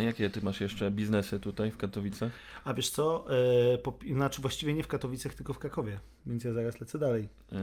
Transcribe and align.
Jakie 0.00 0.30
ty 0.30 0.42
masz 0.42 0.60
jeszcze 0.60 0.90
biznesy 0.90 1.40
tutaj 1.40 1.70
w 1.70 1.76
Katowicach? 1.76 2.32
A 2.64 2.74
wiesz 2.74 2.90
co, 2.90 3.26
e, 3.74 3.78
po, 3.78 3.98
znaczy 4.14 4.42
właściwie 4.42 4.74
nie 4.74 4.82
w 4.82 4.86
Katowicach, 4.88 5.34
tylko 5.34 5.52
w 5.52 5.58
Krakowie, 5.58 6.00
więc 6.26 6.44
ja 6.44 6.52
zaraz 6.52 6.80
lecę 6.80 6.98
dalej. 6.98 7.22
Yy, 7.22 7.58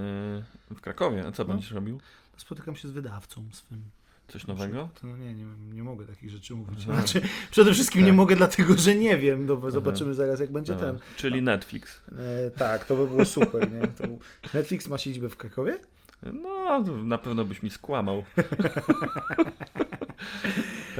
w 0.75 0.81
Krakowie. 0.81 1.27
A 1.27 1.31
co 1.31 1.43
No. 1.43 1.50
będziesz 1.50 1.71
robił? 1.71 2.00
Spotykam 2.37 2.75
się 2.75 2.87
z 2.87 2.92
wydawcą 2.92 3.43
swym. 3.51 3.81
Coś 4.27 4.47
nowego? 4.47 4.89
To, 5.01 5.08
no 5.08 5.17
nie, 5.17 5.33
nie, 5.33 5.45
nie 5.73 5.83
mogę 5.83 6.05
takich 6.05 6.29
rzeczy 6.29 6.55
mówić. 6.55 6.79
Aha. 6.83 6.93
Znaczy, 6.93 7.21
przede 7.51 7.73
wszystkim 7.73 8.02
nie 8.02 8.07
Tak. 8.07 8.15
mogę 8.15 8.36
dlatego, 8.36 8.74
że 8.78 8.96
nie 8.96 9.18
wiem. 9.18 9.46
No, 9.46 9.58
bo 9.58 9.72
zobaczymy 9.72 10.14
zaraz 10.14 10.40
jak 10.40 10.52
będzie 10.52 10.74
Dobra. 10.74 10.88
ten. 10.92 11.00
Czyli 11.16 11.42
Netflix. 11.42 12.02
E, 12.48 12.52
tak, 12.52 12.86
to 12.86 12.96
by 12.96 13.08
było 13.08 13.26
super. 13.26 13.72
Nie? 13.72 13.82
To, 13.88 14.04
Netflix 14.54 14.88
ma 14.88 14.98
siedzibę 14.98 15.30
w 15.30 15.38
Krakowie? 15.38 15.80
No, 16.34 16.84
na 17.04 17.18
pewno 17.18 17.46
byś 17.46 17.64
mi 17.64 17.70
skłamał. 17.70 18.24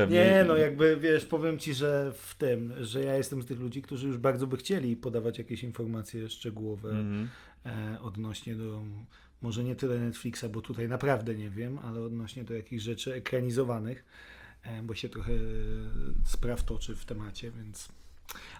Nie, 0.06 0.46
no 0.48 0.56
jakby 0.58 0.98
wiesz, 0.98 1.26
powiem 1.26 1.60
ci, 1.60 1.74
że 1.74 2.12
w 2.16 2.36
tym, 2.36 2.74
że 2.82 3.04
ja 3.04 3.16
jestem 3.18 3.42
z 3.42 3.46
tych 3.46 3.60
ludzi, 3.60 3.82
którzy 3.82 4.08
już 4.08 4.18
bardzo 4.18 4.48
by 4.48 4.58
chcieli 4.58 4.96
podawać 4.96 5.38
jakieś 5.38 5.64
informacje 5.64 6.30
szczegółowe 6.30 6.90
Mhm. 6.90 7.30
e, 7.66 8.02
odnośnie 8.02 8.56
do, 8.56 8.82
może 9.42 9.64
nie 9.64 9.76
tyle 9.76 10.00
Netflixa, 10.00 10.46
bo 10.52 10.62
tutaj 10.62 10.88
naprawdę 10.88 11.36
nie 11.36 11.50
wiem, 11.50 11.80
ale 11.84 12.02
odnośnie 12.02 12.44
do 12.44 12.54
jakichś 12.54 12.84
rzeczy 12.84 13.14
ekranizowanych, 13.14 14.06
e, 14.64 14.84
bo 14.84 14.96
się 14.96 15.10
trochę 15.10 15.32
spraw 16.26 16.64
toczy 16.64 16.96
w 16.96 17.06
temacie, 17.06 17.52
więc... 17.52 17.90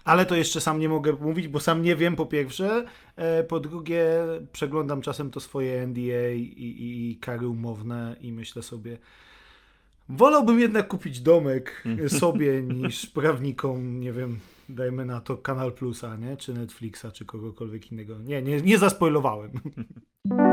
Ale 0.04 0.26
to 0.26 0.36
jeszcze 0.36 0.60
sam 0.60 0.78
nie 0.78 0.88
mogę 0.88 1.12
mówić, 1.12 1.48
bo 1.48 1.60
sam 1.60 1.82
nie 1.82 1.96
wiem 1.96 2.16
po 2.16 2.26
pierwsze, 2.26 2.84
e, 3.16 3.44
po 3.44 3.60
drugie 3.60 4.10
przeglądam 4.52 5.02
czasem 5.02 5.30
to 5.30 5.40
swoje 5.40 5.86
NDA 5.86 6.28
i, 6.30 6.40
i, 6.42 7.10
i 7.10 7.16
kary 7.16 7.48
umowne 7.48 8.16
i 8.20 8.32
myślę 8.32 8.62
sobie, 8.62 8.98
wolałbym 10.08 10.60
jednak 10.60 10.88
kupić 10.88 11.20
domek 11.20 11.84
sobie 12.08 12.62
niż 12.62 13.06
prawnikom, 13.16 14.00
nie 14.00 14.12
wiem, 14.12 14.38
dajmy 14.68 15.04
na 15.04 15.20
to 15.20 15.36
Kanal 15.36 15.72
Plusa, 15.72 16.16
nie? 16.16 16.36
czy 16.36 16.54
Netflixa, 16.54 17.06
czy 17.12 17.24
kogokolwiek 17.24 17.92
innego. 17.92 18.18
Nie, 18.18 18.42
nie, 18.42 18.60
nie 18.60 18.78
zaspoilowałem. 18.78 19.50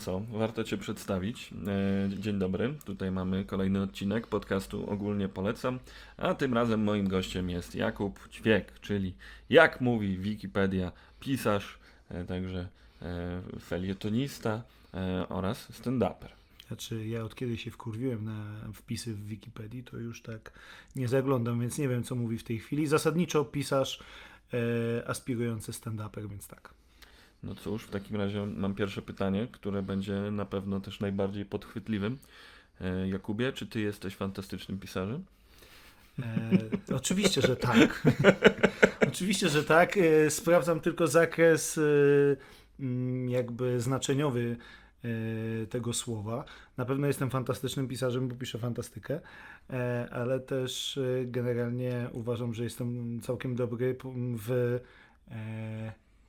co, 0.00 0.20
warto 0.20 0.64
Cię 0.64 0.78
przedstawić. 0.78 1.50
E, 1.66 2.18
Dzień 2.18 2.38
dobry, 2.38 2.74
tutaj 2.84 3.10
mamy 3.10 3.44
kolejny 3.44 3.82
odcinek 3.82 4.26
podcastu 4.26 4.90
Ogólnie 4.90 5.28
Polecam, 5.28 5.78
a 6.16 6.34
tym 6.34 6.54
razem 6.54 6.82
moim 6.82 7.08
gościem 7.08 7.50
jest 7.50 7.74
Jakub 7.74 8.28
Ćwiek, 8.28 8.80
czyli 8.80 9.14
jak 9.50 9.80
mówi 9.80 10.18
Wikipedia, 10.18 10.92
pisarz, 11.20 11.78
e, 12.08 12.24
także 12.24 12.68
e, 13.02 13.42
felietonista 13.60 14.62
oraz 15.28 15.70
stand-uper. 15.72 16.28
Znaczy, 16.66 17.06
ja 17.06 17.24
od 17.24 17.34
kiedy 17.34 17.56
się 17.56 17.70
wkurwiłem 17.70 18.24
na 18.24 18.72
wpisy 18.74 19.14
w 19.14 19.26
Wikipedii, 19.26 19.84
to 19.84 19.98
już 19.98 20.22
tak 20.22 20.52
nie 20.96 21.08
zaglądam, 21.08 21.60
więc 21.60 21.78
nie 21.78 21.88
wiem, 21.88 22.02
co 22.02 22.14
mówi 22.14 22.38
w 22.38 22.44
tej 22.44 22.58
chwili. 22.58 22.86
Zasadniczo 22.86 23.44
pisarz 23.44 24.00
e, 24.52 25.08
aspirujący 25.08 25.72
stand-uper, 25.72 26.28
więc 26.28 26.46
tak. 26.46 26.79
No 27.42 27.54
cóż, 27.54 27.84
w 27.84 27.90
takim 27.90 28.16
razie 28.16 28.46
mam 28.46 28.74
pierwsze 28.74 29.02
pytanie, 29.02 29.48
które 29.52 29.82
będzie 29.82 30.12
na 30.12 30.44
pewno 30.44 30.80
też 30.80 31.00
najbardziej 31.00 31.44
podchwytliwym. 31.44 32.18
E, 32.80 33.08
Jakubie, 33.08 33.52
czy 33.52 33.66
Ty 33.66 33.80
jesteś 33.80 34.16
fantastycznym 34.16 34.78
pisarzem? 34.78 35.24
E, 36.18 36.94
oczywiście, 36.94 37.42
że 37.42 37.56
tak. 37.56 38.02
oczywiście, 39.10 39.48
że 39.48 39.64
tak. 39.64 39.96
E, 39.96 40.30
sprawdzam 40.30 40.80
tylko 40.80 41.06
zakres 41.06 41.78
e, 41.78 41.82
mm, 42.80 43.30
jakby 43.30 43.80
znaczeniowy 43.80 44.56
tego 45.70 45.92
słowa. 45.92 46.44
Na 46.76 46.84
pewno 46.84 47.06
jestem 47.06 47.30
fantastycznym 47.30 47.88
pisarzem, 47.88 48.28
bo 48.28 48.34
piszę 48.34 48.58
fantastykę, 48.58 49.20
ale 50.10 50.40
też 50.40 51.00
generalnie 51.24 52.08
uważam, 52.12 52.54
że 52.54 52.64
jestem 52.64 53.20
całkiem 53.20 53.56
dobry 53.56 53.96
w 54.36 54.80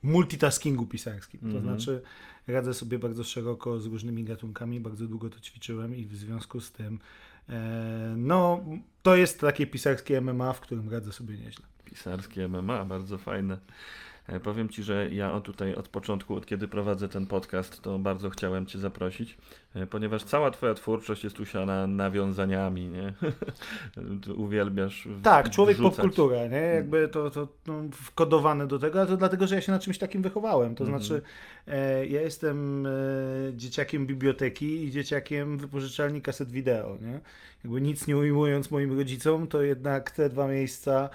multitaskingu 0.02 0.86
pisarskim. 0.86 1.40
To 1.40 1.46
Mhm. 1.46 1.62
znaczy 1.64 2.02
radzę 2.46 2.74
sobie 2.74 2.98
bardzo 2.98 3.24
szeroko 3.24 3.80
z 3.80 3.86
różnymi 3.86 4.24
gatunkami, 4.24 4.80
bardzo 4.80 5.06
długo 5.06 5.30
to 5.30 5.40
ćwiczyłem 5.40 5.96
i 5.96 6.04
w 6.06 6.16
związku 6.16 6.60
z 6.60 6.72
tym 6.72 6.98
e, 7.48 8.14
no, 8.16 8.64
to 9.02 9.16
jest 9.16 9.40
takie 9.40 9.66
pisarskie 9.66 10.20
MMA, 10.20 10.52
w 10.52 10.60
którym 10.60 10.90
radzę 10.90 11.12
sobie 11.12 11.38
nieźle. 11.38 11.66
Pisarskie 11.84 12.48
MMA, 12.48 12.84
bardzo 12.84 13.18
fajne. 13.18 13.58
E, 14.28 14.40
Powiem 14.40 14.68
Ci, 14.68 14.82
że 14.82 15.08
ja 15.10 15.40
tutaj 15.40 15.74
od 15.74 15.88
początku, 15.88 16.34
od 16.36 16.46
kiedy 16.46 16.68
prowadzę 16.68 17.08
ten 17.08 17.26
podcast, 17.26 17.82
to 17.82 17.98
bardzo 17.98 18.30
chciałem 18.30 18.66
Cię 18.66 18.78
zaprosić, 18.78 19.36
e, 19.74 19.86
ponieważ 19.86 20.24
cała 20.24 20.50
Twoja 20.50 20.74
twórczość 20.74 21.24
jest 21.24 21.40
usiana 21.40 21.86
nawiązaniami, 21.86 22.88
nie? 22.88 23.12
Uwielbiasz 24.36 25.08
Tak, 25.22 25.50
człowiek 25.50 25.76
wrzucać. 25.76 25.96
popkultura, 25.96 26.46
nie? 26.46 26.56
Jakby 26.60 27.08
to, 27.08 27.30
to 27.30 27.48
no, 27.66 27.74
wkodowane 27.92 28.66
do 28.66 28.78
tego, 28.78 29.02
a 29.02 29.06
to 29.06 29.16
dlatego, 29.16 29.46
że 29.46 29.54
ja 29.54 29.60
się 29.60 29.72
na 29.72 29.78
czymś 29.78 29.98
takim 29.98 30.22
wychowałem. 30.22 30.74
To 30.74 30.84
Mhm. 30.84 31.02
znaczy, 31.02 31.22
e, 31.66 32.06
ja 32.06 32.22
jestem 32.22 32.86
e, 32.86 32.90
dzieciakiem 33.54 34.06
biblioteki 34.06 34.84
i 34.84 34.90
dzieciakiem 34.90 35.58
wypożyczalni 35.58 36.22
kaset 36.22 36.50
wideo, 36.50 36.96
nie? 37.00 37.20
Jakby 37.64 37.80
nic 37.80 38.06
nie 38.06 38.16
ujmując 38.16 38.70
moim 38.70 38.98
rodzicom, 38.98 39.46
to 39.46 39.62
jednak 39.62 40.10
te 40.10 40.28
dwa 40.28 40.48
miejsca 40.48 41.10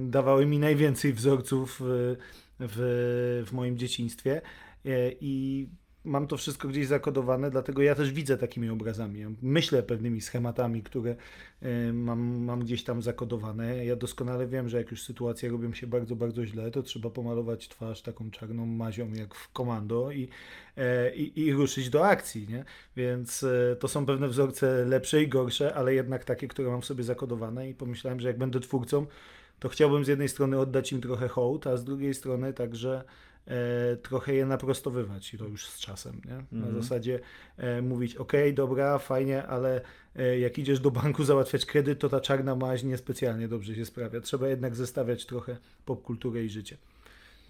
dawały 0.00 0.46
mi 0.46 0.58
najwięcej 0.58 1.12
wzorców 1.12 1.76
w, 1.80 2.16
w, 2.60 3.44
w 3.46 3.52
moim 3.52 3.78
dzieciństwie. 3.78 4.42
E, 4.84 5.12
i 5.20 5.68
mam 6.04 6.26
to 6.26 6.36
wszystko 6.36 6.68
gdzieś 6.68 6.86
zakodowane, 6.86 7.50
dlatego 7.50 7.82
ja 7.82 7.94
też 7.94 8.12
widzę 8.12 8.38
takimi 8.38 8.70
obrazami. 8.70 9.36
Myślę 9.42 9.82
pewnymi 9.82 10.20
schematami, 10.20 10.82
które 10.82 11.16
e, 11.62 11.92
mam, 11.92 12.20
mam 12.20 12.60
gdzieś 12.60 12.84
tam 12.84 13.02
zakodowane. 13.02 13.84
Ja 13.84 13.96
doskonale 13.96 14.46
wiem, 14.46 14.68
że 14.68 14.78
jak 14.78 14.90
już 14.90 15.02
sytuacje 15.02 15.48
robią 15.48 15.72
się 15.72 15.86
bardzo, 15.86 16.16
bardzo 16.16 16.46
źle, 16.46 16.70
to 16.70 16.82
trzeba 16.82 17.10
pomalować 17.10 17.68
twarz 17.68 18.02
taką 18.02 18.30
czarną 18.30 18.66
mazią 18.66 19.12
jak 19.12 19.34
w 19.34 19.52
komando 19.52 20.10
i, 20.10 20.28
e, 20.76 21.14
i, 21.14 21.40
i 21.40 21.52
ruszyć 21.52 21.90
do 21.90 22.06
akcji, 22.06 22.46
nie? 22.48 22.64
Więc 22.96 23.42
e, 23.42 23.76
to 23.76 23.88
są 23.88 24.06
pewne 24.06 24.28
wzorce 24.28 24.84
lepsze 24.84 25.22
i 25.22 25.28
gorsze, 25.28 25.74
ale 25.74 25.94
jednak 25.94 26.24
takie, 26.24 26.48
które 26.48 26.70
mam 26.70 26.82
w 26.82 26.86
sobie 26.86 27.04
zakodowane 27.04 27.70
i 27.70 27.74
pomyślałem, 27.74 28.20
że 28.20 28.28
jak 28.28 28.38
będę 28.38 28.60
twórcą, 28.60 29.06
to 29.58 29.68
chciałbym 29.68 30.04
z 30.04 30.08
jednej 30.08 30.28
strony 30.28 30.58
oddać 30.58 30.92
im 30.92 31.00
trochę 31.00 31.28
hołd, 31.28 31.66
a 31.66 31.76
z 31.76 31.84
drugiej 31.84 32.14
strony 32.14 32.52
także 32.52 33.04
trochę 34.02 34.34
je 34.34 34.46
naprostowywać 34.46 35.34
i 35.34 35.38
to 35.38 35.44
już 35.44 35.66
z 35.66 35.78
czasem, 35.80 36.20
nie? 36.24 36.34
Na 36.60 36.66
Mhm. 36.66 36.82
zasadzie 36.82 37.20
e, 37.56 37.82
mówić, 37.82 38.16
okej, 38.16 38.54
dobra, 38.54 38.98
fajnie, 38.98 39.46
ale 39.46 39.80
e, 40.16 40.38
jak 40.38 40.58
idziesz 40.58 40.80
do 40.80 40.90
banku 40.90 41.24
załatwiać 41.24 41.66
kredyt, 41.66 41.98
to 41.98 42.08
ta 42.08 42.20
czarna 42.20 42.54
maź 42.56 42.82
niespecjalnie 42.82 43.48
dobrze 43.48 43.74
się 43.74 43.84
sprawia. 43.84 44.20
Trzeba 44.20 44.48
jednak 44.48 44.74
zestawiać 44.76 45.26
trochę 45.26 45.56
popkulturę 45.86 46.44
i 46.44 46.48
życie. 46.48 46.76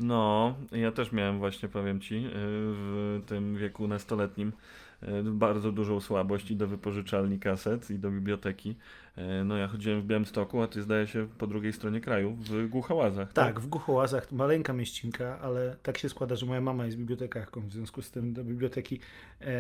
No, 0.01 0.55
ja 0.73 0.93
też 0.93 1.13
miałem 1.13 1.39
właśnie, 1.39 1.69
powiem 1.69 2.01
Ci, 2.01 2.29
w 2.35 3.21
tym 3.27 3.57
wieku 3.57 3.89
nastoletnim 3.89 4.53
bardzo 5.25 5.73
dużą 5.73 6.01
słabość 6.01 6.51
i 6.51 6.57
do 6.57 6.67
wypożyczalni 6.67 7.39
kaset, 7.39 7.91
i 7.91 7.99
do 7.99 8.11
biblioteki. 8.11 8.77
Y, 9.19 9.45
No 9.45 9.57
ja 9.57 9.69
chodziłem 9.69 10.03
w 10.03 10.05
Białymstoku, 10.05 10.63
a 10.63 10.69
Ty 10.69 10.83
zdaje 10.83 11.07
się 11.07 11.29
po 11.39 11.47
drugiej 11.47 11.73
stronie 11.73 12.01
kraju, 12.01 12.37
w 12.41 12.69
Głuchołazach. 12.69 13.33
Tak, 13.33 13.61
w 13.61 13.67
Głuchołazach 13.67 14.33
maleńka 14.33 14.73
mieścinka, 14.73 15.39
ale 15.41 15.77
tak 15.83 15.99
się 15.99 16.09
składa, 16.09 16.37
że 16.37 16.47
moja 16.47 16.61
mama 16.61 16.87
jest 16.87 16.97
bibliotekarką, 16.99 17.69
w 17.69 17.73
związku 17.73 18.03
z 18.03 18.11
tym 18.11 18.33
do 18.33 18.45
biblioteki 18.45 19.01
e, 19.41 19.53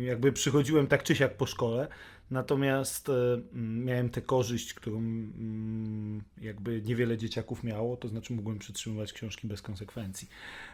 jakby 0.00 0.32
przychodziłem 0.32 0.86
tak 0.86 1.02
czy 1.02 1.14
siak 1.16 1.36
po 1.36 1.46
szkole, 1.46 1.88
natomiast 2.32 3.08
e, 3.08 3.12
miałem 3.58 4.10
tę 4.10 4.22
korzyść, 4.22 4.74
którą 4.74 5.02
jakby 6.40 6.82
niewiele 6.82 7.18
dzieciaków 7.18 7.64
miało, 7.64 7.96
to 7.96 8.08
znaczy 8.08 8.32
mogłem 8.32 8.58
przytrzymywać 8.58 9.12
książki 9.12 9.48
bez 9.48 9.62
konsekwencji. 9.62 10.28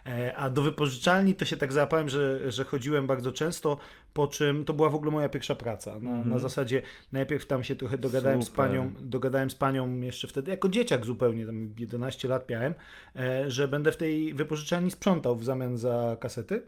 E, 0.06 0.36
a 0.36 0.50
do 0.50 0.62
wypożyczalni 0.62 1.34
to 1.34 1.44
się 1.44 1.56
tak 1.56 1.72
załapałem, 1.72 2.08
że, 2.08 2.52
że 2.52 2.64
chodziłem 2.64 3.06
bardzo 3.06 3.32
często, 3.32 3.78
po 4.14 4.26
czym 4.26 4.64
to 4.64 4.72
była 4.74 4.90
w 4.90 4.94
ogóle 4.94 5.10
moja 5.10 5.28
pierwsza 5.28 5.54
praca. 5.54 5.90
Na, 6.00 6.08
Mhm. 6.10 6.28
na 6.28 6.38
zasadzie 6.38 6.82
najpierw 7.12 7.46
tam 7.46 7.64
się 7.64 7.76
trochę 7.76 7.98
dogadałem 7.98 8.42
z 8.42 8.46
Super. 8.46 8.66
panią, 8.66 8.92
dogadałem 9.00 9.50
z 9.50 9.54
panią 9.54 10.00
jeszcze 10.00 10.28
wtedy, 10.28 10.50
jako 10.50 10.68
dzieciak 10.68 11.06
zupełnie, 11.06 11.46
tam 11.46 11.74
11 11.78 12.28
lat 12.28 12.48
miałem, 12.50 12.74
e, 13.16 13.50
że 13.50 13.68
będę 13.68 13.92
w 13.92 13.96
tej 13.96 14.34
wypożyczalni 14.34 14.90
sprzątał 14.90 15.36
w 15.36 15.44
zamian 15.44 15.78
za 15.78 16.16
kasety. 16.20 16.62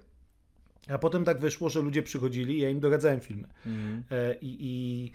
A 0.89 0.99
potem 0.99 1.25
tak 1.25 1.41
wyszło, 1.41 1.69
że 1.69 1.81
ludzie 1.81 2.03
przychodzili 2.03 2.59
i 2.59 2.61
ja 2.61 2.71
im 2.71 2.81
doradzałem 2.81 3.21
filmy. 3.21 3.49
E, 4.11 4.35
I, 4.35 4.57
i 4.61 5.13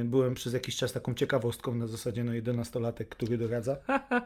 y, 0.00 0.04
byłem 0.04 0.34
przez 0.34 0.52
jakiś 0.52 0.76
czas 0.76 0.92
taką 0.92 1.14
ciekawostką 1.14 1.74
na 1.74 1.86
zasadzie 1.86 2.24
no 2.24 2.32
11-latek, 2.32 3.04
który 3.08 3.38
doradza. 3.38 3.76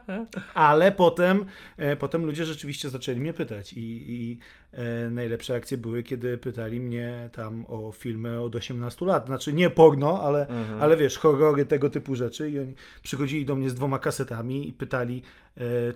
Ale 0.53 0.91
potem, 0.91 1.45
e, 1.77 1.95
potem 1.95 2.25
ludzie 2.25 2.45
rzeczywiście 2.45 2.89
zaczęli 2.89 3.19
mnie 3.19 3.33
pytać 3.33 3.73
i, 3.73 3.79
i 4.13 4.37
e, 4.71 5.09
najlepsze 5.09 5.55
akcje 5.55 5.77
były, 5.77 6.03
kiedy 6.03 6.37
pytali 6.37 6.79
mnie 6.79 7.29
tam 7.33 7.65
o 7.67 7.91
filmy 7.91 8.41
od 8.41 8.55
18 8.55 9.05
lat. 9.05 9.25
Znaczy 9.25 9.53
nie 9.53 9.69
porno, 9.69 10.21
ale, 10.21 10.47
Mhm. 10.47 10.81
ale 10.81 10.97
wiesz, 10.97 11.17
horrory, 11.17 11.65
tego 11.65 11.89
typu 11.89 12.15
rzeczy 12.15 12.49
i 12.51 12.59
oni 12.59 12.73
przychodzili 13.03 13.45
do 13.45 13.55
mnie 13.55 13.69
z 13.69 13.75
dwoma 13.75 13.99
kasetami 13.99 14.69
i 14.69 14.73
pytali 14.73 15.21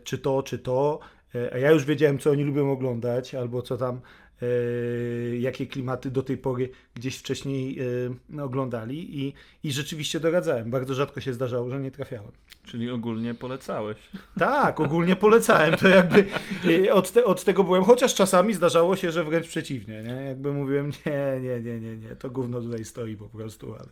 czy 0.03 0.17
to, 0.17 0.43
czy 0.43 0.59
to, 0.59 0.99
a 1.53 1.57
ja 1.57 1.71
już 1.71 1.85
wiedziałem, 1.85 2.19
co 2.19 2.31
oni 2.31 2.43
lubią 2.43 2.71
oglądać, 2.71 3.35
albo 3.35 3.61
co 3.61 3.77
tam, 3.77 4.01
jakie 5.39 5.67
klimaty 5.67 6.11
do 6.11 6.23
tej 6.23 6.37
pory 6.37 6.69
gdzieś 6.95 7.17
wcześniej 7.17 7.79
e, 8.37 8.43
oglądali 8.43 9.19
i, 9.19 9.33
i 9.63 9.71
rzeczywiście 9.71 10.19
doradzałem. 10.19 10.71
Bardzo 10.71 10.93
rzadko 10.93 11.21
się 11.21 11.33
zdarzało, 11.33 11.69
że 11.69 11.79
nie 11.79 11.91
trafiałem. 11.91 12.31
Czyli 12.65 12.91
ogólnie 12.91 13.33
polecałeś. 13.33 13.97
Tak, 14.39 14.79
ogólnie 14.79 15.15
polecałem. 15.15 15.75
To 15.77 15.87
jakby 15.87 16.25
e, 16.87 16.93
od, 16.93 17.11
te, 17.11 17.25
od 17.25 17.43
tego 17.43 17.63
byłem, 17.63 17.83
chociaż 17.83 18.15
czasami 18.15 18.53
zdarzało 18.53 18.95
się, 18.95 19.11
że 19.11 19.23
wręcz 19.23 19.47
przeciwnie. 19.47 20.03
Nie? 20.03 20.23
Jakby 20.23 20.53
mówiłem, 20.53 20.91
nie, 21.05 21.39
nie, 21.41 21.61
nie, 21.61 21.79
nie, 21.79 21.97
nie, 21.97 22.15
to 22.15 22.29
gówno 22.29 22.61
tutaj 22.61 22.85
stoi 22.85 23.15
po 23.15 23.29
prostu, 23.29 23.75
ale 23.75 23.89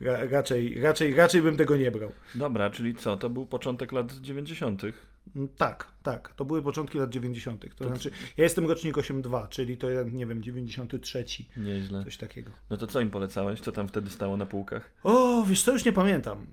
ra, 0.00 0.24
raczej, 0.30 0.80
raczej, 0.80 1.14
raczej 1.14 1.42
bym 1.42 1.56
tego 1.56 1.76
nie 1.76 1.90
brał. 1.90 2.12
Dobra, 2.34 2.70
czyli 2.70 2.94
co? 2.94 3.16
To 3.16 3.30
był 3.30 3.46
początek 3.46 3.92
lat 3.92 4.12
90. 4.12 4.82
Mm, 5.36 5.48
Tak, 5.56 5.86
tak. 6.02 6.34
To 6.36 6.44
były 6.44 6.62
początki 6.62 6.98
lat 6.98 7.10
90. 7.10 7.64
To 7.76 7.88
znaczy, 7.88 8.10
ja 8.36 8.44
jestem 8.44 8.66
rocznik 8.68 8.96
8.2, 8.96 9.48
czyli 9.48 9.76
to 9.76 9.88
nie 10.12 10.26
wiem, 10.26 10.42
93, 10.42 11.24
Nieźle. 11.56 12.04
coś 12.04 12.16
takiego. 12.16 12.50
No 12.70 12.76
to 12.76 12.86
co 12.86 13.00
im 13.00 13.10
polecałeś? 13.10 13.60
Co 13.60 13.72
tam 13.72 13.88
wtedy 13.88 14.10
stało 14.10 14.36
na 14.36 14.46
półkach? 14.46 14.90
O, 15.04 15.42
wiesz 15.42 15.62
co, 15.62 15.72
już 15.72 15.84
nie 15.84 15.92
pamiętam. 15.92 16.46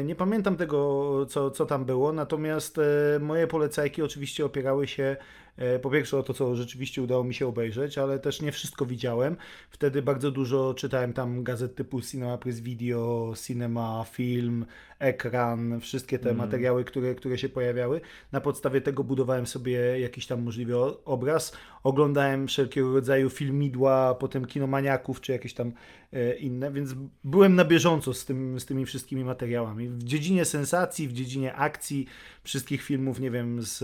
E, 0.00 0.04
nie 0.04 0.14
pamiętam 0.14 0.56
tego, 0.56 1.26
co, 1.26 1.50
co 1.50 1.66
tam 1.66 1.84
było, 1.84 2.12
natomiast 2.12 2.78
e, 2.78 3.18
moje 3.20 3.46
polecajki 3.46 4.02
oczywiście 4.02 4.44
opierały 4.44 4.88
się 4.88 5.16
e, 5.56 5.78
po 5.78 5.90
pierwsze 5.90 6.18
o 6.18 6.22
to, 6.22 6.34
co 6.34 6.54
rzeczywiście 6.56 7.02
udało 7.02 7.24
mi 7.24 7.34
się 7.34 7.46
obejrzeć, 7.46 7.98
ale 7.98 8.18
też 8.18 8.42
nie 8.42 8.52
wszystko 8.52 8.86
widziałem. 8.86 9.36
Wtedy 9.70 10.02
bardzo 10.02 10.30
dużo 10.30 10.74
czytałem 10.74 11.12
tam 11.12 11.44
gazet 11.44 11.74
typu 11.74 12.00
Cinema 12.00 12.38
Press 12.38 12.60
Video, 12.60 13.34
Cinema 13.46 14.04
Film, 14.10 14.66
Ekran, 15.04 15.80
wszystkie 15.80 16.18
te 16.18 16.30
Mhm. 16.30 16.36
materiały, 16.48 16.84
które, 16.84 17.14
które 17.14 17.38
się 17.38 17.48
pojawiały. 17.48 18.00
Na 18.32 18.40
podstawie 18.40 18.80
tego 18.80 19.04
budowałem 19.04 19.46
sobie 19.46 20.00
jakiś 20.00 20.26
tam 20.26 20.42
możliwy 20.42 20.76
obraz. 21.04 21.52
Oglądałem 21.82 22.46
wszelkiego 22.46 22.92
rodzaju 22.92 23.30
filmidła, 23.30 24.14
potem 24.14 24.44
kinomaniaków, 24.44 25.20
czy 25.20 25.32
jakieś 25.32 25.54
tam 25.54 25.72
e, 26.12 26.34
inne, 26.36 26.72
więc 26.72 26.94
byłem 27.24 27.54
na 27.54 27.64
bieżąco 27.64 28.14
z, 28.14 28.24
tym, 28.24 28.60
z 28.60 28.66
tymi 28.66 28.86
wszystkimi 28.86 29.24
materiałami. 29.24 29.88
W 29.88 30.02
dziedzinie 30.02 30.44
sensacji, 30.44 31.08
w 31.08 31.12
dziedzinie 31.12 31.54
akcji, 31.54 32.06
wszystkich 32.44 32.82
filmów, 32.82 33.20
nie 33.20 33.30
wiem, 33.30 33.62
z 33.62 33.82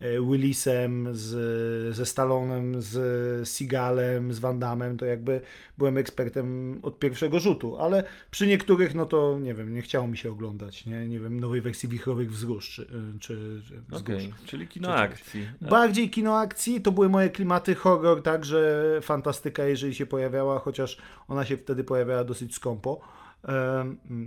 e, 0.00 0.20
Willisem, 0.30 1.08
z, 1.12 1.96
ze 1.96 2.06
Stallonem, 2.06 2.82
z 2.82 3.48
Seagalem, 3.48 4.32
z 4.32 4.38
Van 4.38 4.58
Damme, 4.58 4.96
to 4.96 5.04
jakby 5.06 5.40
byłem 5.78 5.98
ekspertem 5.98 6.78
od 6.82 6.98
pierwszego 6.98 7.40
rzutu, 7.40 7.76
ale 7.76 8.04
przy 8.30 8.46
niektórych, 8.46 8.94
no 8.94 9.06
to 9.06 9.38
nie 9.38 9.54
wiem, 9.54 9.74
nie 9.74 9.82
chciało 9.82 10.08
mi 10.08 10.16
się 10.16 10.30
oglądać, 10.30 10.41
nie, 10.86 11.08
nie 11.08 11.20
wiem, 11.20 11.40
nowej 11.40 11.60
wersji 11.60 11.88
Wichrowych 11.88 12.32
Wzgórz, 12.32 12.70
czy, 12.76 12.86
czy, 13.20 13.60
Wzgórz. 13.88 14.14
Okej, 14.14 14.34
czyli 14.46 14.68
kino 14.68 14.88
Czy 14.88 14.94
akcji. 14.94 15.46
Bardziej 15.60 16.10
kino 16.10 16.38
akcji, 16.38 16.80
to 16.80 16.92
były 16.92 17.08
moje 17.08 17.30
klimaty, 17.30 17.74
horror 17.74 18.22
także, 18.22 18.84
fantastyka, 19.02 19.64
jeżeli 19.64 19.94
się 19.94 20.06
pojawiała, 20.06 20.58
chociaż 20.58 20.98
ona 21.28 21.44
się 21.44 21.56
wtedy 21.56 21.84
pojawiała 21.84 22.24
dosyć 22.24 22.54
skąpo. 22.54 23.00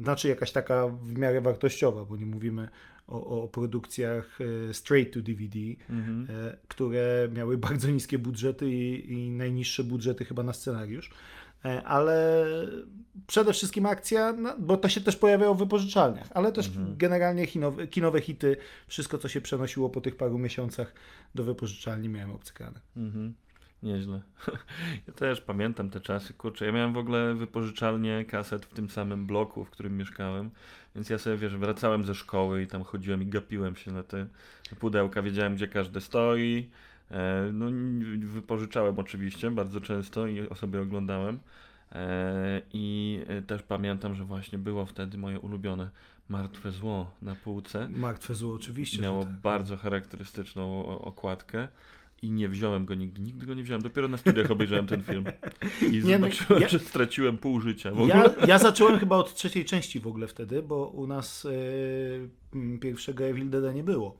Znaczy 0.01 0.27
jakaś 0.27 0.51
taka 0.51 0.87
w 0.87 1.17
miarę 1.17 1.41
wartościowa, 1.41 2.05
bo 2.05 2.17
nie 2.17 2.25
mówimy 2.25 2.69
o, 3.07 3.43
o 3.43 3.47
produkcjach 3.47 4.39
e, 4.69 4.73
straight 4.73 5.13
to 5.13 5.21
DVD, 5.21 5.59
Mhm. 5.89 6.27
e, 6.29 6.57
które 6.67 7.29
miały 7.33 7.57
bardzo 7.57 7.89
niskie 7.91 8.19
budżety 8.19 8.71
i, 8.71 9.13
i 9.13 9.31
najniższe 9.31 9.83
budżety 9.83 10.25
chyba 10.25 10.43
na 10.43 10.53
scenariusz. 10.53 11.11
E, 11.65 11.83
Ale 11.83 12.45
przede 13.27 13.53
wszystkim 13.53 13.85
akcja, 13.85 14.33
no, 14.33 14.55
bo 14.59 14.77
to 14.77 14.89
się 14.89 15.01
też 15.01 15.15
pojawiało 15.15 15.55
w 15.55 15.59
wypożyczalniach, 15.59 16.27
ale 16.33 16.51
też 16.51 16.67
Mhm. 16.67 16.97
generalnie 16.97 17.47
kinowe, 17.47 17.87
kinowe 17.87 18.21
hity, 18.21 18.57
wszystko 18.87 19.17
co 19.17 19.27
się 19.27 19.41
przenosiło 19.41 19.89
po 19.89 20.01
tych 20.01 20.17
paru 20.17 20.37
miesiącach 20.37 20.93
do 21.35 21.43
wypożyczalni 21.43 22.09
miałem 22.09 22.31
obcykane. 22.31 22.79
Mhm. 22.97 23.33
Nieźle. 23.83 24.21
Ja 25.07 25.13
też 25.13 25.41
pamiętam 25.41 25.89
te 25.89 26.01
czasy. 26.01 26.33
Kurczę, 26.33 26.65
ja 26.65 26.71
miałem 26.71 26.93
w 26.93 26.97
ogóle 26.97 27.33
wypożyczalnię 27.35 28.25
kaset 28.25 28.65
w 28.65 28.73
tym 28.73 28.89
samym 28.89 29.25
bloku, 29.25 29.65
w 29.65 29.69
którym 29.69 29.97
mieszkałem. 29.97 30.51
Więc 30.95 31.09
ja 31.09 31.17
sobie, 31.17 31.37
wiesz, 31.37 31.57
wracałem 31.57 32.05
ze 32.05 32.15
szkoły 32.15 32.61
i 32.63 32.67
tam 32.67 32.83
chodziłem 32.83 33.23
i 33.23 33.25
gapiłem 33.25 33.75
się 33.75 33.91
na 33.91 34.03
te 34.03 34.27
pudełka. 34.79 35.21
Wiedziałem, 35.21 35.55
gdzie 35.55 35.67
każde 35.67 36.01
stoi. 36.01 36.69
E, 37.11 37.49
No, 37.53 37.65
wypożyczałem 38.19 38.99
oczywiście 38.99 39.51
bardzo 39.51 39.81
często 39.81 40.27
i 40.27 40.47
sobie 40.55 40.81
oglądałem. 40.81 41.39
E, 41.91 42.61
I 42.73 43.19
e, 43.27 43.41
też 43.41 43.63
pamiętam, 43.63 44.15
że 44.15 44.25
właśnie 44.25 44.57
było 44.57 44.85
wtedy 44.85 45.17
moje 45.17 45.39
ulubione 45.39 45.89
Martwe 46.29 46.71
Zło 46.71 47.11
na 47.21 47.35
półce. 47.35 47.89
Martwe 47.89 48.35
zło 48.35 48.53
oczywiście. 48.53 49.01
Miało 49.01 49.23
tak. 49.23 49.33
bardzo 49.33 49.77
charakterystyczną 49.77 50.85
okładkę 50.99 51.67
i 52.21 52.31
nie 52.31 52.49
wziąłem 52.49 52.85
go 52.85 52.95
nigdy. 52.95 53.21
Nigdy 53.21 53.45
go 53.45 53.53
nie 53.53 53.63
wziąłem. 53.63 53.81
Dopiero 53.81 54.07
na 54.07 54.17
studiach 54.17 54.51
obejrzałem 54.51 54.87
ten 54.87 55.03
film. 55.03 55.25
I 55.91 56.03
Nie, 56.03 56.19
no, 56.19 56.27
zobaczyłem, 56.27 56.61
ja- 56.61 56.69
że 56.69 56.79
straciłem 56.79 57.37
pół 57.37 57.61
życia. 57.61 57.91
Ja, 58.07 58.29
ja 58.47 58.59
zacząłem 58.59 58.99
chyba 58.99 59.15
od 59.17 59.33
trzeciej 59.33 59.65
części 59.65 59.99
w 59.99 60.07
ogóle 60.07 60.27
wtedy, 60.27 60.61
bo 60.61 60.87
u 60.87 61.07
nas 61.07 61.47
pierwszego 62.81 63.23
Evil 63.23 63.49
Deada 63.49 63.73
nie 63.73 63.83
było. 63.83 64.17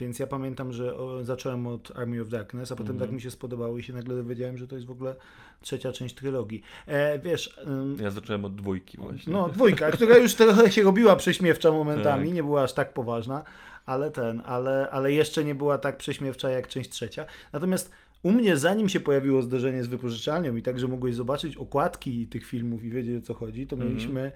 Więc 0.00 0.18
ja 0.18 0.26
pamiętam, 0.26 0.72
że 0.72 0.94
zacząłem 1.22 1.66
od 1.66 1.92
Army 1.98 2.20
of 2.22 2.28
Darkness, 2.28 2.72
a 2.72 2.76
potem 2.76 2.92
Mhm. 2.92 3.08
tak 3.10 3.14
mi 3.14 3.20
się 3.22 3.30
spodobało 3.30 3.78
i 3.78 3.82
się 3.82 3.92
nagle 3.92 4.14
dowiedziałem, 4.16 4.58
że 4.58 4.68
to 4.68 4.74
jest 4.74 4.86
w 4.86 4.90
ogóle 4.90 5.14
trzecia 5.62 5.92
część 5.92 6.14
trylogii. 6.14 6.62
E, 6.86 7.18
wiesz, 7.18 7.58
ym, 7.66 7.96
Ja 8.00 8.10
zacząłem 8.10 8.44
od 8.44 8.54
dwójki 8.54 8.98
właśnie. 8.98 9.32
no 9.32 9.48
dwójka, 9.48 9.90
która 9.90 10.16
już 10.16 10.34
trochę 10.34 10.72
się 10.72 10.82
robiła 10.82 11.16
prześmiewcza 11.16 11.70
momentami, 11.72 12.26
Tak. 12.26 12.34
nie 12.34 12.42
była 12.42 12.62
aż 12.62 12.72
tak 12.72 12.92
poważna, 12.94 13.42
ale 13.86 14.10
ten, 14.10 14.42
ale, 14.46 14.88
ale 14.90 15.12
jeszcze 15.12 15.44
nie 15.44 15.54
była 15.54 15.78
tak 15.78 15.96
prześmiewcza 15.96 16.50
jak 16.50 16.68
część 16.68 16.90
trzecia. 16.90 17.24
Natomiast 17.52 17.90
u 18.22 18.32
mnie, 18.32 18.56
zanim 18.56 18.88
się 18.88 19.00
pojawiło 19.00 19.42
zderzenie 19.42 19.84
z 19.84 19.86
wypożyczalnią 19.86 20.56
i 20.56 20.62
także 20.62 20.88
mogłeś 20.88 21.14
zobaczyć 21.14 21.56
okładki 21.56 22.26
tych 22.26 22.46
filmów 22.46 22.84
i 22.84 22.90
wiedzieć 22.90 23.22
o 23.24 23.26
co 23.26 23.34
chodzi, 23.34 23.66
to 23.66 23.76
Mhm. 23.76 23.90
mieliśmy 23.92 24.32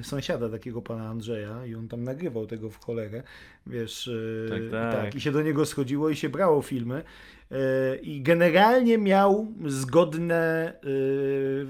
e, 0.00 0.04
sąsiada 0.04 0.48
takiego 0.48 0.82
pana 0.82 1.08
Andrzeja 1.08 1.66
i 1.66 1.74
on 1.74 1.88
tam 1.88 2.04
nagrywał 2.04 2.46
tego 2.46 2.70
w 2.70 2.78
cholerę, 2.84 3.22
wiesz, 3.66 4.08
e, 4.08 4.48
Tak, 4.50 4.62
i 4.62 4.70
tak. 4.70 5.14
i 5.14 5.20
się 5.20 5.32
do 5.32 5.42
niego 5.42 5.66
schodziło 5.66 6.10
i 6.10 6.16
się 6.16 6.28
brało 6.28 6.62
filmy 6.62 7.02
e, 7.50 7.96
i 7.96 8.22
generalnie 8.22 8.98
miał 8.98 9.46
zgodne 9.66 10.72
e, 10.74 10.80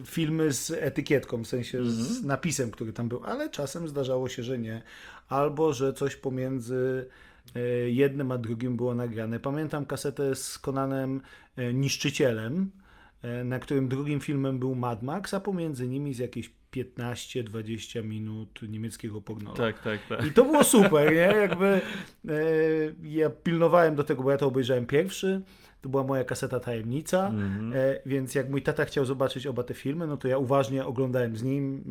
filmy 0.05 0.52
z 0.52 0.70
etykietką, 0.70 1.44
w 1.44 1.46
sensie 1.46 1.84
z 1.84 2.08
Mhm. 2.08 2.26
napisem, 2.26 2.70
który 2.70 2.93
tam 2.93 3.08
był, 3.08 3.25
ale 3.25 3.50
czasem 3.50 3.88
zdarzało 3.88 4.29
się, 4.29 4.43
że 4.43 4.58
nie, 4.58 4.82
albo 5.29 5.72
że 5.72 5.93
coś 5.93 6.17
pomiędzy 6.17 7.06
jednym 7.86 8.32
a 8.32 8.38
drugim 8.38 8.76
było 8.76 8.94
nagrane. 8.94 9.40
Pamiętam 9.40 9.86
kasetę 9.86 10.34
z 10.34 10.58
Konanem 10.58 11.20
e, 11.56 11.74
Niszczycielem, 11.74 12.70
e, 13.22 13.44
na 13.44 13.58
którym 13.58 13.88
drugim 13.88 14.20
filmem 14.20 14.58
był 14.58 14.74
Mad 14.74 15.02
Max, 15.02 15.34
a 15.34 15.40
pomiędzy 15.40 15.88
nimi 15.88 16.14
z 16.14 16.19
jakieś 16.19 16.50
15-20 16.72 18.05
minut 18.05 18.60
niemieckiego 18.69 19.20
pornola. 19.22 19.56
Tak, 19.56 19.82
tak, 19.82 20.00
tak. 20.08 20.26
I 20.26 20.32
to 20.32 20.44
było 20.44 20.64
super, 20.64 21.12
nie? 21.12 21.19
Jakby 21.40 21.67
e, 21.67 21.81
ja 23.02 23.31
pilnowałem 23.31 23.94
do 23.94 24.05
tego, 24.05 24.22
bo 24.22 24.31
ja 24.31 24.36
to 24.36 24.46
obejrzałem 24.46 24.86
pierwszy. 24.86 25.43
To 25.81 25.88
była 25.88 26.05
moja 26.05 26.24
kaseta 26.24 26.60
Tajemnica, 26.60 27.26
Mhm. 27.28 27.72
e, 27.72 28.00
więc 28.06 28.34
jak 28.34 28.50
mój 28.50 28.62
tata 28.62 28.84
chciał 28.84 29.05
zobaczyć 29.05 29.46
oba 29.46 29.62
te 29.62 29.74
filmy, 29.74 30.06
no 30.06 30.17
to 30.17 30.28
ja 30.28 30.38
uważnie 30.38 30.84
oglądałem 30.86 31.36
z 31.36 31.43
nim, 31.43 31.84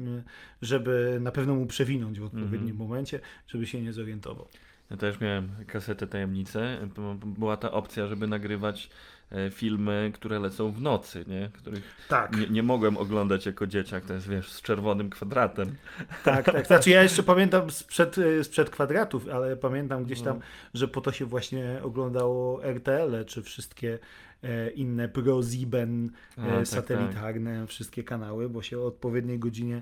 żeby 0.61 1.17
na 1.21 1.31
pewno 1.31 1.55
mu 1.55 1.65
przewinąć 1.65 2.19
w 2.19 2.23
odpowiednim 2.23 2.69
Mhm. 2.71 2.75
momencie, 2.77 3.19
żeby 3.47 3.65
się 3.67 3.81
nie 3.81 3.93
zorientował. 3.93 4.47
Ja 4.91 4.97
też 4.97 5.19
miałem 5.19 5.49
kasetę 5.67 6.07
Tajemnicę. 6.07 6.77
Była 7.25 7.57
ta 7.57 7.71
opcja, 7.71 8.07
żeby 8.07 8.27
nagrywać 8.27 8.89
e, 9.31 9.51
filmy, 9.51 10.11
które 10.13 10.39
lecą 10.39 10.71
w 10.71 10.81
nocy, 10.81 11.25
nie? 11.27 11.49
Których 11.53 12.05
Tak, 12.09 12.37
nie, 12.37 12.47
nie 12.47 12.63
mogłem 12.63 12.97
oglądać 12.97 13.45
jako 13.45 13.67
dzieciak. 13.67 14.05
To 14.05 14.13
jest, 14.13 14.29
wiesz, 14.29 14.51
z 14.51 14.61
czerwonym 14.61 15.09
kwadratem. 15.09 15.75
tak, 16.23 16.45
tak. 16.45 16.67
Znaczy 16.67 16.89
ja 16.89 17.03
jeszcze 17.03 17.23
pamiętam 17.23 17.71
sprzed, 17.71 18.17
e, 18.17 18.43
sprzed 18.43 18.69
kwadratów, 18.69 19.29
ale 19.29 19.57
pamiętam 19.57 20.03
gdzieś 20.03 20.21
tam, 20.21 20.37
No. 20.37 20.43
że 20.73 20.87
po 20.87 21.01
to 21.01 21.11
się 21.11 21.25
właśnie 21.25 21.79
oglądało 21.83 22.63
RTL, 22.65 23.25
czy 23.25 23.43
wszystkie 23.43 23.99
e, 24.43 24.69
inne 24.69 25.09
ProSieben 25.09 26.11
A, 26.37 26.41
e, 26.41 26.57
tak, 26.57 26.67
satelitarne, 26.67 27.67
wszystkie 27.67 28.03
kanały, 28.03 28.49
bo 28.49 28.61
się 28.61 28.79
o 28.79 28.85
odpowiedniej 28.87 29.39
godzinie 29.39 29.77
e, 29.77 29.81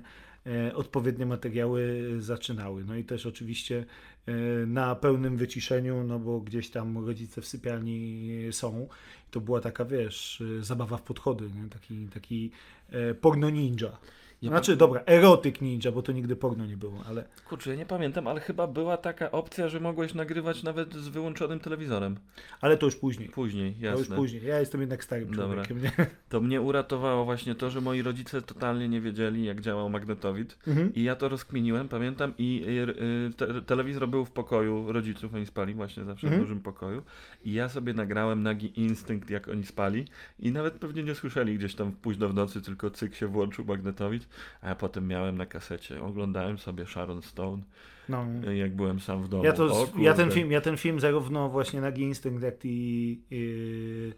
odpowiednie 0.74 1.26
materiały 1.26 2.10
zaczynały. 2.18 2.84
No 2.84 2.96
i 2.96 3.04
też 3.04 3.26
oczywiście 3.26 3.84
e, 4.26 4.32
na 4.66 4.94
pełnym 4.94 5.36
wyciszeniu, 5.36 6.04
no 6.04 6.18
bo 6.18 6.40
gdzieś 6.40 6.70
tam 6.70 7.06
rodzice 7.06 7.40
w 7.40 7.46
sypialni 7.46 8.30
są. 8.50 8.88
To 9.30 9.40
była 9.40 9.60
taka, 9.60 9.84
wiesz, 9.84 10.42
e, 10.60 10.64
zabawa 10.64 10.96
w 10.96 11.02
podchody, 11.02 11.44
nie? 11.44 11.68
taki, 11.68 12.08
taki 12.14 12.50
e, 12.90 13.14
porno 13.14 13.50
ninja. 13.50 13.98
Ja 14.42 14.48
Znaczy, 14.50 14.76
dobra, 14.76 15.00
erotyk 15.06 15.60
ninja, 15.60 15.92
bo 15.92 16.02
to 16.02 16.12
nigdy 16.12 16.36
porno 16.36 16.66
nie 16.66 16.76
było, 16.76 17.04
ale 17.08 17.24
Kurczę, 17.48 17.70
ja 17.70 17.76
nie 17.76 17.86
pamiętam, 17.86 18.26
ale 18.26 18.40
chyba 18.40 18.66
była 18.66 18.96
taka 18.96 19.30
opcja, 19.30 19.68
że 19.68 19.80
mogłeś 19.80 20.14
nagrywać 20.14 20.62
nawet 20.62 20.94
z 20.94 21.08
wyłączonym 21.08 21.60
telewizorem. 21.60 22.16
ale 22.60 22.76
to 22.76 22.86
już 22.86 22.96
później. 22.96 23.28
Później, 23.28 23.74
To 23.74 23.90
już 23.90 24.00
jasne. 24.00 24.16
później. 24.16 24.44
Ja 24.46 24.60
jestem 24.60 24.80
jednak 24.80 25.04
starym 25.04 25.30
Dobra. 25.30 25.64
człowiekiem, 25.64 25.82
nie? 25.82 26.06
To 26.28 26.40
mnie 26.40 26.60
uratowało 26.60 27.24
właśnie 27.24 27.54
to, 27.54 27.70
że 27.70 27.80
moi 27.80 28.02
rodzice 28.02 28.42
totalnie 28.42 28.88
nie 28.88 29.00
wiedzieli, 29.00 29.44
jak 29.44 29.60
działał 29.60 29.90
magnetowid. 29.90 30.58
Mhm. 30.66 30.94
I 30.94 31.02
ja 31.02 31.16
to 31.16 31.28
rozkminiłem, 31.28 31.88
pamiętam, 31.88 32.32
i 32.38 32.64
y, 32.68 33.02
y, 33.02 33.34
te, 33.36 33.62
telewizor 33.62 34.08
był 34.08 34.24
w 34.24 34.30
pokoju 34.30 34.92
rodziców, 34.92 35.34
oni 35.34 35.46
spali 35.46 35.74
właśnie 35.74 36.04
zawsze 36.04 36.26
Mhm. 36.26 36.42
w 36.42 36.46
dużym 36.46 36.62
pokoju. 36.62 37.02
I 37.44 37.52
ja 37.52 37.68
sobie 37.68 37.94
nagrałem 37.94 38.42
nagi 38.42 38.80
instynkt, 38.80 39.30
jak 39.30 39.48
oni 39.48 39.64
spali. 39.66 40.04
I 40.38 40.52
nawet 40.52 40.74
pewnie 40.74 41.02
nie 41.02 41.14
słyszeli 41.14 41.58
gdzieś 41.58 41.74
tam 41.74 41.92
późno 41.92 42.28
w 42.28 42.34
nocy, 42.34 42.62
tylko 42.62 42.90
cyk 42.90 43.14
się 43.14 43.26
włączył 43.26 43.64
magnetowid. 43.64 44.25
A 44.60 44.68
ja 44.68 44.74
potem 44.74 45.08
miałem 45.08 45.38
na 45.38 45.46
kasecie, 45.46 46.02
oglądałem 46.02 46.58
sobie 46.58 46.86
Sharon 46.86 47.22
Stone, 47.22 47.62
No. 48.08 48.26
jak 48.52 48.76
byłem 48.76 49.00
sam 49.00 49.22
w 49.22 49.28
domu. 49.28 49.44
Ja, 49.44 49.52
to, 49.52 49.64
O 49.64 49.88
ja, 49.98 50.14
ten 50.14 50.30
film, 50.30 50.50
ja 50.50 50.60
ten 50.60 50.76
film 50.76 51.00
zarówno 51.00 51.48
właśnie 51.48 51.80
Nagi 51.80 52.02
Instynkt, 52.02 52.42
jak 52.42 52.64
i 52.64 53.20
yy, 53.30 54.12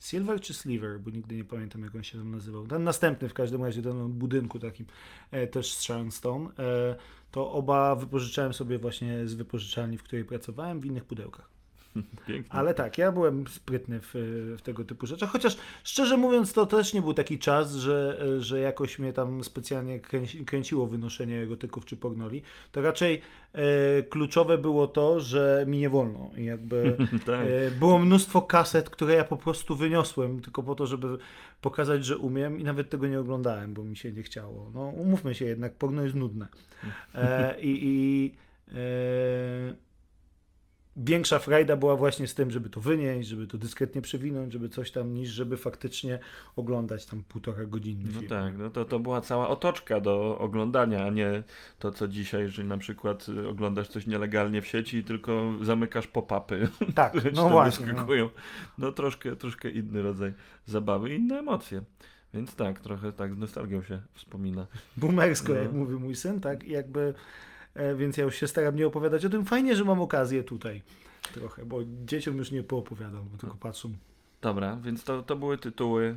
Silver 0.00 0.40
czy 0.40 0.54
Sliver, 0.54 1.00
bo 1.00 1.10
nigdy 1.10 1.36
nie 1.36 1.44
pamiętam 1.44 1.82
jak 1.82 1.94
on 1.94 2.02
się 2.02 2.18
tam 2.18 2.30
nazywał. 2.30 2.66
Ten 2.66 2.84
następny 2.84 3.28
w 3.28 3.34
każdym 3.34 3.64
razie, 3.64 3.82
ten 3.82 4.08
budynku 4.08 4.58
takim, 4.58 4.86
e, 5.30 5.46
też 5.46 5.74
z 5.74 5.80
Sharon 5.80 6.10
Stone, 6.10 6.50
e, 6.58 6.96
to 7.30 7.52
oba 7.52 7.96
wypożyczałem 7.96 8.52
sobie 8.52 8.78
właśnie 8.78 9.28
z 9.28 9.34
wypożyczalni, 9.34 9.98
w 9.98 10.02
której 10.02 10.24
pracowałem, 10.24 10.80
w 10.80 10.84
innych 10.84 11.04
pudełkach. 11.04 11.50
Pięknie. 12.26 12.52
Ale 12.52 12.74
tak, 12.74 12.98
ja 12.98 13.12
byłem 13.12 13.46
sprytny 13.46 14.00
w, 14.00 14.10
w 14.58 14.62
tego 14.62 14.84
typu 14.84 15.06
rzeczach, 15.06 15.30
chociaż 15.30 15.56
szczerze 15.84 16.16
mówiąc 16.16 16.52
to 16.52 16.66
też 16.66 16.94
nie 16.94 17.02
był 17.02 17.14
taki 17.14 17.38
czas, 17.38 17.74
że, 17.74 18.26
że 18.40 18.60
jakoś 18.60 18.98
mnie 18.98 19.12
tam 19.12 19.44
specjalnie 19.44 20.00
kręci, 20.00 20.44
kręciło 20.44 20.86
wynoszenie 20.86 21.42
erotyków 21.42 21.84
czy 21.84 21.96
pornoli. 21.96 22.42
To 22.72 22.82
raczej 22.82 23.22
e, 23.52 24.02
kluczowe 24.02 24.58
było 24.58 24.86
to, 24.86 25.20
że 25.20 25.64
mi 25.68 25.78
nie 25.78 25.90
wolno. 25.90 26.30
I 26.36 26.44
jakby 26.44 26.96
tak. 27.26 27.46
e, 27.46 27.70
było 27.70 27.98
mnóstwo 27.98 28.42
kaset, 28.42 28.90
które 28.90 29.14
ja 29.14 29.24
po 29.24 29.36
prostu 29.36 29.76
wyniosłem 29.76 30.40
tylko 30.40 30.62
po 30.62 30.74
to, 30.74 30.86
żeby 30.86 31.18
pokazać, 31.60 32.04
że 32.04 32.18
umiem 32.18 32.60
i 32.60 32.64
nawet 32.64 32.90
tego 32.90 33.06
nie 33.06 33.20
oglądałem, 33.20 33.74
bo 33.74 33.84
mi 33.84 33.96
się 33.96 34.12
nie 34.12 34.22
chciało. 34.22 34.70
No 34.74 34.80
umówmy 34.80 35.34
się 35.34 35.44
jednak, 35.44 35.74
porno 35.74 36.02
jest 36.02 36.14
nudne. 36.14 36.48
E, 37.14 37.60
I 37.60 37.78
i 37.82 38.34
e, 38.68 39.89
większa 40.96 41.38
frajda 41.38 41.76
była 41.76 41.96
właśnie 41.96 42.26
z 42.26 42.34
tym, 42.34 42.50
żeby 42.50 42.70
to 42.70 42.80
wynieść, 42.80 43.28
żeby 43.28 43.46
to 43.46 43.58
dyskretnie 43.58 44.02
przewinąć, 44.02 44.52
żeby 44.52 44.68
coś 44.68 44.90
tam, 44.90 45.14
niż 45.14 45.30
żeby 45.30 45.56
faktycznie 45.56 46.18
oglądać 46.56 47.06
tam 47.06 47.22
półtora 47.22 47.64
godzinny 47.64 48.04
No 48.14 48.18
film. 48.20 48.28
tak, 48.28 48.58
no 48.58 48.70
to, 48.70 48.84
to 48.84 48.98
była 48.98 49.20
cała 49.20 49.48
otoczka 49.48 50.00
do 50.00 50.38
oglądania, 50.38 51.04
a 51.06 51.10
nie 51.10 51.42
to 51.78 51.92
co 51.92 52.08
dzisiaj, 52.08 52.48
że 52.48 52.64
na 52.64 52.78
przykład 52.78 53.28
y, 53.28 53.48
oglądasz 53.48 53.88
coś 53.88 54.06
nielegalnie 54.06 54.62
w 54.62 54.66
sieci 54.66 54.96
i 54.96 55.04
tylko 55.04 55.52
zamykasz 55.62 56.06
pop-upy, 56.06 56.68
Tak, 56.94 57.14
no 57.34 57.48
właśnie. 57.48 57.86
No. 57.86 57.92
wyskakują. 57.92 58.30
No 58.78 58.92
troszkę, 58.92 59.36
troszkę 59.36 59.70
inny 59.70 60.02
rodzaj 60.02 60.32
zabawy, 60.66 61.14
inne 61.14 61.38
emocje. 61.38 61.82
Więc 62.34 62.54
tak, 62.54 62.80
trochę 62.80 63.12
tak 63.12 63.34
z 63.34 63.38
nostalgią 63.38 63.82
się 63.82 64.00
wspomina. 64.14 64.66
Boomersko, 64.96 65.52
No. 65.52 65.58
jak 65.58 65.72
mówi 65.72 65.94
mój 65.94 66.16
syn, 66.16 66.40
tak? 66.40 66.64
I 66.64 66.70
jakby, 66.70 67.14
więc 67.96 68.16
ja 68.16 68.24
już 68.24 68.36
się 68.36 68.48
staram 68.48 68.76
nie 68.76 68.86
opowiadać 68.86 69.24
o 69.24 69.30
tym. 69.30 69.44
Fajnie, 69.44 69.76
że 69.76 69.84
mam 69.84 70.00
okazję 70.00 70.42
tutaj 70.42 70.82
trochę, 71.34 71.64
bo 71.64 71.78
dzieciom 72.04 72.36
już 72.36 72.50
nie 72.50 72.62
poopowiadam, 72.62 73.28
tylko 73.38 73.56
patrzą. 73.56 73.92
Dobra, 74.42 74.76
więc 74.76 75.04
to, 75.04 75.22
to 75.22 75.36
były 75.36 75.58
tytuły 75.58 76.04
y, 76.04 76.16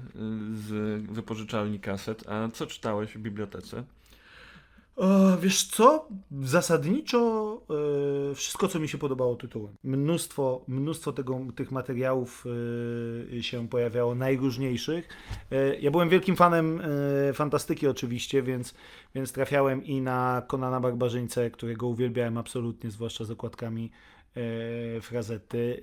z 0.57 1.01
wypożyczalni 1.11 1.79
kaset. 1.79 2.29
A 2.29 2.49
co 2.53 2.67
czytałeś 2.67 3.13
w 3.13 3.19
bibliotece? 3.19 3.83
O, 4.95 5.37
wiesz 5.37 5.63
co? 5.63 6.07
Zasadniczo 6.41 7.61
e, 8.31 8.35
wszystko, 8.35 8.67
co 8.67 8.79
mi 8.79 8.87
się 8.87 8.97
podobało 8.97 9.35
tytułem. 9.35 9.75
Mnóstwo, 9.83 10.65
mnóstwo 10.67 11.13
tego, 11.13 11.39
tych 11.55 11.71
materiałów 11.71 12.45
e, 13.37 13.43
się 13.43 13.67
pojawiało, 13.67 14.15
najróżniejszych. 14.15 15.07
E, 15.51 15.79
ja 15.79 15.91
byłem 15.91 16.09
wielkim 16.09 16.35
fanem 16.35 16.81
e, 17.29 17.33
fantastyki 17.33 17.87
oczywiście, 17.87 18.43
więc, 18.43 18.73
więc 19.15 19.31
trafiałem 19.31 19.85
i 19.85 20.01
na 20.01 20.43
Konana 20.47 20.79
Barbarzyńcę, 20.79 21.51
którego 21.51 21.87
uwielbiałem 21.87 22.37
absolutnie, 22.37 22.91
zwłaszcza 22.91 23.23
z 23.23 23.31
okładkami 23.31 23.91
e, 24.35 25.01
frazety. 25.01 25.81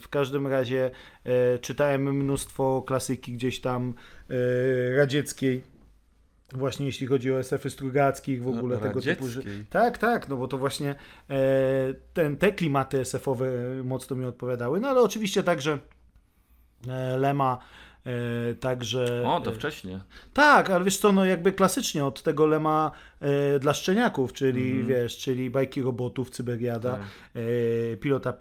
W 0.00 0.08
każdym 0.08 0.46
razie 0.46 0.90
e, 1.24 1.58
czytałem 1.58 2.16
mnóstwo 2.16 2.82
klasyki 2.86 3.32
gdzieś 3.32 3.60
tam 3.60 3.94
e, 4.30 4.96
radzieckiej, 4.96 5.73
właśnie 6.52 6.86
jeśli 6.86 7.06
chodzi 7.06 7.32
o 7.32 7.38
SF-y 7.38 7.70
Strugackich, 7.70 8.42
w 8.42 8.48
ogóle 8.48 8.78
tego 8.78 9.00
typu. 9.00 9.26
Radzieckiej. 9.26 9.64
Tak, 9.70 9.98
tak, 9.98 10.28
no 10.28 10.36
bo 10.36 10.48
to 10.48 10.58
właśnie 10.58 10.94
e, 11.30 11.94
ten, 12.12 12.36
te 12.36 12.52
klimaty 12.52 13.00
SF-owe 13.00 13.46
mocno 13.84 14.16
mi 14.16 14.24
odpowiadały, 14.24 14.80
no 14.80 14.88
ale 14.88 15.00
oczywiście 15.00 15.42
także 15.42 15.78
e, 16.88 17.16
Lema, 17.16 17.58
e, 18.06 18.54
także... 18.54 19.22
O, 19.26 19.40
to 19.40 19.50
e, 19.50 19.54
wcześniej. 19.54 19.98
tak, 20.32 20.70
ale 20.70 20.84
wiesz 20.84 20.96
co, 20.98 21.12
no 21.12 21.24
jakby 21.24 21.52
klasycznie 21.52 22.04
od 22.04 22.22
tego 22.22 22.46
Lema 22.46 22.90
e, 23.20 23.58
dla 23.58 23.74
szczeniaków, 23.74 24.32
czyli 24.32 24.70
Mhm. 24.70 24.86
wiesz, 24.86 25.18
czyli 25.18 25.50
bajki 25.50 25.82
robotów, 25.82 26.30
Cyberiada, 26.30 26.92
Tak. 26.92 27.00
e, 27.92 27.96
Pilota. 27.96 28.32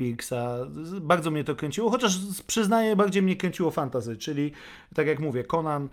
Z- 0.83 0.99
Bardzo 0.99 1.31
mnie 1.31 1.43
to 1.43 1.55
kręciło, 1.55 1.89
chociaż 1.89 2.17
przyznaję, 2.47 2.95
bardziej 2.95 3.21
mnie 3.21 3.35
kręciło 3.35 3.71
fantazy, 3.71 4.17
czyli 4.17 4.51
tak 4.95 5.07
jak 5.07 5.19
mówię, 5.19 5.43
Conan, 5.43 5.89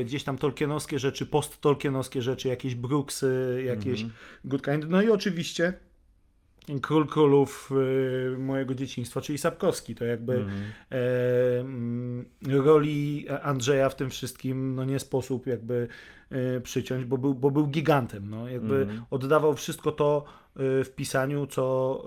e, 0.00 0.04
gdzieś 0.04 0.24
tam 0.24 0.38
tolkienowskie 0.38 0.98
rzeczy, 0.98 1.26
post-tolkienowskie 1.26 2.22
rzeczy, 2.22 2.48
jakieś 2.48 2.74
Brooksy, 2.74 3.62
jakieś 3.66 4.00
Mhm. 4.02 4.10
Good 4.44 4.62
Kind. 4.64 4.84
No 4.88 5.02
i 5.02 5.10
oczywiście 5.10 5.72
Król 6.82 7.06
Królów 7.06 7.70
e, 8.34 8.38
mojego 8.38 8.74
dzieciństwa, 8.74 9.20
czyli 9.20 9.38
Sapkowski, 9.38 9.94
to 9.94 10.04
jakby 10.04 10.32
Mhm. 10.34 10.62
e, 10.90 11.60
mm, 11.60 12.24
roli 12.64 13.26
Andrzeja 13.42 13.88
w 13.88 13.96
tym 13.96 14.10
wszystkim 14.10 14.74
no 14.74 14.84
nie 14.84 14.98
sposób 14.98 15.46
jakby 15.46 15.88
e, 16.30 16.60
przyciąć, 16.60 17.04
bo 17.04 17.18
był, 17.18 17.34
bo 17.34 17.50
był 17.50 17.66
gigantem. 17.66 18.30
No, 18.30 18.48
jakby 18.48 18.76
Mhm. 18.76 19.02
oddawał 19.10 19.54
wszystko 19.54 19.92
to 19.92 20.24
e, 20.56 20.84
w 20.84 20.90
pisaniu, 20.96 21.46
co 21.46 22.04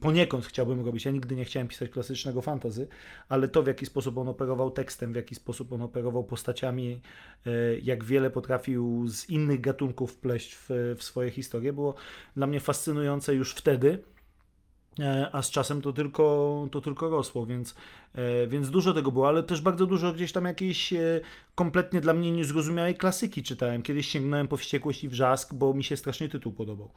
poniekąd 0.00 0.46
chciałbym 0.46 0.86
robić. 0.86 1.04
Ja 1.04 1.10
nigdy 1.10 1.36
nie 1.36 1.44
chciałem 1.44 1.68
pisać 1.68 1.90
klasycznego 1.90 2.42
fantazy, 2.42 2.88
ale 3.28 3.48
to 3.48 3.62
w 3.62 3.66
jaki 3.66 3.86
sposób 3.86 4.18
on 4.18 4.28
operował 4.28 4.70
tekstem, 4.70 5.12
w 5.12 5.16
jaki 5.16 5.34
sposób 5.34 5.72
on 5.72 5.82
operował 5.82 6.24
postaciami, 6.24 7.00
e, 7.46 7.50
jak 7.78 8.04
wiele 8.04 8.30
potrafił 8.30 9.08
z 9.08 9.30
innych 9.30 9.60
gatunków 9.60 10.16
pleść 10.16 10.54
w, 10.54 10.94
w 10.98 11.02
swoje 11.02 11.30
historie, 11.30 11.72
było 11.72 11.94
dla 12.36 12.46
mnie 12.46 12.60
fascynujące 12.60 13.34
już 13.34 13.54
wtedy. 13.54 13.98
E, 15.00 15.28
a 15.32 15.42
z 15.42 15.50
czasem 15.50 15.82
to 15.82 15.92
tylko, 15.92 16.68
to 16.72 16.80
tylko 16.80 17.10
rosło, 17.10 17.46
więc, 17.46 17.74
e, 18.14 18.46
więc 18.46 18.70
dużo 18.70 18.92
tego 18.92 19.12
było, 19.12 19.28
ale 19.28 19.42
też 19.42 19.60
bardzo 19.60 19.86
dużo 19.86 20.12
gdzieś 20.12 20.32
tam 20.32 20.44
jakiejś 20.44 20.94
kompletnie 21.54 22.00
dla 22.00 22.14
mnie 22.14 22.32
niezrozumiałej 22.32 22.94
klasyki 22.94 23.42
czytałem. 23.42 23.82
Kiedyś 23.82 24.08
sięgnąłem 24.08 24.48
po 24.48 24.56
Wściekłość 24.56 25.04
i 25.04 25.08
Wrzask, 25.08 25.54
bo 25.54 25.74
mi 25.74 25.84
się 25.84 25.96
strasznie 25.96 26.28
tytuł 26.28 26.52
podobał. 26.52 26.90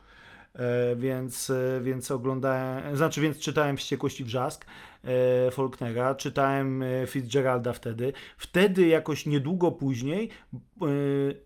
E, 0.57 0.95
Więc, 0.95 1.49
e, 1.49 1.81
więc 1.83 2.11
oglądałem, 2.11 2.95
znaczy 2.97 3.21
więc 3.21 3.39
czytałem 3.39 3.77
Wściekłość 3.77 4.19
i 4.19 4.23
Wrzask 4.23 4.65
e, 5.03 5.51
Faulknera, 5.51 6.15
czytałem 6.15 6.83
Fitzgeralda 7.07 7.73
wtedy. 7.73 8.13
Wtedy 8.37 8.87
jakoś 8.87 9.25
niedługo 9.25 9.71
później 9.71 10.29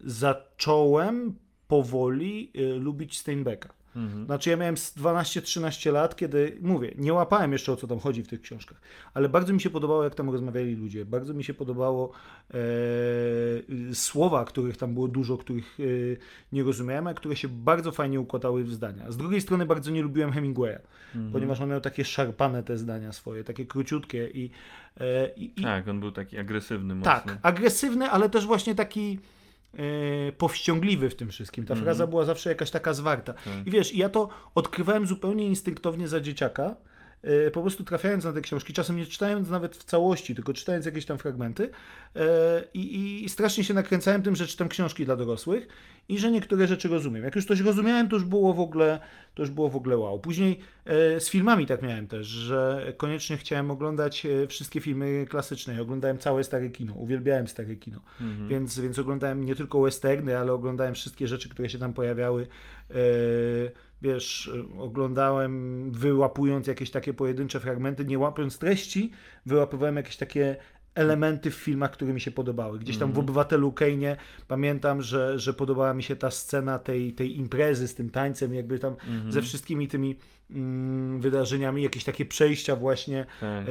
zacząłem 0.02 1.36
powoli 1.68 2.52
lubić 2.80 3.18
Steinbecka. 3.20 3.81
Mhm. 3.96 4.26
Znaczy 4.26 4.50
ja 4.50 4.58
miałem 4.58 4.78
z 4.78 4.96
12-13 4.98 5.92
lat, 5.94 6.16
kiedy, 6.16 6.58
mówię, 6.62 6.92
nie 6.98 7.14
łapałem 7.14 7.52
jeszcze 7.52 7.72
o 7.72 7.76
co 7.76 7.88
tam 7.88 8.00
chodzi 8.00 8.24
w 8.24 8.28
tych 8.28 8.42
książkach, 8.42 8.82
ale 9.14 9.30
bardzo 9.30 9.54
mi 9.54 9.62
się 9.62 9.70
podobało, 9.70 10.04
jak 10.04 10.16
tam 10.16 10.30
rozmawiali 10.30 10.76
ludzie, 10.76 11.06
bardzo 11.06 11.34
mi 11.34 11.44
się 11.44 11.54
podobało 11.54 12.12
e, 12.54 12.56
słowa, 13.96 14.46
których 14.46 14.78
tam 14.78 14.94
było 14.94 15.08
dużo, 15.08 15.38
których 15.38 15.78
e, 15.80 15.84
nie 16.52 16.64
rozumiałem, 16.64 17.08
a 17.08 17.14
które 17.14 17.36
się 17.36 17.48
bardzo 17.48 17.92
fajnie 17.92 18.20
układały 18.20 18.64
w 18.64 18.74
zdania. 18.74 19.12
Z 19.12 19.18
drugiej 19.18 19.42
strony 19.42 19.66
bardzo 19.66 19.92
nie 19.92 20.02
lubiłem 20.02 20.32
Hemingwaya, 20.32 20.78
Mhm. 21.16 21.32
ponieważ 21.34 21.62
on 21.62 21.70
miał 21.70 21.82
takie 21.82 22.06
szarpane 22.06 22.64
te 22.64 22.78
zdania 22.78 23.12
swoje, 23.12 23.44
takie 23.44 23.66
króciutkie 23.66 24.28
i, 24.34 24.50
e, 25.00 25.30
i, 25.36 25.60
i 25.60 25.64
Tak, 25.64 25.88
on 25.88 26.00
był 26.00 26.12
taki 26.12 26.38
agresywny 26.38 26.96
mocno. 26.96 27.12
tak, 27.12 27.38
agresywny, 27.42 28.10
ale 28.10 28.30
też 28.30 28.46
właśnie 28.46 28.76
taki 28.76 29.20
e, 29.74 30.32
powściągliwy 30.32 31.10
w 31.10 31.16
tym 31.16 31.30
wszystkim. 31.30 31.66
Ta 31.66 31.74
Mhm. 31.74 31.86
fraza 31.86 32.08
była 32.08 32.26
zawsze 32.26 32.50
jakaś 32.50 32.72
taka 32.72 32.94
zwarta. 32.94 33.34
Tak. 33.34 33.68
I 33.68 33.72
wiesz, 33.72 33.94
i 33.94 33.98
ja 33.98 34.10
to 34.10 34.30
odkrywałem 34.56 35.08
zupełnie 35.08 35.48
instynktownie 35.48 36.08
za 36.08 36.22
dzieciaka. 36.22 36.76
E, 37.24 37.52
po 37.52 37.62
prostu 37.62 37.84
trafiając 37.84 38.24
na 38.24 38.34
te 38.34 38.42
książki, 38.42 38.74
czasem 38.74 38.98
nie 38.98 39.06
czytając 39.06 39.50
nawet 39.50 39.76
w 39.76 39.84
całości, 39.84 40.36
tylko 40.36 40.54
czytając 40.54 40.86
jakieś 40.86 41.06
tam 41.06 41.18
fragmenty 41.18 41.70
e, 42.16 42.64
i, 42.74 43.24
i 43.26 43.30
strasznie 43.30 43.64
się 43.64 43.74
nakręcałem 43.74 44.22
tym, 44.24 44.36
że 44.36 44.48
czytam 44.48 44.70
książki 44.70 45.06
dla 45.06 45.16
dorosłych 45.16 45.68
i 46.10 46.20
że 46.20 46.32
niektóre 46.32 46.68
rzeczy 46.68 46.88
rozumiem. 46.88 47.24
Jak 47.24 47.36
już 47.36 47.46
coś 47.46 47.60
rozumiałem, 47.60 48.10
to 48.10 48.16
już 48.16 48.26
było 48.26 48.54
w 48.54 48.60
ogóle, 48.60 49.00
to 49.36 49.42
już 49.42 49.50
było 49.50 49.70
w 49.70 49.76
ogóle 49.76 49.98
wow. 49.98 50.20
Później 50.20 50.60
e, 50.86 51.20
z 51.20 51.30
filmami 51.30 51.66
tak 51.66 51.82
miałem 51.82 52.08
też, 52.08 52.28
że 52.28 52.94
koniecznie 52.98 53.38
chciałem 53.38 53.72
oglądać 53.72 54.28
wszystkie 54.48 54.82
filmy 54.82 55.26
klasyczne. 55.30 55.74
Ja 55.74 55.82
oglądałem 55.82 56.18
całe 56.18 56.44
stare 56.44 56.70
kino, 56.70 56.94
uwielbiałem 56.94 57.48
stare 57.48 57.76
kino. 57.76 58.00
Mhm. 58.22 58.48
Więc, 58.48 58.80
więc 58.80 59.00
oglądałem 59.00 59.46
nie 59.46 59.56
tylko 59.56 59.82
westerny, 59.82 60.38
ale 60.38 60.54
oglądałem 60.54 60.94
wszystkie 60.94 61.28
rzeczy, 61.28 61.50
które 61.50 61.70
się 61.70 61.80
tam 61.80 61.94
pojawiały. 61.94 62.48
Wiesz, 64.02 64.52
oglądałem 64.78 65.92
wyłapując 65.92 66.68
jakieś 66.68 66.92
takie 66.92 67.14
pojedyncze 67.14 67.60
fragmenty, 67.60 68.06
nie 68.06 68.20
łapiąc 68.20 68.58
treści, 68.58 69.12
wyłapywałem 69.46 69.96
jakieś 69.96 70.18
takie 70.18 70.56
elementy 70.96 71.52
w 71.52 71.56
filmach, 71.56 71.92
które 71.92 72.14
mi 72.14 72.22
się 72.22 72.32
podobały. 72.32 72.80
Gdzieś 72.80 72.98
tam 72.98 73.12
w 73.12 73.20
Obywatelu 73.20 73.72
Kane'ie 73.72 74.16
pamiętam, 74.48 75.02
że, 75.02 75.40
że 75.40 75.54
podobała 75.54 75.94
mi 75.94 76.04
się 76.04 76.16
ta 76.16 76.32
scena 76.32 76.80
tej, 76.80 77.14
tej 77.14 77.38
imprezy 77.38 77.88
z 77.88 77.96
tym 77.96 78.10
tańcem, 78.10 78.54
jakby 78.54 78.80
tam 78.80 78.96
ze 79.30 79.42
wszystkimi 79.42 79.88
tymi 79.88 80.16
mm, 80.52 81.22
wydarzeniami, 81.22 81.84
jakieś 81.84 82.04
takie 82.04 82.26
przejścia 82.26 82.76
właśnie 82.76 83.26
Tak. 83.40 83.66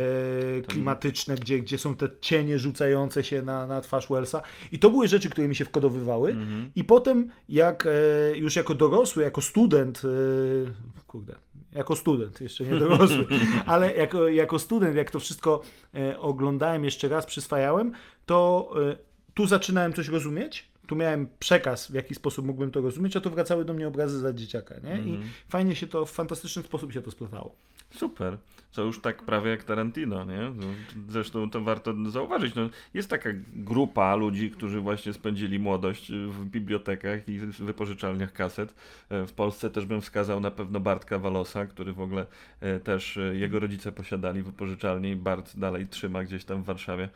e, 0.58 0.62
klimatyczne, 0.62 1.34
gdzie, 1.34 1.58
gdzie 1.60 1.78
są 1.78 1.96
te 1.96 2.08
cienie 2.20 2.58
rzucające 2.58 3.24
się 3.24 3.42
na, 3.42 3.66
na 3.66 3.80
twarz 3.80 4.08
Wellsa. 4.08 4.42
I 4.72 4.78
to 4.78 4.90
były 4.90 5.08
rzeczy, 5.08 5.30
które 5.30 5.48
mi 5.48 5.54
się 5.56 5.64
wkodowywały. 5.64 6.36
I 6.76 6.84
potem, 6.84 7.30
jak 7.48 7.86
e, 7.86 7.90
już 8.38 8.56
jako 8.56 8.74
dorosły, 8.74 9.22
jako 9.22 9.40
student, 9.40 10.02
e, 10.04 11.02
kurde, 11.06 11.34
jako 11.72 11.96
student, 11.96 12.40
jeszcze 12.40 12.64
nie 12.64 12.78
dorosły, 12.78 13.26
ale 13.66 13.94
jako, 13.94 14.28
jako 14.28 14.58
student, 14.58 14.96
jak 14.96 15.10
to 15.10 15.20
wszystko 15.20 15.62
e, 15.94 16.18
oglądałem 16.18 16.84
jeszcze 16.84 17.08
raz, 17.08 17.26
przyswajałem, 17.26 17.92
to 18.26 18.70
e, 18.90 18.96
tu 19.34 19.46
zaczynałem 19.46 19.92
coś 19.92 20.08
rozumieć. 20.08 20.70
Tu 20.86 20.96
miałem 20.96 21.28
przekaz, 21.38 21.90
w 21.90 21.94
jaki 21.94 22.14
sposób 22.14 22.46
mógłbym 22.46 22.70
to 22.70 22.80
rozumieć, 22.80 23.16
a 23.16 23.20
tu 23.20 23.30
wracały 23.30 23.64
do 23.64 23.74
mnie 23.74 23.88
obrazy 23.88 24.18
za 24.18 24.32
dzieciaka, 24.32 24.74
nie? 24.84 24.98
I 24.98 25.18
fajnie 25.48 25.76
się 25.76 25.86
to, 25.86 26.06
w 26.06 26.10
fantastyczny 26.10 26.62
sposób 26.62 26.92
się 26.92 27.02
to 27.02 27.10
splatało. 27.10 27.54
Super. 27.90 28.38
To 28.72 28.82
już 28.82 29.00
tak 29.00 29.22
prawie 29.22 29.50
jak 29.50 29.64
Tarantino, 29.64 30.24
nie? 30.24 30.52
No, 30.56 30.66
Zresztą 31.08 31.50
to 31.50 31.60
warto 31.60 32.10
zauważyć. 32.10 32.54
No, 32.54 32.70
jest 32.94 33.10
taka 33.10 33.30
grupa 33.52 34.14
ludzi, 34.14 34.50
którzy 34.50 34.80
właśnie 34.80 35.12
spędzili 35.12 35.58
młodość 35.58 36.12
w 36.12 36.44
bibliotekach 36.44 37.28
i 37.28 37.38
wypożyczalniach 37.38 38.32
kaset. 38.32 38.74
E, 39.08 39.26
W 39.26 39.32
Polsce 39.32 39.70
też 39.70 39.86
bym 39.86 40.00
wskazał 40.00 40.40
na 40.40 40.50
pewno 40.50 40.80
Bartka 40.80 41.18
Walosa, 41.18 41.66
który 41.66 41.92
w 41.92 42.00
ogóle 42.00 42.26
e, 42.60 42.80
też 42.80 43.16
e, 43.16 43.20
jego 43.20 43.60
rodzice 43.60 43.92
posiadali 43.92 44.42
wypożyczalnię 44.42 45.10
i 45.10 45.16
Bart 45.16 45.56
dalej 45.56 45.86
trzyma 45.86 46.24
gdzieś 46.24 46.44
tam 46.44 46.62
w 46.62 46.66
Warszawie 46.66 47.08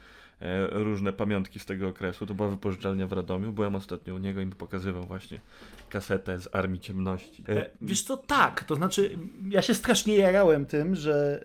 różne 0.71 1.13
pamiątki 1.13 1.59
z 1.59 1.67
tego 1.67 1.89
okresu. 1.89 2.27
To 2.27 2.35
była 2.35 2.49
wypożyczalnia 2.49 3.07
w 3.07 3.13
Radomiu. 3.13 3.53
Byłem 3.53 3.75
ostatnio 3.75 4.15
u 4.15 4.19
niego 4.19 4.41
i 4.41 4.47
mi 4.47 4.53
pokazywał 4.53 5.03
właśnie 5.03 5.41
kasetę 5.91 6.41
z 6.41 6.49
Armii 6.55 6.81
Ciemności. 6.81 7.45
E, 7.49 7.65
E, 7.65 7.71
Wiesz 7.83 8.03
co, 8.03 8.17
tak, 8.17 8.65
to 8.65 8.75
znaczy 8.75 9.19
ja 9.49 9.63
się 9.63 9.75
strasznie 9.75 10.17
jarałem 10.17 10.67
tym, 10.67 10.95
że 10.95 11.45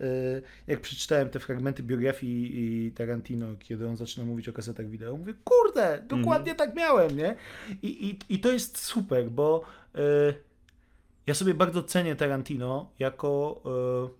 e, 0.67 0.71
jak 0.71 0.81
przeczytałem 0.81 1.29
te 1.29 1.39
fragmenty 1.39 1.83
biografii 1.83 2.51
i 2.87 2.91
Tarantino, 2.91 3.47
kiedy 3.59 3.87
on 3.87 3.97
zaczyna 3.97 4.25
mówić 4.25 4.49
o 4.49 4.53
kasetach 4.53 4.89
wideo, 4.89 5.17
mówię, 5.17 5.33
kurde, 5.43 6.03
dokładnie 6.07 6.55
tak 6.55 6.75
miałem, 6.75 7.17
nie? 7.17 7.35
I, 7.81 8.09
i, 8.09 8.33
I 8.35 8.39
to 8.39 8.51
jest 8.51 8.77
super, 8.77 9.29
bo 9.31 9.63
e, 9.95 9.99
ja 11.27 11.33
sobie 11.33 11.53
bardzo 11.53 11.83
cenię 11.83 12.15
Tarantino 12.15 12.91
jako, 12.99 13.61
e, 13.65 14.18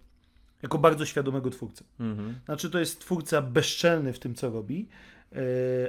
jako 0.64 0.78
bardzo 0.78 1.06
świadomego 1.06 1.50
twórcę. 1.50 1.84
mhm. 2.00 2.36
Znaczy, 2.46 2.70
to 2.70 2.80
jest 2.80 3.00
twórca 3.00 3.42
bezczelny 3.42 4.14
w 4.14 4.20
tym, 4.20 4.36
co 4.36 4.50
robi, 4.50 4.88
yy, 5.32 5.40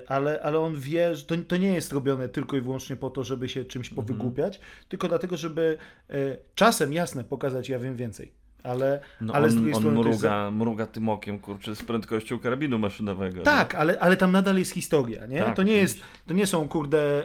ale, 0.06 0.42
ale 0.42 0.58
on 0.58 0.80
wie, 0.80 1.14
że 1.14 1.24
to, 1.24 1.34
to 1.48 1.56
nie 1.56 1.74
jest 1.74 1.92
robione 1.92 2.28
tylko 2.28 2.56
i 2.56 2.60
wyłącznie 2.60 2.96
po 2.96 3.10
to, 3.10 3.24
żeby 3.24 3.48
się 3.48 3.64
czymś 3.64 3.90
powygłupiać, 3.90 4.60
tylko 4.88 5.08
dlatego, 5.08 5.36
żeby 5.36 5.78
yy, 6.08 6.38
czasem, 6.54 6.92
jasne, 6.92 7.24
pokazać, 7.24 7.68
ja 7.68 7.78
wiem 7.78 7.96
więcej. 7.96 8.39
Ale, 8.62 9.00
No 9.20 9.32
ale 9.34 9.50
z 9.50 9.52
on, 9.52 9.56
drugiej 9.58 9.74
on 9.74 9.80
strony. 9.80 9.96
za- 10.02 10.08
mruga, 10.10 10.50
mruga 10.50 10.86
tym 10.86 11.08
okiem, 11.08 11.38
kurczę, 11.38 11.76
z 11.76 11.82
prędkością 11.82 12.38
karabinu 12.38 12.78
maszynowego. 12.78 13.42
Tak, 13.42 13.74
ale, 13.74 13.98
ale 14.00 14.16
tam 14.16 14.32
nadal 14.32 14.56
jest 14.58 14.72
historia, 14.72 15.26
nie? 15.26 15.38
Tak, 15.38 15.56
to, 15.56 15.62
nie 15.62 15.72
jest, 15.76 16.00
to 16.26 16.34
nie 16.34 16.46
są, 16.46 16.68
kurde, 16.68 17.24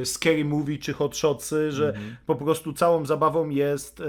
e, 0.00 0.04
scary 0.06 0.44
movie 0.44 0.78
czy 0.78 0.92
hot 0.92 1.16
shotsy, 1.16 1.72
że 1.72 1.88
Mhm. 1.88 2.16
po 2.26 2.34
prostu 2.34 2.72
całą 2.72 3.04
zabawą 3.06 3.48
jest 3.48 4.00
e, 4.00 4.04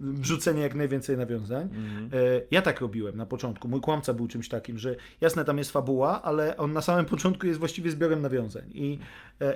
wrzucenie 0.00 0.62
jak 0.62 0.74
najwięcej 0.74 1.16
nawiązań. 1.16 1.62
Mhm. 1.62 2.10
E, 2.12 2.40
ja 2.50 2.62
tak 2.62 2.80
robiłem 2.80 3.16
na 3.16 3.26
początku. 3.26 3.68
Mój 3.68 3.80
kłamca 3.80 4.14
był 4.14 4.28
czymś 4.28 4.48
takim, 4.48 4.78
że 4.78 4.96
jasne, 5.20 5.44
tam 5.44 5.58
jest 5.58 5.70
fabuła, 5.72 6.22
ale 6.22 6.56
on 6.56 6.72
na 6.72 6.80
samym 6.80 7.04
początku 7.04 7.46
jest 7.46 7.58
właściwie 7.58 7.90
zbiorem 7.90 8.22
nawiązań. 8.22 8.62
I, 8.74 8.98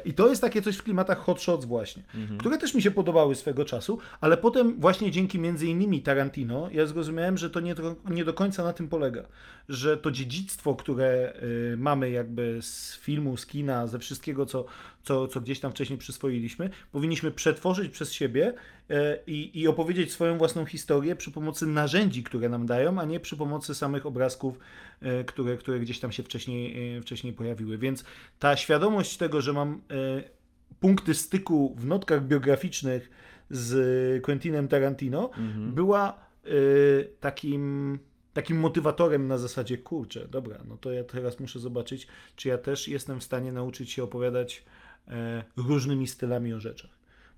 i 0.04 0.14
to 0.14 0.28
jest 0.28 0.40
takie 0.40 0.62
coś 0.62 0.76
w 0.76 0.82
klimatach 0.82 1.18
hot 1.18 1.42
shots 1.42 1.64
właśnie, 1.64 2.02
Mhm. 2.14 2.38
które 2.38 2.58
też 2.58 2.74
mi 2.74 2.82
się 2.82 2.90
podobały 2.90 3.34
swego 3.34 3.64
czasu, 3.64 3.98
ale 4.20 4.36
potem 4.36 4.80
właśnie 4.80 5.10
dzięki 5.10 5.38
między 5.38 5.66
innymi 5.66 6.02
Tarantino, 6.02 6.68
ja 6.72 6.86
zrozumiałem, 6.86 7.38
że 7.38 7.50
to 7.50 7.60
nie 7.60 7.74
do, 7.74 7.94
nie 8.10 8.24
do 8.24 8.34
końca 8.34 8.64
na 8.64 8.72
tym 8.72 8.88
polega. 8.88 9.22
Że 9.68 9.96
to 9.96 10.10
dziedzictwo, 10.10 10.74
które 10.74 11.32
y, 11.72 11.76
mamy 11.78 12.10
jakby 12.10 12.58
z 12.62 12.96
filmu, 12.98 13.36
z 13.36 13.46
kina, 13.46 13.86
ze 13.86 13.98
wszystkiego, 13.98 14.46
co, 14.46 14.64
co, 15.02 15.28
co 15.28 15.40
gdzieś 15.40 15.60
tam 15.60 15.70
wcześniej 15.70 15.98
przyswoiliśmy, 15.98 16.70
powinniśmy 16.92 17.30
przetworzyć 17.30 17.92
przez 17.92 18.12
siebie 18.12 18.54
y, 18.90 18.94
i, 19.26 19.60
i 19.60 19.68
opowiedzieć 19.68 20.12
swoją 20.12 20.38
własną 20.38 20.64
historię 20.66 21.16
przy 21.16 21.30
pomocy 21.30 21.66
narzędzi, 21.66 22.22
które 22.22 22.48
nam 22.48 22.66
dają, 22.66 23.00
a 23.00 23.04
nie 23.04 23.20
przy 23.20 23.36
pomocy 23.36 23.74
samych 23.74 24.06
obrazków, 24.06 24.58
y, 25.02 25.24
które, 25.24 25.56
które 25.56 25.80
gdzieś 25.80 26.00
tam 26.00 26.12
się 26.12 26.22
wcześniej, 26.22 26.96
y, 26.98 27.02
wcześniej 27.02 27.32
pojawiły. 27.32 27.78
Więc 27.78 28.04
ta 28.38 28.56
świadomość 28.56 29.16
tego, 29.16 29.40
że 29.40 29.52
mam 29.52 29.80
punkty 30.80 31.14
styku 31.14 31.74
w 31.78 31.86
notkach 31.86 32.26
biograficznych 32.26 33.10
z 33.50 34.22
Quentinem 34.22 34.68
Tarantino, 34.68 35.30
Mhm. 35.36 35.72
była 35.74 36.18
takim, 37.20 37.98
takim 38.32 38.56
motywatorem 38.60 39.26
na 39.28 39.38
zasadzie, 39.38 39.78
kurczę, 39.78 40.28
dobra, 40.28 40.58
no 40.68 40.76
to 40.76 40.92
ja 40.92 41.04
teraz 41.04 41.40
muszę 41.40 41.58
zobaczyć, 41.58 42.06
czy 42.36 42.48
ja 42.48 42.58
też 42.58 42.88
jestem 42.88 43.20
w 43.20 43.24
stanie 43.24 43.52
nauczyć 43.52 43.90
się 43.92 44.02
opowiadać 44.02 44.58
e, 44.58 44.62
różnymi 45.56 46.06
stylami 46.06 46.54
o 46.54 46.60
rzeczach. 46.60 46.90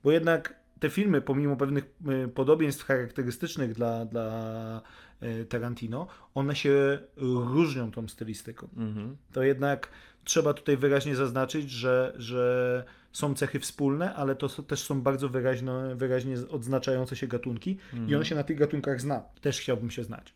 Bo 0.05 0.13
jednak 0.13 0.65
te 0.81 0.91
filmy, 0.91 1.21
pomimo 1.21 1.57
pewnych 1.57 1.85
e, 2.09 2.29
podobieństw 2.29 2.85
charakterystycznych 2.85 3.73
dla, 3.73 4.05
dla 4.05 4.83
e, 5.21 5.45
Tarantino, 5.45 6.07
one 6.35 6.57
się 6.57 6.99
różnią 7.17 7.91
tą 7.91 8.09
stylistyką 8.09 8.69
Mhm. 8.77 9.17
to 9.33 9.43
jednak 9.43 9.89
trzeba 10.25 10.55
tutaj 10.55 10.77
wyraźnie 10.77 11.17
zaznaczyć, 11.17 11.71
że, 11.71 12.15
że 12.17 12.85
są 13.13 13.35
cechy 13.35 13.61
wspólne, 13.61 14.15
ale 14.15 14.37
to 14.37 14.49
też 14.49 14.83
są 14.83 15.03
bardzo 15.03 15.29
wyraźno, 15.29 15.97
wyraźnie 15.97 16.37
odznaczające 16.51 17.17
się 17.17 17.27
gatunki 17.27 17.79
i 18.09 18.15
on 18.15 18.25
się 18.25 18.35
na 18.35 18.43
tych 18.43 18.59
gatunkach 18.59 19.01
zna. 19.01 19.23
Też 19.41 19.61
chciałbym 19.61 19.91
się 19.91 20.05
znać. 20.05 20.35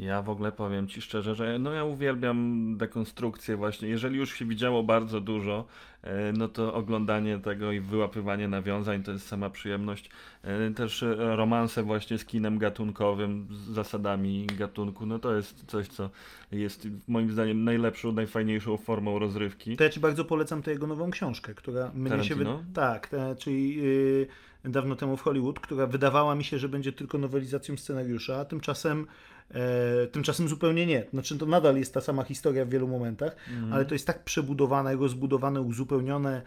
Ja 0.00 0.22
w 0.22 0.30
ogóle 0.30 0.52
powiem 0.52 0.88
Ci 0.88 1.02
szczerze, 1.02 1.34
że 1.34 1.58
no 1.58 1.72
ja 1.72 1.84
uwielbiam 1.84 2.76
dekonstrukcję 2.76 3.56
właśnie. 3.56 3.88
Jeżeli 3.88 4.16
już 4.16 4.34
się 4.34 4.44
widziało 4.44 4.82
bardzo 4.82 5.20
dużo, 5.20 5.64
e, 6.02 6.32
no 6.32 6.48
to 6.48 6.74
oglądanie 6.74 7.38
tego 7.38 7.72
i 7.72 7.80
wyłapywanie 7.80 8.48
nawiązań 8.48 9.02
to 9.02 9.12
jest 9.12 9.26
sama 9.26 9.50
przyjemność. 9.50 10.10
E, 10.42 10.70
Też 10.70 11.02
e, 11.02 11.36
romanse 11.36 11.82
właśnie 11.82 12.18
z 12.18 12.24
kinem 12.24 12.58
gatunkowym, 12.58 13.48
z 13.50 13.58
zasadami 13.58 14.46
gatunku, 14.46 15.06
no 15.06 15.18
to 15.18 15.34
jest 15.34 15.64
coś, 15.66 15.88
co 15.88 16.10
jest 16.52 16.88
moim 17.08 17.32
zdaniem 17.32 17.64
najlepszą, 17.64 18.12
najfajniejszą 18.12 18.76
formą 18.76 19.18
rozrywki. 19.18 19.76
To 19.76 19.84
ja 19.84 19.90
Ci 19.90 20.00
bardzo 20.00 20.24
polecam 20.24 20.62
tę 20.62 20.70
jego 20.70 20.86
nową 20.86 21.10
książkę, 21.10 21.54
która 21.54 21.90
mnie 21.94 22.24
się... 22.24 22.34
Wy... 22.34 22.44
Tarantino? 22.44 22.72
Tak, 22.74 23.08
te, 23.08 23.36
czyli 23.36 23.76
yy, 23.76 24.26
dawno 24.64 24.96
temu 24.96 25.16
w 25.16 25.22
Hollywood, 25.22 25.60
która 25.60 25.86
wydawała 25.86 26.34
mi 26.34 26.44
się, 26.44 26.58
że 26.58 26.68
będzie 26.68 26.92
tylko 26.92 27.18
nowelizacją 27.18 27.76
scenariusza, 27.76 28.40
a 28.40 28.44
tymczasem 28.44 29.06
E, 29.54 30.06
tymczasem 30.06 30.48
zupełnie 30.48 30.86
nie. 30.86 31.04
Znaczy 31.12 31.38
to 31.38 31.46
nadal 31.46 31.76
jest 31.76 31.94
ta 31.94 32.00
sama 32.00 32.22
historia 32.24 32.64
w 32.64 32.68
wielu 32.68 32.88
momentach, 32.88 33.36
ale 33.72 33.84
to 33.84 33.94
jest 33.94 34.06
tak 34.06 34.24
przebudowane, 34.24 34.96
rozbudowane, 34.96 35.60
uzupełnione 35.60 36.42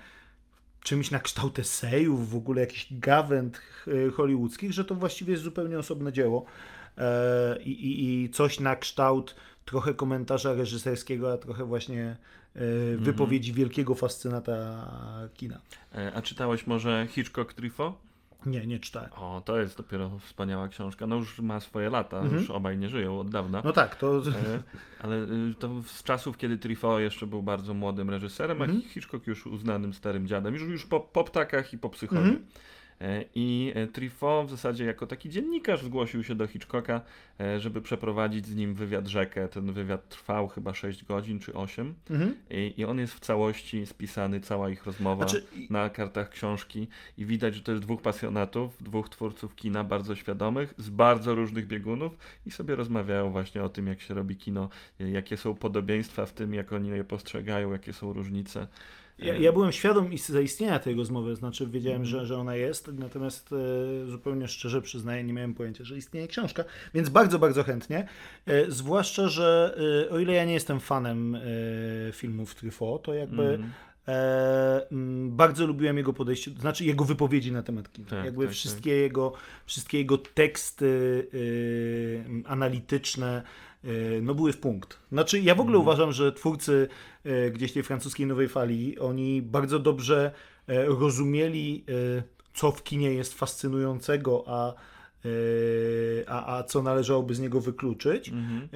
czymś 0.84 1.12
na 1.12 1.20
kształt 1.20 1.60
esejów, 1.60 2.30
w 2.30 2.36
ogóle 2.36 2.62
jakichś 2.62 2.88
gawęd 2.92 3.62
e, 3.88 4.12
hollywoodzkich, 4.12 4.74
że 4.74 4.86
to 4.86 4.96
właściwie 4.96 5.32
jest 5.32 5.44
zupełnie 5.44 5.80
osobne 5.80 6.14
dzieło 6.14 6.46
e, 6.98 7.62
i, 7.62 8.24
i 8.24 8.30
coś 8.30 8.60
na 8.60 8.76
kształt 8.76 9.36
trochę 9.66 9.94
komentarza 9.94 10.54
reżyserskiego, 10.54 11.34
a 11.34 11.38
trochę 11.38 11.66
właśnie 11.66 12.18
e, 12.56 12.60
wypowiedzi 12.98 13.54
wielkiego 13.54 13.96
fascynata 13.96 14.88
kina. 15.34 15.60
E, 15.96 16.14
A 16.16 16.22
czytałeś 16.22 16.68
może 16.68 17.08
Hitchcock 17.10 17.54
Truffaut? 17.54 17.96
Nie, 18.46 18.68
nie 18.68 18.80
czytałem. 18.80 19.10
O, 19.16 19.42
to 19.46 19.60
jest 19.60 19.78
dopiero 19.78 20.20
wspaniała 20.20 20.68
książka. 20.68 21.08
No 21.08 21.16
już 21.16 21.40
ma 21.40 21.60
swoje 21.60 21.90
lata, 21.90 22.18
Mhm. 22.20 22.42
już 22.42 22.50
obaj 22.52 22.78
nie 22.78 22.90
żyją 22.90 23.20
od 23.20 23.30
dawna. 23.30 23.62
No 23.66 23.72
tak, 23.74 23.96
to... 23.96 24.18
E, 24.18 24.64
Ale 25.02 25.16
y, 25.18 25.54
to 25.60 25.70
z 25.88 26.04
czasów, 26.04 26.38
kiedy 26.38 26.58
Truffaut 26.58 27.02
jeszcze 27.02 27.28
był 27.28 27.44
bardzo 27.44 27.74
młodym 27.74 28.10
reżyserem, 28.10 28.62
Mhm. 28.62 28.82
a 28.86 28.90
Hitchcock 28.94 29.28
już 29.28 29.48
uznanym 29.48 29.94
starym 29.94 30.28
dziadem, 30.28 30.54
już, 30.54 30.64
już 30.64 30.86
po, 30.86 31.00
po 31.00 31.24
ptakach 31.24 31.74
i 31.74 31.78
po 31.78 31.90
psychologii. 31.90 32.40
E, 33.02 33.26
I 33.36 33.72
e, 33.76 33.88
Truffaut 33.88 34.48
w 34.48 34.52
zasadzie 34.52 34.86
jako 34.86 35.08
taki 35.08 35.30
dziennikarz 35.30 35.84
zgłosił 35.84 36.24
się 36.24 36.36
do 36.36 36.48
Hitchcocka, 36.48 37.02
e, 37.40 37.60
żeby 37.60 37.82
przeprowadzić 37.82 38.46
z 38.46 38.56
nim 38.56 38.74
wywiad 38.74 39.08
rzekę. 39.08 39.48
Ten 39.48 39.74
wywiad 39.74 40.10
trwał 40.10 40.48
chyba 40.48 40.74
6 40.74 41.04
godzin 41.06 41.40
czy 41.40 41.54
8 41.54 41.94
Mhm. 42.10 42.36
i, 42.50 42.74
i 42.78 42.86
on 42.86 43.00
jest 43.00 43.14
w 43.14 43.20
całości 43.20 43.86
spisany, 43.86 44.40
cała 44.40 44.70
ich 44.70 44.86
rozmowa 44.86 45.28
Znaczy, 45.28 45.46
na 45.70 45.90
kartach 45.90 46.30
książki 46.30 46.88
i 47.18 47.26
widać, 47.26 47.56
że 47.56 47.62
to 47.62 47.72
jest 47.72 47.84
dwóch 47.84 48.02
pasjonatów, 48.02 48.84
dwóch 48.84 49.10
twórców 49.10 49.56
kina 49.56 49.84
bardzo 49.84 50.16
świadomych, 50.16 50.74
z 50.78 50.90
bardzo 50.90 51.36
różnych 51.36 51.68
biegunów 51.68 52.18
i 52.46 52.52
sobie 52.52 52.76
rozmawiają 52.76 53.32
właśnie 53.32 53.64
o 53.64 53.70
tym, 53.70 53.88
jak 53.88 54.02
się 54.02 54.14
robi 54.14 54.36
kino, 54.36 54.70
jakie 55.00 55.38
są 55.38 55.56
podobieństwa 55.56 56.26
w 56.26 56.34
tym, 56.34 56.54
jak 56.54 56.74
oni 56.74 56.90
je 56.90 57.04
postrzegają, 57.04 57.72
jakie 57.72 57.94
są 57.94 58.14
różnice. 58.14 58.68
Ja, 59.20 59.36
ja 59.36 59.52
byłem 59.54 59.72
świadom 59.72 60.14
ist- 60.14 60.32
zaistnienia 60.32 60.80
tej 60.80 60.96
rozmowy, 60.96 61.36
znaczy 61.36 61.68
wiedziałem, 61.68 62.02
Mhm. 62.02 62.20
że, 62.20 62.26
że 62.26 62.38
ona 62.38 62.56
jest, 62.56 62.88
natomiast 62.88 63.50
e, 63.54 64.06
zupełnie 64.12 64.48
szczerze 64.48 64.82
przyznaję, 64.82 65.24
nie 65.24 65.34
miałem 65.34 65.54
pojęcia, 65.54 65.84
że 65.84 65.98
istnieje 65.98 66.28
książka, 66.28 66.64
więc 66.94 67.10
bardzo, 67.10 67.40
bardzo 67.40 67.64
chętnie. 67.64 68.08
E, 68.46 68.72
zwłaszcza, 68.72 69.28
że 69.28 69.78
e, 70.08 70.10
o 70.10 70.20
ile 70.20 70.34
ja 70.34 70.46
nie 70.46 70.54
jestem 70.54 70.80
fanem 70.80 71.36
e, 71.36 71.40
filmów 72.12 72.56
Truffaut, 72.56 73.04
to 73.04 73.14
jakby 73.14 73.44
Mhm. 73.44 73.72
E, 74.08 74.92
mm, 74.92 75.32
bardzo 75.36 75.68
lubiłem 75.68 75.98
jego 75.98 76.14
podejście, 76.14 76.52
to 76.52 76.62
znaczy 76.62 76.86
jego 76.86 77.06
wypowiedzi 77.06 77.52
na 77.52 77.64
temat 77.64 77.92
kina. 77.92 78.08
Tak, 78.10 78.26
Jakby 78.26 78.46
tak, 78.46 78.54
wszystkie, 78.54 78.92
Jego, 78.96 79.34
wszystkie 79.66 79.98
jego 79.98 80.18
teksty 80.18 80.86
y, 81.34 82.24
analityczne 82.46 83.44
no 84.22 84.36
były 84.36 84.54
w 84.54 84.60
punkt. 84.60 85.00
Znaczy 85.12 85.40
ja 85.40 85.56
w 85.56 85.60
ogóle 85.60 85.78
Mhm. 85.78 85.82
uważam, 85.88 86.12
że 86.12 86.32
twórcy 86.32 86.88
y, 87.26 87.52
gdzieś 87.52 87.74
tej 87.74 87.84
francuskiej 87.84 88.26
nowej 88.28 88.48
fali, 88.50 89.00
oni 89.00 89.42
bardzo 89.42 89.80
dobrze 89.80 90.32
e, 90.68 90.86
rozumieli, 90.86 91.86
co 92.54 92.72
w 92.72 92.84
kinie 92.84 93.14
jest 93.14 93.34
fascynującego, 93.34 94.44
a, 94.48 94.74
a, 96.28 96.58
a 96.58 96.64
co 96.64 96.82
należałoby 96.82 97.36
z 97.36 97.40
niego 97.40 97.62
wykluczyć 97.62 98.30
Mhm. 98.30 98.62
e, 98.64 98.68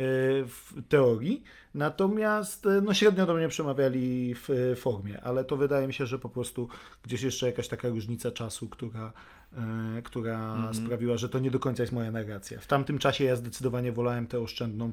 w 0.45 0.73
teorii, 0.89 1.43
natomiast 1.77 2.65
e, 2.65 2.81
no, 2.81 2.93
średnio 2.93 3.25
do 3.25 3.33
mnie 3.33 3.47
przemawiali 3.47 4.35
w 4.35 4.49
e, 4.49 4.75
formie, 4.75 5.21
ale 5.21 5.43
to 5.43 5.57
wydaje 5.57 5.87
mi 5.87 5.93
się, 5.93 6.05
że 6.05 6.19
po 6.19 6.29
prostu 6.29 6.69
gdzieś 7.03 7.21
jeszcze 7.21 7.45
jakaś 7.45 7.67
taka 7.67 7.89
różnica 7.89 8.31
czasu, 8.31 8.69
która, 8.69 9.13
e, 9.57 10.01
która 10.01 10.53
Mhm. 10.55 10.73
sprawiła, 10.73 11.17
że 11.17 11.29
to 11.29 11.39
nie 11.39 11.51
do 11.51 11.59
końca 11.59 11.83
jest 11.83 11.93
moja 11.93 12.11
narracja. 12.11 12.59
W 12.59 12.67
tamtym 12.67 12.99
czasie 12.99 13.23
ja 13.23 13.35
zdecydowanie 13.35 13.91
wolałem 13.91 14.27
tę 14.27 14.39
oszczędną 14.39 14.91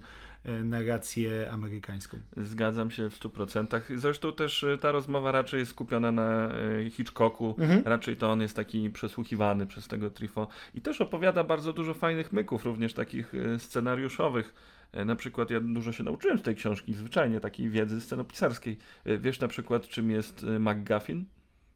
narrację 0.64 1.51
amerykańską. 1.51 2.18
Zgadzam 2.37 2.90
się 2.90 3.11
w 3.11 3.14
100%. 3.14 3.81
Zresztą 3.97 4.33
też 4.33 4.64
ta 4.81 4.92
rozmowa 4.92 5.33
raczej 5.33 5.61
jest 5.61 5.70
skupiona 5.70 6.12
na 6.12 6.51
Hitchcocku. 6.90 7.55
Mhm. 7.59 7.83
Raczej 7.85 8.16
to 8.16 8.31
on 8.31 8.40
jest 8.40 8.57
taki 8.57 8.90
przesłuchiwany 8.90 9.66
przez 9.66 9.88
tego 9.88 10.11
Trifo. 10.11 10.49
I 10.75 10.81
też 10.81 11.01
opowiada 11.01 11.44
bardzo 11.44 11.73
dużo 11.73 11.94
fajnych 11.94 12.33
myków, 12.33 12.64
również 12.64 12.94
takich 12.94 13.33
scenariuszowych. 13.59 14.55
E, 14.94 15.04
Na 15.04 15.16
przykład 15.16 15.50
ja 15.50 15.61
dużo 15.61 15.92
się 15.92 16.04
nauczyłem 16.04 16.38
z 16.38 16.42
tej 16.42 16.54
książki, 16.54 16.94
zwyczajnie 16.94 17.40
takiej 17.40 17.70
wiedzy 17.70 18.00
scenopisarskiej. 18.00 18.78
E, 19.04 19.18
Wiesz 19.18 19.40
na 19.40 19.48
przykład 19.48 19.88
czym 19.88 20.11
jest 20.11 20.44
e, 20.44 20.59
MacGuffin? 20.59 21.24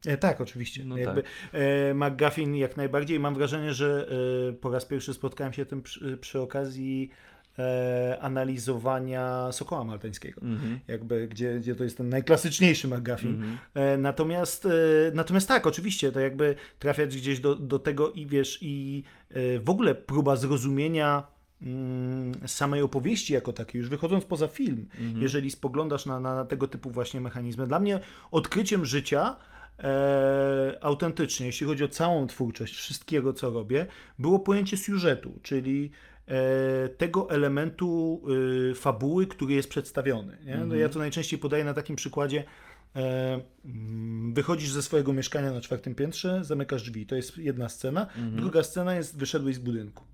E, 0.06 0.16
tak, 0.16 0.40
oczywiście. 0.40 0.84
No 0.84 0.96
Jakby, 0.96 1.22
e, 1.52 1.94
McGuffin 1.94 2.56
jak 2.56 2.76
najbardziej. 2.76 3.20
Mam 3.20 3.34
wrażenie, 3.34 3.74
że 3.74 4.08
e, 4.48 4.52
po 4.52 4.70
raz 4.70 4.84
pierwszy 4.84 5.14
spotkałem 5.14 5.52
się 5.52 5.66
tym 5.66 5.82
przy, 5.82 6.16
przy 6.16 6.40
okazji 6.40 7.10
analizowania 8.20 9.52
Sokoła 9.52 9.84
Maltańskiego. 9.84 10.42
Mhm. 10.42 10.78
jakby, 10.88 11.28
gdzie, 11.28 11.60
gdzie 11.60 11.74
to 11.74 11.84
jest 11.84 11.96
ten 11.96 12.08
najklasyczniejszy 12.08 12.88
McGuffin. 12.88 13.34
Mhm. 13.34 13.58
E, 13.74 13.96
natomiast, 13.98 14.68
natomiast 15.14 15.48
tak, 15.48 15.66
oczywiście, 15.66 16.12
to 16.12 16.20
jakby 16.20 16.54
trafiać 16.78 17.16
gdzieś 17.16 17.40
do, 17.40 17.54
do 17.54 17.78
tego 17.78 18.12
i 18.12 18.26
wiesz, 18.26 18.58
i 18.62 19.02
w 19.60 19.70
ogóle 19.70 19.94
próba 19.94 20.36
zrozumienia 20.36 21.14
mm, 21.16 21.37
samej 22.46 22.82
opowieści 22.82 23.32
jako 23.32 23.52
takiej, 23.52 23.78
już 23.78 23.88
wychodząc 23.88 24.24
poza 24.24 24.48
film, 24.48 24.86
Mhm. 25.00 25.22
jeżeli 25.22 25.50
spoglądasz 25.50 26.06
na, 26.06 26.20
na 26.20 26.44
tego 26.44 26.68
typu 26.68 26.90
właśnie 26.90 27.20
mechanizmy. 27.20 27.66
Dla 27.66 27.80
mnie 27.80 28.00
odkryciem 28.30 28.84
życia 28.84 29.36
e, 29.78 30.78
autentycznie, 30.80 31.46
jeśli 31.46 31.66
chodzi 31.66 31.84
o 31.84 31.88
całą 31.88 32.26
twórczość, 32.26 32.74
wszystkiego 32.74 33.32
co 33.32 33.50
robię, 33.50 33.86
było 34.18 34.38
pojęcie 34.38 34.76
siużetu, 34.76 35.38
czyli 35.42 35.90
e, 36.28 36.88
tego 36.88 37.30
elementu 37.30 38.22
y, 38.70 38.74
fabuły, 38.74 39.26
który 39.26 39.54
jest 39.54 39.68
przedstawiony. 39.68 40.38
Nie? 40.44 40.56
No 40.56 40.74
ja 40.74 40.88
to 40.88 40.98
najczęściej 40.98 41.38
podaję 41.38 41.64
na 41.64 41.74
takim 41.74 41.96
przykładzie. 41.96 42.44
E, 42.96 43.40
mm, 43.64 44.34
wychodzisz 44.34 44.70
ze 44.70 44.82
swojego 44.82 45.12
mieszkania 45.12 45.52
na 45.52 45.60
czwartym 45.60 45.94
piętrze, 45.94 46.44
zamykasz 46.44 46.82
drzwi. 46.82 47.06
To 47.06 47.16
jest 47.16 47.38
jedna 47.38 47.68
scena. 47.68 48.06
Druga 48.32 48.62
scena 48.62 48.94
jest 48.94 49.18
wyszedłeś 49.18 49.56
z 49.56 49.58
budynku. 49.58 50.04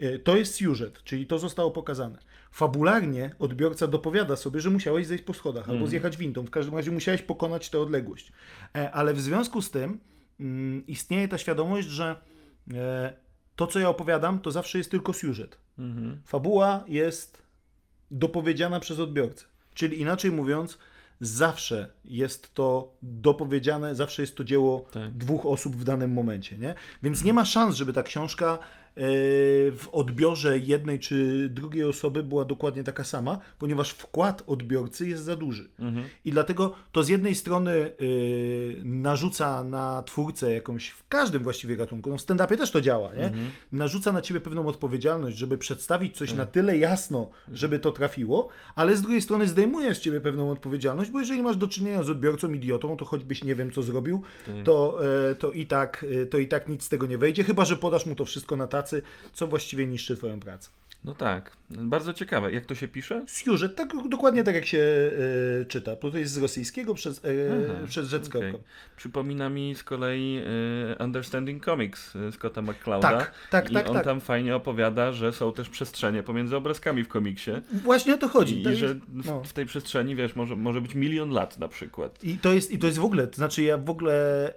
E, 0.00 0.18
To 0.18 0.36
jest 0.36 0.58
siużet, 0.58 1.02
czyli 1.04 1.26
to 1.26 1.38
zostało 1.38 1.70
pokazane. 1.70 2.18
Fabularnie 2.50 3.30
odbiorca 3.38 3.86
dopowiada 3.86 4.36
sobie, 4.36 4.60
że 4.60 4.70
musiałeś 4.70 5.06
zejść 5.06 5.24
po 5.24 5.34
schodach 5.34 5.68
albo 5.68 5.86
zjechać 5.86 6.16
windą. 6.16 6.44
W 6.46 6.50
każdym 6.50 6.74
razie 6.74 6.90
musiałeś 6.90 7.22
pokonać 7.22 7.70
tę 7.70 7.80
odległość. 7.80 8.32
E, 8.76 8.90
Ale 8.90 9.14
w 9.14 9.20
związku 9.20 9.62
z 9.62 9.70
tym 9.70 10.00
mm, 10.40 10.86
istnieje 10.86 11.28
ta 11.28 11.38
świadomość, 11.38 11.88
że 11.88 12.16
e, 12.74 13.12
to, 13.56 13.66
co 13.66 13.78
ja 13.78 13.88
opowiadam, 13.88 14.40
to 14.40 14.50
zawsze 14.50 14.78
jest 14.78 14.90
tylko 14.90 15.12
siużet. 15.12 15.58
Mhm. 15.78 16.20
Fabuła 16.24 16.84
jest 16.88 17.42
dopowiedziana 18.10 18.80
przez 18.80 18.98
odbiorcę. 18.98 19.44
Czyli 19.74 20.00
inaczej 20.00 20.30
mówiąc, 20.30 20.78
zawsze 21.20 21.88
jest 22.04 22.54
to 22.54 22.92
dopowiedziane, 23.02 23.94
zawsze 23.94 24.22
jest 24.22 24.36
to 24.36 24.44
dzieło 24.44 24.86
Tak. 24.92 25.12
dwóch 25.12 25.46
osób 25.46 25.76
w 25.76 25.84
danym 25.84 26.12
momencie. 26.12 26.58
Nie? 26.58 26.74
Więc 27.02 27.24
nie 27.24 27.32
ma 27.32 27.44
szans, 27.44 27.76
żeby 27.76 27.92
ta 27.92 28.02
książka 28.02 28.58
w 29.76 29.88
odbiorze 29.92 30.58
jednej 30.58 30.98
czy 30.98 31.48
drugiej 31.48 31.84
osoby 31.84 32.22
była 32.22 32.44
dokładnie 32.44 32.84
taka 32.84 33.04
sama, 33.04 33.38
ponieważ 33.58 33.90
wkład 33.90 34.42
odbiorcy 34.46 35.08
jest 35.08 35.24
za 35.24 35.36
duży. 35.36 35.68
Mhm. 35.78 36.06
I 36.24 36.30
dlatego 36.32 36.74
to 36.92 37.02
z 37.02 37.08
jednej 37.08 37.34
strony 37.34 37.92
y, 38.00 38.80
narzuca 38.84 39.64
na 39.64 40.02
twórcę 40.02 40.52
jakąś, 40.52 40.88
w 40.88 41.08
każdym 41.08 41.42
właściwie 41.42 41.76
gatunku, 41.76 42.10
no 42.10 42.16
w 42.16 42.20
stand-upie 42.20 42.56
też 42.56 42.70
to 42.70 42.80
działa, 42.80 43.14
nie? 43.14 43.24
Mhm. 43.24 43.50
narzuca 43.72 44.12
na 44.12 44.22
ciebie 44.22 44.40
pewną 44.40 44.66
odpowiedzialność, 44.66 45.36
żeby 45.36 45.58
przedstawić 45.58 46.16
coś 46.16 46.28
Tak. 46.28 46.38
na 46.38 46.46
tyle 46.46 46.78
jasno, 46.78 47.30
żeby 47.52 47.78
to 47.78 47.92
trafiło, 47.92 48.48
ale 48.74 48.96
z 48.96 49.02
drugiej 49.02 49.22
strony 49.22 49.46
zdejmuje 49.48 49.94
z 49.94 50.00
ciebie 50.00 50.20
pewną 50.20 50.50
odpowiedzialność, 50.50 51.10
bo 51.10 51.20
jeżeli 51.20 51.42
masz 51.42 51.56
do 51.56 51.68
czynienia 51.68 52.02
z 52.02 52.10
odbiorcą 52.10 52.52
idiotą, 52.52 52.96
to 52.96 53.04
choćbyś 53.04 53.44
nie 53.44 53.54
wiem 53.54 53.72
co 53.72 53.82
zrobił, 53.82 54.22
to, 54.64 54.98
e, 55.30 55.34
to, 55.34 55.52
i 55.52 55.66
tak, 55.66 56.06
e, 56.22 56.26
to 56.26 56.38
i 56.38 56.48
tak 56.48 56.68
nic 56.68 56.82
z 56.84 56.88
tego 56.88 57.06
nie 57.06 57.18
wejdzie, 57.18 57.44
chyba 57.44 57.64
że 57.64 57.76
podasz 57.76 58.06
mu 58.06 58.14
to 58.14 58.24
wszystko 58.24 58.56
na 58.56 58.66
tacy, 58.66 58.87
co 59.32 59.46
właściwie 59.46 59.86
niszczy 59.86 60.16
twoją 60.16 60.40
pracę. 60.40 60.70
No 61.04 61.14
tak, 61.14 61.56
bardzo 61.70 62.14
ciekawe. 62.14 62.52
Jak 62.52 62.66
to 62.66 62.74
się 62.74 62.88
pisze? 62.88 63.24
Siużet, 63.28 63.76
tak, 63.76 63.88
dokładnie 64.08 64.44
tak 64.44 64.54
jak 64.54 64.66
się 64.66 65.10
e, 65.60 65.64
czyta. 65.64 65.96
To 65.96 66.18
jest 66.18 66.32
z 66.32 66.38
rosyjskiego 66.38 66.94
przez, 66.94 67.24
e, 67.24 67.28
Aha, 67.64 67.86
przez 67.88 68.08
rzecką. 68.08 68.38
Okej. 68.38 68.54
Przypomina 68.96 69.48
mi 69.48 69.74
z 69.74 69.84
kolei 69.84 70.38
y, 70.38 71.04
Understanding 71.04 71.64
Comics 71.64 72.16
y, 72.16 72.32
Scotta 72.32 72.62
McClouda. 72.62 73.10
Tak, 73.10 73.34
tak, 73.50 73.70
I 73.70 73.74
tak, 73.74 73.88
on 73.88 73.94
tak. 73.94 74.04
tam 74.04 74.20
fajnie 74.20 74.56
opowiada, 74.56 75.12
że 75.12 75.32
są 75.32 75.52
też 75.52 75.68
przestrzenie 75.68 76.22
pomiędzy 76.22 76.56
obrazkami 76.56 77.04
w 77.04 77.08
komiksie. 77.08 77.50
Właśnie 77.72 78.14
o 78.14 78.18
to 78.18 78.28
chodzi. 78.28 78.60
I, 78.60 78.62
To 78.62 78.68
i 78.68 78.72
jest- 78.72 78.80
że 78.80 78.94
w, 78.94 79.26
no. 79.26 79.44
w 79.44 79.52
tej 79.52 79.66
przestrzeni, 79.66 80.16
wiesz, 80.16 80.36
może, 80.36 80.56
może 80.56 80.80
być 80.80 80.94
milion 80.94 81.30
lat 81.30 81.58
na 81.58 81.68
przykład. 81.68 82.24
I 82.24 82.38
to 82.38 82.52
jest, 82.52 82.70
i 82.70 82.78
to 82.78 82.86
jest 82.86 82.98
w 82.98 83.04
ogóle, 83.04 83.26
to 83.26 83.36
znaczy 83.36 83.62
ja 83.62 83.78
w 83.78 83.90
ogóle 83.90 84.48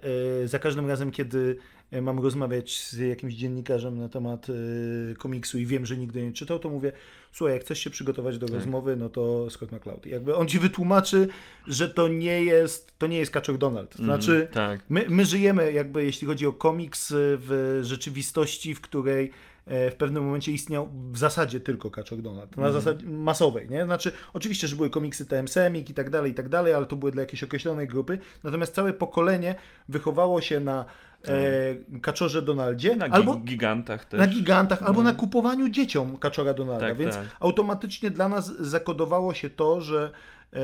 e, 0.44 0.48
za 0.48 0.58
każdym 0.58 0.86
razem, 0.88 1.10
kiedy 1.10 1.56
mam 2.00 2.18
rozmawiać 2.18 2.80
z 2.88 2.98
jakimś 2.98 3.34
dziennikarzem 3.34 3.98
na 3.98 4.08
temat 4.08 4.46
e, 4.50 5.14
komiksu 5.14 5.58
i 5.58 5.66
wiem, 5.66 5.86
że 5.86 5.96
nigdy 5.96 6.22
nie 6.22 6.32
czytał, 6.32 6.58
to 6.58 6.68
mówię, 6.68 6.92
słuchaj, 7.32 7.54
jak 7.54 7.62
chcesz 7.64 7.78
się 7.78 7.90
przygotować 7.90 8.38
do 8.38 8.46
Tak. 8.46 8.54
rozmowy, 8.56 8.96
no 8.96 9.08
to 9.08 9.50
Scott 9.50 9.72
McCloud. 9.72 10.06
Jakby 10.06 10.34
on 10.36 10.48
ci 10.48 10.58
wytłumaczy, 10.58 11.28
że 11.66 11.88
to 11.90 12.08
nie 12.08 12.44
jest, 12.44 12.92
to 12.98 13.06
nie 13.06 13.18
jest 13.18 13.30
Kaczor 13.30 13.58
Donald. 13.58 13.90
To 13.96 14.02
znaczy, 14.02 14.32
Mhm, 14.32 14.48
tak. 14.52 14.80
My, 14.88 15.04
my 15.08 15.24
żyjemy, 15.24 15.72
jakby 15.72 16.04
jeśli 16.04 16.26
chodzi 16.26 16.46
o 16.46 16.52
komiks, 16.52 17.12
w 17.16 17.80
rzeczywistości, 17.82 18.74
w 18.74 18.80
której 18.80 19.24
e, 19.26 19.30
w 19.66 19.94
pewnym 19.98 20.24
momencie 20.24 20.52
istniał 20.52 20.88
w 21.10 21.18
zasadzie 21.18 21.60
tylko 21.60 21.90
Kaczor 21.90 22.18
Donald. 22.18 22.56
Na 22.56 22.72
zasadzie 22.72 23.06
masowej, 23.06 23.70
nie? 23.70 23.84
Znaczy, 23.84 24.12
oczywiście, 24.32 24.68
że 24.68 24.76
były 24.76 24.90
komiksy 24.90 25.26
TM 25.26 25.48
Semik 25.48 25.90
i 25.90 25.94
tak 25.94 26.10
dalej, 26.10 26.32
i 26.32 26.34
tak 26.34 26.48
dalej, 26.48 26.74
ale 26.74 26.86
to 26.86 26.96
były 26.96 27.12
dla 27.12 27.22
jakiejś 27.22 27.42
określonej 27.42 27.86
grupy. 27.86 28.18
Natomiast 28.44 28.74
całe 28.74 28.92
pokolenie 28.92 29.54
wychowało 29.88 30.40
się 30.40 30.60
na 30.60 30.84
e, 31.28 32.00
Kaczorze 32.00 32.42
Donaldzie, 32.42 32.96
Na 32.96 33.06
albo 33.06 33.36
gigantach 33.36 34.04
też. 34.04 34.20
na 34.20 34.26
gigantach, 34.26 34.82
albo 34.82 35.02
na 35.02 35.12
kupowaniu 35.12 35.68
dzieciom 35.68 36.16
Kaczora 36.16 36.54
Donalda. 36.54 36.88
Tak, 36.88 36.96
Więc 36.96 37.14
tak. 37.14 37.24
automatycznie 37.40 38.10
dla 38.10 38.28
nas 38.28 38.56
zakodowało 38.60 39.34
się 39.34 39.50
to, 39.50 39.80
że, 39.80 40.10
e, 40.52 40.58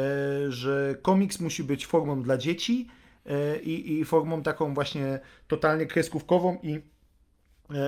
że 0.53 0.95
komiks 1.03 1.41
musi 1.41 1.65
być 1.65 1.87
formą 1.87 2.23
dla 2.23 2.39
dzieci 2.39 2.89
e, 3.27 3.59
i, 3.61 3.99
i 3.99 4.05
formą 4.05 4.43
taką 4.43 4.75
właśnie 4.75 5.21
totalnie 5.49 5.87
kreskówkową 5.87 6.59
i, 6.63 6.75
e, 6.75 6.81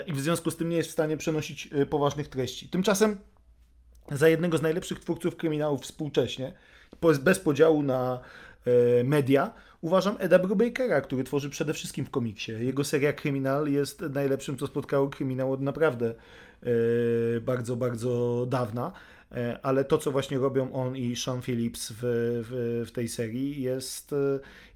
i 0.07 0.13
w 0.13 0.21
związku 0.21 0.51
z 0.51 0.57
tym 0.57 0.69
nie 0.69 0.77
jest 0.77 0.89
w 0.89 0.93
stanie 0.93 1.17
przenosić 1.17 1.69
e, 1.73 1.87
poważnych 1.87 2.29
treści. 2.29 2.69
Tymczasem 2.69 3.17
za 4.11 4.29
jednego 4.29 4.59
z 4.59 4.63
najlepszych 4.63 5.01
twórców 5.01 5.37
kryminałów 5.37 5.83
współcześnie, 5.83 6.53
bez 7.21 7.39
podziału 7.39 7.83
na 7.83 8.21
e, 8.67 9.05
media, 9.05 9.53
uważam 9.81 10.17
Eda 10.19 10.39
Brubakera, 10.39 11.01
który 11.01 11.25
tworzy 11.25 11.51
przede 11.51 11.75
wszystkim 11.75 12.05
w 12.05 12.11
komiksie. 12.11 12.53
Jego 12.53 12.85
seria 12.85 13.13
Kryminal 13.13 13.69
jest 13.69 14.01
najlepszym, 14.01 14.57
co 14.59 14.67
spotkało 14.67 15.09
kryminał 15.09 15.53
od 15.53 15.61
naprawdę 15.61 16.15
e, 16.63 17.41
bardzo, 17.41 17.77
bardzo 17.77 18.47
dawna. 18.49 18.93
E, 19.33 19.59
ale 19.63 19.85
to, 19.85 19.99
co 19.99 20.11
właśnie 20.11 20.39
robią 20.39 20.73
on 20.73 20.97
i 20.97 21.17
Sean 21.17 21.43
Phillips 21.43 21.93
w, 21.93 21.97
w, 22.03 22.83
w 22.89 22.93
tej 22.93 23.09
serii 23.09 23.63
jest, 23.63 24.13
e, 24.13 24.17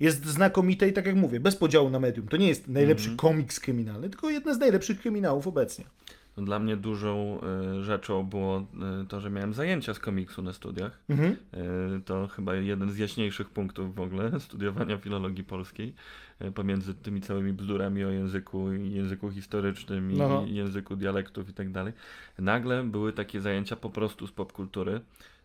jest 0.01 0.27
znakomite 0.27 0.89
i 0.89 0.93
tak 0.93 1.07
jak 1.07 1.17
mówię, 1.17 1.41
bez 1.41 1.57
podziału 1.57 1.91
na 1.91 2.01
medium. 2.01 2.29
To 2.29 2.37
nie 2.37 2.49
jest 2.49 2.69
najlepszy 2.69 3.17
komiks 3.17 3.61
kryminalny, 3.61 4.11
tylko 4.11 4.31
jeden 4.31 4.55
z 4.55 4.59
najlepszych 4.59 5.01
kryminałów 5.01 5.47
obecnie. 5.47 5.85
No, 6.37 6.43
Dla 6.45 6.59
mnie 6.59 6.77
dużą 6.77 7.41
e, 7.41 7.83
rzeczą 7.83 8.23
było 8.23 8.57
e, 8.59 9.07
to, 9.09 9.21
że 9.21 9.31
miałem 9.31 9.55
zajęcia 9.55 9.95
z 9.95 9.99
komiksu 9.99 10.43
na 10.43 10.53
studiach. 10.53 10.99
Mhm. 11.09 11.37
E, 11.53 12.01
To 12.05 12.29
chyba 12.29 12.55
jeden 12.55 12.91
z 12.91 12.99
jaśniejszych 12.99 13.51
punktów 13.51 13.95
w 13.95 14.01
ogóle 14.01 14.41
studiowania 14.41 14.99
filologii 14.99 15.45
polskiej. 15.45 15.95
Pomiędzy 16.55 16.95
tymi 16.95 17.21
całymi 17.21 17.53
bzdurami 17.53 18.05
o 18.05 18.11
języku 18.11 18.73
języku 18.73 19.31
historycznym 19.31 20.13
i 20.13 20.17
No. 20.17 20.45
i 20.49 20.55
języku 20.55 20.97
dialektów 20.97 21.49
i 21.49 21.53
tak 21.53 21.71
dalej. 21.73 21.93
Nagle 22.39 22.83
były 22.85 23.13
takie 23.13 23.41
zajęcia 23.41 23.77
po 23.77 23.91
prostu 23.91 24.27
z 24.27 24.33
popkultury. 24.33 25.01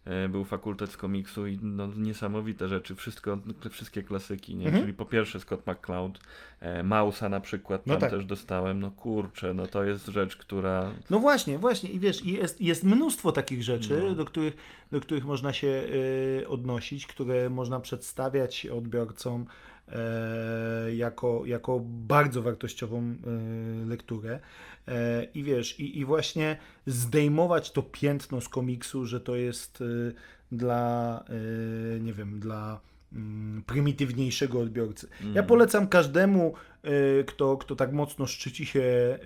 E, 0.09 0.29
Był 0.29 0.45
fakultet 0.45 0.91
z 0.91 0.97
komiksu 0.97 1.47
i 1.47 1.59
no, 1.61 1.87
niesamowite 1.97 2.67
rzeczy, 2.67 2.95
wszystko, 2.95 3.37
wszystkie 3.69 4.03
klasyki, 4.03 4.55
nie? 4.55 4.65
Mhm. 4.65 4.83
czyli 4.83 4.93
po 4.93 5.05
pierwsze 5.05 5.39
Scott 5.39 5.67
McCloud, 5.67 6.19
e, 6.59 6.83
Mausa 6.83 7.29
na 7.29 7.39
przykład, 7.39 7.87
No 7.87 7.93
tam 7.93 8.01
tak. 8.01 8.11
też 8.11 8.25
dostałem, 8.25 8.79
no 8.79 8.91
kurczę, 8.91 9.53
no 9.53 9.67
to 9.67 9.83
jest 9.83 10.07
rzecz, 10.07 10.35
która 10.37 10.91
No 11.09 11.19
właśnie, 11.19 11.57
właśnie. 11.57 11.89
I 11.89 11.99
wiesz, 11.99 12.25
jest, 12.25 12.61
jest 12.61 12.83
mnóstwo 12.83 13.31
takich 13.31 13.63
rzeczy, 13.63 14.01
No. 14.09 14.15
do, 14.15 14.25
których, 14.25 14.57
do 14.91 15.01
których 15.01 15.25
można 15.25 15.53
się 15.53 15.67
y, 16.41 16.45
odnosić, 16.47 17.07
które 17.07 17.49
można 17.49 17.79
przedstawiać 17.79 18.65
odbiorcom 18.65 19.45
jako, 20.95 21.45
jako 21.45 21.79
bardzo 21.85 22.41
wartościową 22.41 22.99
e, 22.99 23.15
lekturę. 23.85 24.39
E, 24.87 25.23
I 25.23 25.43
wiesz, 25.43 25.79
i, 25.79 25.99
i 25.99 26.05
właśnie 26.05 26.57
zdejmować 26.85 27.71
to 27.71 27.83
piętno 27.83 28.41
z 28.41 28.49
komiksu, 28.49 29.05
że 29.05 29.19
to 29.19 29.35
jest 29.35 29.83
dla, 30.51 31.23
nie 31.99 32.13
wiem, 32.13 32.39
dla 32.39 32.79
mm, 33.13 33.63
prymitywniejszego 33.65 34.59
odbiorcy. 34.59 35.07
Ja 35.33 35.43
polecam 35.43 35.87
każdemu, 35.87 36.53
kto, 37.27 37.57
kto 37.57 37.75
tak 37.75 37.91
mocno 37.91 38.27
szczyci 38.27 38.65
się 38.65 39.19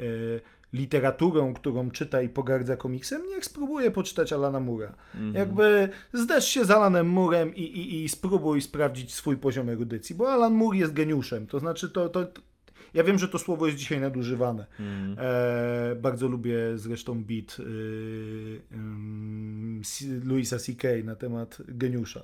literaturą, 0.73 1.53
którą 1.53 1.91
czyta 1.91 2.21
i 2.21 2.29
pogardza 2.29 2.77
komiksem, 2.77 3.21
niech 3.29 3.45
spróbuje 3.45 3.91
poczytać 3.91 4.33
Alana 4.33 4.59
Mura. 4.59 4.93
Jakby 5.33 5.89
zderz 6.13 6.47
się 6.47 6.65
z 6.65 6.71
Alanem 6.71 7.07
Murem 7.09 7.55
i, 7.55 7.61
i, 7.61 8.03
i 8.03 8.09
spróbuj 8.09 8.61
sprawdzić 8.61 9.13
swój 9.13 9.37
poziom 9.37 9.69
erudycji, 9.69 10.15
bo 10.15 10.31
Alan 10.33 10.53
Moore 10.53 10.77
jest 10.77 10.93
geniuszem. 10.93 11.47
To 11.47 11.59
znaczy, 11.59 11.89
to, 11.89 12.09
to, 12.09 12.25
to 12.25 12.41
ja 12.93 13.03
wiem, 13.03 13.19
że 13.19 13.27
to 13.27 13.39
słowo 13.39 13.65
jest 13.65 13.77
dzisiaj 13.77 13.99
nadużywane. 13.99 14.65
mm, 14.79 15.15
E, 15.19 15.95
bardzo 15.95 16.27
lubię 16.27 16.57
zresztą 16.75 17.23
beat 17.23 17.57
y, 17.59 18.61
ym, 18.71 19.81
C- 19.85 20.05
Louisa 20.25 20.59
C.K. 20.59 20.87
na 21.03 21.15
temat 21.15 21.57
geniusza. 21.67 22.21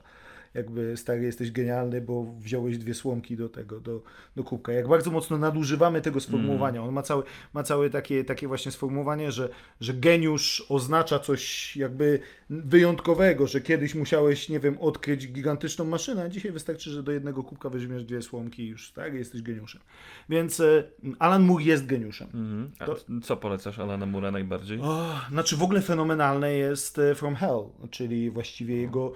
Jakby 0.54 0.98
stary 0.98 1.22
jesteś 1.24 1.52
genialny, 1.52 2.02
bo 2.02 2.26
wziąłeś 2.40 2.78
dwie 2.78 2.94
słomki 2.94 3.38
do 3.38 3.50
tego, 3.50 3.80
do, 3.80 4.02
do 4.36 4.44
kubka. 4.44 4.72
Jak 4.72 4.88
bardzo 4.88 5.12
mocno 5.12 5.38
nadużywamy 5.38 6.02
tego 6.02 6.20
sformułowania. 6.20 6.84
On 6.84 6.92
ma 6.94 7.02
całe, 7.02 7.24
ma 7.54 7.64
całe 7.64 7.90
takie, 7.90 8.24
takie 8.24 8.48
właśnie 8.48 8.72
sformułowanie, 8.72 9.32
że, 9.32 9.50
że 9.82 9.94
geniusz 9.94 10.66
oznacza 10.70 11.20
coś 11.20 11.76
jakby 11.78 12.20
wyjątkowego, 12.50 13.48
że 13.48 13.62
kiedyś 13.62 13.96
musiałeś, 13.96 14.50
nie 14.50 14.60
wiem, 14.60 14.78
odkryć 14.80 15.28
gigantyczną 15.28 15.86
maszynę, 15.86 16.24
a 16.24 16.30
dzisiaj 16.30 16.52
wystarczy, 16.52 16.90
że 16.90 17.04
do 17.04 17.12
jednego 17.12 17.44
kubka 17.44 17.70
weźmiesz 17.70 18.04
dwie 18.04 18.22
słomki 18.22 18.64
i 18.64 18.68
już 18.68 18.88
stary 18.90 19.18
jesteś 19.18 19.42
geniuszem. 19.42 19.82
Więc 20.30 20.60
e, 20.60 20.84
Alan 21.20 21.44
Moore 21.44 21.64
jest 21.64 21.86
geniuszem. 21.86 22.28
mhm. 22.34 22.72
A 22.80 22.86
To- 22.86 22.98
co 23.24 23.38
polecasz 23.38 23.80
Alana 23.80 24.06
Mura 24.06 24.32
najbardziej? 24.32 24.80
O, 24.82 25.20
znaczy 25.32 25.58
w 25.58 25.64
ogóle 25.64 25.82
fenomenalne 25.82 26.54
jest 26.54 27.00
e, 27.00 27.16
From 27.16 27.36
Hell, 27.36 27.64
czyli 27.90 28.32
właściwie 28.32 28.76
jego 28.76 29.14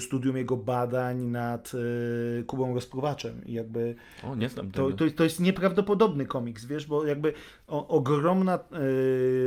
studium 0.00 0.36
jego 0.36 0.56
badań 0.58 1.18
nad 1.18 1.72
e, 1.74 2.42
Kubą 2.42 2.74
Rozpruwaczem. 2.74 3.44
I 3.46 3.52
jakby 3.52 3.94
O, 4.24 4.34
nie 4.34 4.48
znam 4.48 4.70
to, 4.70 4.92
to, 4.92 5.10
to 5.10 5.24
jest 5.24 5.40
nieprawdopodobny 5.40 6.26
komiks, 6.26 6.64
wiesz, 6.64 6.86
bo 6.86 7.06
jakby 7.06 7.32
o, 7.66 7.88
ogromna, 7.88 8.58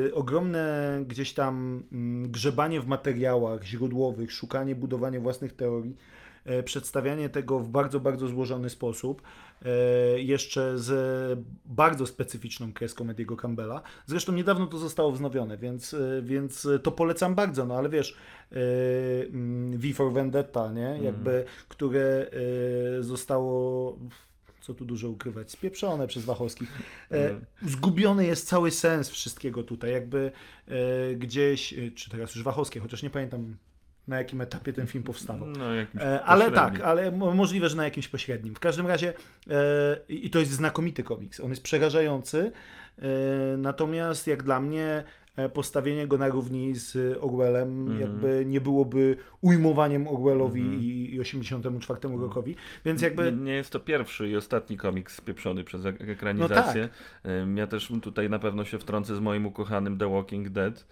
e, 0.09 0.13
ogromne 0.13 0.99
gdzieś 1.07 1.33
tam 1.33 1.83
mm, 1.91 2.31
grzebanie 2.31 2.81
w 2.81 2.87
materiałach 2.87 3.63
źródłowych, 3.63 4.31
szukanie, 4.31 4.75
budowanie 4.75 5.19
własnych 5.19 5.53
teorii, 5.53 5.95
przedstawianie 6.65 7.29
tego 7.29 7.59
w 7.59 7.69
bardzo, 7.69 7.99
bardzo 7.99 8.27
złożony 8.27 8.69
sposób, 8.69 9.21
e, 9.65 9.69
jeszcze 10.21 10.79
z 10.79 11.39
bardzo 11.65 12.07
specyficzną 12.07 12.73
kreską 12.73 13.09
Ediego 13.09 13.37
Campbella. 13.37 13.81
Zresztą 14.05 14.31
niedawno 14.33 14.67
to 14.67 14.77
zostało 14.77 15.11
wznowione, 15.11 15.57
więc, 15.57 15.93
e, 15.93 16.21
więc 16.23 16.67
to 16.83 16.91
polecam 16.91 17.35
bardzo, 17.35 17.65
no 17.65 17.75
ale 17.75 17.89
wiesz, 17.89 18.17
e, 18.51 18.55
mm, 19.25 19.77
V 19.79 19.93
for 19.93 20.13
Vendetta, 20.13 20.71
nie? 20.71 20.99
Jakby, 21.03 21.45
które 21.69 22.31
e, 22.99 23.03
zostało 23.03 23.97
co 24.61 24.73
tu 24.73 24.85
dużo 24.85 25.09
ukrywać, 25.09 25.51
spieprzone 25.51 26.07
przez 26.07 26.25
Wachowskich. 26.25 26.69
E, 27.11 27.15
Mhm. 27.31 27.45
zgubiony 27.61 28.25
jest 28.25 28.47
cały 28.47 28.71
sens 28.71 29.09
wszystkiego 29.09 29.63
tutaj, 29.63 29.91
jakby 29.91 30.31
e, 30.67 31.15
gdzieś, 31.15 31.73
e, 31.73 31.91
czy 31.91 32.09
teraz 32.09 32.35
już 32.35 32.43
Wachowskie, 32.43 32.79
chociaż 32.79 33.03
nie 33.03 33.09
pamiętam 33.09 33.55
na 34.07 34.17
jakim 34.17 34.41
etapie 34.41 34.73
ten 34.73 34.87
film 34.87 35.03
powstawał. 35.03 35.47
No, 35.47 35.65
ale 36.25 36.51
tak, 36.51 36.81
ale 36.81 37.11
mo- 37.11 37.33
możliwe, 37.33 37.69
że 37.69 37.77
na 37.77 37.83
jakimś 37.83 38.07
pośrednim. 38.07 38.55
W 38.55 38.59
każdym 38.59 38.87
razie 38.87 39.13
e, 39.49 39.53
i 40.09 40.29
to 40.29 40.39
jest 40.39 40.51
znakomity 40.51 41.03
komiks. 41.03 41.39
On 41.39 41.49
jest 41.49 41.63
przerażający, 41.63 42.51
e, 43.01 43.57
natomiast 43.57 44.27
jak 44.27 44.43
dla 44.43 44.59
mnie 44.59 45.03
postawienie 45.53 46.07
go 46.07 46.17
na 46.17 46.27
równi 46.27 46.75
z 46.75 47.17
Orwellem 47.23 47.79
Mhm. 47.81 47.99
jakby 48.01 48.43
nie 48.45 48.61
byłoby 48.61 49.17
ujmowaniem 49.41 50.07
Orwellowi 50.07 50.61
Mhm. 50.61 50.79
i, 50.81 51.09
i 51.15 51.19
84 51.19 51.99
rokowi, 52.19 52.55
więc 52.85 53.01
jakby... 53.01 53.31
Nie, 53.31 53.37
nie 53.37 53.53
jest 53.53 53.69
to 53.71 53.79
pierwszy 53.79 54.29
i 54.29 54.35
ostatni 54.35 54.77
komiks 54.77 55.15
spieprzony 55.15 55.63
przez 55.63 55.85
ek- 55.85 56.01
ekranizację. 56.01 56.89
No 57.23 57.31
Ym, 57.31 57.57
Ja 57.57 57.67
też 57.67 57.91
tutaj 58.01 58.29
na 58.29 58.39
pewno 58.39 58.65
się 58.65 58.79
wtrącę 58.79 59.15
z 59.15 59.19
moim 59.19 59.45
ukochanym 59.45 59.97
The 59.97 60.09
Walking 60.11 60.49
Dead, 60.49 60.85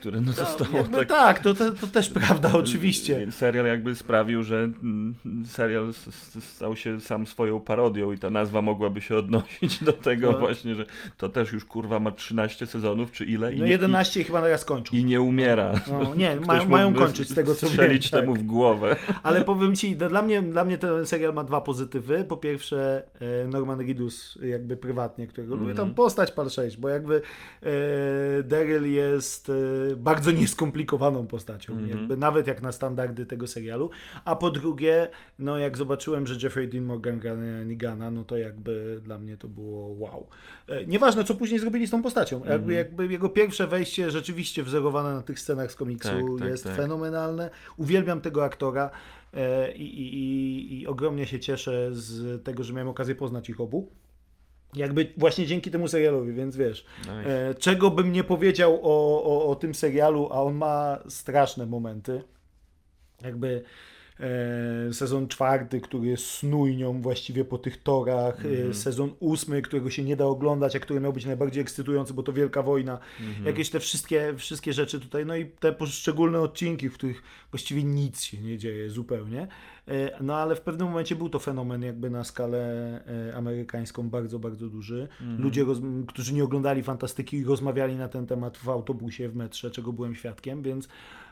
który 0.00 0.20
no 0.20 0.32
zostało 0.32 0.76
jakby 0.76 0.96
tak... 0.96 1.08
tak, 1.08 1.38
to, 1.38 1.54
to, 1.54 1.72
to 1.72 1.86
też 1.86 2.08
prawda, 2.10 2.52
oczywiście. 2.62 3.32
Serial 3.32 3.66
jakby 3.66 3.94
sprawił, 3.94 4.42
że 4.42 4.56
mm, 4.82 5.14
serial 5.46 5.92
stał 6.40 6.76
się 6.76 7.00
sam 7.00 7.26
swoją 7.26 7.60
parodią 7.60 8.12
i 8.12 8.18
ta 8.18 8.30
nazwa 8.30 8.62
mogłaby 8.62 9.00
się 9.00 9.16
odnosić 9.16 9.84
do 9.84 9.92
tego 9.92 10.32
No. 10.32 10.38
właśnie, 10.38 10.74
że 10.74 10.86
to 11.16 11.28
też 11.28 11.52
już 11.52 11.64
kurwa 11.64 12.00
ma 12.00 12.10
13 12.10 12.66
sezonów, 12.66 13.12
czy 13.12 13.24
ile 13.24 13.54
i, 13.54 13.58
No 13.58 13.64
nie, 13.64 13.70
11 13.70 14.24
chyba 14.24 14.42
teraz 14.42 14.64
kończą. 14.64 14.96
i, 14.96 14.98
i 15.00 15.04
nie 15.04 15.20
umiera. 15.20 15.72
No, 15.90 16.14
nie, 16.14 16.36
Ktoś 16.42 16.66
mają, 16.66 16.94
kończyć 16.94 17.28
z 17.30 17.34
tego 17.34 17.54
co 17.54 17.66
wiem. 17.66 17.72
strzelić 17.72 18.10
tak. 18.10 18.20
temu 18.20 18.34
w 18.34 18.42
głowę. 18.42 18.96
Ale 19.22 19.44
powiem 19.44 19.76
ci, 19.76 19.96
dla 19.96 20.22
mnie, 20.22 20.42
dla 20.42 20.64
mnie 20.64 20.78
ten 20.78 21.06
serial 21.06 21.34
ma 21.34 21.44
dwa 21.44 21.60
pozytywy. 21.60 22.24
Po 22.28 22.36
pierwsze, 22.36 23.02
e, 23.44 23.48
Norman 23.48 23.80
Reedus, 23.80 24.38
jakby 24.42 24.76
prywatnie, 24.76 25.26
którego 25.26 25.54
lubię 25.54 25.70
Mhm. 25.70 25.88
tam 25.88 25.94
postać 25.94 26.32
par 26.32 26.50
6, 26.50 26.76
bo 26.76 26.88
jakby 26.88 27.22
e, 27.62 28.42
Daryl 28.42 28.92
jest 28.92 29.48
e, 29.48 29.85
bardzo 29.96 30.30
nieskomplikowaną 30.30 31.26
postacią, 31.26 31.72
Mhm. 31.72 31.90
jakby 31.98 32.16
nawet 32.16 32.46
jak 32.46 32.62
na 32.62 32.72
standardy 32.72 33.26
tego 33.26 33.46
serialu. 33.46 33.90
A 34.24 34.36
po 34.36 34.50
drugie, 34.50 35.08
no 35.38 35.58
jak 35.58 35.76
zobaczyłem, 35.76 36.26
że 36.26 36.34
Jeffrey 36.42 36.68
Dean 36.68 36.84
Morgan 36.84 37.18
gra 37.18 37.34
Nigana, 37.66 38.10
no 38.10 38.24
to 38.24 38.36
jakby 38.36 39.00
dla 39.04 39.18
mnie 39.18 39.36
to 39.36 39.48
było 39.48 39.86
wow. 39.98 40.26
E, 40.68 40.86
nieważne, 40.86 41.24
co 41.24 41.34
później 41.34 41.60
zrobili 41.60 41.86
z 41.86 41.90
tą 41.90 42.02
postacią. 42.02 42.36
Jakby, 42.38 42.52
Mhm. 42.54 42.70
jakby 42.72 43.06
jego 43.06 43.28
pierwsze 43.28 43.66
wejście 43.66 44.10
rzeczywiście 44.10 44.62
wzorowane 44.62 45.14
na 45.14 45.22
tych 45.22 45.40
scenach 45.40 45.72
z 45.72 45.74
komiksu 45.76 46.08
Tak, 46.08 46.38
tak, 46.38 46.48
jest 46.48 46.64
tak. 46.64 46.76
fenomenalne. 46.76 47.50
Uwielbiam 47.76 48.20
tego 48.20 48.44
aktora 48.44 48.90
e, 49.34 49.72
i, 49.72 49.82
i, 50.00 50.14
i, 50.14 50.80
i 50.80 50.86
ogromnie 50.86 51.26
się 51.26 51.40
cieszę 51.40 51.88
z 51.92 52.44
tego, 52.44 52.64
że 52.64 52.72
miałem 52.72 52.88
okazję 52.88 53.14
poznać 53.14 53.48
ich 53.50 53.60
obu. 53.60 53.88
Jakby 54.76 55.12
właśnie 55.16 55.46
dzięki 55.46 55.70
temu 55.70 55.88
serialowi, 55.88 56.32
więc 56.32 56.56
wiesz, 56.56 56.84
Nice. 57.00 57.48
e, 57.48 57.54
czego 57.54 57.90
bym 57.90 58.12
nie 58.12 58.24
powiedział 58.24 58.80
o, 58.82 59.22
o, 59.24 59.48
o 59.48 59.54
tym 59.54 59.74
serialu, 59.74 60.28
a 60.32 60.42
on 60.42 60.54
ma 60.54 60.98
straszne 61.08 61.66
momenty. 61.66 62.22
Jakby 63.22 63.62
sezon 64.92 65.28
czwarty, 65.28 65.80
który 65.80 66.06
jest 66.08 66.26
snujnią 66.30 67.02
właściwie 67.02 67.44
po 67.44 67.58
tych 67.58 67.82
torach, 67.82 68.46
e, 68.70 68.74
sezon 68.74 69.10
ósmy, 69.20 69.62
którego 69.62 69.90
się 69.90 70.04
nie 70.04 70.16
da 70.16 70.24
oglądać, 70.24 70.76
a 70.76 70.80
który 70.80 71.00
miał 71.00 71.12
być 71.12 71.24
najbardziej 71.24 71.62
ekscytujący, 71.62 72.14
bo 72.14 72.22
to 72.22 72.32
wielka 72.32 72.62
wojna. 72.62 72.98
Jakieś 73.44 73.70
te 73.70 73.80
wszystkie, 73.80 74.34
wszystkie 74.36 74.72
rzeczy 74.72 75.00
tutaj, 75.00 75.26
no 75.26 75.36
i 75.36 75.46
te 75.46 75.72
poszczególne 75.72 76.40
odcinki, 76.40 76.88
w 76.88 76.94
których 76.94 77.22
właściwie 77.50 77.84
nic 77.84 78.22
się 78.22 78.38
nie 78.38 78.58
dzieje 78.58 78.90
zupełnie. 78.90 79.48
E, 79.88 80.22
No 80.22 80.36
ale 80.36 80.56
w 80.56 80.60
pewnym 80.60 80.88
momencie 80.88 81.16
był 81.16 81.28
to 81.28 81.38
fenomen 81.38 81.82
jakby 81.82 82.10
na 82.10 82.24
skalę 82.24 82.60
e, 83.30 83.36
amerykańską 83.36 84.10
bardzo, 84.10 84.38
bardzo 84.38 84.68
duży. 84.68 85.08
Ludzie, 85.38 85.64
roz, 85.64 85.78
którzy 86.06 86.34
nie 86.34 86.44
oglądali 86.44 86.82
fantastyki, 86.82 87.44
rozmawiali 87.44 87.96
na 87.96 88.08
ten 88.08 88.26
temat 88.26 88.56
w 88.56 88.68
autobusie, 88.68 89.28
w 89.28 89.36
metrze, 89.36 89.70
czego 89.70 89.92
byłem 89.92 90.14
świadkiem, 90.14 90.62
więc 90.62 90.88
E, 90.88 91.25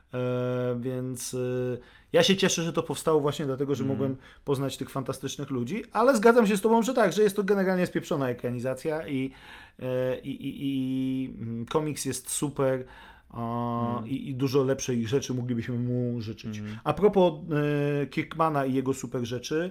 więc 0.81 1.35
e, 1.35 1.79
ja 2.13 2.23
się 2.23 2.37
cieszę, 2.37 2.63
że 2.63 2.73
to 2.73 2.83
powstało 2.83 3.21
właśnie 3.21 3.47
dlatego, 3.47 3.75
że 3.75 3.85
Mhm. 3.85 3.99
mogłem 3.99 4.17
poznać 4.45 4.77
tych 4.77 4.91
fantastycznych 4.91 5.51
ludzi, 5.51 5.83
ale 5.93 6.17
zgadzam 6.17 6.47
się 6.47 6.57
z 6.57 6.61
Tobą, 6.61 6.83
że 6.83 6.95
tak, 6.95 7.13
że 7.13 7.23
jest 7.23 7.37
to 7.37 7.45
generalnie 7.45 7.87
spieprzona 7.87 8.29
ekranizacja 8.29 9.09
i, 9.09 9.31
e, 9.79 10.19
i, 10.21 10.31
i, 10.31 10.57
i 10.63 11.35
mm, 11.41 11.67
komiks 11.67 12.05
jest 12.05 12.31
super. 12.31 12.85
a, 13.31 13.89
Mhm. 13.89 14.07
i, 14.09 14.29
I 14.29 14.35
dużo 14.35 14.65
lepszych 14.65 15.09
rzeczy 15.09 15.35
moglibyśmy 15.35 15.79
mu 15.79 16.21
życzyć. 16.21 16.59
Mhm. 16.59 16.79
A 16.85 16.93
propos 16.93 17.33
e, 18.03 18.07
Kirkmana 18.07 18.67
i 18.67 18.75
jego 18.75 18.95
super 18.95 19.25
rzeczy, 19.25 19.71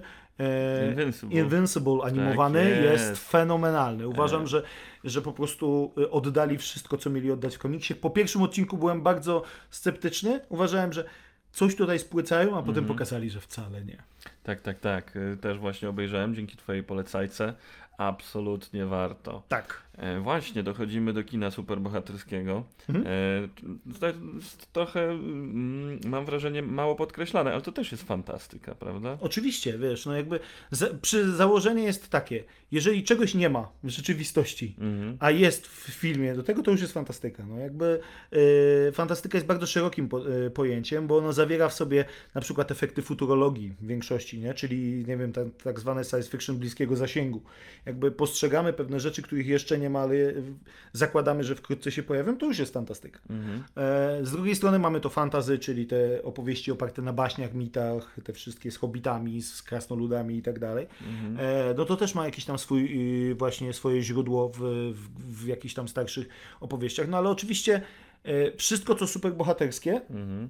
Invincible. 0.90 1.40
Invincible 1.40 1.98
animowany 2.04 2.70
Tak 2.70 2.82
jest. 2.82 3.08
jest. 3.10 3.28
fenomenalny. 3.30 4.08
Uważam, 4.08 4.42
E. 4.42 4.46
że, 4.46 4.62
że 5.04 5.22
po 5.22 5.32
prostu 5.32 5.92
y, 5.98 6.10
oddali 6.10 6.58
wszystko, 6.58 6.96
co 6.98 7.10
mieli 7.10 7.30
oddać 7.32 7.56
w 7.56 7.58
komiksie. 7.58 7.94
Po 7.94 8.10
pierwszym 8.10 8.42
odcinku 8.42 8.78
byłem 8.78 9.02
bardzo 9.02 9.42
sceptyczny. 9.70 10.40
Uważałem, 10.48 10.92
że 10.92 11.04
coś 11.52 11.76
tutaj 11.76 11.98
spłycają, 11.98 12.48
a 12.50 12.60
potem 12.60 12.68
Mhm. 12.68 12.86
pokazali, 12.86 13.30
że 13.30 13.40
wcale 13.40 13.84
nie. 13.84 14.02
Tak, 14.42 14.60
tak, 14.60 14.80
tak. 14.80 15.16
Y, 15.16 15.36
Też 15.40 15.58
właśnie 15.58 15.88
obejrzałem 15.88 16.34
dzięki 16.34 16.56
Twojej 16.56 16.82
polecajce. 16.82 17.54
Absolutnie 17.98 18.86
warto. 18.86 19.42
Tak. 19.48 19.82
E, 19.98 20.20
właśnie, 20.20 20.62
dochodzimy 20.62 21.12
do 21.12 21.24
kina 21.24 21.50
superbohaterskiego. 21.50 22.64
Mhm. 22.88 23.06
E, 23.06 23.98
to 24.00 24.06
jest 24.06 24.72
trochę, 24.72 25.10
mm, 25.10 26.00
mam 26.06 26.26
wrażenie, 26.26 26.62
mało 26.62 26.94
podkreślane, 26.94 27.52
ale 27.52 27.62
to 27.62 27.72
też 27.72 27.92
jest 27.92 28.04
fantastyka, 28.04 28.74
prawda? 28.74 29.18
Oczywiście, 29.20 29.78
wiesz, 29.78 30.06
no 30.06 30.16
jakby 30.16 30.40
za, 30.70 30.86
przy 31.02 31.32
założenie 31.32 31.82
jest 31.82 32.10
takie, 32.10 32.44
jeżeli 32.72 33.04
czegoś 33.04 33.34
nie 33.34 33.48
ma 33.48 33.68
w 33.84 33.88
rzeczywistości, 33.88 34.74
Mhm. 34.78 35.16
a 35.20 35.30
jest 35.30 35.66
w 35.66 35.90
filmie, 35.90 36.34
do 36.34 36.42
tego 36.42 36.62
to 36.62 36.70
już 36.70 36.80
jest 36.80 36.92
fantastyka. 36.92 37.46
No 37.46 37.58
jakby 37.58 38.00
y, 38.88 38.92
fantastyka 38.92 39.38
jest 39.38 39.46
bardzo 39.46 39.66
szerokim 39.66 40.08
po, 40.08 40.30
y, 40.46 40.50
pojęciem, 40.50 41.06
bo 41.06 41.18
ono 41.18 41.32
zawiera 41.32 41.68
w 41.68 41.74
sobie 41.74 42.04
na 42.34 42.40
przykład 42.40 42.70
efekty 42.70 43.02
futurologii 43.02 43.74
w 43.80 43.86
większości, 43.86 44.38
nie? 44.38 44.54
czyli 44.54 45.04
nie 45.08 45.16
wiem, 45.16 45.32
tak, 45.32 45.46
tak 45.64 45.80
zwane 45.80 46.04
science 46.04 46.30
fiction 46.30 46.58
bliskiego 46.58 46.96
zasięgu. 46.96 47.42
Jakby 47.86 48.10
postrzegamy 48.10 48.72
pewne 48.72 49.00
rzeczy, 49.00 49.22
których 49.22 49.46
jeszcze 49.46 49.78
nie 49.78 49.83
y, 50.16 50.42
zakładamy, 50.92 51.44
że 51.44 51.54
wkrótce 51.54 51.92
się 51.92 52.02
pojawią, 52.02 52.36
to 52.36 52.46
już 52.46 52.58
jest 52.58 52.72
fantastyka. 52.74 53.20
Mhm. 53.30 53.64
E, 53.76 54.24
Z 54.24 54.30
drugiej 54.32 54.56
strony 54.56 54.78
mamy 54.78 55.00
to 55.00 55.08
fantazy, 55.10 55.58
czyli 55.58 55.86
te 55.86 56.22
opowieści 56.22 56.70
oparte 56.72 57.02
na 57.02 57.12
baśniach, 57.12 57.54
mitach, 57.54 58.16
te 58.24 58.32
wszystkie 58.32 58.70
z 58.70 58.76
hobbitami, 58.76 59.42
z 59.42 59.62
krasnoludami 59.62 60.36
i 60.36 60.42
tak 60.42 60.58
dalej. 60.58 60.86
Mhm. 61.08 61.36
E, 61.70 61.74
No 61.74 61.84
to 61.84 61.96
też 61.96 62.14
ma 62.14 62.24
jakiś 62.24 62.44
tam 62.44 62.58
swój, 62.58 63.30
y, 63.30 63.34
właśnie 63.34 63.72
swoje 63.72 64.02
źródło 64.02 64.48
w, 64.48 64.58
w, 64.94 65.42
w 65.42 65.46
jakichś 65.46 65.74
tam 65.74 65.88
starszych 65.88 66.28
opowieściach. 66.60 67.08
No 67.08 67.16
ale 67.18 67.28
oczywiście 67.30 67.80
e, 68.24 68.56
wszystko, 68.56 68.94
co 68.94 69.06
superbohaterskie, 69.06 70.00
Mhm. 70.10 70.48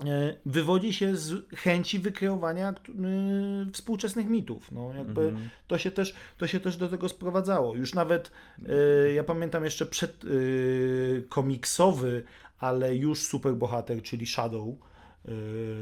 E, 0.00 0.34
wywodzi 0.46 0.92
się 0.92 1.16
z 1.16 1.50
chęci 1.56 1.98
wykreowania 1.98 2.70
y, 2.70 3.72
współczesnych 3.72 4.28
mitów. 4.28 4.72
No, 4.72 4.94
jakby 4.94 5.20
Mhm. 5.22 5.48
to, 5.66 5.78
się 5.78 5.90
też, 5.90 6.14
to 6.38 6.46
się 6.46 6.60
też 6.60 6.76
do 6.76 6.88
tego 6.88 7.08
sprowadzało. 7.08 7.74
Już 7.76 7.94
nawet 7.94 8.30
e, 8.68 9.12
ja 9.12 9.24
pamiętam 9.24 9.64
jeszcze 9.64 9.86
przed 9.86 10.24
e, 10.24 10.28
komiksowy, 11.28 12.22
ale 12.58 12.96
już 12.96 13.22
superbohater, 13.22 14.02
czyli 14.02 14.26
Shadow 14.26 14.68
e, 14.68 14.74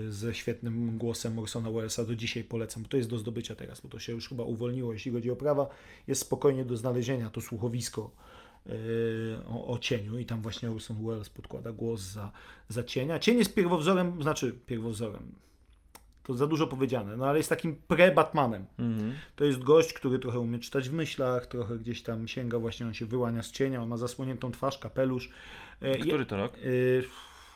ze 0.09 0.35
świetnym 0.35 0.99
głosem 0.99 1.35
Morsona 1.35 1.71
Wellesa 1.71 2.05
do 2.05 2.17
dzisiaj 2.17 2.45
polecam. 2.45 2.85
To 2.85 2.97
jest 2.97 3.09
do 3.09 3.19
zdobycia 3.19 3.55
teraz, 3.55 3.81
bo 3.81 3.89
to 3.89 3.99
się 3.99 4.13
już 4.13 4.29
chyba 4.29 4.45
uwolniło, 4.45 4.93
jeśli 4.93 5.13
chodzi 5.13 5.31
o 5.31 5.37
prawa. 5.37 5.69
Jest 6.07 6.21
spokojnie 6.21 6.65
do 6.65 6.77
znalezienia 6.77 7.31
to 7.31 7.41
słuchowisko 7.41 8.11
e, 8.11 8.40
o, 9.49 9.73
o 9.73 9.79
cieniu 9.79 10.19
i 10.19 10.27
tam 10.27 10.43
właśnie 10.43 10.71
Orson 10.71 11.07
Welles 11.07 11.31
podkłada 11.31 11.73
głos 11.73 12.01
za, 12.01 12.33
za 12.69 12.85
cienia. 12.85 13.19
Cień 13.19 13.39
jest 13.39 13.55
pierwowzorem, 13.55 14.23
znaczy 14.23 14.53
pierwowzorem, 14.67 15.33
to 16.23 16.35
za 16.35 16.47
dużo 16.47 16.67
powiedziane, 16.67 17.17
no 17.17 17.27
ale 17.27 17.39
jest 17.39 17.49
takim 17.49 17.77
pre-Batmanem. 17.89 18.65
Mhm. 18.79 19.15
To 19.37 19.45
jest 19.45 19.59
gość, 19.59 19.93
który 19.93 20.19
trochę 20.19 20.39
umie 20.41 20.59
czytać 20.59 20.89
w 20.89 20.93
myślach, 20.93 21.47
trochę 21.47 21.79
gdzieś 21.79 22.03
tam 22.03 22.29
sięga, 22.29 22.59
właśnie 22.59 22.87
on 22.87 22.95
się 22.95 23.07
wyłania 23.07 23.43
z 23.43 23.51
cienia, 23.51 23.83
on 23.83 23.89
ma 23.89 23.97
zasłoniętą 23.97 24.53
twarz, 24.53 24.79
kapelusz. 24.79 25.31
E, 25.81 25.99
Który 25.99 26.27
to 26.27 26.37
rok? 26.37 26.53
e, 26.55 26.59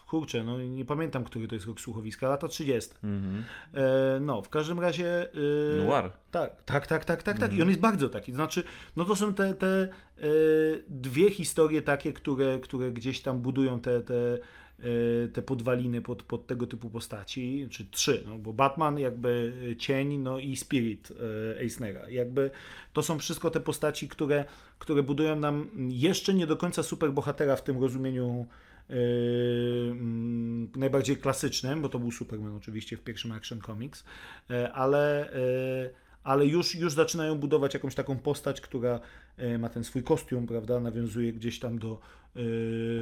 kurczę, 0.07 0.45
no 0.45 0.61
nie 0.63 0.85
pamiętam, 0.85 1.25
który 1.25 1.49
to 1.49 1.55
jest 1.55 1.67
rok 1.67 1.81
słuchowiska, 1.81 2.29
lata 2.29 2.49
30. 2.49 2.91
Mhm. 3.05 3.45
E, 3.75 4.21
no, 4.21 4.43
w 4.43 4.49
każdym 4.49 4.81
razie... 4.81 5.33
E, 5.33 5.85
Noir. 5.87 6.11
tak, 6.31 6.63
tak, 6.63 6.87
tak, 6.87 7.05
tak, 7.05 7.23
tak, 7.23 7.39
tak. 7.39 7.51
Mhm. 7.51 7.59
I 7.59 7.63
on 7.63 7.69
jest 7.69 7.81
bardzo 7.81 8.09
taki. 8.09 8.33
Znaczy, 8.33 8.65
no 8.97 9.05
to 9.05 9.17
są 9.17 9.35
te, 9.35 9.55
te 9.55 9.67
e, 9.67 9.89
dwie 10.89 11.31
historie 11.31 11.83
takie, 11.83 12.13
które, 12.13 12.59
które 12.59 12.93
gdzieś 12.93 13.21
tam 13.21 13.39
budują 13.39 13.81
te, 13.81 14.01
te, 14.01 14.39
e, 14.79 15.29
te 15.29 15.43
podwaliny 15.43 16.03
pod, 16.03 16.23
pod 16.23 16.47
tego 16.47 16.67
typu 16.67 16.91
postaci, 16.91 17.69
czy 17.71 17.87
trzy, 17.91 18.25
no 18.27 18.39
bo 18.39 18.53
Batman, 18.53 18.99
jakby 18.99 19.53
Cień, 19.79 20.19
no 20.19 20.39
i 20.39 20.57
Spirit 20.57 21.13
e, 21.57 21.61
Eisnera. 21.61 22.11
Jakby 22.11 22.51
to 22.93 23.03
są 23.03 23.19
wszystko 23.19 23.51
te 23.51 23.61
postaci, 23.61 24.09
które, 24.09 24.45
które 24.79 25.03
budują 25.03 25.37
nam 25.37 25.71
jeszcze 25.89 26.35
nie 26.35 26.47
do 26.47 26.57
końca 26.57 26.83
superbohatera 26.83 27.57
w 27.57 27.65
tym 27.65 27.81
rozumieniu 27.81 28.47
e, 28.47 28.74
najbardziej 30.77 31.17
klasycznym, 31.17 31.83
bo 31.83 31.89
to 31.89 31.99
był 31.99 32.11
Superman 32.11 32.55
oczywiście 32.55 32.97
w 32.97 33.01
pierwszym 33.01 33.33
Action 33.33 33.61
Comics, 33.61 34.05
e, 34.51 34.73
ale, 34.73 35.33
e, 35.33 35.91
ale 36.25 36.47
już, 36.47 36.75
już 36.75 36.93
zaczynają 36.93 37.39
budować 37.39 37.75
jakąś 37.75 37.95
taką 37.95 38.19
postać, 38.19 38.61
która 38.61 39.01
ma 39.59 39.69
ten 39.69 39.85
swój 39.85 40.03
kostium, 40.03 40.47
prawda, 40.47 40.81
nawiązuje 40.81 41.33
gdzieś 41.33 41.59
tam 41.59 41.79
do, 41.79 42.01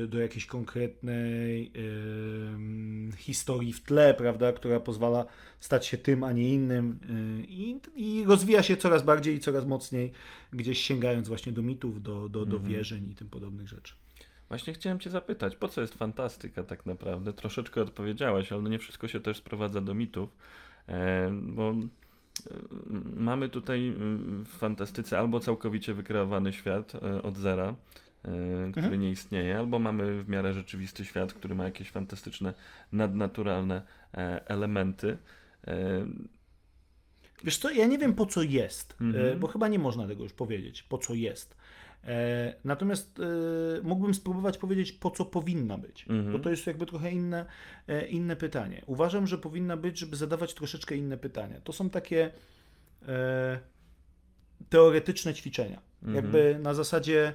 do 0.09 0.19
jakiejś 0.19 0.47
konkretnej 0.47 1.73
mm, 1.75 3.13
historii 3.13 3.73
w 3.73 3.83
tle, 3.83 4.15
prawda, 4.15 4.53
która 4.53 4.81
pozwala 4.81 5.27
stać 5.61 5.87
się 5.87 5.99
tym, 5.99 6.25
a 6.25 6.33
nie 6.33 6.55
innym 6.55 6.99
i, 7.49 7.81
i 7.97 8.25
rozwija 8.25 8.63
się 8.63 8.77
coraz 8.77 9.03
bardziej 9.03 9.35
i 9.37 9.41
coraz 9.41 9.67
mocniej, 9.67 10.13
gdzieś 10.53 10.81
sięgając 10.81 11.29
właśnie 11.29 11.53
do 11.53 11.63
mitów, 11.63 12.03
do, 12.03 12.29
do, 12.29 12.47
do 12.47 12.57
Mhm. 12.57 12.75
wierzeń 12.75 13.11
i 13.11 13.15
tym 13.15 13.29
podobnych 13.29 13.69
rzeczy. 13.69 13.95
Właśnie 14.53 14.73
chciałem 14.73 15.01
Cię 15.01 15.11
zapytać, 15.11 15.57
po 15.57 15.69
co 15.69 15.81
jest 15.81 15.95
fantastyka 15.95 16.63
tak 16.63 16.87
naprawdę? 16.87 17.33
Troszeczkę 17.33 17.83
odpowiedziałaś, 17.83 18.53
ale 18.53 18.63
no 18.63 18.69
nie 18.69 18.79
wszystko 18.79 19.09
się 19.09 19.21
też 19.21 19.37
sprowadza 19.37 19.81
do 19.81 19.95
mitów, 19.95 20.37
e, 20.89 21.31
bo 21.43 21.71
e, 21.71 21.75
mamy 23.17 23.49
tutaj 23.49 23.89
e, 23.89 23.95
w 24.45 24.49
fantastyce 24.49 25.19
albo 25.19 25.41
całkowicie 25.41 25.95
wykreowany 25.95 26.53
świat 26.53 26.93
od 27.23 27.37
zera, 27.37 27.75
który 28.73 28.87
Mhm. 28.87 29.01
nie 29.01 29.11
istnieje, 29.11 29.59
albo 29.59 29.79
mamy 29.79 30.23
w 30.23 30.29
miarę 30.29 30.55
rzeczywisty 30.55 31.05
świat, 31.05 31.33
który 31.33 31.55
ma 31.55 31.65
jakieś 31.65 31.91
fantastyczne, 31.91 32.55
nadnaturalne 32.93 33.83
elementy. 34.47 35.19
Wiesz 37.45 37.59
co, 37.59 37.71
ja 37.71 37.87
nie 37.87 37.99
wiem 37.99 38.15
po 38.15 38.27
co 38.27 38.43
jest, 38.43 38.97
Mhm. 39.01 39.41
bo 39.41 39.47
chyba 39.47 39.69
nie 39.69 39.79
można 39.79 40.07
tego 40.09 40.23
już 40.23 40.33
powiedzieć, 40.33 40.83
po 40.83 40.99
co 40.99 41.15
jest. 41.15 41.57
E, 42.05 42.55
Natomiast 42.65 43.19
e, 43.21 43.23
mógłbym 43.83 44.15
spróbować 44.15 44.59
powiedzieć, 44.59 44.93
po 44.93 45.11
co 45.11 45.25
powinna 45.25 45.79
być, 45.79 46.07
Mhm. 46.09 46.33
bo 46.33 46.39
to 46.39 46.51
jest 46.51 46.67
jakby 46.67 46.87
trochę 46.87 47.11
inne, 47.11 47.47
e, 47.89 48.07
inne 48.07 48.37
pytanie. 48.37 48.83
Uważam, 48.87 49.27
że 49.27 49.39
powinna 49.39 49.77
być, 49.77 49.99
żeby 49.99 50.17
zadawać 50.17 50.55
troszeczkę 50.55 50.97
inne 50.97 51.17
pytania. 51.19 51.61
To 51.65 51.73
są 51.73 51.91
takie 51.91 52.31
teoretyczne 54.69 55.35
ćwiczenia. 55.35 55.81
Mhm. 56.03 56.17
Jakby 56.17 56.59
na 56.63 56.75
zasadzie, 56.75 57.33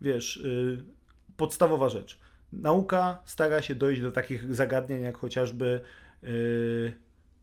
wiesz, 0.00 0.36
y, 0.36 0.84
podstawowa 1.36 1.88
rzecz. 1.88 2.18
Nauka 2.52 3.22
stara 3.24 3.62
się 3.62 3.74
dojść 3.74 4.02
do 4.02 4.12
takich 4.12 4.54
zagadnień, 4.54 5.02
jak 5.02 5.18
chociażby 5.18 5.80
y, 6.24 6.92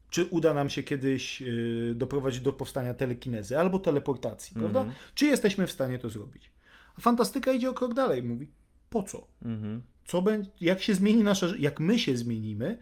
czy 0.10 0.26
uda 0.26 0.54
nam 0.54 0.70
się 0.70 0.84
kiedyś 0.84 1.42
y, 1.42 1.94
doprowadzić 1.96 2.42
do 2.42 2.54
powstania 2.54 2.94
telekinezy 2.94 3.60
albo 3.60 3.80
teleportacji, 3.80 4.54
Mhm. 4.56 4.74
prawda? 4.74 4.94
Czy 5.16 5.26
jesteśmy 5.26 5.68
w 5.68 5.72
stanie 5.72 6.00
to 6.00 6.10
zrobić? 6.10 6.51
A 6.98 7.02
fantastyka 7.02 7.52
idzie 7.52 7.70
o 7.70 7.74
krok 7.74 7.94
dalej, 7.94 8.24
mówi, 8.24 8.48
po 8.90 9.04
co? 9.04 9.28
mhm. 9.46 9.82
Co 10.06 10.22
będzie, 10.22 10.50
jak 10.62 10.82
się 10.82 10.94
zmieni 10.96 11.24
nasza, 11.24 11.48
jak 11.60 11.80
my 11.80 12.00
się 12.00 12.18
zmienimy 12.18 12.78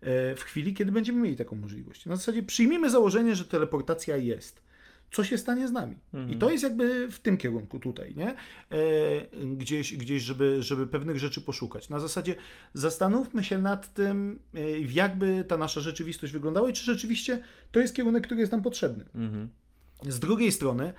e, 0.00 0.34
w 0.34 0.40
chwili, 0.40 0.74
kiedy 0.74 0.92
będziemy 0.92 1.20
mieli 1.20 1.36
taką 1.36 1.56
możliwość. 1.56 2.06
Na 2.06 2.16
zasadzie 2.16 2.42
przyjmijmy 2.42 2.90
założenie, 2.90 3.36
że 3.36 3.44
teleportacja 3.44 4.16
jest. 4.16 4.64
Co 5.12 5.24
się 5.24 5.38
stanie 5.38 5.68
z 5.68 5.72
nami? 5.72 5.96
Mhm. 6.14 6.32
I 6.32 6.38
to 6.38 6.50
jest 6.50 6.62
jakby 6.62 7.08
w 7.10 7.18
tym 7.18 7.36
kierunku 7.36 7.78
tutaj, 7.78 8.14
nie? 8.16 8.28
E, 8.28 8.36
gdzieś, 9.56 9.96
gdzieś 9.96 10.22
żeby, 10.22 10.62
żeby 10.62 10.86
pewnych 10.86 11.18
rzeczy 11.18 11.40
poszukać. 11.40 11.88
Na 11.88 12.00
zasadzie 12.00 12.34
zastanówmy 12.74 13.44
się 13.44 13.58
nad 13.58 13.94
tym, 13.94 14.38
e, 14.54 14.80
jakby 14.80 15.44
ta 15.48 15.56
nasza 15.56 15.80
rzeczywistość 15.80 16.32
wyglądała 16.32 16.70
i 16.70 16.72
czy 16.72 16.84
rzeczywiście 16.84 17.42
to 17.72 17.80
jest 17.80 17.94
kierunek, 17.94 18.24
który 18.24 18.40
jest 18.40 18.52
nam 18.52 18.62
potrzebny. 18.62 19.04
Mhm. 19.14 19.48
Z 20.08 20.18
drugiej 20.18 20.52
strony, 20.52 20.92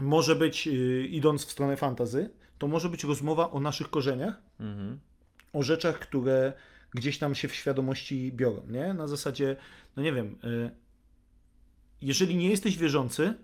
może 0.00 0.36
być, 0.36 0.68
e, 0.68 0.70
idąc 1.06 1.44
w 1.44 1.50
stronę 1.50 1.76
fantazy, 1.76 2.30
to 2.58 2.68
może 2.68 2.88
być 2.88 3.04
rozmowa 3.04 3.50
o 3.50 3.60
naszych 3.60 3.90
korzeniach, 3.90 4.42
Mhm. 4.60 4.98
o 5.52 5.62
rzeczach, 5.62 5.98
które 5.98 6.52
gdzieś 6.94 7.18
tam 7.18 7.34
się 7.34 7.48
w 7.48 7.54
świadomości 7.54 8.32
biorą, 8.32 8.62
nie? 8.68 8.94
Na 8.94 9.06
zasadzie, 9.06 9.56
no 9.96 10.02
nie 10.02 10.12
wiem, 10.12 10.38
y, 10.44 10.70
jeżeli 12.02 12.36
nie 12.36 12.50
jesteś 12.50 12.76
wierzący, 12.78 13.34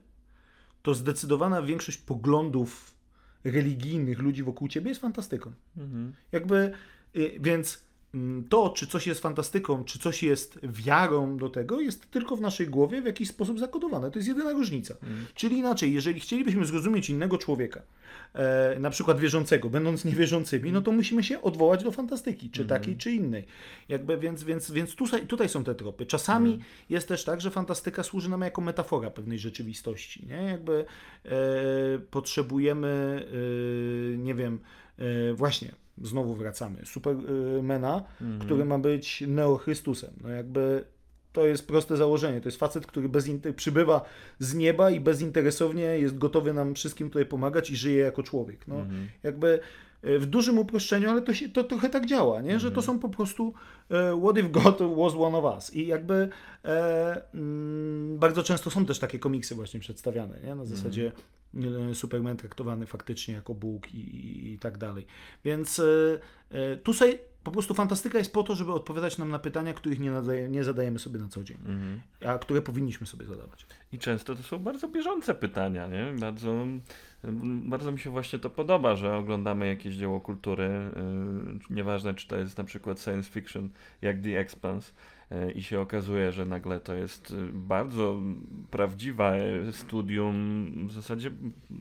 to 0.82 0.94
zdecydowana 0.94 1.62
większość 1.62 1.98
poglądów 1.98 2.94
religijnych 3.44 4.18
ludzi 4.18 4.42
wokół 4.42 4.68
ciebie 4.68 4.88
jest 4.88 5.00
fantastyką. 5.00 5.52
Mhm. 5.76 6.14
Jakby 6.32 6.72
Y, 7.16 7.38
Więc 7.40 7.84
to, 8.48 8.70
czy 8.70 8.86
coś 8.86 9.06
jest 9.06 9.20
fantastyką, 9.20 9.84
czy 9.84 9.98
coś 9.98 10.22
jest 10.22 10.58
wiarą 10.62 11.36
do 11.36 11.48
tego, 11.48 11.80
jest 11.80 12.10
tylko 12.10 12.36
w 12.36 12.40
naszej 12.40 12.66
głowie 12.66 13.02
w 13.02 13.06
jakiś 13.06 13.28
sposób 13.28 13.58
zakodowane. 13.58 14.10
To 14.10 14.18
jest 14.18 14.28
jedyna 14.28 14.52
różnica. 14.52 14.94
Czyli 15.34 15.58
inaczej, 15.58 15.92
jeżeli 15.92 16.20
chcielibyśmy 16.20 16.66
zrozumieć 16.66 17.10
innego 17.10 17.38
człowieka, 17.38 17.82
e, 18.34 18.76
na 18.80 18.90
przykład 18.90 19.20
wierzącego, 19.20 19.70
będąc 19.70 20.04
niewierzącymi, 20.04 20.72
no 20.72 20.82
to 20.82 20.92
musimy 20.92 21.22
się 21.22 21.42
odwołać 21.42 21.84
do 21.84 21.92
fantastyki, 21.92 22.50
czy 22.50 22.64
takiej, 22.64 22.96
czy 22.96 23.12
innej. 23.12 23.44
Jakby, 23.88 24.18
więc 24.18 24.44
więc, 24.44 24.70
więc 24.70 24.94
tutaj, 24.94 25.26
tutaj 25.26 25.48
są 25.48 25.64
te 25.64 25.74
tropy. 25.74 26.06
Czasami 26.06 26.58
jest 26.90 27.08
też 27.08 27.24
tak, 27.24 27.40
że 27.40 27.50
fantastyka 27.50 28.02
służy 28.02 28.28
nam 28.28 28.40
jako 28.40 28.60
metafora 28.60 29.10
pewnej 29.10 29.38
rzeczywistości. 29.38 30.26
Nie? 30.26 30.42
Jakby 30.42 30.84
e, 31.24 31.30
potrzebujemy, 32.10 33.24
e, 34.14 34.16
nie 34.16 34.34
wiem, 34.34 34.58
e, 34.98 35.34
właśnie, 35.34 35.83
znowu 36.02 36.34
wracamy, 36.34 36.86
Supermana, 36.86 38.02
który 38.40 38.64
ma 38.64 38.78
być 38.78 39.24
Neochrystusem. 39.26 40.10
No 40.22 40.28
jakby 40.28 40.84
to 41.32 41.46
jest 41.46 41.66
proste 41.66 41.96
założenie. 41.96 42.40
To 42.40 42.48
jest 42.48 42.58
facet, 42.58 42.86
który 42.86 43.08
bezinter- 43.08 43.52
przybywa 43.52 44.04
z 44.38 44.54
nieba 44.54 44.90
i 44.90 45.00
bezinteresownie 45.00 45.82
jest 45.82 46.18
gotowy 46.18 46.52
nam 46.52 46.74
wszystkim 46.74 47.08
tutaj 47.10 47.26
pomagać 47.26 47.70
i 47.70 47.76
żyje 47.76 47.98
jako 47.98 48.22
człowiek. 48.22 48.68
No, 48.68 48.76
Jakby 49.22 49.60
e, 50.02 50.18
w 50.18 50.26
dużym 50.26 50.58
uproszczeniu, 50.58 51.10
ale 51.10 51.22
to, 51.22 51.34
się, 51.34 51.48
to 51.48 51.64
trochę 51.64 51.88
tak 51.90 52.06
działa, 52.06 52.40
nie? 52.40 52.60
że 52.60 52.70
to 52.70 52.82
są 52.82 52.98
po 52.98 53.08
prostu 53.08 53.54
e, 53.90 54.20
what 54.22 54.38
if 54.38 54.48
God 54.48 54.78
was 54.96 55.14
one 55.18 55.38
of 55.38 55.56
us. 55.56 55.74
I 55.74 55.86
jakby 55.86 56.28
e, 56.64 57.34
mm, 57.34 58.18
bardzo 58.18 58.42
często 58.42 58.70
są 58.70 58.86
też 58.86 58.98
takie 58.98 59.18
komiksy 59.18 59.54
właśnie 59.54 59.80
przedstawiane, 59.80 60.38
nie? 60.44 60.54
na 60.54 60.64
zasadzie 60.64 61.06
e, 61.06 61.12
Superman 61.94 62.36
traktowany 62.36 62.86
faktycznie 62.86 63.34
jako 63.34 63.54
Bóg 63.54 63.94
i, 63.94 63.98
i, 63.98 64.52
i 64.52 64.58
tak 64.58 64.78
dalej. 64.78 65.06
Więc 65.44 65.78
e, 65.78 65.84
e, 66.50 66.76
tutaj 66.76 67.18
po 67.44 67.50
prostu 67.50 67.74
fantastyka 67.74 68.18
jest 68.18 68.32
po 68.32 68.42
to, 68.42 68.54
żeby 68.54 68.72
odpowiadać 68.72 69.18
nam 69.18 69.30
na 69.30 69.38
pytania, 69.38 69.74
których 69.74 70.00
nie, 70.00 70.10
nadaje, 70.10 70.48
nie 70.48 70.64
zadajemy 70.64 70.98
sobie 70.98 71.20
na 71.20 71.28
co 71.28 71.44
dzień, 71.44 71.58
a 72.26 72.38
które 72.38 72.62
powinniśmy 72.62 73.06
sobie 73.06 73.26
zadawać. 73.26 73.66
I 73.92 73.98
często 73.98 74.34
to 74.34 74.42
są 74.42 74.58
bardzo 74.58 74.88
bieżące 74.88 75.34
pytania, 75.34 75.86
nie? 75.86 76.14
Bardzo, 76.20 76.66
bardzo 77.64 77.92
mi 77.92 77.98
się 77.98 78.10
właśnie 78.10 78.38
to 78.38 78.50
podoba, 78.50 78.96
że 78.96 79.16
oglądamy 79.16 79.66
jakieś 79.66 79.94
dzieło 79.94 80.20
kultury, 80.20 80.90
yy, 80.96 81.58
nieważne 81.70 82.14
czy 82.14 82.28
to 82.28 82.36
jest 82.36 82.58
na 82.58 82.64
przykład 82.64 83.00
science 83.00 83.30
fiction, 83.30 83.68
jak 84.02 84.20
The 84.20 84.38
Expanse, 84.38 84.92
i 85.54 85.62
się 85.62 85.80
okazuje, 85.80 86.32
że 86.32 86.46
nagle 86.46 86.80
to 86.80 86.94
jest 86.94 87.30
yy, 87.30 87.48
bardzo 87.52 88.20
prawdziwe 88.70 89.38
studium 89.72 90.66
w 90.88 90.92
zasadzie 90.92 91.30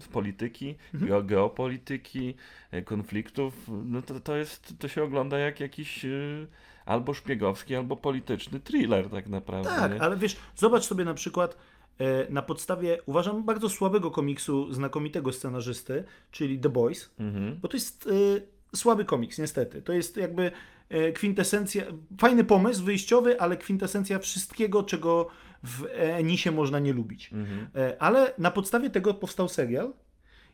z 0.02 0.08
polityki, 0.08 0.76
geo- 0.94 1.26
geopolityki, 1.26 2.36
yy, 2.72 2.82
konfliktów, 2.82 3.54
no 3.86 4.02
to, 4.02 4.20
to 4.20 4.36
jest, 4.36 4.74
to 4.80 4.88
się 4.88 5.04
ogląda 5.04 5.38
jak 5.40 5.60
jakiś 5.60 6.04
yy, 6.04 6.48
albo 6.86 7.14
szpiegowski, 7.14 7.76
albo 7.76 7.98
polityczny 7.98 8.60
thriller 8.60 9.10
tak 9.10 9.28
naprawdę, 9.28 9.70
Tak, 9.70 9.94
nie? 9.94 10.02
ale 10.02 10.18
wiesz, 10.18 10.38
zobacz 10.56 10.84
sobie 10.84 11.06
na 11.06 11.14
przykład 11.14 11.58
e, 12.00 12.32
na 12.32 12.42
podstawie, 12.42 12.98
uważam, 13.06 13.44
bardzo 13.44 13.70
słabego 13.70 14.12
komiksu 14.12 14.74
znakomitego 14.74 15.34
scenarzysty, 15.34 16.04
czyli 16.32 16.60
The 16.60 16.70
Boys, 16.70 17.10
Mhm. 17.20 17.60
bo 17.62 17.68
to 17.68 17.78
jest 17.78 18.08
e, 18.08 18.78
słaby 18.78 19.06
komiks, 19.06 19.38
niestety. 19.40 19.82
To 19.82 19.94
jest 19.94 20.18
jakby 20.18 20.44
e, 20.44 20.52
kwintesencja, 21.16 21.84
fajny 22.20 22.44
pomysł 22.44 22.84
wyjściowy, 22.84 23.42
ale 23.42 23.58
kwintesencja 23.58 24.20
wszystkiego, 24.20 24.84
czego 24.84 25.28
w 25.64 25.86
Enisie 25.96 26.52
można 26.52 26.80
nie 26.80 26.94
lubić. 26.94 27.30
Mhm. 27.34 27.68
E, 27.76 28.02
ale 28.02 28.34
na 28.38 28.52
podstawie 28.52 28.90
tego 28.90 29.14
powstał 29.14 29.50
serial. 29.50 29.94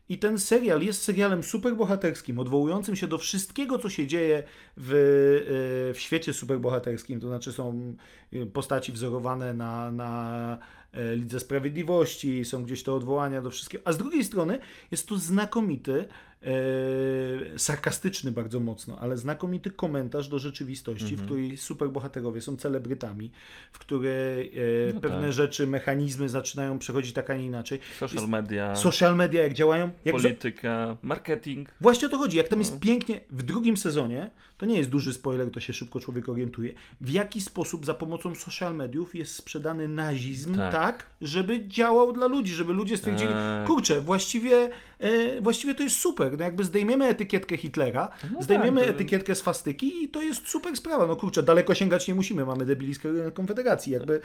I 0.08 0.18
ten 0.18 0.38
serial 0.38 0.82
jest 0.82 1.02
serialem 1.02 1.42
superbohaterskim, 1.42 2.38
odwołującym 2.38 2.96
się 2.96 3.06
do 3.06 3.18
wszystkiego, 3.18 3.78
co 3.78 3.88
się 3.90 4.06
dzieje 4.06 4.42
w, 4.76 4.90
e, 4.90 5.94
w 5.94 6.00
świecie 6.00 6.32
superbohaterskim. 6.32 7.20
To 7.20 7.28
znaczy 7.28 7.52
są 7.52 7.96
e, 8.32 8.46
postaci 8.46 8.92
wzorowane 8.92 9.54
na, 9.54 9.92
na 9.92 10.58
e, 10.92 11.16
Lidze 11.16 11.40
Sprawiedliwości, 11.40 12.44
są 12.44 12.64
gdzieś 12.64 12.82
te 12.82 12.92
odwołania 12.92 13.42
do 13.42 13.50
wszystkiego. 13.50 13.82
A 13.86 13.92
z 13.92 13.98
drugiej 13.98 14.24
strony 14.24 14.58
jest 14.90 15.08
to 15.08 15.16
znakomity, 15.16 16.04
e, 16.42 17.58
sarkastyczny 17.58 18.32
bardzo 18.32 18.60
mocno, 18.60 18.98
ale 18.98 19.16
znakomity 19.16 19.70
komentarz 19.70 20.28
do 20.28 20.38
rzeczywistości, 20.38 21.16
w 21.16 21.24
której 21.24 21.56
superbohaterowie 21.56 22.40
są 22.40 22.56
celebrytami, 22.56 23.30
w 23.72 23.78
której 23.78 24.48
e, 24.48 24.92
No 24.94 25.00
pewne 25.00 25.22
tak. 25.22 25.32
rzeczy, 25.32 25.66
mechanizmy 25.66 26.28
zaczynają 26.28 26.78
przechodzić 26.78 27.12
tak, 27.12 27.30
a 27.30 27.36
nie 27.36 27.46
inaczej. 27.46 27.78
Social 27.98 28.28
media, 28.28 28.76
Social 28.76 29.16
media 29.16 29.42
jak 29.42 29.52
działają. 29.54 29.90
Jak 30.04 30.14
polityka, 30.16 30.96
marketing. 31.02 31.68
Właśnie 31.80 32.08
o 32.08 32.10
to 32.10 32.18
chodzi. 32.18 32.36
Jak 32.36 32.48
tam 32.48 32.58
No. 32.58 32.64
jest 32.64 32.78
pięknie 32.80 33.20
w 33.30 33.42
drugim 33.42 33.76
sezonie, 33.76 34.30
to 34.60 34.66
nie 34.66 34.78
jest 34.78 34.90
duży 34.90 35.12
spoiler, 35.12 35.50
to 35.50 35.60
się 35.60 35.72
szybko 35.72 36.00
człowiek 36.00 36.28
orientuje, 36.28 36.72
w 37.00 37.10
jaki 37.10 37.40
sposób 37.40 37.86
za 37.86 37.94
pomocą 37.94 38.34
social 38.34 38.74
mediów 38.76 39.14
jest 39.14 39.34
sprzedany 39.34 39.88
nazizm 39.88 40.56
tak, 40.56 40.72
Tak. 40.72 41.06
żeby 41.20 41.68
działał 41.68 42.12
dla 42.12 42.26
ludzi, 42.26 42.52
żeby 42.54 42.72
ludzie 42.72 42.96
stwierdzili, 42.96 43.30
Tak. 43.32 43.66
kurczę, 43.66 44.00
właściwie, 44.00 44.70
e, 44.98 45.40
właściwie 45.40 45.74
to 45.74 45.82
jest 45.82 45.96
super. 45.96 46.38
No 46.38 46.44
jakby 46.44 46.64
zdejmiemy 46.64 47.04
etykietkę 47.04 47.56
Hitlera, 47.56 48.08
No 48.34 48.42
zdejmiemy 48.42 48.80
tak, 48.80 48.90
etykietkę 48.90 49.34
swastyki 49.34 50.04
i 50.04 50.08
to 50.08 50.22
jest 50.22 50.48
super 50.48 50.76
sprawa. 50.76 51.06
No 51.06 51.16
kurczę, 51.16 51.42
daleko 51.42 51.74
sięgać 51.74 52.08
nie 52.08 52.14
musimy, 52.14 52.44
mamy 52.44 52.66
debiliskę 52.66 53.08
Konfederacji. 53.34 53.92
Jakby 53.92 54.20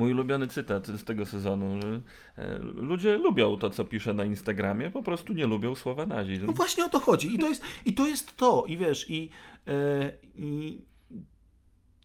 Mój 0.00 0.12
ulubiony 0.12 0.46
cytat 0.48 0.86
z 0.86 1.04
tego 1.04 1.26
sezonu, 1.26 1.80
że 1.82 2.00
e, 2.36 2.58
ludzie 2.58 3.18
lubią 3.18 3.56
to, 3.56 3.70
co 3.70 3.84
piszę 3.84 4.14
na 4.14 4.24
Instagramie, 4.24 4.90
po 4.90 5.02
prostu 5.02 5.32
nie 5.32 5.46
lubią 5.46 5.74
słowa 5.74 6.06
nazizm. 6.06 6.46
No 6.46 6.52
właśnie 6.52 6.84
o 6.84 6.88
to 6.88 7.00
chodzi. 7.00 7.34
I 7.34 7.38
to 7.38 7.48
jest, 7.48 7.62
i 7.84 7.94
to, 7.94 8.06
jest 8.06 8.36
to. 8.36 8.64
I 8.66 8.76
wiesz, 8.76 9.10
i, 9.10 9.30
e, 9.66 10.12
i 10.34 10.80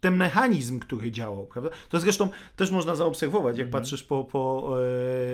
ten 0.06 0.16
mechanizm, 0.16 0.80
który 0.80 1.12
działał, 1.12 1.46
prawda? 1.46 1.70
To 1.90 2.00
zresztą 2.00 2.30
też 2.56 2.72
można 2.72 2.96
zaobserwować, 2.96 3.58
jak 3.58 3.70
patrzysz 3.70 4.04
po, 4.04 4.24
po 4.24 4.72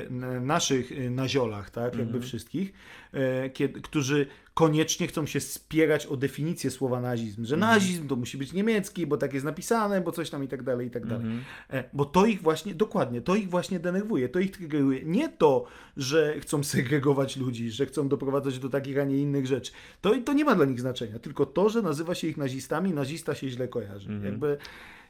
e, 0.06 0.40
naszych 0.40 0.92
e, 0.92 1.10
naziolach, 1.10 1.70
tak, 1.70 1.96
jakby 1.96 2.22
wszystkich, 2.22 2.74
e, 3.14 3.50
kiedy, 3.50 3.82
którzy 3.82 4.28
koniecznie 4.62 5.08
chcą 5.08 5.26
się 5.26 5.40
spierać 5.40 6.06
o 6.06 6.18
definicję 6.18 6.72
słowa 6.72 7.02
nazizm, 7.02 7.46
że 7.46 7.58
nazizm 7.58 8.08
to 8.08 8.16
musi 8.16 8.38
być 8.38 8.54
niemiecki, 8.54 9.08
bo 9.08 9.18
tak 9.18 9.34
jest 9.34 9.46
napisane, 9.46 10.02
bo 10.02 10.12
coś 10.12 10.30
tam 10.30 10.44
i 10.44 10.48
tak 10.48 10.64
dalej, 10.64 10.88
i 10.88 10.92
tak 10.92 11.06
dalej. 11.06 11.26
E, 11.70 11.84
Bo 11.94 12.06
to 12.06 12.26
ich 12.26 12.42
właśnie, 12.42 12.76
dokładnie, 12.76 13.22
to 13.22 13.36
ich 13.36 13.50
właśnie 13.50 13.80
denerwuje, 13.80 14.30
to 14.30 14.40
ich 14.40 14.52
triggeruje. 14.52 15.04
Nie 15.04 15.30
to, 15.30 15.66
że 15.98 16.40
chcą 16.40 16.64
segregować 16.64 17.38
ludzi, 17.38 17.72
że 17.72 17.86
chcą 17.86 18.08
doprowadzać 18.08 18.60
do 18.60 18.70
takich, 18.70 19.00
a 19.00 19.04
nie 19.04 19.18
innych 19.18 19.48
rzeczy. 19.48 19.72
To, 20.02 20.14
to 20.26 20.34
nie 20.34 20.46
ma 20.46 20.56
dla 20.56 20.66
nich 20.66 20.80
znaczenia, 20.80 21.20
tylko 21.20 21.46
to, 21.46 21.70
że 21.70 21.82
nazywa 21.82 22.16
się 22.16 22.28
ich 22.28 22.38
nazistami, 22.38 22.94
nazista 22.94 23.36
się 23.36 23.50
źle 23.50 23.68
kojarzy. 23.68 24.10
Jakby, 24.26 24.58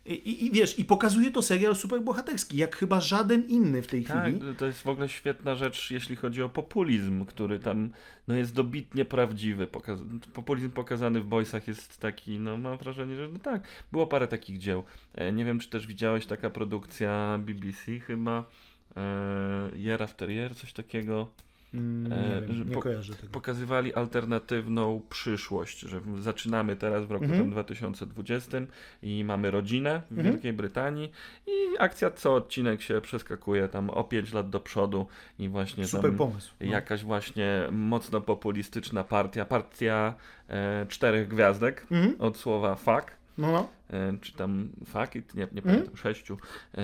i, 0.06 0.46
i, 0.46 0.52
wiesz, 0.52 0.80
i 0.80 0.86
pokazuje 0.86 1.32
to 1.32 1.42
serial 1.42 1.76
superbohaterski, 1.76 2.58
jak 2.58 2.76
chyba 2.76 3.02
żaden 3.02 3.48
inny 3.48 3.82
w 3.82 3.88
tej 3.88 4.04
Tak, 4.04 4.24
chwili. 4.24 4.56
to 4.56 4.66
jest 4.66 4.82
w 4.82 4.88
ogóle 4.88 5.10
świetna 5.10 5.56
rzecz, 5.56 5.92
jeśli 5.92 6.16
chodzi 6.16 6.44
o 6.44 6.50
populizm, 6.50 7.26
który 7.26 7.60
tam 7.60 7.90
no, 8.28 8.36
jest 8.36 8.54
dobitnie 8.56 9.06
prawdziwy. 9.06 9.68
Pokaz 9.68 10.00
populizm 10.34 10.70
pokazany 10.70 11.22
w 11.22 11.26
Boysach 11.26 11.68
jest 11.68 12.00
taki, 12.00 12.40
no 12.40 12.58
mam 12.58 12.78
wrażenie, 12.78 13.16
że 13.16 13.28
no 13.28 13.40
tak, 13.40 13.68
było 13.92 14.08
parę 14.08 14.28
takich 14.28 14.58
dzieł. 14.58 14.84
E, 15.16 15.32
nie 15.32 15.46
wiem, 15.46 15.60
czy 15.60 15.70
też 15.70 15.88
widziałeś 15.88 16.26
taka 16.26 16.50
produkcja 16.50 17.40
BBC 17.42 18.00
chyba, 18.00 18.46
e, 18.98 19.02
Year 19.76 20.04
After 20.04 20.30
Year, 20.30 20.56
coś 20.56 20.74
takiego. 20.74 21.28
Mm, 21.74 22.14
e, 22.14 22.42
nie 22.42 22.48
wiem, 22.48 22.70
nie 22.70 22.76
po- 22.76 22.82
kojarzę 22.82 23.14
tego. 23.16 23.32
Pokazywali 23.32 23.94
alternatywną 23.94 25.02
przyszłość, 25.10 25.80
że 25.80 26.02
zaczynamy 26.20 26.76
teraz 26.76 27.06
w 27.06 27.12
roku 27.12 27.24
Mhm. 27.26 27.42
tym 27.42 27.52
2020 27.52 28.58
i 29.04 29.24
mamy 29.24 29.52
rodzinę 29.52 30.02
w 30.12 30.12
Mhm. 30.18 30.32
Wielkiej 30.34 30.54
Brytanii 30.54 31.12
i 31.48 31.52
akcja 31.80 32.12
co 32.12 32.36
odcinek 32.36 32.82
się 32.82 33.02
przeskakuje 33.02 33.68
tam 33.68 33.90
o 33.90 34.04
5 34.04 34.34
lat 34.34 34.50
do 34.50 34.60
przodu 34.60 35.08
i 35.40 35.50
właśnie 35.50 35.88
Super 35.88 36.14
pomysł. 36.14 36.54
No. 36.62 36.66
jakaś 36.72 37.04
właśnie 37.04 37.68
mocno 37.72 38.22
populistyczna 38.22 39.04
partia, 39.04 39.46
partia 39.46 40.14
e, 40.50 40.86
czterech 40.90 41.28
gwiazdek 41.28 41.88
Mhm. 41.92 42.16
od 42.20 42.38
słowa 42.38 42.76
fuck, 42.76 43.12
No, 43.42 43.52
no. 43.52 43.68
e, 43.90 44.18
czy 44.22 44.34
tam 44.34 44.70
fuck, 44.86 45.16
it, 45.16 45.36
nie, 45.36 45.42
nie 45.42 45.48
Mhm. 45.48 45.64
pamiętam, 45.64 45.98
sześciu, 45.98 46.38
e, 46.78 46.82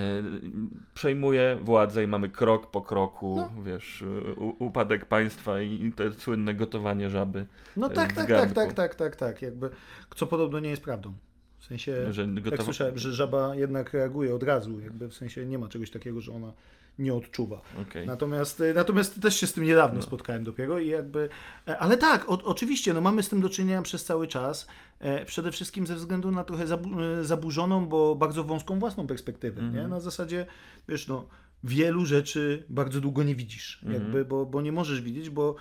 przejmuje 0.93 1.57
władzę 1.61 2.03
i 2.03 2.07
mamy 2.07 2.29
krok 2.29 2.71
po 2.71 2.81
kroku, 2.81 3.35
No. 3.35 3.63
wiesz, 3.63 4.03
u, 4.37 4.65
upadek 4.65 5.05
państwa 5.05 5.61
i, 5.61 5.91
to 5.95 6.13
słynne 6.13 6.53
gotowanie 6.53 7.09
żaby. 7.09 7.45
No 7.77 7.87
e, 7.87 7.89
tak, 7.89 8.13
tak, 8.13 8.27
tak, 8.27 8.53
tak, 8.53 8.73
tak, 8.73 8.95
tak, 8.95 9.15
tak. 9.15 9.41
Jakby, 9.41 9.69
co 10.15 10.27
podobno 10.27 10.59
nie 10.59 10.69
jest 10.69 10.83
prawdą. 10.83 11.13
W 11.57 11.65
sensie, 11.65 12.13
Że 12.13 12.27
gotowa... 12.27 12.63
słyszałem, 12.63 12.97
że 12.97 13.13
żaba 13.13 13.55
jednak 13.55 13.93
reaguje 13.93 14.35
od 14.35 14.43
razu, 14.43 14.79
jakby 14.79 15.07
w 15.07 15.13
sensie 15.13 15.45
nie 15.45 15.57
ma 15.59 15.67
czegoś 15.67 15.91
takiego, 15.91 16.21
że 16.21 16.31
ona 16.31 16.53
nie 16.99 17.13
odczuwa. 17.13 17.61
Okej. 17.81 18.07
Natomiast, 18.07 18.59
y, 18.61 18.73
natomiast 18.73 19.21
też 19.21 19.35
się 19.39 19.47
z 19.47 19.53
tym 19.53 19.63
niedawno 19.63 19.95
No. 19.95 20.01
spotkałem 20.01 20.43
dopiero 20.43 20.79
i 20.79 20.87
jakby, 20.87 21.29
e, 21.67 21.77
ale 21.77 21.97
tak, 21.97 22.29
o, 22.29 22.39
oczywiście, 22.43 22.93
no 22.93 23.01
mamy 23.01 23.23
z 23.23 23.29
tym 23.29 23.41
do 23.41 23.49
czynienia 23.49 23.81
przez 23.81 24.05
cały 24.05 24.27
czas, 24.27 24.67
e, 24.99 25.25
przede 25.25 25.51
wszystkim 25.51 25.87
ze 25.87 25.95
względu 25.95 26.31
na 26.31 26.43
trochę 26.43 26.67
zabu 26.67 27.01
e, 27.01 27.23
zaburzoną, 27.23 27.85
bo 27.85 28.15
bardzo 28.15 28.43
wąską 28.43 28.79
własną 28.79 29.07
perspektywę, 29.07 29.61
nie? 29.61 29.67
Mhm. 29.67 29.89
Na 29.89 29.99
zasadzie, 29.99 30.45
wiesz, 30.89 31.07
no, 31.07 31.27
wielu 31.63 32.05
rzeczy 32.05 32.63
bardzo 32.69 33.01
długo 33.01 33.23
nie 33.23 33.35
widzisz, 33.35 33.79
Mhm. 33.83 34.03
jakby, 34.03 34.25
bo, 34.25 34.45
bo 34.45 34.61
nie 34.61 34.71
możesz 34.71 35.01
widzieć, 35.01 35.29
bo 35.29 35.55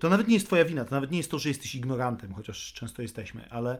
to 0.00 0.08
nawet 0.08 0.28
nie 0.28 0.34
jest 0.34 0.46
twoja 0.46 0.64
wina, 0.64 0.84
to 0.84 0.94
nawet 0.94 1.10
nie 1.10 1.18
jest 1.18 1.30
to, 1.30 1.38
że 1.38 1.48
jesteś 1.48 1.74
ignorantem, 1.74 2.34
chociaż 2.34 2.72
często 2.72 3.02
jesteśmy, 3.02 3.50
ale, 3.50 3.72
e, 3.74 3.78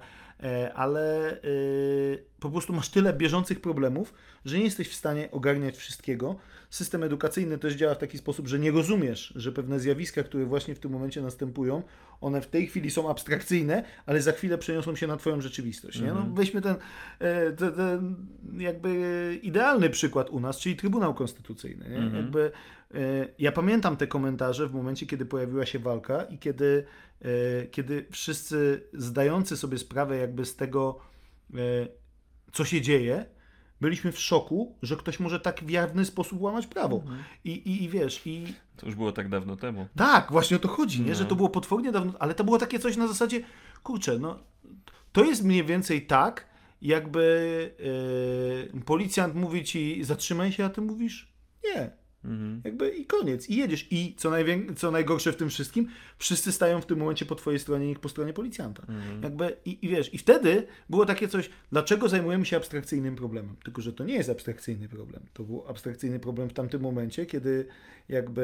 ale 0.74 1.36
y, 1.44 2.24
po 2.40 2.50
prostu 2.50 2.72
masz 2.72 2.88
tyle 2.88 3.12
bieżących 3.12 3.60
problemów, 3.60 4.14
że 4.44 4.58
nie 4.58 4.64
jesteś 4.64 4.88
w 4.88 4.94
stanie 4.94 5.30
ogarniać 5.30 5.76
wszystkiego. 5.76 6.36
System 6.70 7.02
edukacyjny 7.02 7.58
też 7.58 7.74
działa 7.74 7.94
w 7.94 7.98
taki 7.98 8.18
sposób, 8.18 8.48
że 8.48 8.58
nie 8.58 8.70
rozumiesz, 8.70 9.32
że 9.36 9.52
pewne 9.52 9.80
zjawiska, 9.80 10.22
które 10.22 10.44
właśnie 10.44 10.74
w 10.74 10.78
tym 10.78 10.92
momencie 10.92 11.22
następują, 11.22 11.82
one 12.20 12.40
w 12.40 12.46
tej 12.46 12.66
chwili 12.66 12.90
są 12.90 13.10
abstrakcyjne, 13.10 13.84
ale 14.06 14.22
za 14.22 14.32
chwilę 14.32 14.58
przeniosą 14.58 14.96
się 14.96 15.06
na 15.06 15.16
twoją 15.16 15.40
rzeczywistość. 15.40 16.00
Nie? 16.00 16.12
No, 16.12 16.26
weźmy 16.34 16.62
ten, 16.62 16.76
e, 17.18 17.52
ten, 17.52 18.16
jakby 18.58 19.38
idealny 19.42 19.90
przykład 19.90 20.30
u 20.30 20.40
nas, 20.40 20.58
czyli 20.58 20.76
Trybunał 20.76 21.14
Konstytucyjny. 21.14 21.88
Nie? 21.88 22.16
Jakby, 22.16 22.44
e, 22.44 22.50
ja 23.38 23.52
pamiętam 23.52 23.96
te 23.96 24.06
komentarze 24.06 24.68
w 24.68 24.74
momencie, 24.74 25.06
kiedy 25.06 25.26
pojawiła 25.26 25.66
się 25.66 25.78
walka 25.78 26.22
i 26.22 26.38
kiedy, 26.38 26.86
e, 27.22 27.66
kiedy 27.66 28.06
wszyscy 28.10 28.88
zdający 28.92 29.56
sobie 29.56 29.78
sprawę 29.78 30.16
jakby 30.16 30.44
z 30.44 30.56
tego, 30.56 30.98
e, 31.54 31.56
co 32.52 32.64
się 32.64 32.80
dzieje, 32.80 33.26
byliśmy 33.80 34.12
w 34.12 34.18
szoku, 34.18 34.76
że 34.82 34.96
ktoś 34.96 35.20
może 35.20 35.40
tak 35.40 35.64
w 35.64 35.70
jawny 35.70 36.04
sposób 36.04 36.40
łamać 36.40 36.66
prawo. 36.66 37.02
I, 37.44 37.50
i, 37.50 37.84
I 37.84 37.88
wiesz, 37.88 38.26
i 38.26 38.54
To 38.76 38.86
już 38.86 38.94
było 38.94 39.12
tak 39.12 39.28
dawno 39.28 39.56
temu. 39.56 39.86
tak, 39.96 40.32
właśnie 40.32 40.56
o 40.56 40.60
to 40.60 40.68
chodzi, 40.68 41.00
nie? 41.00 41.08
No. 41.08 41.14
że 41.14 41.24
to 41.24 41.36
było 41.36 41.48
potwornie 41.48 41.92
dawno, 41.92 42.12
ale 42.18 42.34
to 42.34 42.44
było 42.44 42.58
takie 42.58 42.78
coś 42.78 42.96
na 42.96 43.08
zasadzie, 43.08 43.40
kurczę, 43.82 44.18
no 44.18 44.38
to 45.12 45.24
jest 45.24 45.44
mniej 45.44 45.64
więcej 45.64 46.06
tak, 46.06 46.46
jakby 46.82 47.74
e, 48.76 48.80
policjant 48.80 49.34
mówi 49.34 49.64
ci 49.64 50.04
zatrzymaj 50.04 50.52
się, 50.52 50.64
a 50.64 50.68
ty 50.70 50.80
mówisz 50.80 51.32
nie. 51.64 51.90
Mhm. 52.26 52.60
Jakby 52.64 52.90
i 52.90 53.06
koniec, 53.06 53.50
i 53.50 53.56
jedziesz. 53.56 53.86
I 53.90 54.14
co, 54.16 54.30
najwię- 54.30 54.74
co 54.76 54.90
najgorsze 54.90 55.32
w 55.32 55.36
tym 55.36 55.48
wszystkim, 55.50 55.88
wszyscy 56.18 56.52
stają 56.52 56.80
w 56.80 56.86
tym 56.86 56.98
momencie 56.98 57.26
po 57.26 57.34
twojej 57.34 57.60
stronie, 57.60 57.86
nie 57.88 57.96
po 57.96 58.08
stronie 58.08 58.32
policjanta. 58.32 58.86
Jakby, 59.22 59.56
i, 59.64 59.78
I 59.82 59.88
wiesz, 59.88 60.14
i 60.14 60.18
wtedy 60.18 60.66
było 60.90 61.06
takie 61.06 61.28
coś, 61.28 61.50
dlaczego 61.72 62.08
zajmujemy 62.08 62.46
się 62.46 62.56
abstrakcyjnym 62.56 63.16
problemem? 63.16 63.56
Tylko, 63.64 63.82
że 63.82 63.92
to 63.92 64.04
nie 64.04 64.14
jest 64.14 64.30
abstrakcyjny 64.30 64.88
problem. 64.88 65.22
To 65.32 65.42
był 65.44 65.64
abstrakcyjny 65.68 66.18
problem 66.20 66.48
w 66.48 66.52
tamtym 66.52 66.80
momencie, 66.82 67.26
kiedy 67.26 67.66
jakby 68.08 68.42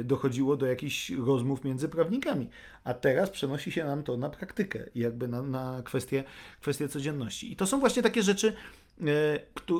y, 0.00 0.04
dochodziło 0.04 0.56
do 0.56 0.66
jakichś 0.66 1.10
rozmów 1.10 1.64
między 1.64 1.88
prawnikami. 1.88 2.48
A 2.84 2.94
teraz 2.94 3.30
przenosi 3.30 3.72
się 3.72 3.84
nam 3.84 4.02
to 4.02 4.16
na 4.16 4.30
praktykę 4.30 4.86
i 4.94 5.00
jakby 5.00 5.28
na, 5.28 5.42
na 5.42 5.82
kwestie, 5.84 6.24
kwestie 6.60 6.88
codzienności. 6.88 7.52
I 7.52 7.56
to 7.56 7.66
są 7.66 7.80
właśnie 7.80 8.02
takie 8.02 8.22
rzeczy, 8.22 8.52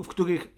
w 0.05 0.09
których 0.09 0.43
e, 0.45 0.49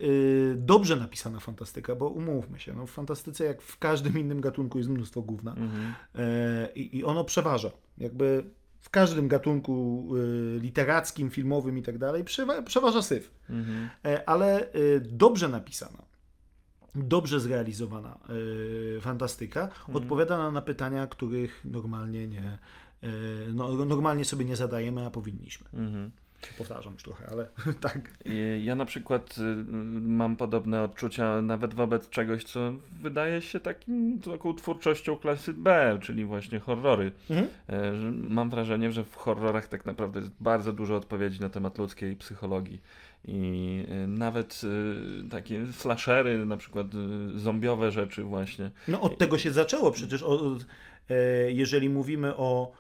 dobrze 0.57 0.97
napisana 0.97 1.41
fantastyka, 1.41 1.95
bo 1.95 2.09
umówmy 2.09 2.59
się, 2.59 2.73
no 2.75 2.87
w 2.87 2.91
fantastyce 2.91 3.45
jak 3.45 3.63
w 3.63 3.79
każdym 3.79 4.19
innym 4.19 4.41
gatunku 4.41 4.79
jest 4.79 4.91
mnóstwo 4.91 5.23
gówna 5.23 5.51
Mhm. 5.51 5.95
E, 6.15 6.69
i, 6.75 6.97
i 6.99 7.05
ono 7.05 7.25
przeważa. 7.25 7.71
Jakby 7.99 8.45
w 8.81 8.91
każdym 8.91 9.29
gatunku 9.29 10.09
e, 10.57 10.59
literackim, 10.61 11.31
filmowym 11.31 11.79
i 11.79 11.83
tak 11.83 11.99
dalej 11.99 12.25
przewa- 12.25 12.63
przeważa 12.63 13.03
syf. 13.03 13.31
Mhm. 13.51 13.89
E, 14.05 14.29
ale 14.29 14.73
e, 14.73 15.01
dobrze 15.01 15.49
napisana, 15.49 16.03
dobrze 16.95 17.41
zrealizowana 17.41 18.19
e, 18.97 19.01
fantastyka 19.01 19.69
odpowiada 19.95 20.39
na, 20.39 20.51
na 20.51 20.63
pytania, 20.63 21.07
których 21.07 21.61
normalnie 21.65 22.29
nie, 22.29 22.59
e, 23.03 23.09
no, 23.55 23.73
normalnie 23.85 24.25
sobie 24.25 24.45
nie 24.45 24.57
zadajemy, 24.57 25.07
a 25.07 25.11
powinniśmy. 25.11 25.69
Mhm. 25.73 26.11
Powtarzam 26.59 26.93
już 26.93 27.03
trochę, 27.03 27.29
ale 27.31 27.49
tak. 27.81 28.11
Ja 28.63 28.75
na 28.75 28.85
przykład 28.85 29.39
y, 29.39 29.65
mam 30.01 30.37
podobne 30.37 30.83
odczucia 30.83 31.43
nawet 31.43 31.75
wobec 31.75 32.09
czegoś, 32.09 32.45
co 32.45 32.73
wydaje 33.03 33.43
się 33.43 33.61
takim 33.61 34.21
taką 34.21 34.55
twórczością 34.55 35.17
klasy 35.17 35.53
B, 35.53 35.99
czyli 36.03 36.25
właśnie 36.25 36.61
horrory. 36.61 37.13
Mhm. 37.31 37.49
E, 37.69 37.93
Mam 38.29 38.51
wrażenie, 38.51 38.93
że 38.93 39.05
w 39.05 39.17
horrorach 39.17 39.69
tak 39.69 39.87
naprawdę 39.87 40.21
jest 40.21 40.33
bardzo 40.41 40.73
dużo 40.73 40.97
odpowiedzi 40.97 41.41
na 41.41 41.49
temat 41.49 41.79
ludzkiej 41.79 42.17
psychologii. 42.17 42.81
I 43.29 43.87
y, 44.05 44.07
nawet 44.07 44.61
y, 44.65 45.29
takie 45.31 45.67
slashery, 45.73 46.47
na 46.47 46.57
przykład 46.57 46.87
y, 47.35 47.39
zombiowe 47.39 47.91
rzeczy 47.91 48.23
właśnie. 48.23 48.71
No 48.89 49.01
od 49.01 49.19
tego 49.19 49.39
się 49.39 49.51
zaczęło 49.51 49.91
przecież. 49.91 50.25
E, 51.11 51.15
jeżeli 51.53 51.89
mówimy 51.89 52.37
o 52.37 52.73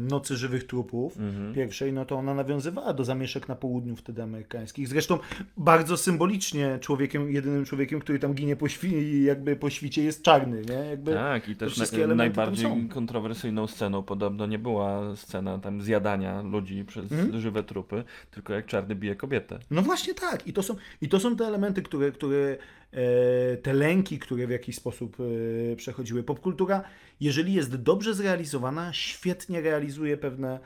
Nocy 0.00 0.36
Żywych 0.36 0.64
Trupów 0.66 1.16
Mhm. 1.18 1.54
pierwszej, 1.54 1.92
no 1.92 2.04
to 2.04 2.16
ona 2.16 2.34
nawiązywała 2.34 2.92
do 2.92 3.04
zamieszek 3.04 3.48
na 3.48 3.54
południu 3.56 3.96
wtedy 3.96 4.22
amerykańskich. 4.22 4.88
Zresztą 4.88 5.18
bardzo 5.56 5.96
symbolicznie 5.96 6.78
człowiekiem, 6.80 7.30
jedynym 7.32 7.64
człowiekiem, 7.64 8.00
który 8.00 8.18
tam 8.18 8.34
ginie 8.34 8.56
po, 8.56 8.66
świ- 8.66 9.22
jakby 9.22 9.56
po 9.56 9.70
świcie 9.70 10.04
jest 10.04 10.22
czarny, 10.22 10.62
nie? 10.68 10.74
Jakby, 10.90 11.14
Tak, 11.14 11.48
i 11.48 11.56
też 11.56 11.92
na, 12.08 12.14
najbardziej 12.14 12.88
kontrowersyjną 12.88 13.66
sceną 13.66 14.02
podobno 14.02 14.46
nie 14.46 14.58
była 14.58 15.16
scena 15.16 15.58
tam 15.58 15.82
zjadania 15.82 16.42
ludzi 16.42 16.84
przez 16.84 17.12
Mhm. 17.12 17.40
żywe 17.40 17.62
trupy, 17.62 18.04
tylko 18.30 18.52
jak 18.52 18.66
czarny 18.66 18.94
bije 18.94 19.16
kobietę. 19.16 19.58
No 19.70 19.82
właśnie 19.82 20.14
tak. 20.14 20.46
I 20.46 20.52
to 20.52 20.62
są, 20.62 20.74
i 21.02 21.08
to 21.08 21.20
są 21.20 21.36
te 21.36 21.46
elementy, 21.46 21.82
które, 21.82 22.12
które 22.12 22.56
te 23.62 23.72
lęki, 23.72 24.18
które 24.18 24.46
w 24.46 24.50
jakiś 24.50 24.76
sposób 24.76 25.16
e, 25.72 25.76
przechodziły. 25.76 26.22
Popkultura, 26.22 26.82
jeżeli 27.20 27.52
jest 27.54 27.76
dobrze 27.76 28.14
zrealizowana, 28.14 28.92
świetnie 28.92 29.60
realizuje 29.60 30.16
pewne, 30.16 30.60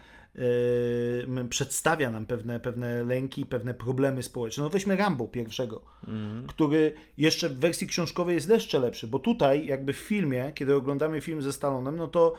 e, 1.38 1.48
przedstawia 1.48 2.10
nam 2.10 2.26
pewne, 2.26 2.60
pewne 2.60 3.04
lęki, 3.04 3.46
pewne 3.46 3.74
problemy 3.74 4.22
społeczne. 4.22 4.64
No 4.64 4.70
weźmy 4.70 4.96
Rambo 4.96 5.28
pierwszego, 5.28 5.82
Mhm. 6.08 6.46
który 6.46 6.92
jeszcze 7.18 7.48
w 7.48 7.58
wersji 7.58 7.86
książkowej 7.86 8.34
jest 8.34 8.50
jeszcze 8.50 8.78
lepszy, 8.78 9.06
bo 9.06 9.18
tutaj 9.18 9.66
jakby 9.66 9.92
w 9.92 9.96
filmie, 9.96 10.52
kiedy 10.54 10.74
oglądamy 10.74 11.20
film 11.20 11.42
ze 11.42 11.52
Stalonem, 11.52 11.96
no 11.96 12.08
to 12.08 12.34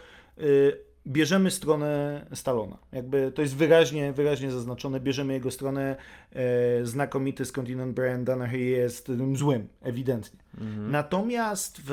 bierzemy 1.07 1.51
stronę 1.51 2.25
Stalona. 2.33 2.77
Jakby 2.91 3.31
to 3.35 3.41
jest 3.41 3.55
wyraźnie, 3.55 4.13
wyraźnie 4.13 4.51
zaznaczone, 4.51 4.99
bierzemy 4.99 5.33
jego 5.33 5.51
stronę, 5.51 5.95
e, 6.31 6.85
znakomity 6.85 7.45
skądinąd 7.45 7.95
Brian 7.95 8.25
Donaghy 8.25 8.59
jest 8.59 9.05
tym 9.05 9.37
złym, 9.37 9.67
ewidentnie. 9.81 10.39
Natomiast 10.91 11.81
w 11.85 11.91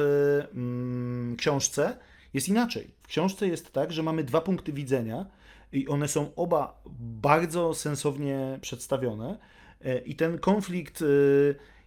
mm, 0.54 1.36
książce 1.36 1.96
jest 2.34 2.48
inaczej. 2.48 2.90
W 3.02 3.06
książce 3.06 3.48
jest 3.48 3.72
tak, 3.72 3.92
że 3.92 4.02
mamy 4.02 4.24
dwa 4.24 4.40
punkty 4.40 4.72
widzenia 4.72 5.26
i 5.72 5.88
one 5.88 6.08
są 6.08 6.34
oba 6.36 6.82
bardzo 7.00 7.74
sensownie 7.74 8.58
przedstawione 8.60 9.38
e, 9.84 9.98
i 9.98 10.16
ten 10.16 10.38
konflikt 10.38 11.02
e, 11.02 11.06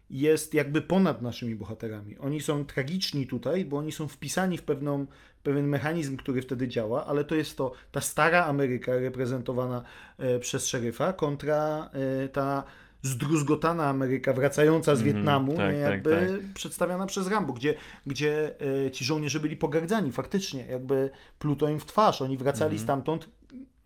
jest 0.09 0.53
jakby 0.53 0.81
ponad 0.81 1.21
naszymi 1.21 1.55
bohaterami. 1.55 2.17
Oni 2.17 2.41
są 2.41 2.65
tragiczni 2.65 3.27
tutaj, 3.27 3.65
bo 3.65 3.77
oni 3.77 3.91
są 3.91 4.07
wpisani 4.07 4.57
w 4.57 4.63
pewną, 4.63 5.05
pewien 5.43 5.67
mechanizm, 5.67 6.17
który 6.17 6.41
wtedy 6.41 6.67
działa, 6.67 7.05
ale 7.05 7.23
to 7.23 7.35
jest 7.35 7.57
to 7.57 7.71
ta 7.91 8.01
stara 8.01 8.45
Ameryka 8.45 8.95
reprezentowana 8.95 9.83
e, 10.17 10.39
przez 10.39 10.67
szeryfa 10.67 11.13
kontra 11.13 11.89
e, 12.23 12.29
ta 12.29 12.63
zdruzgotana 13.01 13.85
Ameryka 13.87 14.33
wracająca 14.33 14.95
z 14.95 14.99
Mhm, 14.99 15.15
Wietnamu, 15.15 15.55
tak, 15.55 15.75
nie, 15.75 15.81
tak, 15.83 15.91
jakby 15.91 16.09
tak. 16.09 16.53
przedstawiana 16.53 17.05
przez 17.05 17.27
Rambo, 17.27 17.53
gdzie, 17.53 17.75
gdzie 18.05 18.55
e, 18.85 18.91
ci 18.91 19.05
żołnierze 19.05 19.39
byli 19.39 19.57
pogardzani 19.57 20.11
faktycznie, 20.11 20.65
jakby 20.65 21.09
pluto 21.39 21.69
im 21.69 21.79
w 21.79 21.85
twarz, 21.85 22.21
oni 22.21 22.37
wracali 22.37 22.79
stamtąd. 22.79 23.29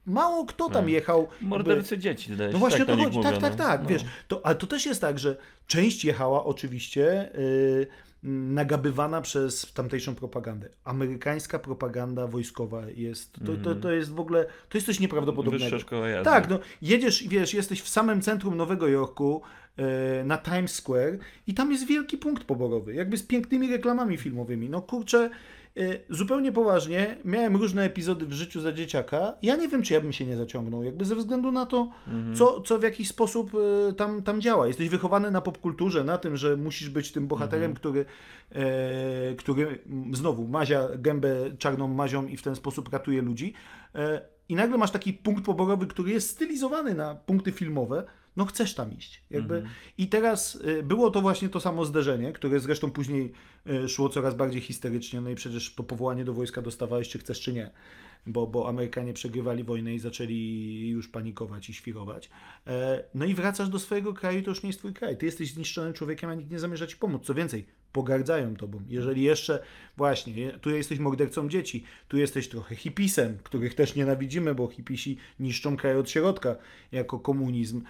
Mało 0.08 0.46
kto 0.46 0.58
tam 0.58 0.68
Mhm. 0.68 0.86
Tak. 0.86 0.94
jechał. 0.94 1.28
Mordercy 1.42 1.98
dzieci, 1.98 2.34
zdaje 2.34 2.50
się. 2.50 2.54
no 2.54 2.60
właśnie 2.60 2.78
tak 2.80 2.88
to 2.88 2.96
na 2.96 3.04
nich 3.04 3.14
chodzi. 3.14 3.24
Tak, 3.24 3.34
mówiono. 3.36 3.56
tak, 3.58 3.68
tak. 3.68 3.82
No. 3.84 3.90
Wiesz, 3.90 4.06
to, 4.28 4.46
ale 4.46 4.56
to 4.56 4.68
też 4.68 4.86
jest 4.86 5.02
tak, 5.02 5.20
że 5.20 5.38
część 5.68 6.06
jechała 6.06 6.46
oczywiście 6.46 7.30
yy, 7.38 7.88
nagabywana 8.24 9.22
przez 9.22 9.74
tamtejszą 9.74 10.16
propagandę. 10.16 10.70
Amerykańska 10.84 11.60
propaganda 11.60 12.28
wojskowa 12.28 12.82
jest. 12.96 13.34
To, 13.46 13.58
to, 13.64 13.76
to 13.76 13.92
jest 13.92 14.12
w 14.12 14.20
ogóle. 14.20 14.46
To 14.70 14.78
jest 14.78 14.86
coś 14.88 15.00
nieprawdopodobnego. 15.00 15.64
Wyższa 15.64 15.80
szkoła 15.80 16.10
jazdy. 16.10 16.24
Tak, 16.26 16.50
no 16.50 16.60
jedziesz 16.82 17.22
i 17.22 17.30
wiesz, 17.30 17.54
jesteś 17.54 17.82
w 17.82 17.90
samym 17.90 18.22
centrum 18.22 18.58
Nowego 18.58 18.88
Jorku, 18.88 19.42
e, 19.78 20.24
na 20.24 20.38
Times 20.38 20.74
Square 20.76 21.18
i 21.48 21.54
tam 21.54 21.72
jest 21.72 21.88
wielki 21.88 22.18
punkt 22.18 22.44
poborowy, 22.44 22.94
jakby 22.94 23.18
z 23.18 23.24
pięknymi 23.24 23.72
reklamami 23.72 24.18
filmowymi. 24.18 24.70
No 24.70 24.82
kurczę, 24.82 25.30
zupełnie 26.10 26.52
poważnie, 26.52 27.18
miałem 27.26 27.56
różne 27.56 27.84
epizody 27.84 28.26
w 28.26 28.34
życiu 28.34 28.62
za 28.62 28.74
dzieciaka. 28.74 29.34
Ja 29.42 29.56
nie 29.56 29.68
wiem, 29.68 29.84
czy 29.84 29.94
ja 29.94 30.02
bym 30.02 30.14
się 30.14 30.26
nie 30.26 30.38
zaciągnął, 30.38 30.84
jakby 30.84 31.06
ze 31.06 31.16
względu 31.16 31.52
na 31.52 31.66
to, 31.66 31.90
co, 32.36 32.62
co 32.62 32.80
w 32.80 32.84
jakiś 32.84 33.08
sposób 33.08 33.52
e, 33.90 33.94
tam, 33.94 34.24
tam 34.24 34.42
działa. 34.42 34.68
Jesteś 34.68 34.90
wychowany 34.90 35.32
na 35.32 35.42
popkulturze, 35.42 36.04
na 36.04 36.18
tym, 36.18 36.38
że 36.38 36.58
musisz 36.58 36.90
być 36.90 37.12
tym 37.12 37.28
bohaterem, 37.28 37.74
który, 37.74 38.06
e, 38.52 39.36
który 39.36 39.80
znowu 40.14 40.48
mazia 40.48 40.88
gębę 40.98 41.36
czarną 41.58 41.88
mazią 41.88 42.28
i 42.28 42.38
w 42.38 42.42
ten 42.42 42.56
sposób 42.56 42.94
ratuje 42.94 43.22
ludzi. 43.22 43.54
E, 43.96 44.22
I 44.50 44.56
nagle 44.56 44.78
masz 44.78 44.92
taki 44.92 45.14
punkt 45.14 45.46
poborowy, 45.46 45.88
który 45.88 46.12
jest 46.12 46.30
stylizowany 46.30 46.94
na 46.94 47.16
punkty 47.16 47.52
filmowe, 47.52 48.04
no 48.38 48.46
chcesz 48.46 48.74
tam 48.74 48.98
iść. 48.98 49.22
Jakby. 49.32 49.56
I 49.98 50.08
teraz 50.08 50.56
y, 50.56 50.84
było 50.84 51.12
to 51.12 51.22
właśnie 51.22 51.50
to 51.50 51.60
samo 51.60 51.86
zderzenie, 51.86 52.34
które 52.34 52.60
zresztą 52.60 52.92
później 52.92 53.32
y, 53.68 53.90
szło 53.90 54.10
coraz 54.10 54.36
bardziej 54.36 54.62
histerycznie, 54.62 55.22
no 55.22 55.30
i 55.30 55.36
przecież 55.36 55.76
to 55.76 55.84
powołanie 55.84 56.26
do 56.26 56.34
wojska 56.34 56.62
dostawałeś, 56.62 57.10
czy 57.10 57.20
chcesz, 57.20 57.42
czy 57.42 57.54
nie. 57.54 57.72
Bo, 58.28 58.48
bo 58.48 58.70
Amerykanie 58.70 59.14
przegrywali 59.14 59.64
wojnę 59.64 59.94
i 59.94 60.00
zaczęli 60.00 60.90
już 60.90 61.08
panikować 61.08 61.70
i 61.70 61.74
świrować. 61.74 62.30
E, 62.68 63.04
No 63.14 63.26
i 63.26 63.34
wracasz 63.34 63.70
do 63.70 63.80
swojego 63.80 64.14
kraju, 64.14 64.42
to 64.42 64.50
już 64.50 64.64
nie 64.64 64.70
jest 64.70 64.80
twój 64.80 64.94
kraj. 64.94 65.18
Ty 65.18 65.26
jesteś 65.26 65.54
zniszczonym 65.54 65.94
człowiekiem, 65.94 66.30
a 66.30 66.34
nikt 66.36 66.52
nie 66.52 66.60
zamierza 66.60 66.88
ci 66.88 66.98
pomóc. 66.98 67.26
Co 67.26 67.34
więcej, 67.34 67.66
pogardzają 67.98 68.56
tobą. 68.56 68.82
Jeżeli 68.90 69.22
jeszcze, 69.22 69.60
właśnie, 69.98 70.52
tu 70.52 70.70
jesteś 70.70 71.00
mordercą 71.00 71.50
dzieci, 71.50 71.84
tu 72.08 72.18
jesteś 72.18 72.50
trochę 72.50 72.76
hipisem, 72.76 73.38
których 73.44 73.76
też 73.76 73.96
nienawidzimy, 73.96 74.56
bo 74.56 74.68
hipisi 74.68 75.18
niszczą 75.40 75.78
kraj 75.78 75.98
od 75.98 76.10
środka 76.10 76.56
jako 76.92 77.20
komunizm 77.20 77.78
e, 77.78 77.82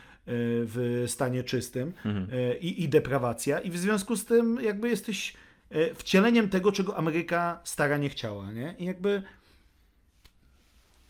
w 0.65 1.03
stanie 1.07 1.43
czystym 1.43 1.93
e, 2.05 2.57
i, 2.57 2.83
i 2.83 2.89
deprawacja 2.89 3.59
i 3.59 3.71
w 3.71 3.77
związku 3.77 4.15
z 4.15 4.25
tym 4.25 4.59
jakby 4.61 4.89
jesteś 4.89 5.33
e, 5.69 5.95
wcieleniem 5.95 6.49
tego, 6.49 6.71
czego 6.71 6.97
Ameryka 6.97 7.59
stara 7.63 7.97
nie 7.97 8.09
chciała, 8.09 8.51
nie? 8.51 8.75
I 8.79 8.85
jakby 8.85 9.23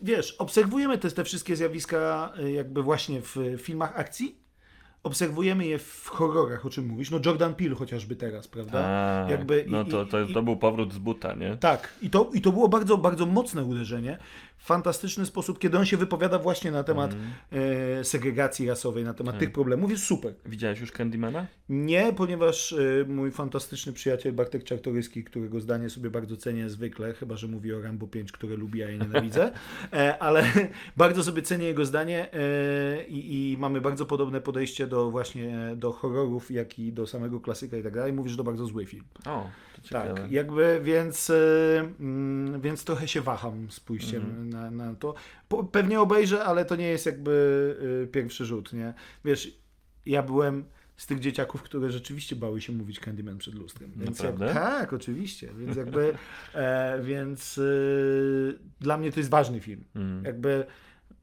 wiesz, 0.01 0.31
obserwujemy 0.31 0.97
te, 0.97 1.11
te 1.11 1.23
wszystkie 1.23 1.55
zjawiska 1.55 2.33
jakby 2.53 2.83
właśnie 2.83 3.21
w 3.21 3.35
filmach 3.57 3.99
akcji, 3.99 4.46
obserwujemy 5.07 5.65
je 5.65 5.77
w 5.79 6.07
horrorach, 6.07 6.65
o 6.65 6.69
czym 6.69 6.87
mówisz, 6.87 7.11
no 7.11 7.19
Jordan 7.25 7.55
Peele 7.55 7.75
chociażby 7.75 8.15
teraz, 8.15 8.47
prawda? 8.47 8.79
A, 8.79 9.31
Jakby 9.31 9.61
i- 9.67 9.71
no 9.71 9.85
to, 9.85 10.05
to, 10.05 10.21
i- 10.21 10.33
to 10.33 10.43
był 10.43 10.57
powrót 10.57 10.93
z 10.93 10.97
buta, 10.97 11.33
nie? 11.33 11.57
Tak, 11.57 11.93
i 12.01 12.09
to, 12.09 12.29
i 12.33 12.41
to 12.41 12.51
było 12.51 12.67
bardzo, 12.67 12.97
bardzo 12.97 13.25
mocne 13.25 13.63
uderzenie. 13.63 14.17
Fantastyczny 14.57 15.25
sposób, 15.25 15.59
kiedy 15.59 15.77
on 15.77 15.85
się 15.85 15.97
wypowiada 15.97 16.39
właśnie 16.39 16.71
na 16.71 16.83
temat 16.83 17.15
e, 17.51 18.03
segregacji 18.03 18.67
rasowej, 18.67 19.03
na 19.03 19.13
temat 19.13 19.39
tych 19.39 19.51
problemów, 19.51 19.91
jest 19.91 20.03
super. 20.03 20.33
Widziałeś 20.45 20.79
już 20.79 20.91
Candymana? 20.91 21.47
Nie, 21.69 22.13
ponieważ 22.13 22.73
e, 22.73 23.05
mój 23.07 23.31
fantastyczny 23.31 23.93
przyjaciel 23.93 24.33
Bartek 24.33 24.63
Czartoryski, 24.63 25.23
którego 25.23 25.59
zdanie 25.59 25.89
sobie 25.89 26.09
bardzo 26.09 26.37
cenię 26.37 26.69
zwykle, 26.69 27.13
chyba 27.13 27.37
że 27.37 27.47
mówi 27.47 27.73
o 27.73 27.81
Rambo 27.81 28.07
5, 28.07 28.31
które 28.31 28.55
lubi, 28.55 28.83
a 28.83 28.89
ja 28.89 28.97
nienawidzę, 28.97 29.51
e, 29.93 30.17
ale 30.19 30.43
bardzo 30.97 31.23
sobie 31.23 31.41
cenię 31.41 31.67
jego 31.67 31.85
zdanie 31.85 32.33
e, 32.33 33.07
i, 33.07 33.51
i 33.51 33.57
mamy 33.57 33.81
bardzo 33.81 34.05
podobne 34.05 34.41
podejście 34.41 34.87
do 34.87 35.11
właśnie 35.11 35.73
do 35.75 35.91
horrorów, 35.91 36.51
jak 36.51 36.79
i 36.79 36.93
do 36.93 37.07
samego 37.07 37.39
klasyka 37.39 37.77
i 37.77 37.83
tak 37.83 37.93
dalej. 37.93 38.13
Mówi, 38.13 38.29
że 38.29 38.37
to 38.37 38.43
bardzo 38.43 38.65
zły 38.65 38.85
film. 38.85 39.03
O, 39.25 39.49
ciekawe. 39.87 40.21
Tak, 40.21 40.31
jakby, 40.31 40.79
więc, 40.83 41.31
mm, 41.99 42.61
więc 42.61 42.83
trochę 42.83 43.07
się 43.07 43.21
waham 43.21 43.71
z 43.71 43.79
pójściem 43.79 44.49
na, 44.49 44.71
na 44.71 44.95
to. 44.95 45.13
Pewnie 45.71 46.01
obejrzę, 46.01 46.43
ale 46.43 46.65
to 46.65 46.75
nie 46.75 46.87
jest 46.87 47.05
jakby 47.05 47.31
y, 48.03 48.07
pierwszy 48.07 48.45
rzut, 48.45 48.73
nie? 48.73 48.93
Wiesz, 49.25 49.57
ja 50.05 50.23
byłem 50.23 50.65
z 50.97 51.05
tych 51.05 51.19
dzieciaków, 51.19 51.63
które 51.63 51.91
rzeczywiście 51.91 52.35
bały 52.35 52.61
się 52.61 52.73
mówić 52.73 52.99
Candyman 52.99 53.37
przed 53.37 53.55
lustrem. 53.55 53.91
Więc 53.95 54.19
jak, 54.19 54.39
tak, 54.39 54.93
oczywiście. 54.93 55.49
Więc 55.57 55.77
jakby, 55.83 56.13
e, 56.53 57.01
więc 57.03 57.57
y, 57.57 58.59
dla 58.79 58.97
mnie 58.97 59.11
to 59.11 59.19
jest 59.19 59.29
ważny 59.29 59.59
film. 59.59 59.83
Mm. 59.95 60.23
Jakby 60.23 60.65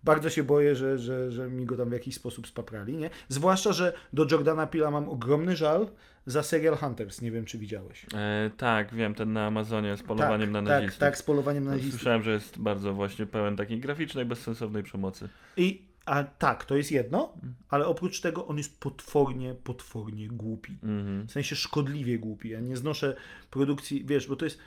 bardzo 0.04 0.30
się 0.30 0.42
boję, 0.42 0.76
że, 0.76 0.98
że, 0.98 1.32
że 1.32 1.50
mi 1.50 1.66
go 1.66 1.76
tam 1.76 1.88
w 1.88 1.92
jakiś 1.92 2.14
sposób 2.14 2.46
spaprali, 2.46 2.96
nie? 2.96 3.10
Zwłaszcza, 3.28 3.72
że 3.72 3.92
do 4.12 4.26
Jordana 4.30 4.66
Pila 4.66 4.90
mam 4.90 5.08
ogromny 5.08 5.56
żal 5.56 5.88
za 6.27 6.43
serial 6.43 6.77
Hunters. 6.77 7.22
Nie 7.22 7.31
wiem, 7.31 7.45
czy 7.45 7.59
widziałeś. 7.59 8.07
E, 8.14 8.51
tak, 8.57 8.95
wiem, 8.95 9.14
ten 9.14 9.33
na 9.33 9.47
Amazonie 9.47 9.97
z 9.97 10.03
polowaniem 10.03 10.53
na 10.53 10.59
tak, 10.59 10.68
nazistów. 10.68 10.99
Tak, 10.99 11.11
tak, 11.11 11.18
z 11.18 11.22
polowaniem 11.22 11.64
na 11.64 11.70
No, 11.70 11.77
nazistów. 11.77 12.01
Słyszałem, 12.01 12.22
że 12.22 12.31
jest 12.33 12.59
bardzo 12.59 12.93
właśnie 12.95 13.27
pełen 13.27 13.57
takiej 13.57 13.81
graficznej, 13.81 14.25
bezsensownej 14.25 14.83
przemocy. 14.83 15.29
I, 15.57 15.83
a 16.07 16.25
tak, 16.25 16.64
to 16.64 16.77
jest 16.77 16.93
jedno, 16.93 17.33
ale 17.68 17.87
oprócz 17.87 18.20
tego 18.20 18.47
on 18.47 18.59
jest 18.59 18.81
potwornie, 18.81 19.55
potwornie 19.55 20.29
głupi. 20.29 20.79
Mhm. 20.83 21.27
W 21.27 21.33
sensie 21.33 21.57
szkodliwie 21.57 22.18
głupi. 22.18 22.49
Ja 22.49 22.61
nie 22.61 22.77
znoszę 22.77 23.16
produkcji, 23.51 24.05
wiesz, 24.05 24.27
bo 24.29 24.37
to 24.37 24.45
jest. 24.45 24.59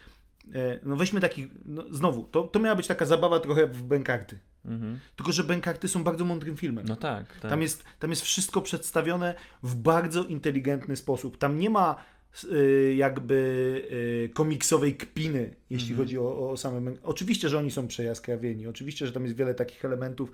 e, 0.55 0.79
No 0.83 0.95
weźmy 0.95 1.21
taki. 1.21 1.47
No 1.65 1.83
znowu, 1.91 2.23
to, 2.23 2.43
to 2.43 2.59
miała 2.59 2.75
być 2.75 2.87
taka 2.87 3.05
zabawa 3.05 3.39
trochę 3.39 3.67
w 3.67 3.83
Bękarty. 3.83 4.39
Mhm. 4.67 4.99
Tylko, 5.15 5.31
że 5.31 5.43
Bękarty 5.43 5.87
są 5.87 6.03
bardzo 6.03 6.25
mądrym 6.25 6.57
filmem. 6.57 6.85
No 6.87 6.95
tak, 6.95 7.39
tak. 7.39 7.51
Tam 7.51 7.61
jest, 7.61 7.83
tam 7.99 8.09
jest 8.09 8.21
wszystko 8.21 8.61
przedstawione 8.61 9.35
w 9.63 9.75
bardzo 9.75 10.23
inteligentny 10.23 10.95
sposób. 10.95 11.37
Tam 11.37 11.59
nie 11.59 11.69
ma 11.69 11.95
y, 12.43 12.95
jakby 12.97 13.35
y, 14.25 14.29
komiksowej 14.33 14.97
kpiny, 14.97 15.55
jeśli 15.69 15.95
chodzi 15.95 16.17
o, 16.19 16.49
o 16.49 16.57
same. 16.57 16.93
Oczywiście, 17.03 17.49
że 17.49 17.57
oni 17.57 17.71
są 17.71 17.87
przejaskrawieni, 17.87 18.67
oczywiście, 18.67 19.07
że 19.07 19.13
tam 19.13 19.23
jest 19.23 19.35
wiele 19.35 19.53
takich 19.53 19.85
elementów 19.85 20.31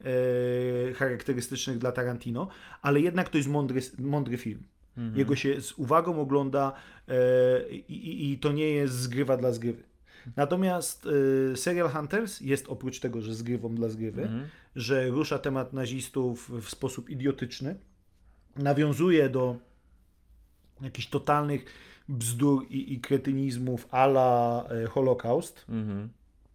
y, 0.00 0.94
charakterystycznych 0.94 1.78
dla 1.78 1.92
Tarantino, 1.92 2.48
ale 2.82 3.00
jednak 3.00 3.28
to 3.28 3.38
jest 3.38 3.48
mądry, 3.48 3.80
mądry 3.98 4.36
film. 4.36 4.62
Jego 5.14 5.36
się 5.36 5.60
z 5.60 5.72
uwagą 5.72 6.20
ogląda 6.20 6.72
i, 7.70 7.74
i, 7.74 8.32
i 8.32 8.38
to 8.38 8.52
nie 8.52 8.70
jest 8.70 8.94
zgrywa 8.94 9.36
dla 9.36 9.52
zgrywy. 9.52 9.82
Natomiast 10.36 11.06
y, 11.06 11.56
Serial 11.56 11.88
Hunters 11.90 12.40
jest 12.40 12.68
oprócz 12.68 13.00
tego, 13.00 13.20
że 13.20 13.34
zgrywą 13.34 13.74
dla 13.74 13.88
zgrywy, 13.88 14.22
Mhm. 14.22 14.48
że 14.76 15.08
rusza 15.08 15.38
temat 15.38 15.72
nazistów 15.72 16.50
w 16.62 16.70
sposób 16.70 17.10
idiotyczny, 17.10 17.76
nawiązuje 18.56 19.28
do 19.28 19.56
jakichś 20.80 21.06
totalnych 21.08 21.64
bzdur 22.08 22.66
i, 22.70 22.92
i 22.92 23.00
kretynizmów 23.00 23.88
a 23.90 24.04
la 24.04 24.64
e, 24.68 24.86
Holokaust, 24.86 25.64
Mhm. 25.68 26.08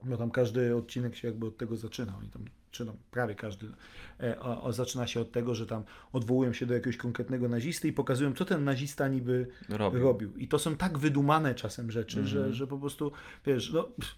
bo 0.03 0.17
tam 0.17 0.31
każdy 0.31 0.75
odcinek 0.75 1.15
się 1.15 1.27
jakby 1.27 1.45
od 1.45 1.57
tego 1.57 1.77
zaczyna. 1.77 2.17
Oni 2.19 2.29
tam, 2.29 2.45
czy 2.71 2.85
no, 2.85 2.95
prawie 3.11 3.35
każdy 3.35 3.67
e, 4.23 4.39
o, 4.39 4.63
o, 4.63 4.73
zaczyna 4.73 5.07
się 5.07 5.19
od 5.21 5.31
tego, 5.31 5.55
że 5.55 5.65
tam 5.65 5.83
odwołują 6.13 6.53
się 6.53 6.65
do 6.65 6.73
jakiegoś 6.73 6.97
konkretnego 6.97 7.47
nazisty 7.49 7.87
i 7.87 7.93
pokazują, 7.93 8.33
co 8.33 8.45
ten 8.45 8.63
nazista 8.63 9.07
niby 9.07 9.47
Robił. 9.69 10.01
robił. 10.03 10.37
I 10.37 10.47
to 10.47 10.59
są 10.59 10.75
tak 10.75 10.97
wydumane 10.97 11.55
czasem 11.55 11.91
rzeczy, 11.91 12.19
Mhm. 12.19 12.27
że, 12.27 12.53
że 12.53 12.67
po 12.67 12.77
prostu, 12.77 13.11
wiesz, 13.45 13.71
no, 13.73 13.83
pff, 13.83 14.15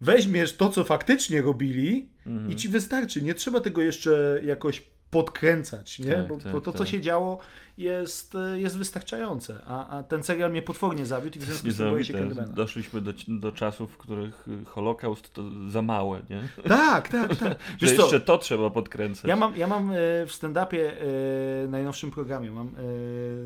weźmiesz 0.00 0.56
to, 0.56 0.68
co 0.68 0.84
faktycznie 0.84 1.42
robili 1.42 2.08
Mhm. 2.26 2.50
i 2.52 2.56
ci 2.56 2.68
wystarczy. 2.68 3.22
Nie 3.22 3.34
trzeba 3.34 3.60
tego 3.60 3.82
jeszcze 3.82 4.40
jakoś 4.44 4.82
podkręcać, 5.10 5.98
nie? 5.98 6.12
Tak, 6.12 6.28
bo, 6.28 6.36
tak, 6.36 6.52
bo 6.52 6.60
to, 6.60 6.72
co 6.72 6.78
tak. 6.78 6.88
się 6.88 7.00
działo, 7.00 7.38
jest, 7.78 8.34
e, 8.34 8.60
jest 8.60 8.78
wystarczające. 8.78 9.60
A, 9.66 9.98
a 9.98 10.02
ten 10.02 10.22
serial 10.22 10.50
mnie 10.50 10.62
potwornie 10.62 11.06
zawiódł 11.06 11.38
i 11.38 11.40
w 11.40 11.44
związku 11.44 11.70
z 11.70 11.76
tym 11.76 11.90
boję 11.90 12.04
się. 12.04 12.28
Doszliśmy 12.54 13.00
do, 13.00 13.12
do 13.28 13.52
czasów, 13.52 13.92
w 13.92 13.96
których 13.96 14.48
y, 14.48 14.64
Holokaust 14.64 15.32
to 15.32 15.42
za 15.70 15.82
małe, 15.82 16.22
nie? 16.30 16.48
Tak, 16.68 17.08
tak, 17.08 17.36
tak. 17.36 17.58
Że 17.78 17.86
Wiesz 17.86 17.96
co, 17.96 18.02
jeszcze 18.02 18.20
to 18.20 18.38
trzeba 18.38 18.70
podkręcać. 18.70 19.24
Ja 19.24 19.36
mam, 19.36 19.56
ja 19.56 19.66
mam 19.66 19.90
e, 19.90 19.94
w 20.26 20.30
stand-upie 20.30 20.78
e, 20.78 21.68
najnowszym 21.68 22.10
programie, 22.10 22.50
mam 22.50 22.70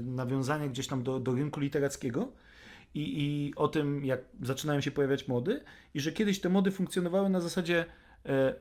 nawiązanie 0.03 0.69
gdzieś 0.69 0.87
tam 0.87 1.03
do, 1.03 1.21
do 1.21 1.33
rynku 1.33 1.61
literackiego 1.61 2.29
i, 2.95 3.23
i 3.23 3.55
o 3.57 3.69
tym, 3.69 4.05
jak 4.05 4.21
zaczynają 4.43 4.81
się 4.81 4.91
pojawiać 4.91 5.29
mody 5.29 5.61
i 5.95 6.01
że 6.01 6.13
kiedyś 6.13 6.41
te 6.41 6.49
mody 6.49 6.71
funkcjonowały 6.71 7.31
na 7.31 7.41
zasadzie 7.41 7.85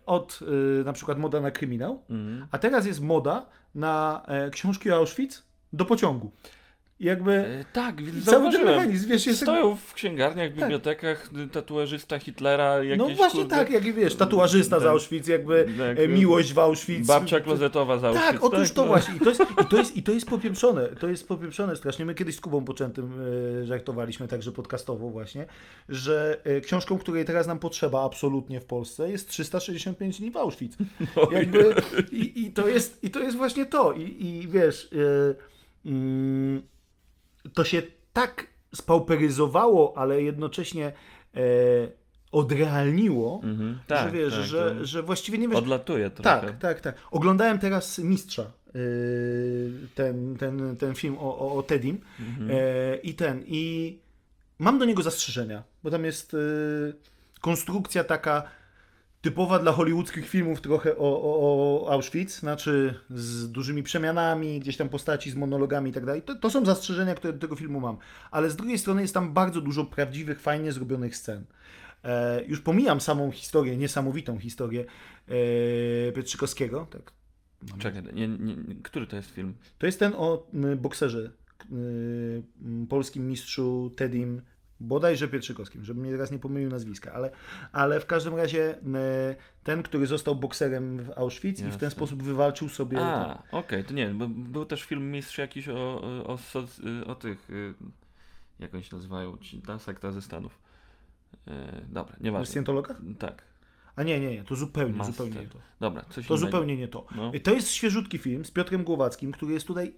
od 0.05 0.39
e, 0.82 0.84
na 0.84 0.93
przykład 0.93 1.18
moda 1.18 1.41
na 1.41 1.51
kryminał, 1.51 2.03
Mhm. 2.10 2.47
a 2.51 2.57
teraz 2.57 2.86
jest 2.86 3.01
moda 3.01 3.45
na 3.76 4.24
e, 4.28 4.49
książki 4.49 4.91
o 4.91 4.95
Auschwitz 4.95 5.43
do 5.74 5.86
pociągu. 5.86 6.32
Jakby 7.00 7.32
E, 7.32 7.66
tak, 7.74 8.02
więc 8.02 8.26
cały 8.26 8.52
ten 8.52 8.66
mechanizm, 8.66 9.10
wiesz, 9.10 9.26
jest 9.26 9.41
Stoją 9.41 9.76
w 9.76 9.93
księgarniach, 9.93 10.54
bibliotekach 10.54 11.30
y, 11.45 11.47
tatuażysta 11.47 12.20
Hitlera, 12.20 12.84
jakieś 12.84 12.97
no 12.97 13.16
właśnie 13.16 13.39
kurde, 13.39 13.56
tak, 13.56 13.70
jak 13.70 13.86
i 13.86 13.93
wiesz, 13.93 14.16
tatuażysta 14.16 14.80
z 14.80 14.84
tak. 14.84 14.91
Auschwitz, 14.91 15.28
jakby 15.28 15.66
Tak, 15.78 16.00
e, 16.00 16.08
miłość 16.08 16.54
w 16.54 16.60
Auschwitz. 16.60 17.08
Babcia 17.08 17.39
klozetowa 17.39 17.97
z 17.97 18.04
Auschwitz. 18.04 18.32
Tak, 18.32 18.43
otóż 18.43 18.72
to 18.72 18.82
no. 18.82 18.88
właśnie. 18.88 19.16
I 19.16 19.20
to, 19.20 19.30
jest, 19.30 19.41
i, 19.41 19.66
to 19.70 19.78
jest, 19.78 19.97
I 19.97 20.04
to 20.04 20.12
jest 20.12 20.28
popieprzone. 20.28 20.88
To 20.88 21.08
jest 21.08 21.28
popieprzone 21.28 21.76
strasznie. 21.76 22.06
My 22.06 22.16
kiedyś 22.16 22.36
z 22.36 22.41
Kubą 22.41 22.66
Poczętym 22.66 23.14
e, 23.62 23.66
żartowaliśmy 23.66 24.28
także 24.28 24.52
podcastowo 24.52 25.10
właśnie, 25.10 25.45
że 25.89 26.41
e, 26.43 26.62
książką, 26.62 26.97
której 26.97 27.26
teraz 27.26 27.47
nam 27.47 27.60
potrzeba 27.60 28.04
absolutnie 28.04 28.60
w 28.60 28.66
Polsce 28.66 29.12
jest 29.12 29.30
365 29.30 30.20
dni 30.20 30.32
w 30.32 30.38
Auschwitz. 30.38 30.78
Jakby, 31.32 31.76
i, 32.12 32.43
i, 32.45 32.52
to 32.52 32.68
jest, 32.68 33.04
I 33.04 33.10
to 33.10 33.20
jest 33.20 33.38
właśnie 33.38 33.66
to. 33.66 33.93
I, 33.93 34.26
i 34.26 34.47
wiesz, 34.47 34.89
e, 35.86 35.89
mm, 35.89 36.62
to 37.54 37.64
się 37.64 37.82
tak 38.14 38.48
spauperyzowało, 38.76 39.98
ale 39.98 40.22
jednocześnie 40.24 40.86
e, 41.36 41.40
odrealniło, 42.32 43.42
Mhm, 43.44 43.74
że 43.74 43.80
tak, 43.88 44.12
wiesz, 44.12 44.34
tak, 44.34 44.44
że, 44.44 44.76
to 44.80 44.86
że 44.86 45.04
właściwie 45.04 45.38
nie 45.38 45.48
wiesz, 45.48 45.58
Odlatuje 45.58 46.10
trochę. 46.10 46.42
tak, 46.42 46.58
tak, 46.60 46.82
tak. 46.82 46.96
Oglądałem 47.12 47.60
teraz 47.60 48.00
Mistrza, 48.00 48.52
yy, 48.74 49.72
ten, 49.96 50.36
ten, 50.38 50.78
ten 50.78 50.96
film 50.96 51.18
o, 51.20 51.40
o, 51.40 51.56
o 51.56 51.64
Teddym 51.64 52.00
Mhm. 52.20 52.50
e, 52.52 52.96
i 52.96 53.14
ten, 53.14 53.44
i 53.48 53.98
mam 54.60 54.80
do 54.80 54.86
niego 54.86 55.04
zastrzeżenia, 55.04 55.64
bo 55.84 55.92
tam 55.92 56.06
jest 56.06 56.34
yy, 56.34 56.94
konstrukcja 57.42 58.04
taka 58.04 58.44
typowa 59.22 59.59
dla 59.59 59.72
hollywoodzkich 59.72 60.30
filmów 60.30 60.61
trochę 60.61 60.97
o, 60.97 61.22
o, 61.22 61.86
o 61.86 61.91
Auschwitz, 61.91 62.39
znaczy 62.39 62.99
z 63.09 63.51
dużymi 63.51 63.84
przemianami, 63.84 64.59
gdzieś 64.59 64.78
tam 64.78 64.89
postaci 64.89 65.32
z 65.32 65.36
monologami 65.36 65.89
i 65.89 65.93
tak 65.93 66.05
dalej. 66.05 66.22
To, 66.41 66.49
są 66.49 66.65
zastrzeżenia, 66.65 67.15
które 67.15 67.34
do 67.34 67.39
tego 67.39 67.55
filmu 67.55 67.80
mam. 67.80 67.97
Ale 68.32 68.49
z 68.49 68.55
drugiej 68.55 68.78
strony 68.78 69.01
jest 69.01 69.13
tam 69.13 69.34
bardzo 69.34 69.61
dużo 69.61 69.86
prawdziwych, 69.86 70.41
fajnie 70.41 70.72
zrobionych 70.72 71.15
scen. 71.15 71.45
E, 72.03 72.43
już 72.45 72.61
pomijam 72.61 73.01
samą 73.01 73.32
historię, 73.32 73.78
niesamowitą 73.78 74.39
historię 74.39 74.86
e, 75.28 76.11
Pietrzykowskiego. 76.11 76.88
Tak. 76.91 77.13
Czekaj, 77.80 78.03
nie, 78.13 78.28
nie, 78.28 78.55
który 78.84 79.07
to 79.07 79.15
jest 79.15 79.32
film? 79.32 79.53
To 79.78 79.86
jest 79.86 79.99
ten 79.99 80.13
o 80.17 80.47
bokserze, 80.78 81.32
y, 81.72 82.43
polskim 82.89 83.28
mistrzu 83.28 83.93
Tedim, 83.95 84.41
bodajże 84.80 85.27
Pietrzykowskim, 85.27 85.84
żebym 85.86 86.03
mnie 86.03 86.11
teraz 86.11 86.32
nie 86.32 86.39
pomylił 86.39 86.69
nazwiska, 86.69 87.13
ale, 87.13 87.32
ale 87.71 87.99
w 87.99 88.05
każdym 88.05 88.36
razie 88.36 88.77
m, 88.86 88.95
ten, 89.63 89.84
który 89.84 90.07
został 90.07 90.36
bokserem 90.36 90.97
w 91.03 91.11
Auschwitz 91.17 91.59
i 91.59 91.63
w 91.63 91.63
ten 91.63 91.71
Jasne. 91.71 91.89
sposób 91.91 92.23
wywalczył 92.23 92.69
sobie... 92.69 92.97
A, 93.01 93.43
okej, 93.51 93.84
to 93.84 93.93
nie, 93.93 94.07
bo 94.07 94.27
był 94.27 94.65
też 94.65 94.84
film 94.84 95.11
Mistrz 95.11 95.38
jakiś 95.38 95.69
o, 95.69 96.01
o, 96.01 96.34
o, 96.34 96.38
o 97.11 97.15
tych... 97.15 97.49
y, 97.49 97.73
Jak 98.59 98.73
oni 98.73 98.84
się 98.84 98.95
nazywają? 98.95 99.38
Ci, 99.38 99.61
ta 99.61 99.80
sekta 99.80 100.11
ze 100.11 100.21
Stanów. 100.21 100.59
E, 101.47 101.82
dobra, 101.89 102.15
nieważne. 102.21 102.51
Scientologa? 102.53 102.95
Tak. 103.19 103.43
A 103.95 104.03
nie, 104.03 104.19
nie, 104.19 104.32
nie, 104.32 104.43
to 104.43 104.55
zupełnie, 104.55 104.93
Master. 104.93 105.15
zupełnie 105.15 105.39
nie 105.41 105.47
to. 105.47 105.59
Dobra, 105.80 106.01
coś 106.01 106.27
To 106.27 106.34
innego. 106.34 106.38
zupełnie 106.38 106.77
nie 106.77 106.88
to. 106.88 107.05
No. 107.15 107.32
To 107.43 107.53
jest 107.53 107.71
świeżutki 107.71 108.17
film 108.17 108.45
z 108.45 108.51
Piotrem 108.51 108.84
Głowackim, 108.84 109.32
który 109.32 109.53
jest 109.53 109.67
tutaj 109.67 109.93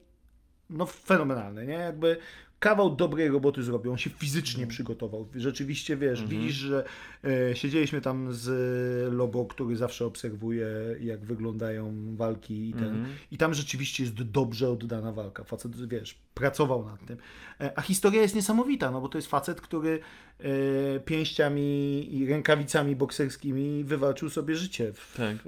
no, 0.69 0.85
fenomenalny, 0.85 1.65
nie? 1.67 1.73
Jakby 1.73 2.17
kawał 2.61 2.95
dobrej 2.95 3.27
roboty 3.29 3.63
zrobił. 3.63 3.91
On 3.91 3.97
się 3.97 4.09
fizycznie 4.09 4.67
przygotował. 4.67 5.27
Rzeczywiście, 5.35 5.97
wiesz, 5.97 6.21
Mhm. 6.21 6.41
widzisz, 6.41 6.55
że 6.55 6.83
e, 7.23 7.55
siedzieliśmy 7.55 8.01
tam 8.01 8.33
z 8.33 9.13
Lobo, 9.13 9.45
który 9.45 9.75
zawsze 9.75 10.05
obserwuje, 10.05 10.67
jak 10.99 11.25
wyglądają 11.25 12.15
walki 12.15 12.69
i 12.69 12.73
ten. 12.73 12.83
Mhm. 12.83 13.05
I 13.31 13.37
tam 13.37 13.53
rzeczywiście 13.53 14.03
jest 14.03 14.15
dobrze 14.15 14.69
oddana 14.69 15.11
walka. 15.11 15.43
Facet, 15.43 15.87
wiesz, 15.87 16.17
pracował 16.33 16.85
nad 16.85 17.05
tym. 17.05 17.17
E, 17.61 17.71
A 17.75 17.81
historia 17.81 18.21
jest 18.21 18.35
niesamowita, 18.35 18.91
no 18.91 19.01
bo 19.01 19.09
to 19.09 19.17
jest 19.17 19.27
facet, 19.27 19.61
który 19.61 19.99
e, 20.39 20.99
pięściami 20.99 22.07
i 22.15 22.25
rękawicami 22.25 22.95
bokserskimi 22.95 23.83
wywalczył 23.83 24.29
sobie 24.29 24.55
życie 24.55 24.93
w, 24.93 25.13
Tak. 25.17 25.35
e, 25.35 25.39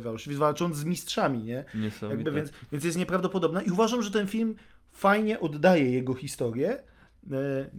w 0.00 0.02
Auschwitz, 0.06 0.38
walcząc 0.38 0.76
z 0.76 0.84
mistrzami, 0.84 1.42
nie? 1.42 1.64
Jakby, 2.10 2.32
więc, 2.32 2.50
więc 2.72 2.84
jest 2.84 2.98
nieprawdopodobna 2.98 3.62
i 3.62 3.70
uważam, 3.70 4.02
że 4.02 4.10
ten 4.10 4.26
film 4.26 4.54
fajnie 5.00 5.40
oddaje 5.40 5.90
jego 5.90 6.14
historię. 6.14 6.70
E, 7.32 7.70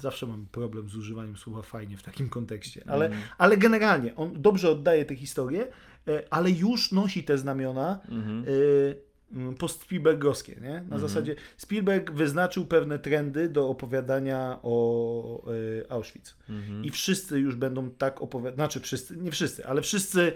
Zawsze 0.00 0.26
mam 0.26 0.46
problem 0.46 0.88
z 0.88 0.96
używaniem 0.96 1.36
słowa 1.36 1.62
fajnie 1.62 1.96
w 1.96 2.02
takim 2.02 2.28
kontekście, 2.28 2.82
ale, 2.86 3.06
Mhm. 3.06 3.22
ale 3.38 3.56
generalnie 3.56 4.16
on 4.16 4.42
dobrze 4.42 4.70
oddaje 4.70 5.04
tę 5.04 5.16
historię, 5.16 5.66
e, 6.08 6.22
ale 6.30 6.50
już 6.50 6.92
nosi 6.92 7.24
te 7.24 7.38
znamiona 7.38 8.00
Mhm. 8.08 8.44
y, 8.48 8.96
post-Spielbergowskie. 9.58 10.56
Nie? 10.60 10.84
Na 10.88 10.98
zasadzie 10.98 11.36
Spielberg 11.56 12.10
wyznaczył 12.10 12.66
pewne 12.66 12.98
trendy 12.98 13.48
do 13.48 13.68
opowiadania 13.68 14.58
o 14.62 15.44
Auschwitz. 15.88 16.36
Mhm. 16.48 16.84
I 16.84 16.90
wszyscy 16.90 17.38
już 17.40 17.56
będą 17.56 17.90
tak 17.90 18.22
opowiadać, 18.22 18.54
znaczy 18.54 18.80
wszyscy, 18.80 19.16
nie 19.16 19.30
wszyscy, 19.30 19.66
ale 19.66 19.82
wszyscy 19.82 20.32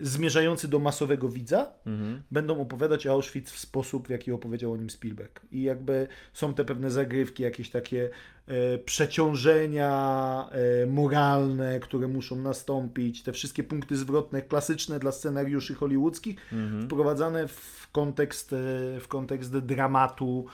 zmierzający 0.00 0.68
do 0.68 0.78
masowego 0.78 1.28
widza 1.28 1.72
Mhm. 1.86 2.22
będą 2.30 2.60
opowiadać 2.60 3.06
o 3.06 3.12
Auschwitz 3.12 3.50
w 3.50 3.58
sposób, 3.58 4.06
w 4.08 4.10
jaki 4.10 4.32
opowiedział 4.32 4.72
o 4.72 4.76
nim 4.76 4.90
Spielberg. 4.90 5.40
I 5.52 5.62
jakby 5.62 6.06
są 6.32 6.54
te 6.54 6.64
pewne 6.64 6.90
zagrywki, 6.90 7.42
jakieś 7.42 7.70
takie 7.70 8.10
e, 8.46 8.78
przeciążenia 8.78 10.48
e, 10.82 10.86
moralne, 10.86 11.80
które 11.80 12.08
muszą 12.08 12.36
nastąpić, 12.36 13.22
te 13.22 13.32
wszystkie 13.32 13.64
punkty 13.64 13.96
zwrotne 13.96 14.42
klasyczne 14.42 14.98
dla 14.98 15.12
scenariuszy 15.12 15.74
hollywoodzkich, 15.74 16.36
Mhm. 16.52 16.82
wprowadzane 16.86 17.48
w 17.48 17.88
kontekst, 17.92 18.52
e, 18.52 18.56
w 19.00 19.08
kontekst 19.08 19.58
dramatu 19.58 20.46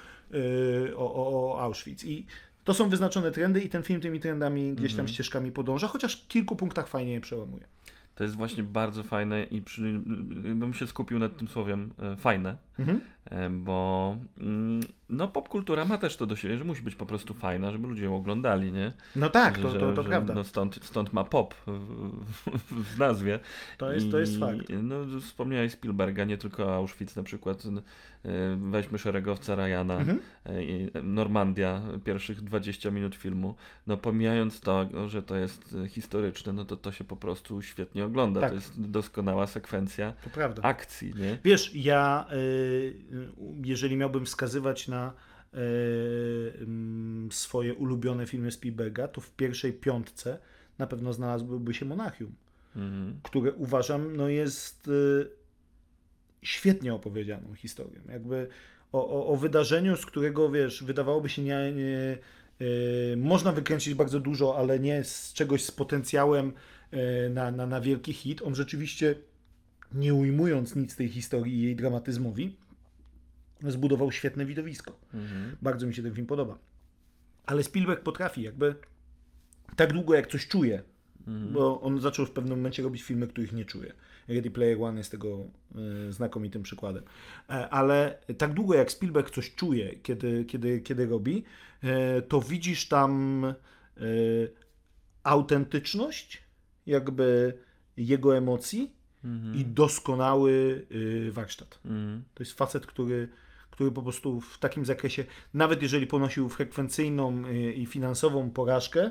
e, 0.91 0.97
o, 0.97 1.15
o, 1.15 1.53
o 1.55 1.61
Auschwitz. 1.61 2.05
I 2.05 2.27
to 2.65 2.75
są 2.75 2.89
wyznaczone 2.89 3.31
trendy 3.33 3.61
i 3.61 3.69
ten 3.69 3.83
film 3.83 4.01
tymi 4.01 4.21
trendami 4.21 4.73
gdzieś 4.75 4.93
tam 4.93 5.01
Mhm. 5.01 5.09
ścieżkami 5.09 5.53
podąża, 5.53 5.89
chociaż 5.89 6.23
w 6.23 6.29
kilku 6.29 6.57
punktach 6.57 6.89
fajnie 6.89 7.13
je 7.13 7.21
przełamuje. 7.21 7.65
To 8.15 8.25
jest 8.25 8.37
właśnie 8.37 8.63
bardzo 8.63 9.03
fajne 9.03 9.45
i 9.45 9.63
przy, 9.63 10.01
bym 10.55 10.75
się 10.75 10.87
skupił 10.87 11.19
nad 11.19 11.37
tym 11.37 11.49
słowem 11.49 11.91
e, 11.99 12.17
fajne, 12.17 12.57
Mhm. 12.79 13.01
e, 13.31 13.51
bo 13.51 14.17
mm, 14.41 14.81
no 15.09 15.29
popkultura 15.29 15.85
ma 15.85 15.99
też 15.99 16.17
to 16.17 16.27
do 16.27 16.37
siebie, 16.37 16.59
że 16.59 16.65
musi 16.65 16.83
być 16.83 16.95
po 16.95 17.07
prostu 17.07 17.35
fajna, 17.35 17.71
żeby 17.73 17.89
ludzie 17.89 18.05
ją 18.05 18.17
oglądali, 18.17 18.73
nie? 18.73 18.93
No 19.17 19.31
tak, 19.31 19.57
Że- 19.57 19.63
to, 19.63 19.73
to, 19.73 19.93
to 19.93 20.03
że, 20.03 20.09
prawda. 20.09 20.35
No 20.35 20.45
stąd, 20.45 20.79
stąd 20.85 21.13
ma 21.13 21.25
pop 21.25 21.55
w, 21.67 22.99
nazwie. 22.99 23.39
To 23.79 23.93
jest, 23.93 24.11
to 24.11 24.19
jest 24.19 24.33
I, 24.37 24.41
fakt. 24.41 24.67
No, 24.83 25.21
wspomniałeś 25.21 25.73
Spielberga, 25.73 26.25
nie 26.25 26.39
tylko 26.39 26.75
Auschwitz 26.75 27.17
na 27.17 27.23
przykład. 27.23 27.63
e, 28.25 28.57
Weźmy 28.71 28.99
szeregowca 28.99 29.55
Ryana, 29.55 29.95
Mhm. 29.99 30.21
e, 30.47 30.65
i 30.65 30.91
Normandia, 31.03 31.83
pierwszych 32.05 32.41
20 32.41 32.91
minut 32.91 33.15
filmu. 33.15 33.55
No 33.87 33.97
pomijając 33.97 34.61
to, 34.61 34.89
że 35.09 35.23
to 35.23 35.37
jest 35.37 35.77
historyczne, 35.89 36.53
no 36.53 36.65
to 36.65 36.77
to 36.77 36.93
się 36.93 37.05
po 37.05 37.17
prostu 37.17 37.63
świetnie 37.63 38.05
ogląda. 38.05 38.41
Tak. 38.41 38.49
To 38.51 38.55
jest 38.55 38.91
doskonała 38.91 39.47
sekwencja 39.47 40.13
To 40.35 40.65
akcji, 40.65 41.15
nie? 41.17 41.39
Wiesz, 41.45 41.75
ja 41.75 42.27
y, 42.33 42.64
jeżeli 43.65 43.97
miałbym 43.97 44.27
wskazywać 44.27 44.89
na 44.89 45.13
y, 45.55 45.59
mm, 46.61 47.33
swoje 47.33 47.75
ulubione 47.75 48.27
filmy 48.27 48.51
Spielberga, 48.53 49.09
to 49.09 49.21
w 49.21 49.31
pierwszej 49.31 49.73
piątce 49.73 50.39
na 50.79 50.87
pewno 50.87 51.13
znalazłyby 51.13 51.75
się 51.75 51.85
Monachium, 51.85 52.35
Mhm. 52.77 53.21
które 53.23 53.53
uważam 53.53 54.17
no 54.17 54.29
jest 54.29 54.89
y, 54.89 55.27
świetnie 56.43 56.95
opowiedzianą 56.95 57.55
historią. 57.55 58.01
Jakby 58.09 58.49
o, 58.93 59.09
o, 59.09 59.27
o 59.27 59.37
wydarzeniu, 59.37 59.97
z 59.97 60.07
którego 60.07 60.51
wiesz, 60.51 60.85
wydawałoby 60.85 61.29
się 61.29 61.43
nie, 61.43 61.73
nie 61.73 62.19
y, 62.61 63.17
można 63.17 63.53
wykręcić 63.53 63.95
bardzo 63.95 64.21
dużo, 64.21 64.59
ale 64.59 64.79
nie 64.79 65.05
z 65.05 65.33
czegoś 65.33 65.65
z 65.65 65.71
potencjałem 65.71 66.53
y, 66.93 67.31
na, 67.31 67.51
na, 67.51 67.67
na 67.67 67.81
wielki 67.81 68.13
hit. 68.13 68.43
On 68.43 68.55
rzeczywiście 68.55 69.15
nie 69.93 70.15
ujmując 70.15 70.77
nic 70.77 70.97
tej 70.97 71.09
historii 71.09 71.55
i 71.55 71.63
jej 71.63 71.77
dramatyzmowi, 71.77 72.57
zbudował 73.63 74.13
świetne 74.13 74.47
widowisko. 74.47 74.99
Mhm. 75.15 75.57
Bardzo 75.63 75.87
mi 75.87 75.95
się 75.95 76.03
ten 76.03 76.15
film 76.15 76.27
podoba. 76.27 76.59
Ale 77.47 77.63
Spielberg 77.63 78.03
potrafi 78.03 78.43
jakby 78.43 78.75
tak 79.77 79.93
długo 79.93 80.15
jak 80.15 80.27
coś 80.27 80.49
czuje, 80.49 80.83
Mhm. 81.27 81.53
bo 81.53 81.81
on 81.81 82.01
zaczął 82.01 82.27
w 82.27 82.31
pewnym 82.31 82.59
momencie 82.59 82.83
robić 82.83 83.03
filmy, 83.03 83.27
których 83.27 83.53
nie 83.53 83.65
czuje. 83.65 83.93
Ready 84.29 84.51
Player 84.51 84.83
One 84.83 84.99
jest 84.99 85.11
tego 85.11 85.47
y, 86.09 86.13
znakomitym 86.13 86.63
przykładem. 86.63 87.05
E, 87.51 87.69
ale 87.71 88.19
tak 88.39 88.53
długo 88.55 88.75
jak 88.75 88.93
Spielberg 88.93 89.31
coś 89.31 89.55
czuje, 89.55 89.97
kiedy, 89.97 90.45
kiedy, 90.45 90.81
kiedy 90.81 91.07
robi, 91.07 91.45
e, 91.83 92.23
to 92.23 92.41
widzisz 92.41 92.89
tam 92.89 93.45
e, 93.45 93.55
autentyczność 95.23 96.43
jakby 96.87 97.59
jego 97.97 98.37
emocji 98.37 98.93
Mhm. 99.25 99.55
i 99.55 99.65
doskonały 99.65 100.85
y, 100.93 101.33
warsztat. 101.33 101.79
Mhm. 101.85 102.23
To 102.35 102.43
jest 102.43 102.53
facet, 102.59 102.87
który, 102.87 103.29
który 103.71 103.91
po 103.91 104.03
prostu 104.03 104.41
w 104.41 104.59
takim 104.59 104.85
zakresie, 104.85 105.25
nawet 105.55 105.83
jeżeli 105.83 106.07
ponosił 106.07 106.49
frekwencyjną 106.49 107.45
y, 107.47 107.73
i 107.73 107.87
finansową 107.87 108.51
porażkę, 108.51 109.11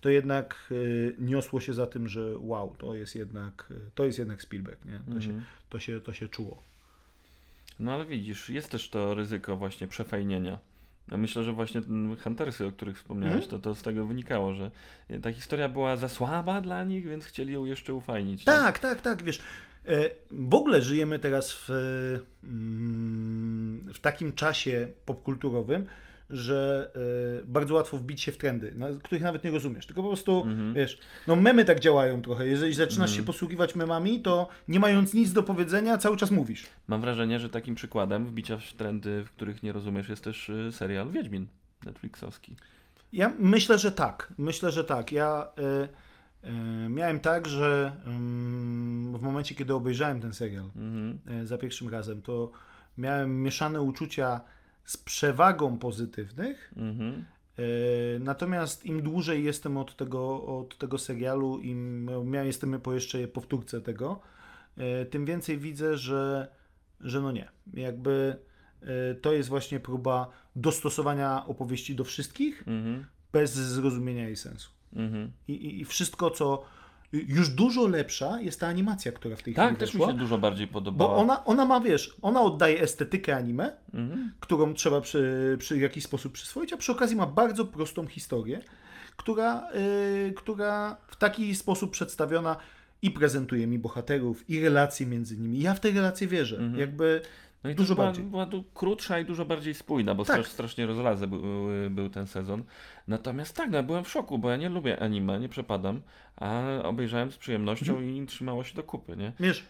to 0.00 0.08
jednak 0.08 0.68
y, 0.70 1.16
niosło 1.18 1.60
się 1.60 1.74
za 1.74 1.86
tym, 1.86 2.08
że 2.08 2.38
wow, 2.38 2.74
to 2.78 2.94
jest 2.94 3.14
jednak, 3.14 3.72
to 3.94 4.04
jest 4.04 4.18
jednak 4.18 4.42
Spielberg, 4.42 4.84
nie? 4.84 5.14
To, 5.14 5.20
się, 5.20 5.28
Mhm. 5.30 5.44
to, 5.70 5.78
się, 5.80 6.00
to 6.00 6.12
się 6.12 6.28
czuło. 6.28 6.62
No 7.80 7.92
ale 7.92 8.06
widzisz, 8.06 8.50
jest 8.50 8.70
też 8.70 8.90
to 8.90 9.14
ryzyko 9.14 9.56
właśnie 9.56 9.88
przefajnienia. 9.88 10.58
Ja 11.10 11.16
myślę, 11.16 11.44
że 11.44 11.52
właśnie 11.52 11.80
Huntersy, 12.22 12.66
o 12.66 12.72
których 12.72 12.96
wspomniałeś, 12.96 13.44
Mhm. 13.44 13.50
to, 13.50 13.58
to 13.58 13.74
z 13.74 13.82
tego 13.82 14.06
wynikało, 14.06 14.54
że 14.54 14.70
ta 15.22 15.32
historia 15.32 15.68
była 15.68 15.96
za 15.96 16.08
słaba 16.08 16.60
dla 16.60 16.84
nich, 16.84 17.08
więc 17.08 17.24
chcieli 17.24 17.52
ją 17.52 17.64
jeszcze 17.64 17.94
ufajnić. 17.94 18.44
Tak, 18.44 18.78
tak, 18.78 19.00
tak, 19.00 19.22
wiesz. 19.22 19.40
e, 19.86 20.10
W 20.30 20.54
ogóle 20.54 20.82
żyjemy 20.82 21.18
teraz 21.18 21.52
w, 21.52 21.70
mm, 22.44 23.92
w 23.94 24.00
takim 24.00 24.32
czasie 24.32 24.88
popkulturowym, 25.06 25.86
że 26.30 26.90
e, 27.42 27.46
bardzo 27.46 27.74
łatwo 27.74 27.96
wbić 27.98 28.20
się 28.22 28.32
w 28.32 28.36
trendy, 28.36 28.72
na- 28.76 28.88
których 29.02 29.22
nawet 29.22 29.44
nie 29.44 29.50
rozumiesz. 29.50 29.86
Tylko 29.86 30.02
po 30.02 30.08
prostu, 30.08 30.42
Mhm. 30.42 30.74
wiesz, 30.74 30.98
no 31.26 31.36
memy 31.36 31.64
tak 31.64 31.80
działają 31.80 32.22
trochę. 32.22 32.46
Jeżeli 32.46 32.74
zaczynasz 32.74 33.10
Mhm. 33.10 33.16
się 33.16 33.26
posługiwać 33.26 33.74
memami, 33.74 34.20
to 34.20 34.48
nie 34.68 34.80
mając 34.80 35.14
nic 35.14 35.32
do 35.32 35.42
powiedzenia, 35.42 35.98
cały 35.98 36.16
czas 36.16 36.30
mówisz. 36.30 36.66
Mam 36.88 37.00
wrażenie, 37.00 37.40
że 37.40 37.48
takim 37.48 37.74
przykładem 37.74 38.26
wbicia 38.26 38.56
w 38.58 38.72
trendy, 38.72 39.24
w 39.24 39.30
których 39.30 39.62
nie 39.62 39.72
rozumiesz, 39.72 40.08
jest 40.08 40.24
też 40.24 40.48
y, 40.48 40.70
serial 40.72 41.10
Wiedźmin 41.10 41.46
Netflixowski. 41.86 42.56
Ja 43.12 43.32
myślę, 43.38 43.78
że 43.78 43.92
tak. 43.92 44.32
Myślę, 44.38 44.70
że 44.72 44.84
tak. 44.84 45.12
Ja 45.12 45.48
e, 45.58 45.88
e, 46.48 46.52
miałem 46.88 47.20
tak, 47.20 47.48
że 47.48 47.92
mm, 48.06 49.18
w 49.18 49.22
momencie, 49.22 49.54
kiedy 49.54 49.74
obejrzałem 49.74 50.20
ten 50.20 50.32
serial, 50.32 50.64
Mhm. 50.76 51.18
e, 51.42 51.46
za 51.46 51.58
pierwszym 51.58 51.88
razem, 51.88 52.22
to 52.22 52.50
miałem 52.98 53.42
mieszane 53.42 53.82
uczucia 53.82 54.40
z 54.84 54.96
przewagą 54.96 55.78
pozytywnych. 55.78 56.72
Mhm. 56.76 57.24
e, 57.58 57.62
Natomiast 58.18 58.86
im 58.86 59.02
dłużej 59.02 59.44
jestem 59.44 59.76
od 59.76 59.96
tego, 59.96 60.44
od 60.58 60.78
tego 60.78 60.98
serialu, 60.98 61.60
im 61.60 62.10
ja 62.32 62.44
jestem 62.44 62.80
po 62.80 62.94
jeszcze 62.94 63.28
powtórce 63.28 63.80
tego, 63.80 64.20
e, 64.76 65.04
tym 65.04 65.24
więcej 65.24 65.58
widzę, 65.58 65.96
że, 65.96 66.48
że 67.00 67.20
no 67.20 67.32
nie. 67.32 67.48
Jakby 67.74 68.36
e, 68.82 69.14
to 69.14 69.32
jest 69.32 69.48
właśnie 69.48 69.80
próba 69.80 70.30
dostosowania 70.56 71.46
opowieści 71.46 71.94
do 71.94 72.04
wszystkich 72.04 72.64
Mhm. 72.66 73.06
bez 73.32 73.52
zrozumienia 73.52 74.24
jej 74.26 74.36
sensu. 74.36 74.70
Mhm. 74.92 75.32
I, 75.48 75.52
i, 75.52 75.80
i 75.80 75.84
wszystko, 75.84 76.30
co 76.30 76.64
już 77.12 77.48
dużo 77.48 77.86
lepsza 77.86 78.40
jest 78.40 78.60
ta 78.60 78.66
animacja, 78.66 79.12
która 79.12 79.36
w 79.36 79.42
tej 79.42 79.54
Tak, 79.54 79.66
chwili 79.66 79.80
też 79.80 79.94
mi 79.94 80.00
się 80.00 80.12
dużo 80.12 80.38
bardziej 80.38 80.68
podobała. 80.68 81.14
Bo 81.14 81.20
ona, 81.22 81.44
ona 81.44 81.64
ma, 81.64 81.80
wiesz, 81.80 82.16
ona 82.22 82.40
oddaje 82.40 82.80
estetykę 82.80 83.36
anime, 83.36 83.72
Mhm. 83.94 84.32
którą 84.40 84.74
trzeba 84.74 85.00
przy, 85.00 85.56
przy 85.58 85.78
jakiś 85.78 86.04
sposób 86.04 86.32
przyswoić, 86.32 86.72
a 86.72 86.76
przy 86.76 86.92
okazji 86.92 87.16
ma 87.16 87.26
bardzo 87.26 87.64
prostą 87.64 88.06
historię, 88.06 88.60
która, 89.16 89.68
y, 89.74 90.32
która 90.36 90.96
w 91.08 91.16
taki 91.16 91.54
sposób 91.54 91.90
przedstawiona 91.90 92.56
i 93.02 93.10
prezentuje 93.10 93.66
mi 93.66 93.78
bohaterów, 93.78 94.50
i 94.50 94.60
relacje 94.60 95.06
między 95.06 95.38
nimi. 95.38 95.60
Ja 95.60 95.74
w 95.74 95.80
te 95.80 95.90
relacje 95.90 96.26
wierzę. 96.26 96.56
Mhm. 96.56 96.78
Jakby 96.80 97.20
No 97.64 97.70
i 97.70 97.74
Dużo 97.74 97.94
była, 97.94 98.06
bardziej. 98.06 98.24
była 98.24 98.46
tu 98.46 98.64
krótsza 98.74 99.18
i 99.18 99.24
dużo 99.24 99.44
bardziej 99.44 99.74
spójna, 99.74 100.14
bo 100.14 100.24
Tak. 100.24 100.36
strasz, 100.36 100.52
strasznie 100.52 100.86
rozlazy 100.86 101.26
był, 101.26 101.42
był 101.90 102.08
ten 102.10 102.26
sezon. 102.26 102.64
Natomiast 103.08 103.56
tak, 103.56 103.70
no, 103.70 103.76
ja 103.76 103.82
byłem 103.82 104.04
w 104.04 104.08
szoku, 104.08 104.38
bo 104.38 104.50
ja 104.50 104.56
nie 104.56 104.68
lubię 104.68 105.00
anime, 105.02 105.40
nie 105.40 105.48
przepadam, 105.48 106.02
a 106.36 106.62
obejrzałem 106.82 107.30
z 107.32 107.36
przyjemnością 107.36 107.92
Mhm. 107.96 108.16
i 108.16 108.26
trzymało 108.26 108.64
się 108.64 108.74
do 108.74 108.82
kupy, 108.82 109.16
nie? 109.16 109.32
Wiesz, 109.40 109.64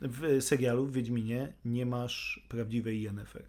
w 0.00 0.42
serialu 0.42 0.86
w 0.86 0.92
Wiedźminie 0.92 1.52
nie 1.64 1.86
masz 1.86 2.46
prawdziwej 2.48 3.02
Yennefer. 3.02 3.42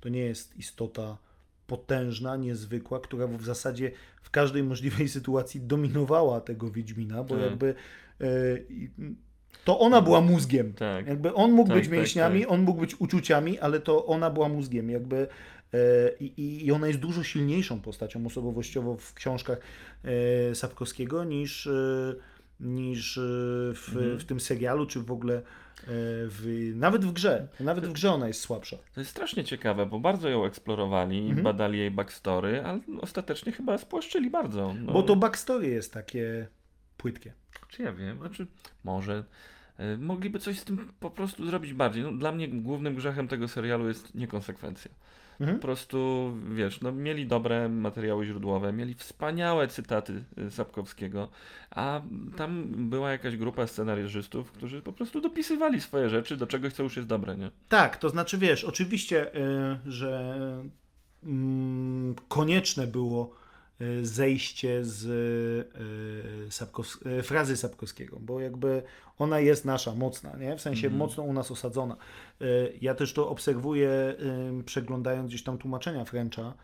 To 0.00 0.08
nie 0.08 0.20
jest 0.20 0.56
istota 0.56 1.18
potężna, 1.66 2.36
niezwykła, 2.36 3.00
która 3.00 3.26
w 3.26 3.42
zasadzie 3.44 3.90
w 4.22 4.30
każdej 4.30 4.62
możliwej 4.62 5.08
sytuacji 5.18 5.60
dominowała 5.60 6.40
tego 6.40 6.70
Wiedźmina, 6.70 7.24
bo 7.24 7.34
Tak. 7.34 7.44
jakby 7.44 7.74
i- 8.70 8.90
to 9.64 9.78
ona 9.78 10.02
była 10.02 10.20
mózgiem. 10.20 10.72
Tak. 10.72 11.06
Jakby 11.06 11.34
on 11.34 11.52
mógł 11.52 11.68
Tak, 11.68 11.78
być 11.78 11.86
tak, 11.88 11.92
mięśniami, 11.98 12.40
tak. 12.40 12.50
on 12.50 12.60
mógł 12.62 12.80
być 12.80 13.00
uczuciami, 13.00 13.58
ale 13.58 13.80
to 13.80 14.06
ona 14.06 14.30
była 14.30 14.48
mózgiem. 14.48 14.90
Jakby 14.90 15.16
e, 15.74 15.78
i, 16.20 16.66
i 16.66 16.72
ona 16.72 16.86
jest 16.88 16.98
dużo 17.00 17.22
silniejszą 17.22 17.80
postacią 17.80 18.26
osobowościowo 18.26 18.96
w 18.96 19.14
książkach 19.14 19.58
e, 20.50 20.54
Sapkowskiego 20.54 21.24
niż, 21.24 21.66
e, 21.66 22.14
niż 22.60 23.20
w, 23.74 23.88
Mhm. 23.96 24.18
w 24.18 24.24
tym 24.24 24.40
serialu, 24.40 24.86
czy 24.86 25.00
w 25.00 25.10
ogóle 25.12 25.42
w, 26.30 26.72
nawet 26.76 27.04
w 27.04 27.12
grze. 27.12 27.48
Nawet 27.60 27.86
w 27.86 27.92
grze 27.92 28.12
ona 28.12 28.28
jest 28.28 28.40
słabsza. 28.40 28.76
To 28.94 29.00
jest 29.00 29.10
strasznie 29.10 29.44
ciekawe, 29.44 29.86
bo 29.86 30.00
bardzo 30.00 30.28
ją 30.28 30.44
eksplorowali, 30.44 31.18
Mhm. 31.18 31.42
badali 31.42 31.78
jej 31.78 31.90
backstory, 31.90 32.62
ale 32.64 32.80
ostatecznie 33.00 33.52
chyba 33.52 33.78
spłaszczyli 33.78 34.30
bardzo. 34.30 34.74
No, 34.84 34.92
Bo 34.92 35.02
to 35.02 35.16
backstory 35.16 35.66
jest 35.68 35.92
takie 35.92 36.46
płytkie. 36.98 37.32
Czy 37.68 37.82
ja 37.82 37.92
wiem, 37.92 38.18
znaczy 38.18 38.46
może 38.84 39.24
e, 39.76 39.96
mogliby 39.96 40.38
coś 40.38 40.58
z 40.58 40.64
tym 40.64 40.92
po 41.00 41.10
prostu 41.10 41.46
zrobić 41.46 41.74
bardziej. 41.74 42.02
No, 42.02 42.12
dla 42.12 42.32
mnie 42.32 42.48
głównym 42.48 42.94
grzechem 42.94 43.28
tego 43.28 43.48
serialu 43.48 43.88
jest 43.88 44.14
niekonsekwencja. 44.14 44.90
Mhm. 45.40 45.58
Po 45.58 45.62
prostu, 45.62 46.32
wiesz, 46.54 46.80
no, 46.80 46.92
mieli 46.92 47.26
dobre 47.26 47.68
materiały 47.68 48.26
źródłowe, 48.26 48.72
mieli 48.72 48.94
wspaniałe 48.94 49.68
cytaty 49.68 50.24
y, 50.38 50.50
Sapkowskiego, 50.50 51.28
a 51.70 52.02
tam 52.36 52.64
była 52.90 53.10
jakaś 53.10 53.36
grupa 53.36 53.66
scenaryżystów, 53.66 54.52
którzy 54.52 54.82
po 54.82 54.92
prostu 54.92 55.20
dopisywali 55.20 55.80
swoje 55.80 56.08
rzeczy 56.08 56.36
do 56.36 56.46
czegoś, 56.46 56.72
co 56.72 56.82
już 56.82 56.96
jest 56.96 57.08
dobre, 57.08 57.36
nie? 57.36 57.50
Tak, 57.68 57.96
to 57.96 58.10
znaczy 58.10 58.38
wiesz, 58.38 58.64
oczywiście, 58.64 59.36
y, 59.36 59.78
że 59.86 60.34
mm, 61.24 62.14
konieczne 62.28 62.86
było 62.86 63.34
zejście 64.02 64.84
z 64.84 65.06
Sapkows- 66.50 67.06
y, 67.18 67.22
frazy 67.22 67.56
Sapkowskiego, 67.56 68.18
bo 68.20 68.40
jakby 68.40 68.82
ona 69.18 69.40
jest 69.40 69.64
nasza, 69.64 69.94
mocna, 69.94 70.36
nie? 70.36 70.56
W 70.56 70.60
sensie 70.60 70.86
Mhm. 70.86 70.98
mocno 70.98 71.22
u 71.22 71.32
nas 71.32 71.50
osadzona. 71.50 71.96
Ja 72.80 72.94
też 72.94 73.12
to 73.12 73.28
obserwuję, 73.28 74.16
przeglądając 74.64 75.28
gdzieś 75.28 75.42
tam 75.42 75.58
tłumaczenia 75.58 76.04
Frencha, 76.04 76.54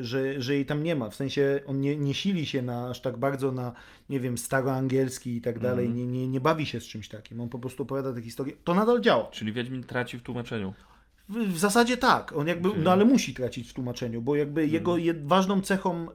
że, 0.00 0.42
że 0.42 0.54
jej 0.54 0.66
tam 0.66 0.82
nie 0.82 0.96
ma. 0.96 1.10
W 1.10 1.14
sensie 1.14 1.60
on 1.66 1.80
nie, 1.80 1.96
nie 1.96 2.14
sili 2.14 2.46
się 2.46 2.62
na, 2.62 2.88
aż 2.90 3.00
tak 3.00 3.16
bardzo 3.16 3.52
na, 3.52 3.72
nie 4.08 4.20
wiem, 4.20 4.38
staroangielski 4.38 5.36
i 5.36 5.40
tak 5.40 5.58
dalej, 5.58 5.86
Mhm. 5.86 5.96
nie, 6.12 6.18
nie, 6.20 6.28
nie 6.28 6.40
bawi 6.40 6.66
się 6.66 6.80
z 6.80 6.84
czymś 6.84 7.08
takim. 7.08 7.40
On 7.40 7.48
po 7.48 7.58
prostu 7.58 7.82
opowiada 7.82 8.12
tę 8.12 8.22
historię. 8.22 8.54
To 8.64 8.74
nadal 8.74 9.00
działa. 9.00 9.24
Czyli 9.30 9.52
Wiedźmin 9.52 9.84
traci 9.84 10.18
w 10.18 10.22
tłumaczeniu. 10.22 10.74
W, 11.30 11.58
zasadzie 11.58 11.96
tak, 11.96 12.32
on 12.36 12.46
jakby, 12.46 12.68
no 12.76 12.92
ale 12.92 13.04
musi 13.04 13.34
tracić 13.34 13.70
w 13.70 13.74
tłumaczeniu, 13.74 14.22
bo 14.22 14.36
jakby 14.36 14.60
Mhm. 14.60 14.74
jego 14.74 14.96
jed, 14.96 15.26
ważną 15.26 15.60
cechą, 15.60 16.06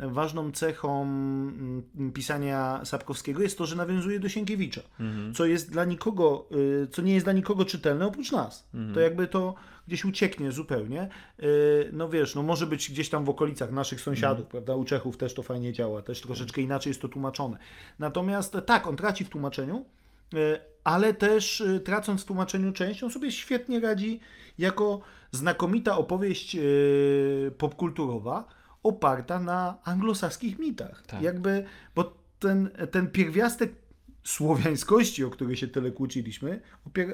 e, 0.00 0.08
ważną 0.08 0.52
cechą 0.52 1.02
mm, 1.02 1.82
pisania 2.14 2.80
Sapkowskiego 2.84 3.42
jest 3.42 3.58
to, 3.58 3.66
że 3.66 3.76
nawiązuje 3.76 4.20
do 4.20 4.28
Sienkiewicza, 4.28 4.80
Mhm. 5.00 5.34
co 5.34 5.46
jest 5.46 5.70
dla 5.72 5.84
nikogo, 5.84 6.48
e, 6.82 6.86
co 6.86 7.02
nie 7.02 7.14
jest 7.14 7.26
dla 7.26 7.32
nikogo 7.32 7.64
czytelne 7.64 8.06
oprócz 8.06 8.32
nas. 8.32 8.68
Mhm. 8.74 8.94
To 8.94 9.00
jakby 9.00 9.26
to 9.26 9.54
gdzieś 9.88 10.04
ucieknie 10.04 10.52
zupełnie. 10.52 11.00
E, 11.02 11.42
no 11.92 12.08
wiesz, 12.08 12.34
no 12.34 12.42
może 12.42 12.66
być 12.66 12.90
gdzieś 12.90 13.08
tam 13.08 13.24
w 13.24 13.28
okolicach 13.28 13.72
naszych 13.72 14.00
sąsiadów, 14.00 14.44
Mhm. 14.46 14.50
prawda? 14.50 14.74
U 14.74 14.84
Czechów 14.84 15.16
też 15.16 15.34
to 15.34 15.42
fajnie 15.42 15.72
działa, 15.72 16.02
też 16.02 16.20
troszeczkę 16.20 16.60
inaczej 16.60 16.90
jest 16.90 17.02
to 17.02 17.08
tłumaczone. 17.08 17.58
Natomiast 17.98 18.56
tak, 18.66 18.86
on 18.86 18.96
traci 18.96 19.24
w 19.24 19.28
tłumaczeniu, 19.28 19.84
ale 20.84 21.14
też 21.14 21.60
e, 21.60 21.80
tracąc 21.80 22.22
w 22.22 22.24
tłumaczeniu 22.24 22.72
część, 22.72 23.02
on 23.02 23.10
sobie 23.10 23.32
świetnie 23.32 23.80
radzi 23.80 24.20
jako 24.58 25.00
znakomita 25.32 25.98
opowieść 25.98 26.56
e, 26.56 26.60
popkulturowa 27.58 28.48
oparta 28.82 29.40
na 29.40 29.78
anglosaskich 29.84 30.58
mitach. 30.58 31.02
Tak. 31.06 31.22
Jakby, 31.22 31.64
bo 31.94 32.16
ten, 32.38 32.70
ten 32.90 33.10
pierwiastek 33.10 33.72
słowiańskości, 34.24 35.24
o 35.24 35.30
który 35.30 35.56
się 35.56 35.68
tyle 35.68 35.90
kłóciliśmy, 35.90 36.60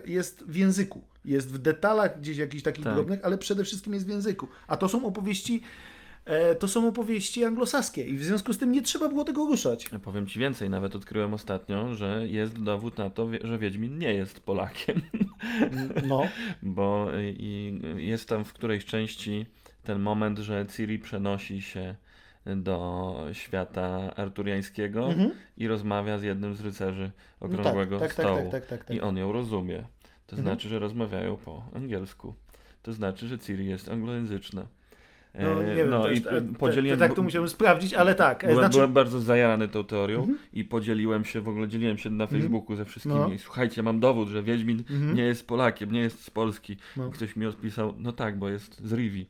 jest 0.07 0.45
w 0.47 0.57
języku. 0.57 1.05
Jest 1.25 1.53
w 1.53 1.59
detalach 1.59 2.21
gdzieś 2.21 2.37
jakichś 2.37 2.63
takich 2.63 2.85
Tak. 2.85 2.95
drobnych, 2.95 3.25
ale 3.25 3.39
przede 3.39 3.65
wszystkim 3.65 3.95
jest 3.95 4.07
w 4.07 4.09
języku. 4.09 4.49
A 4.67 4.77
to 4.77 4.89
są 4.89 5.07
opowieści, 5.07 5.63
e, 5.63 5.94
to 6.59 6.69
są 6.69 6.89
opowieści 6.89 7.45
anglosaskie 7.45 8.05
i 8.05 8.17
w 8.17 8.25
związku 8.25 8.53
z 8.53 8.59
tym 8.59 8.73
nie 8.73 8.83
trzeba 8.83 9.09
było 9.09 9.25
tego 9.25 9.47
ruszać. 9.47 9.87
Ja 9.93 9.99
powiem 9.99 10.27
ci 10.27 10.39
więcej, 10.39 10.71
nawet 10.71 10.97
odkryłem 10.97 11.35
ostatnio, 11.35 11.95
że 11.95 12.27
jest 12.29 12.63
dowód 12.63 12.99
na 12.99 13.11
to, 13.11 13.29
że 13.45 13.59
Wiedźmin 13.59 13.99
nie 13.99 14.15
jest 14.15 14.41
Polakiem, 14.41 15.01
No, 16.09 16.23
bo 16.63 17.07
i 17.39 17.81
jest 17.97 18.29
tam 18.29 18.45
w 18.45 18.53
którejś 18.53 18.85
części 18.85 19.47
ten 19.83 20.01
moment, 20.01 20.39
że 20.39 20.67
Ciri 20.77 20.99
przenosi 20.99 21.63
się 21.63 21.95
do 22.57 23.17
świata 23.33 24.15
arturiańskiego 24.17 25.07
Mhm. 25.09 25.31
i 25.57 25.69
rozmawia 25.69 26.19
z 26.19 26.23
jednym 26.23 26.55
z 26.55 26.61
rycerzy 26.61 27.11
no 27.41 27.47
okrągłego 27.47 27.99
tak, 27.99 28.15
tak, 28.15 28.17
tak, 28.17 28.27
stołu. 28.35 28.51
tak, 28.51 28.61
tak, 28.67 28.67
tak, 28.79 28.85
tak. 28.85 28.97
I 28.97 29.01
on 29.01 29.17
ją 29.17 29.33
rozumie. 29.33 29.85
To 30.27 30.37
Mhm. 30.37 30.43
znaczy, 30.43 30.69
że 30.69 30.79
rozmawiają 30.79 31.37
po 31.37 31.65
angielsku. 31.75 32.35
To 32.83 32.93
znaczy, 32.93 33.29
że 33.29 33.39
Ciri 33.39 33.67
jest 33.67 33.89
anglojęzyczna. 33.89 34.67
No, 35.39 35.63
nie 35.63 35.75
wiem, 35.75 35.91
no 35.91 36.03
to 36.03 36.11
i 36.11 36.15
jest, 36.15 36.27
e, 36.27 36.43
podzieliłem. 36.59 36.99
Tak, 36.99 37.15
to 37.15 37.23
musiałem 37.23 37.49
sprawdzić, 37.49 37.95
ale 37.95 38.15
tak. 38.15 38.45
e, 38.45 38.47
Byłem, 38.47 38.59
Znaczy, 38.63 38.75
byłem 38.79 38.93
bardzo 38.93 39.21
zajarany 39.21 39.69
tą 39.69 39.85
teorią 39.85 40.19
Mhm. 40.21 40.39
i 40.53 40.65
podzieliłem 40.65 41.25
się, 41.25 41.41
w 41.41 41.49
ogóle 41.49 41.69
dzieliłem 41.69 41.99
się 41.99 42.11
na 42.11 42.27
Facebooku 42.27 42.77
ze 42.77 42.85
wszystkimi. 42.85 43.15
No. 43.15 43.31
Słuchajcie, 43.39 43.83
mam 43.83 44.01
dowód, 44.01 44.29
że 44.29 44.43
Wiedźmin 44.43 44.79
Mhm. 44.91 45.15
nie 45.15 45.25
jest 45.25 45.47
Polakiem, 45.47 45.93
nie 45.93 46.01
jest 46.01 46.25
z 46.25 46.31
Polski. 46.31 46.77
No. 46.97 47.11
Ktoś 47.11 47.37
mi 47.37 47.47
odpisał, 47.47 47.95
no 47.99 48.13
tak, 48.13 48.39
bo 48.39 48.49
jest 48.49 48.87
z 48.87 48.93
Rivi. 48.93 49.27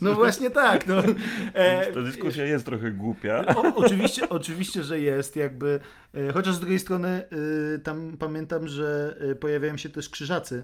no 0.00 0.14
właśnie 0.22 0.50
tak. 0.50 0.86
No. 0.86 1.02
E, 1.54 1.92
Ta 1.92 2.02
dyskusja 2.02 2.44
jest 2.44 2.66
trochę 2.66 2.90
głupia. 2.92 3.44
O, 3.56 3.74
oczywiście, 3.76 4.28
oczywiście, 4.28 4.82
że 4.82 5.00
jest 5.00 5.36
jakby, 5.36 5.80
e, 6.14 6.32
chociaż 6.32 6.54
z 6.54 6.60
drugiej 6.60 6.78
strony 6.78 7.08
e, 7.08 7.78
tam 7.78 8.16
pamiętam, 8.18 8.68
że 8.68 9.16
e, 9.30 9.34
pojawiają 9.34 9.76
się 9.76 9.88
też 9.88 10.08
krzyżacy 10.08 10.62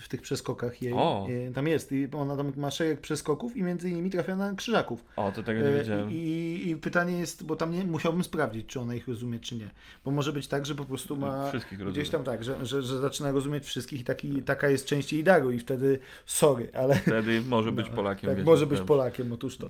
w 0.00 0.08
tych 0.08 0.22
przeskokach 0.22 0.82
jej. 0.82 0.92
O. 0.92 1.26
E, 1.48 1.52
Tam 1.52 1.66
jest 1.68 1.92
i 1.92 2.08
ona 2.12 2.36
tam 2.36 2.52
ma 2.56 2.70
szereg 2.70 3.00
przeskoków 3.00 3.56
i 3.56 3.62
między 3.62 3.90
innymi 3.90 4.10
trafia 4.10 4.36
na 4.36 4.54
krzyżaków. 4.54 5.04
O, 5.16 5.32
to 5.32 5.42
tego 5.42 5.60
nie 5.60 5.66
E, 5.68 5.78
wiedziałem. 5.78 6.10
I, 6.10 6.62
I 6.66 6.76
pytanie 6.76 7.18
jest, 7.18 7.44
bo 7.44 7.56
tam 7.56 7.72
nie, 7.72 7.84
musiałbym 7.84 8.24
sprawdzić, 8.24 8.66
czy 8.66 8.80
ona 8.80 8.94
ich 8.94 9.08
rozumie, 9.08 9.40
czy 9.40 9.54
nie. 9.56 9.70
Bo 10.04 10.10
może 10.10 10.32
być 10.32 10.48
tak, 10.48 10.66
że 10.66 10.74
po 10.74 10.84
prostu 10.84 11.16
ma 11.16 11.48
Wszystkich 11.48 11.78
rozumiem. 11.78 11.92
gdzieś 11.92 12.08
tam 12.10 12.24
tak, 12.24 12.44
że, 12.44 12.66
że, 12.66 12.82
że 12.82 12.98
zaczyna 13.00 13.32
rozumieć 13.32 13.64
wszystkich 13.64 14.00
i 14.00 14.04
taki, 14.04 14.42
taka 14.42 14.68
jest 14.68 14.86
część 14.86 15.12
jej 15.12 15.24
daru 15.24 15.50
i 15.50 15.58
wtedy 15.58 15.98
sorry, 16.26 16.68
ale 16.74 16.94
Wtedy 16.94 17.40
może 17.48 17.72
być 17.72 17.86
no, 17.90 17.94
Polakiem. 17.96 18.36
tak, 18.36 18.44
może 18.44 18.66
być. 18.66 18.80
Polakiem, 18.80 19.32
otóż 19.32 19.56
to. 19.56 19.68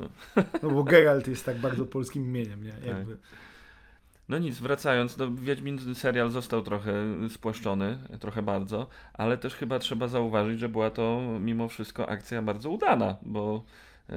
No 0.63 0.71
bo 0.71 0.85
Geralt 0.85 1.29
jest 1.29 1.45
tak 1.45 1.59
bardzo 1.59 1.87
polskim 1.87 2.25
imieniem, 2.25 2.65
nie? 2.65 2.75
Jakby. 2.87 3.17
No 4.29 4.39
nic, 4.39 4.59
wracając, 4.59 5.17
no 5.17 5.35
Wiedźmin 5.35 5.95
serial 5.95 6.31
został 6.31 6.63
trochę 6.63 6.93
spłaszczony, 7.29 7.99
trochę 8.21 8.43
bardzo, 8.43 8.87
ale 9.15 9.39
też 9.39 9.55
chyba 9.55 9.79
trzeba 9.79 10.09
zauważyć, 10.09 10.61
że 10.61 10.69
była 10.69 10.91
to 10.91 11.21
mimo 11.41 11.69
wszystko 11.69 12.09
akcja 12.09 12.43
bardzo 12.43 12.71
udana, 12.71 13.17
bo 13.23 13.65
e, 14.09 14.15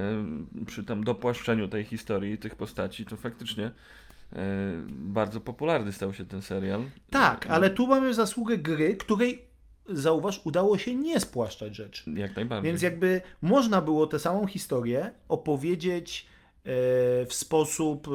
przy 0.66 0.84
tam 0.84 1.04
dopłaszczeniu 1.04 1.68
tej 1.68 1.84
historii, 1.84 2.38
tych 2.38 2.54
postaci, 2.54 3.06
to 3.06 3.16
faktycznie 3.16 3.64
e, 3.64 4.42
bardzo 4.88 5.40
popularny 5.40 5.92
stał 5.92 6.14
się 6.14 6.24
ten 6.24 6.42
serial. 6.42 6.82
Tak, 7.10 7.46
ale 7.46 7.70
tu 7.70 7.86
mamy 7.86 8.14
zasługę 8.14 8.58
gry, 8.58 8.96
której 8.96 9.46
zauważ, 9.88 10.40
udało 10.44 10.78
się 10.78 10.94
nie 10.94 11.20
spłaszczać 11.20 11.76
rzeczy. 11.76 12.10
Jak 12.14 12.36
najbardziej. 12.36 12.70
Więc 12.70 12.82
jakby 12.82 13.20
można 13.42 13.80
było 13.80 14.06
tę 14.06 14.18
samą 14.18 14.46
historię 14.46 15.10
opowiedzieć 15.28 16.26
e, 16.26 16.68
w 17.26 17.34
sposób 17.34 18.08
e, 18.08 18.10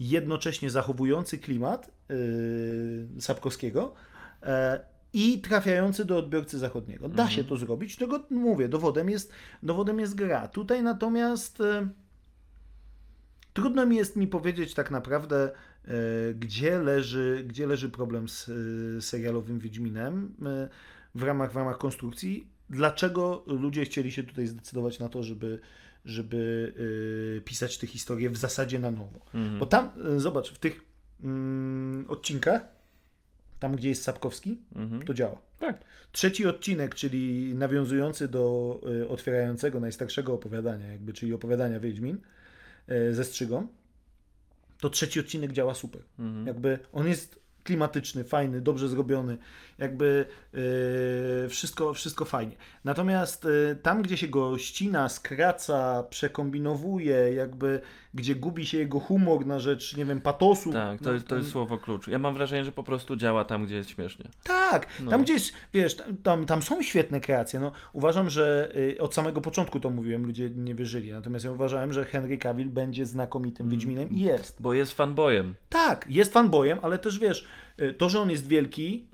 jednocześnie 0.00 0.70
zachowujący 0.70 1.38
klimat 1.38 1.90
e, 2.10 2.14
Sapkowskiego 3.20 3.94
e, 4.42 4.80
i 5.12 5.40
trafiający 5.40 6.04
do 6.04 6.18
odbiorcy 6.18 6.58
zachodniego. 6.58 7.08
Da 7.08 7.22
Mhm. 7.22 7.30
się 7.30 7.44
to 7.44 7.56
zrobić, 7.56 7.96
tego 7.96 8.24
mówię, 8.30 8.68
dowodem 8.68 9.10
jest, 9.10 9.32
dowodem 9.62 10.00
jest 10.00 10.14
gra. 10.14 10.48
Tutaj 10.48 10.82
natomiast 10.82 11.60
e, 11.60 11.88
trudno 13.52 13.86
mi 13.86 13.96
jest 13.96 14.16
mi 14.16 14.26
powiedzieć 14.26 14.74
tak 14.74 14.90
naprawdę, 14.90 15.50
e, 15.84 15.90
gdzie 16.34 16.78
leży, 16.78 17.44
gdzie 17.48 17.66
leży 17.66 17.90
problem 17.90 18.28
z 18.28 18.48
e, 18.98 19.02
serialowym 19.02 19.58
Wiedźminem 19.58 20.34
e, 20.46 20.68
w 21.14 21.22
ramach, 21.22 21.52
w 21.52 21.56
ramach 21.56 21.78
konstrukcji. 21.78 22.46
Dlaczego 22.70 23.44
ludzie 23.46 23.84
chcieli 23.84 24.12
się 24.12 24.22
tutaj 24.22 24.46
zdecydować 24.46 24.98
na 24.98 25.08
to, 25.08 25.22
żeby, 25.22 25.60
żeby 26.04 26.72
e, 27.38 27.40
pisać 27.40 27.78
tę 27.78 27.86
historię 27.86 28.30
w 28.30 28.36
zasadzie 28.36 28.78
na 28.78 28.90
nowo? 28.90 29.20
Mhm. 29.34 29.58
Bo 29.58 29.66
tam, 29.66 29.90
e, 30.16 30.20
zobacz, 30.20 30.52
w 30.52 30.58
tych 30.58 30.84
mm, 31.24 32.04
odcinkach 32.08 32.62
tam 33.58 33.76
gdzie 33.76 33.88
jest 33.88 34.02
Sapkowski, 34.02 34.58
Mhm. 34.74 35.02
to 35.02 35.14
działa. 35.14 35.38
Tak. 35.58 35.84
Trzeci 36.12 36.46
odcinek, 36.46 36.94
czyli 36.94 37.54
nawiązujący 37.54 38.28
do 38.28 38.80
y, 39.02 39.08
otwierającego, 39.08 39.80
najstarszego 39.80 40.34
opowiadania, 40.34 40.86
jakby, 40.86 41.12
czyli 41.12 41.32
opowiadania 41.32 41.80
Wiedźmin 41.80 42.18
y, 42.90 43.14
ze 43.14 43.24
Strzygą, 43.24 43.66
to 44.80 44.90
trzeci 44.90 45.20
odcinek 45.20 45.52
działa 45.52 45.74
super. 45.74 46.02
Mhm. 46.18 46.46
Jakby 46.46 46.78
on 46.92 47.08
jest 47.08 47.41
klimatyczny, 47.64 48.24
fajny, 48.24 48.60
dobrze 48.60 48.88
zrobiony, 48.88 49.38
jakby 49.78 50.26
y, 51.44 51.48
wszystko, 51.48 51.94
wszystko 51.94 52.24
fajnie. 52.24 52.56
Natomiast 52.84 53.44
y, 53.44 53.76
tam, 53.82 54.02
gdzie 54.02 54.16
się 54.16 54.28
go 54.28 54.58
ścina, 54.58 55.08
skraca, 55.08 56.02
przekombinowuje, 56.10 57.16
jakby 57.34 57.80
gdzie 58.14 58.34
gubi 58.34 58.66
się 58.66 58.78
jego 58.78 59.00
humor 59.00 59.46
na 59.46 59.58
rzecz, 59.58 59.96
nie 59.96 60.04
wiem, 60.04 60.20
patosu. 60.20 60.72
Tak, 60.72 60.98
to 60.98 61.04
no, 61.04 61.12
jest, 61.12 61.26
to 61.26 61.36
jest 61.36 61.50
słowo 61.50 61.78
klucz. 61.78 62.08
Ja 62.08 62.18
mam 62.18 62.34
wrażenie, 62.34 62.64
że 62.64 62.72
po 62.72 62.82
prostu 62.82 63.16
działa 63.16 63.44
tam, 63.44 63.66
gdzie 63.66 63.76
jest 63.76 63.90
śmiesznie. 63.90 64.24
Tak, 64.42 64.61
No. 65.00 65.10
tam 65.10 65.22
gdzie 65.22 65.32
jest, 65.32 65.52
wiesz, 65.74 65.96
tam, 66.22 66.46
tam 66.46 66.62
są 66.62 66.82
świetne 66.82 67.20
kreacje. 67.20 67.60
No, 67.60 67.72
uważam, 67.92 68.30
że 68.30 68.72
y, 68.76 69.00
od 69.00 69.14
samego 69.14 69.40
początku 69.40 69.80
to 69.80 69.90
mówiłem, 69.90 70.26
ludzie 70.26 70.50
nie 70.50 70.74
wierzyli. 70.74 71.12
Natomiast 71.12 71.44
ja 71.44 71.50
uważałem, 71.52 71.92
że 71.92 72.04
Henry 72.04 72.38
Cavill 72.38 72.68
będzie 72.68 73.06
znakomitym 73.06 73.66
Mm. 73.66 73.70
Wiedźminem 73.78 74.10
i 74.10 74.20
jest. 74.20 74.56
Bo 74.62 74.74
jest 74.74 74.92
fanboyem. 74.92 75.54
Tak, 75.68 76.06
jest 76.08 76.32
fanboyem, 76.32 76.78
ale 76.82 76.98
też 76.98 77.18
wiesz, 77.18 77.46
y, 77.80 77.94
to, 77.94 78.08
że 78.08 78.20
on 78.20 78.30
jest 78.30 78.48
wielki, 78.48 79.06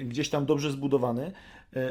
y, 0.00 0.04
gdzieś 0.04 0.30
tam 0.30 0.46
dobrze 0.46 0.70
zbudowany, 0.70 1.32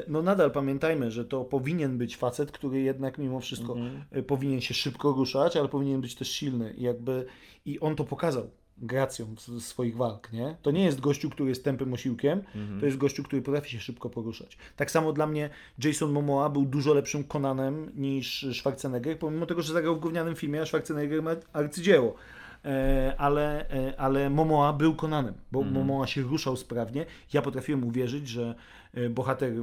no 0.07 0.21
nadal 0.21 0.51
pamiętajmy, 0.51 1.11
że 1.11 1.25
to 1.25 1.45
powinien 1.45 1.97
być 1.97 2.17
facet, 2.17 2.51
który 2.51 2.82
jednak 2.82 3.17
mimo 3.17 3.39
wszystko 3.39 3.73
Mhm. 3.73 4.01
y, 4.17 4.23
powinien 4.23 4.61
się 4.61 4.73
szybko 4.73 5.11
ruszać, 5.11 5.57
ale 5.57 5.67
powinien 5.69 6.01
być 6.01 6.15
też 6.15 6.32
silny. 6.32 6.73
I 6.77 6.84
jakby 6.84 7.25
i 7.65 7.80
on 7.80 7.95
to 7.95 8.03
pokazał 8.03 8.49
gracją 8.82 9.36
swoich 9.59 9.97
walk, 9.97 10.34
nie? 10.34 10.55
To 10.61 10.71
nie 10.71 10.84
jest 10.84 10.99
gościu, 10.99 11.30
który 11.30 11.49
jest 11.49 11.63
tępym 11.63 11.93
osiłkiem, 11.93 12.41
Mhm. 12.55 12.80
to 12.80 12.86
jest 12.86 12.97
gościu, 12.97 13.23
który 13.23 13.41
potrafi 13.41 13.71
się 13.71 13.80
szybko 13.80 14.09
poruszać. 14.09 14.57
Tak 14.75 14.91
samo 14.91 15.13
dla 15.13 15.27
mnie 15.27 15.49
Jason 15.84 16.11
Momoa 16.11 16.49
był 16.49 16.65
dużo 16.65 16.93
lepszym 16.93 17.23
Conanem 17.23 17.91
niż 17.95 18.45
Schwarzenegger, 18.53 19.19
pomimo 19.19 19.45
tego, 19.45 19.61
że 19.61 19.73
zagrał 19.73 19.95
w 19.95 19.99
gównianym 19.99 20.36
filmie, 20.36 20.61
a 20.61 20.65
Schwarzenegger 20.65 21.23
ma 21.23 21.32
arcydzieło. 21.53 22.15
E, 22.65 23.13
ale, 23.17 23.69
e, 23.69 23.99
ale 23.99 24.30
Momoa 24.30 24.73
był 24.73 24.95
Conanem, 24.95 25.34
bo 25.51 25.59
Mhm. 25.59 25.77
Momoa 25.77 26.07
się 26.07 26.21
ruszał 26.21 26.57
sprawnie. 26.57 27.05
Ja 27.34 27.41
potrafiłem 27.41 27.84
uwierzyć, 27.84 28.27
że 28.27 28.55
bohater 29.09 29.49
e, 29.49 29.53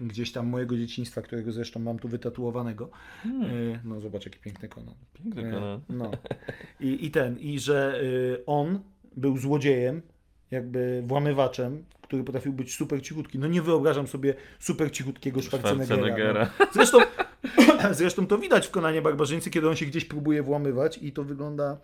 gdzieś 0.00 0.32
tam 0.32 0.46
mojego 0.46 0.76
dzieciństwa, 0.76 1.22
którego 1.22 1.52
zresztą 1.52 1.80
mam 1.80 1.98
tu 1.98 2.08
wytatuowanego, 2.08 2.90
e, 3.24 3.28
no 3.84 4.00
zobacz 4.00 4.24
jaki 4.24 4.38
piękny 4.38 4.68
Conan. 4.68 4.94
Piękny 5.14 5.48
E, 5.48 5.50
kanał. 5.50 5.80
No. 5.88 6.10
I, 6.80 7.06
I 7.06 7.10
ten, 7.10 7.38
i 7.38 7.58
że 7.58 8.00
on 8.46 8.80
był 9.16 9.38
złodziejem, 9.38 10.02
jakby 10.50 11.02
włamywaczem, 11.06 11.84
który 12.02 12.24
potrafił 12.24 12.52
być 12.52 12.74
super 12.74 13.02
cichutki. 13.02 13.38
No 13.38 13.46
nie 13.46 13.62
wyobrażam 13.62 14.06
sobie 14.06 14.34
super 14.58 14.92
cichutkiego. 14.92 15.42
Schwarzeneggera. 15.42 16.50
No. 16.60 16.66
Zresztą, 16.74 16.98
zresztą 17.92 18.26
to 18.26 18.38
widać 18.38 18.66
w 18.66 18.70
Konanie 18.70 19.02
Barbarzyńcy, 19.02 19.50
kiedy 19.50 19.68
on 19.68 19.76
się 19.76 19.86
gdzieś 19.86 20.04
próbuje 20.04 20.42
włamywać 20.42 20.98
i 21.02 21.12
to 21.12 21.24
wygląda 21.24 21.78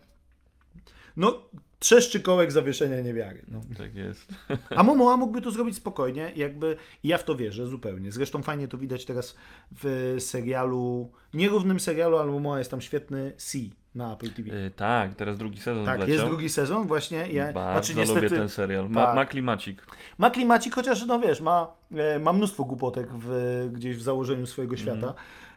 no 1.17 1.43
trzeszczy 1.79 2.21
kołek 2.21 2.53
zawieszenia 2.53 3.01
niewiary. 3.01 3.43
No. 3.49 3.61
Tak 3.79 3.95
jest. 3.95 4.35
A 4.77 4.83
Momoa 4.83 5.17
mógłby 5.17 5.43
to 5.43 5.51
zrobić 5.51 5.77
spokojnie, 5.77 6.33
jakby 6.37 6.77
ja 7.05 7.19
w 7.19 7.25
to 7.25 7.37
wierzę 7.37 7.67
zupełnie. 7.67 8.13
Zresztą 8.13 8.43
fajnie 8.43 8.69
to 8.69 8.79
widać 8.79 9.05
teraz 9.05 9.37
w 9.83 10.17
serialu, 10.19 11.13
nierównym 11.35 11.81
serialu, 11.81 12.17
ale 12.17 12.33
Momoa 12.33 12.59
jest 12.59 12.71
tam 12.71 12.81
świetny, 12.81 13.33
C 13.37 13.59
na 13.95 14.13
Apple 14.13 14.31
TV. 14.31 14.51
Y, 14.51 14.71
tak, 14.77 15.15
teraz 15.15 15.39
drugi 15.39 15.61
sezon 15.61 15.85
Tak, 15.85 15.97
wleciał. 15.97 16.15
jest 16.15 16.27
drugi 16.27 16.49
sezon 16.49 16.87
właśnie. 16.87 17.29
Ja, 17.33 17.53
Bardzo 17.53 17.93
znaczy, 17.93 18.09
lubię 18.09 18.21
niestety, 18.21 18.41
ten 18.41 18.49
serial. 18.49 18.91
Ma, 18.91 19.07
tak. 19.07 19.15
ma 19.15 19.27
klimacik. 19.27 19.87
ma 20.19 20.31
klimacik, 20.31 20.75
chociaż 20.75 21.07
no 21.07 21.21
wiesz, 21.21 21.41
ma, 21.41 21.73
e, 21.97 22.19
ma 22.19 22.33
mnóstwo 22.33 22.65
głupotek 22.65 23.09
w, 23.13 23.69
gdzieś 23.73 23.97
w 23.97 24.03
założeniu 24.03 24.47
swojego 24.47 24.77
świata. 24.77 25.15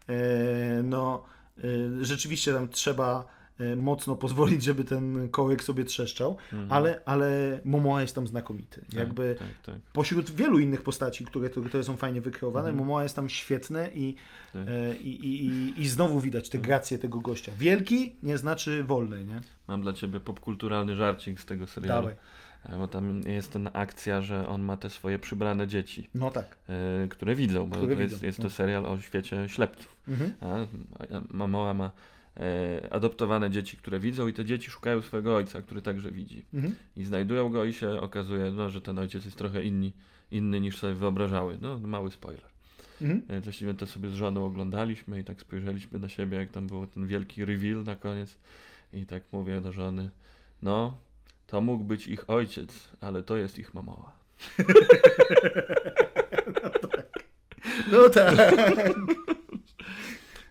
E, 0.09 0.84
no, 0.84 1.24
e, 1.57 1.61
rzeczywiście 2.01 2.53
tam 2.53 2.70
trzeba 2.70 3.38
mocno 3.78 4.16
pozwolić, 4.16 4.64
żeby 4.64 4.84
ten 4.84 5.30
kołek 5.30 5.64
sobie 5.64 5.84
trzeszczał, 5.86 6.38
ale, 6.70 7.01
ale 7.05 7.60
Momoa 7.66 8.01
jest 8.01 8.16
tam 8.16 8.28
znakomity. 8.28 8.82
Jakby 8.93 9.36
Tak, 9.39 9.47
tak, 9.47 9.57
tak. 9.76 9.76
pośród 9.93 10.32
wielu 10.32 10.60
innych 10.60 10.82
postaci, 10.82 11.26
które, 11.26 11.49
które 11.49 11.84
są 11.84 11.97
fajnie 11.97 12.22
wykreowane, 12.22 12.74
Momoa 12.74 13.03
jest 13.03 13.16
tam 13.16 13.30
świetny 13.30 13.89
i, 13.95 14.16
Tak. 14.53 14.62
e, 14.68 14.95
i, 14.95 15.26
i, 15.26 15.45
i, 15.45 15.82
i 15.82 15.88
znowu 15.88 16.20
widać 16.20 16.49
tę 16.49 16.57
grację 16.57 16.97
tego 16.99 17.20
gościa. 17.20 17.51
Wielki 17.57 18.16
nie 18.24 18.38
znaczy 18.38 18.84
wolny, 18.84 19.26
nie? 19.26 19.41
Mam 19.68 19.82
dla 19.82 19.93
ciebie 19.93 20.20
popkulturalny 20.20 20.95
żarcik 20.95 21.39
z 21.41 21.45
tego 21.45 21.68
serialu. 21.68 22.01
Dawaj. 22.07 22.16
E, 22.70 22.78
Bo 22.78 22.88
tam 22.88 23.22
jest 23.22 23.51
ten 23.53 23.70
akcja, 23.74 24.22
że 24.22 24.47
on 24.47 24.62
ma 24.62 24.78
te 24.78 24.89
swoje 24.89 25.20
przybrane 25.20 25.68
dzieci, 25.68 26.10
No 26.16 26.32
tak. 26.32 26.57
e, 27.03 27.07
które 27.07 27.36
widzą, 27.36 27.68
bo 27.70 27.76
Które 27.76 27.95
to 27.95 28.01
jest, 28.01 28.14
widzą, 28.14 28.26
jest 28.26 28.39
no. 28.39 28.43
to 28.43 28.49
serial 28.49 28.86
o 28.86 28.99
świecie 29.01 29.49
ślepców. 29.49 29.95
Mhm. 30.07 30.34
A, 30.41 30.45
a 31.16 31.22
Mamoła 31.30 31.74
ma 31.74 31.86
e, 31.86 31.91
adoptowane 32.91 33.49
dzieci, 33.49 33.77
które 33.77 33.99
widzą 33.99 34.27
i 34.27 34.33
te 34.33 34.45
dzieci 34.45 34.71
szukają 34.71 35.01
swojego 35.01 35.35
ojca, 35.35 35.61
który 35.61 35.81
także 35.81 36.11
widzi. 36.11 36.45
Mhm. 36.53 36.75
I 36.97 37.03
znajdują 37.05 37.49
go 37.49 37.65
i 37.65 37.73
się 37.73 38.01
okazuje, 38.01 38.51
no, 38.51 38.69
że 38.69 38.81
ten 38.81 38.99
ojciec 38.99 39.25
jest 39.25 39.37
trochę 39.37 39.63
inni, 39.63 39.93
inny 40.31 40.61
niż 40.61 40.77
sobie 40.77 40.93
wyobrażały. 40.93 41.57
No, 41.61 41.79
mały 41.79 42.11
spoiler. 42.11 42.43
Mhm. 43.01 43.21
E, 43.27 43.41
Właściwie 43.41 43.73
to 43.73 43.87
sobie 43.87 44.09
z 44.09 44.13
żoną 44.13 44.45
oglądaliśmy 44.45 45.19
i 45.19 45.23
tak 45.23 45.41
spojrzeliśmy 45.41 45.99
na 45.99 46.09
siebie, 46.09 46.37
jak 46.37 46.51
tam 46.51 46.67
był 46.67 46.87
ten 46.87 47.07
wielki 47.07 47.45
reveal 47.45 47.83
na 47.83 47.95
koniec. 47.95 48.37
I 48.93 49.05
tak 49.05 49.23
mówię 49.31 49.61
do 49.61 49.71
żony, 49.71 50.09
no, 50.61 50.97
to 51.47 51.61
mógł 51.61 51.83
być 51.83 52.07
ich 52.07 52.29
ojciec, 52.29 52.89
ale 53.01 53.23
to 53.23 53.37
jest 53.37 53.59
ich 53.59 53.73
mamoła. 53.73 54.11
No 57.91 58.09
tak. 58.09 58.35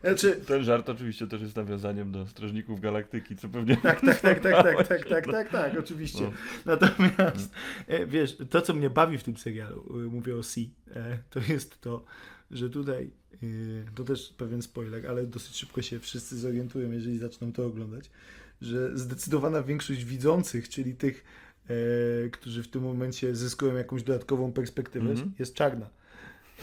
Znaczy, 0.01 0.41
Ten 0.47 0.65
żart 0.65 0.89
oczywiście 0.89 1.27
też 1.27 1.41
jest 1.41 1.57
nawiązaniem 1.57 2.13
do 2.13 2.27
Strażników 2.27 2.81
Galaktyki, 2.81 3.37
co 3.37 3.49
pewnie... 3.49 3.77
tak, 3.77 4.01
tak, 4.01 4.21
tak, 4.21 4.41
tak, 4.41 4.63
tak, 4.63 4.89
tak, 4.89 5.07
tak, 5.09 5.27
tak, 5.27 5.51
tak, 5.51 5.79
oczywiście. 5.79 6.23
No. 6.23 6.33
Natomiast, 6.67 7.51
e, 7.87 8.07
wiesz, 8.07 8.37
to 8.51 8.63
co 8.63 8.75
mnie 8.75 8.91
bawi 8.91 9.19
w 9.19 9.23
tym 9.25 9.37
serialu, 9.37 9.85
e, 9.91 9.97
mówię 9.97 10.37
o 10.37 10.43
C, 10.43 10.61
e, 10.97 11.19
to 11.31 11.41
jest 11.49 11.81
to, 11.81 12.05
że 12.51 12.71
tutaj, 12.71 13.11
to 13.95 14.05
też 14.05 14.35
pewien 14.37 14.63
spoiler, 14.63 15.07
ale 15.07 15.27
dosyć 15.27 15.57
szybko 15.57 15.83
się 15.83 15.99
wszyscy 15.99 16.39
zorientują, 16.39 16.91
jeżeli 16.91 17.19
zaczną 17.19 17.53
to 17.53 17.67
oglądać, 17.67 18.11
że 18.61 18.99
zdecydowana 18.99 19.63
większość 19.63 20.05
widzących, 20.05 20.69
czyli 20.69 20.95
tych, 20.95 21.25
którzy 22.33 22.63
w 22.63 22.69
tym 22.69 22.83
momencie 22.83 23.35
zyskują 23.37 23.75
jakąś 23.77 24.03
dodatkową 24.03 24.53
perspektywę, 24.53 25.11
Mhm. 25.11 25.33
jest 25.39 25.55
czarna. 25.55 25.91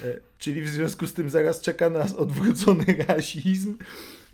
E, 0.04 0.20
Czyli 0.38 0.62
w 0.62 0.70
związku 0.70 1.08
z 1.08 1.14
tym 1.14 1.30
zaraz 1.30 1.62
czeka 1.62 1.90
nas 1.90 2.14
odwrócony 2.14 2.86
rasizm, 3.08 3.78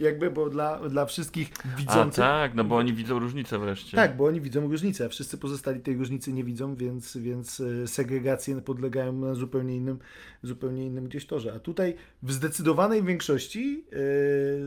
jakby, 0.01 0.31
bo 0.31 0.49
dla, 0.49 0.89
dla 0.89 1.05
wszystkich 1.05 1.49
A 1.73 1.77
widzących. 1.77 2.21
tak, 2.23 2.55
no 2.55 2.63
bo 2.63 2.75
oni 2.77 2.93
widzą 2.93 3.19
różnicę 3.19 3.59
wreszcie. 3.59 3.97
Tak, 3.97 4.17
bo 4.17 4.25
oni 4.25 4.41
widzą 4.41 4.61
różnicę, 4.67 5.05
a 5.05 5.09
wszyscy 5.09 5.37
pozostali 5.37 5.79
tej 5.79 5.95
różnicy 5.97 6.33
nie 6.33 6.43
widzą, 6.43 6.75
więc, 6.75 7.17
więc 7.17 7.59
e, 7.59 7.87
segregacje 7.87 8.61
podlegają 8.61 9.13
na 9.13 9.35
zupełnie 9.35 9.75
innym, 9.75 9.99
zupełnie 10.43 10.85
innym 10.85 11.05
gdzieś 11.05 11.25
torze. 11.25 11.53
A 11.55 11.59
tutaj 11.59 11.95
w 12.23 12.31
zdecydowanej 12.31 13.03
większości 13.03 13.83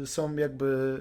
e, 0.02 0.06
są 0.06 0.36
jakby 0.36 1.00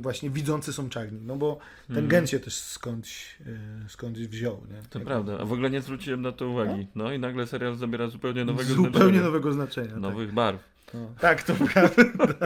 właśnie 0.00 0.30
widzący 0.30 0.72
są 0.72 0.88
czarni, 0.88 1.20
no 1.22 1.36
bo 1.36 1.58
ten 1.86 1.96
Mhm. 1.96 2.08
gen 2.08 2.26
się 2.26 2.40
też 2.40 2.54
skądś, 2.54 3.36
e, 3.84 3.88
skądś 3.88 4.20
wziął. 4.20 4.54
Nie? 4.56 4.82
To 4.90 4.98
Jakby 4.98 5.04
prawda, 5.10 5.38
a 5.40 5.44
w 5.44 5.52
ogóle 5.52 5.70
nie 5.70 5.80
zwróciłem 5.80 6.22
na 6.22 6.32
to 6.32 6.48
uwagi. 6.48 6.86
No 6.94 7.12
i 7.12 7.18
nagle 7.18 7.46
serial 7.46 7.76
zabiera 7.76 8.08
zupełnie 8.08 8.44
nowego 8.44 8.68
Zupełnie 8.68 8.92
znaczenia. 8.98 9.22
nowego 9.22 9.52
znaczenia. 9.52 9.88
tak. 9.90 10.00
Nowych 10.00 10.32
barw. 10.34 10.75
No. 10.94 11.14
Tak, 11.20 11.42
to 11.42 11.54
prawda. 11.54 12.02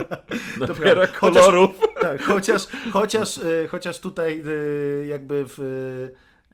Nabiera 0.59 0.75
prawda. 0.77 1.07
kolorów. 1.07 1.71
Tak, 2.01 2.21
chociaż, 2.23 2.67
chociaż, 2.91 3.37
e, 3.37 3.67
chociaż 3.67 3.99
tutaj 3.99 4.43
e, 5.03 5.05
jakby 5.07 5.45
w 5.47 5.59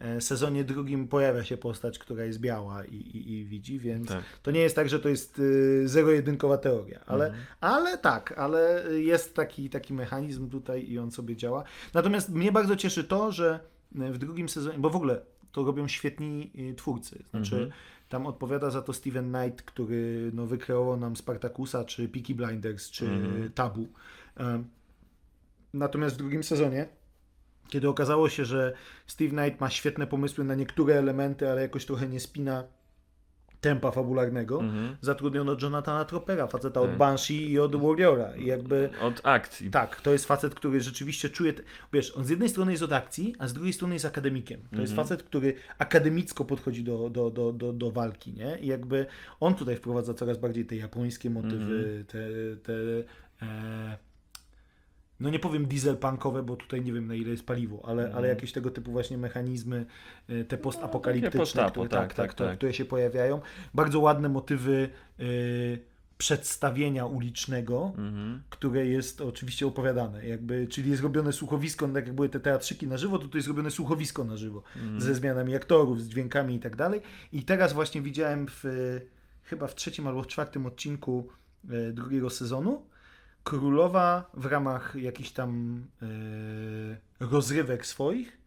e, 0.02 0.22
sezonie 0.22 0.64
drugim 0.64 1.08
pojawia 1.08 1.44
się 1.44 1.58
postać, 1.58 2.00
która 2.00 2.24
jest 2.24 2.40
biała 2.40 2.86
i, 2.86 2.96
i, 2.96 3.32
i 3.34 3.46
widzi, 3.46 3.80
więc 3.80 4.08
Tak. 4.08 4.24
to 4.44 4.52
nie 4.52 4.60
jest 4.60 4.76
tak, 4.76 4.90
że 4.90 5.00
to 5.00 5.10
jest 5.10 5.42
zero-jedynkowa 5.86 6.58
teoria, 6.58 7.00
ale, 7.06 7.26
Mhm. 7.26 7.44
ale 7.62 7.98
tak, 7.98 8.34
ale 8.38 8.84
jest 8.98 9.36
taki, 9.36 9.70
taki 9.70 9.94
mechanizm 9.94 10.50
tutaj 10.50 10.90
i 10.90 11.00
on 11.00 11.12
sobie 11.12 11.36
działa. 11.36 11.64
Natomiast 11.94 12.30
mnie 12.30 12.52
bardzo 12.52 12.76
cieszy 12.76 13.04
to, 13.04 13.32
że 13.32 13.60
w 13.92 14.18
drugim 14.18 14.50
sezonie, 14.50 14.80
bo 14.80 14.90
w 14.90 14.96
ogóle 14.96 15.22
to 15.52 15.64
robią 15.64 15.88
świetni 15.88 16.52
twórcy, 16.78 17.24
znaczy 17.32 17.56
Mhm. 17.56 17.72
Tam 18.10 18.28
odpowiada 18.28 18.70
za 18.70 18.82
to 18.82 18.94
Steven 18.94 19.34
Knight, 19.34 19.62
który 19.62 20.32
no, 20.34 20.46
wykreował 20.46 20.98
nam 20.98 21.16
Spartakusa, 21.16 21.86
czy 21.86 22.10
Peaky 22.10 22.36
Blinders, 22.36 22.90
czy 22.90 23.06
Mhm. 23.06 23.52
Tabu. 23.52 23.88
Natomiast 25.74 26.16
w 26.16 26.18
drugim 26.18 26.44
sezonie, 26.44 26.88
kiedy 27.68 27.90
okazało 27.90 28.30
się, 28.30 28.46
że 28.46 28.74
Steve 29.08 29.30
Knight 29.30 29.62
ma 29.62 29.70
świetne 29.70 30.08
pomysły 30.08 30.44
na 30.44 30.56
niektóre 30.56 30.96
elementy, 30.96 31.52
ale 31.52 31.62
jakoś 31.62 31.86
trochę 31.86 32.08
nie 32.08 32.20
spina 32.20 32.64
tempa 33.62 33.92
fabularnego, 33.92 34.60
Mhm. 34.62 34.98
zatrudniono 35.02 35.56
Jonathana 35.62 36.06
Tropera, 36.06 36.48
faceta 36.48 36.82
od 36.82 36.88
Tak. 36.90 36.98
Banshee 36.98 37.52
i 37.52 37.60
od 37.60 37.76
Warriora. 37.76 38.36
I 38.36 38.46
jakby 38.46 38.90
Od 39.02 39.22
akcji. 39.24 39.70
tak, 39.72 40.02
to 40.02 40.12
jest 40.14 40.26
facet, 40.26 40.56
który 40.56 40.82
rzeczywiście 40.82 41.30
czuje. 41.30 41.54
Wiesz, 41.94 42.18
on 42.18 42.26
z 42.26 42.30
jednej 42.30 42.50
strony 42.50 42.72
jest 42.72 42.84
od 42.84 42.94
akcji, 42.94 43.36
a 43.40 43.48
z 43.48 43.54
drugiej 43.54 43.74
strony 43.74 43.94
jest 43.96 44.06
akademikiem. 44.06 44.62
To 44.76 44.82
jest 44.82 44.96
facet, 44.96 45.24
który 45.24 45.54
akademicko 45.78 46.46
podchodzi 46.46 46.84
do, 46.84 47.10
do, 47.10 47.30
do, 47.30 47.52
do, 47.54 47.74
do 47.74 47.92
walki, 47.92 48.34
nie? 48.34 48.58
I 48.62 48.68
jakby 48.68 49.06
on 49.40 49.56
tutaj 49.56 49.76
wprowadza 49.76 50.14
coraz 50.14 50.38
bardziej 50.38 50.66
te 50.66 50.76
japońskie 50.76 51.30
motywy, 51.30 52.06
te. 52.08 52.18
te 52.64 52.74
e, 53.46 53.98
no 55.20 55.30
nie 55.30 55.40
powiem 55.40 55.66
dieselpunkowe, 55.66 56.44
bo 56.44 56.56
tutaj 56.56 56.82
nie 56.82 56.94
wiem 56.94 57.08
na 57.08 57.16
ile 57.16 57.30
jest 57.32 57.46
paliwo, 57.46 57.82
ale, 57.86 58.12
ale 58.16 58.28
jakieś 58.28 58.52
tego 58.52 58.72
typu 58.72 58.92
właśnie 58.92 59.18
mechanizmy, 59.18 59.86
e, 60.30 60.44
te 60.44 60.58
postapokaliptyczne, 60.58 61.40
postapo, 61.40 61.72
które, 61.72 61.90
tak, 61.90 62.00
tak, 62.00 62.08
tak, 62.08 62.18
tak, 62.18 62.32
które- 62.36 62.50
tak. 62.50 62.58
które 62.58 62.74
się 62.74 62.86
pojawiają. 62.86 63.42
Bardzo 63.74 64.00
ładne 64.00 64.30
motywy 64.30 64.90
e, 65.20 65.24
przedstawienia 66.18 67.06
ulicznego, 67.06 67.92
Mhm. 67.98 68.42
które 68.50 68.86
jest 68.86 69.22
oczywiście 69.22 69.68
opowiadane, 69.68 70.28
jakby, 70.28 70.68
czyli 70.68 70.90
jest 70.92 71.04
robione 71.04 71.34
słuchowisko, 71.34 71.88
tak 71.88 72.06
jak 72.08 72.16
były 72.16 72.30
te 72.30 72.40
teatrzyki 72.40 72.88
na 72.88 72.98
żywo, 72.98 73.20
to 73.20 73.28
tu 73.28 73.38
jest 73.38 73.48
robione 73.48 73.72
słuchowisko 73.72 74.24
na 74.24 74.38
żywo, 74.38 74.64
ze 74.98 75.16
zmianami 75.16 75.56
aktorów, 75.56 76.02
z 76.02 76.08
dźwiękami 76.10 76.56
i 76.56 76.60
tak 76.60 76.76
dalej. 76.76 77.02
I 77.34 77.44
teraz 77.44 77.74
właśnie 77.74 78.02
widziałem 78.02 78.48
w, 78.50 78.64
chyba 79.44 79.68
w 79.68 79.76
trzecim 79.76 80.08
albo 80.08 80.24
w 80.24 80.28
czwartym 80.28 80.66
odcinku 80.66 81.28
e, 81.70 81.92
drugiego 81.92 82.30
sezonu, 82.30 82.82
królowa 83.48 84.30
w 84.34 84.46
ramach 84.46 84.96
jakichś 84.96 85.32
tam 85.32 85.84
e, 86.02 86.06
rozrywek 87.20 87.86
swoich 87.86 88.38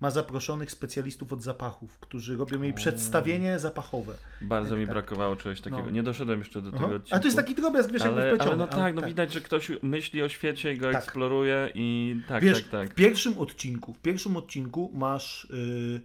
ma 0.00 0.10
zaproszonych 0.10 0.70
specjalistów 0.70 1.32
od 1.32 1.42
zapachów, 1.42 1.98
którzy 1.98 2.36
robią 2.36 2.62
jej 2.62 2.72
przedstawienie 2.74 3.58
zapachowe. 3.58 4.14
Bardzo 4.40 4.76
mi 4.76 4.84
Tak. 4.84 4.92
brakowało 4.92 5.36
czegoś 5.36 5.60
takiego. 5.60 5.82
No. 5.84 5.90
Nie 5.90 6.02
doszedłem 6.02 6.38
jeszcze 6.38 6.62
do 6.62 6.68
Aha. 6.68 6.78
tego 6.78 6.96
odcinku. 6.96 7.16
A 7.16 7.18
to 7.18 7.24
jest 7.24 7.36
taki 7.36 7.54
drobiazg, 7.54 7.92
wiesz, 7.92 8.02
jakby 8.02 8.20
ale, 8.20 8.28
ale 8.30 8.36
wpleciony. 8.36 8.56
no 8.56 8.68
ale 8.68 8.82
tak, 8.82 8.94
no 8.94 9.02
widać, 9.02 9.32
że 9.32 9.40
ktoś 9.40 9.70
myśli 9.82 10.22
o 10.22 10.28
świecie 10.28 10.72
i 10.72 10.78
go 10.78 10.92
Tak. 10.92 11.02
eksploruje 11.04 11.70
i 11.74 12.16
tak, 12.28 12.44
Wiesz, 12.44 12.62
tak, 12.62 12.70
tak. 12.70 12.90
w 12.90 12.94
pierwszym 12.94 13.38
odcinku, 13.38 13.94
w 13.94 13.98
pierwszym 13.98 14.36
odcinku 14.36 14.90
masz, 14.94 15.44
y, 15.44 16.00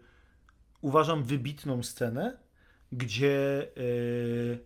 uważam, 0.82 1.24
wybitną 1.24 1.84
scenę, 1.84 2.38
gdzie 2.92 3.68
y, 3.78 4.60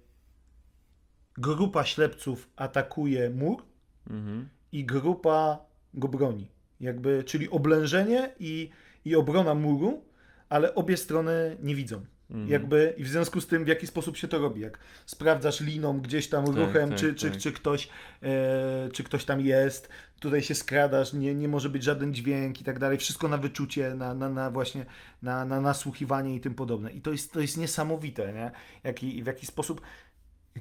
grupa 1.37 1.83
ślepców 1.83 2.49
atakuje 2.55 3.29
mur 3.29 3.68
Mhm. 4.09 4.49
i 4.71 4.85
grupa 4.85 5.65
go 5.93 6.07
broni. 6.07 6.47
Jakby, 6.79 7.23
czyli 7.23 7.49
oblężenie 7.49 8.31
i, 8.39 8.69
i 9.05 9.15
obrona 9.15 9.55
muru, 9.55 10.01
ale 10.49 10.75
obie 10.75 10.97
strony 10.97 11.57
nie 11.63 11.75
widzą. 11.75 12.05
Mhm. 12.29 12.49
Jakby 12.49 12.93
i 12.97 13.03
w 13.03 13.07
związku 13.07 13.41
z 13.41 13.47
tym, 13.47 13.65
w 13.65 13.67
jaki 13.67 13.87
sposób 13.87 14.17
się 14.17 14.27
to 14.27 14.39
robi, 14.39 14.61
jak 14.61 14.79
sprawdzasz 15.05 15.61
liną 15.61 15.99
gdzieś 15.99 16.29
tam 16.29 16.45
Tak, 16.45 16.55
ruchem, 16.55 16.89
tak, 16.89 16.99
czy, 16.99 17.15
czy, 17.15 17.31
tak. 17.31 17.39
czy, 17.39 17.51
ktoś, 17.51 17.89
e, 18.23 18.89
czy 18.93 19.03
ktoś 19.03 19.25
tam 19.25 19.41
jest, 19.41 19.89
tutaj 20.19 20.41
się 20.41 20.55
skradasz, 20.55 21.13
nie, 21.13 21.35
nie 21.35 21.47
może 21.47 21.69
być 21.69 21.83
żaden 21.83 22.13
dźwięk 22.13 22.61
i 22.61 22.63
tak 22.63 22.79
dalej, 22.79 22.97
wszystko 22.97 23.27
na 23.27 23.37
wyczucie, 23.37 23.95
na, 23.95 24.13
na, 24.13 24.29
na 24.29 24.51
właśnie, 24.51 24.85
na, 25.21 25.45
na 25.45 25.61
nasłuchiwanie 25.61 26.35
i 26.35 26.39
tym 26.39 26.55
podobne. 26.55 26.91
I 26.91 27.01
to 27.01 27.11
jest, 27.11 27.33
to 27.33 27.39
jest 27.39 27.57
niesamowite, 27.57 28.33
nie? 28.33 28.51
Jaki, 28.83 29.23
w 29.23 29.25
jaki 29.25 29.45
sposób, 29.45 29.81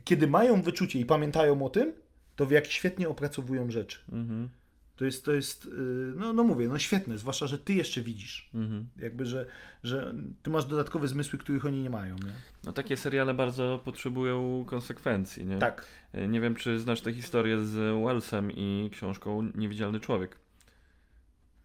kiedy 0.04 0.26
mają 0.26 0.62
wyczucie 0.62 0.98
i 0.98 1.04
pamiętają 1.04 1.62
o 1.62 1.70
tym, 1.70 1.92
to 2.38 2.46
jak 2.50 2.66
świetnie 2.66 3.08
opracowują 3.08 3.70
rzeczy. 3.70 3.98
Mhm. 4.12 4.48
To 4.96 5.04
jest, 5.04 5.24
to 5.24 5.32
jest, 5.32 5.64
y, 5.66 5.68
no, 6.16 6.32
no 6.32 6.44
mówię, 6.44 6.68
no 6.68 6.78
świetne, 6.78 7.18
zwłaszcza, 7.18 7.46
że 7.46 7.58
ty 7.58 7.74
jeszcze 7.74 8.00
widzisz. 8.00 8.50
Mhm. 8.54 8.88
Jakby, 8.96 9.26
że, 9.26 9.46
że 9.84 10.14
ty 10.42 10.50
masz 10.50 10.64
dodatkowe 10.64 11.08
zmysły, 11.08 11.38
których 11.38 11.66
oni 11.66 11.82
nie 11.82 11.90
mają. 11.90 12.14
Nie? 12.14 12.32
No 12.64 12.72
takie 12.72 12.96
seriale 12.96 13.34
bardzo 13.34 13.80
potrzebują 13.84 14.64
konsekwencji, 14.66 15.46
nie? 15.46 15.58
Tak. 15.58 15.84
E, 16.12 16.28
Nie 16.28 16.40
wiem, 16.40 16.54
czy 16.54 16.80
znasz 16.80 17.00
tę 17.00 17.12
historię 17.12 17.64
z 17.64 18.04
Wellsem 18.04 18.52
i 18.52 18.90
książką 18.92 19.50
Niewidzialny 19.54 20.00
Człowiek. 20.00 20.36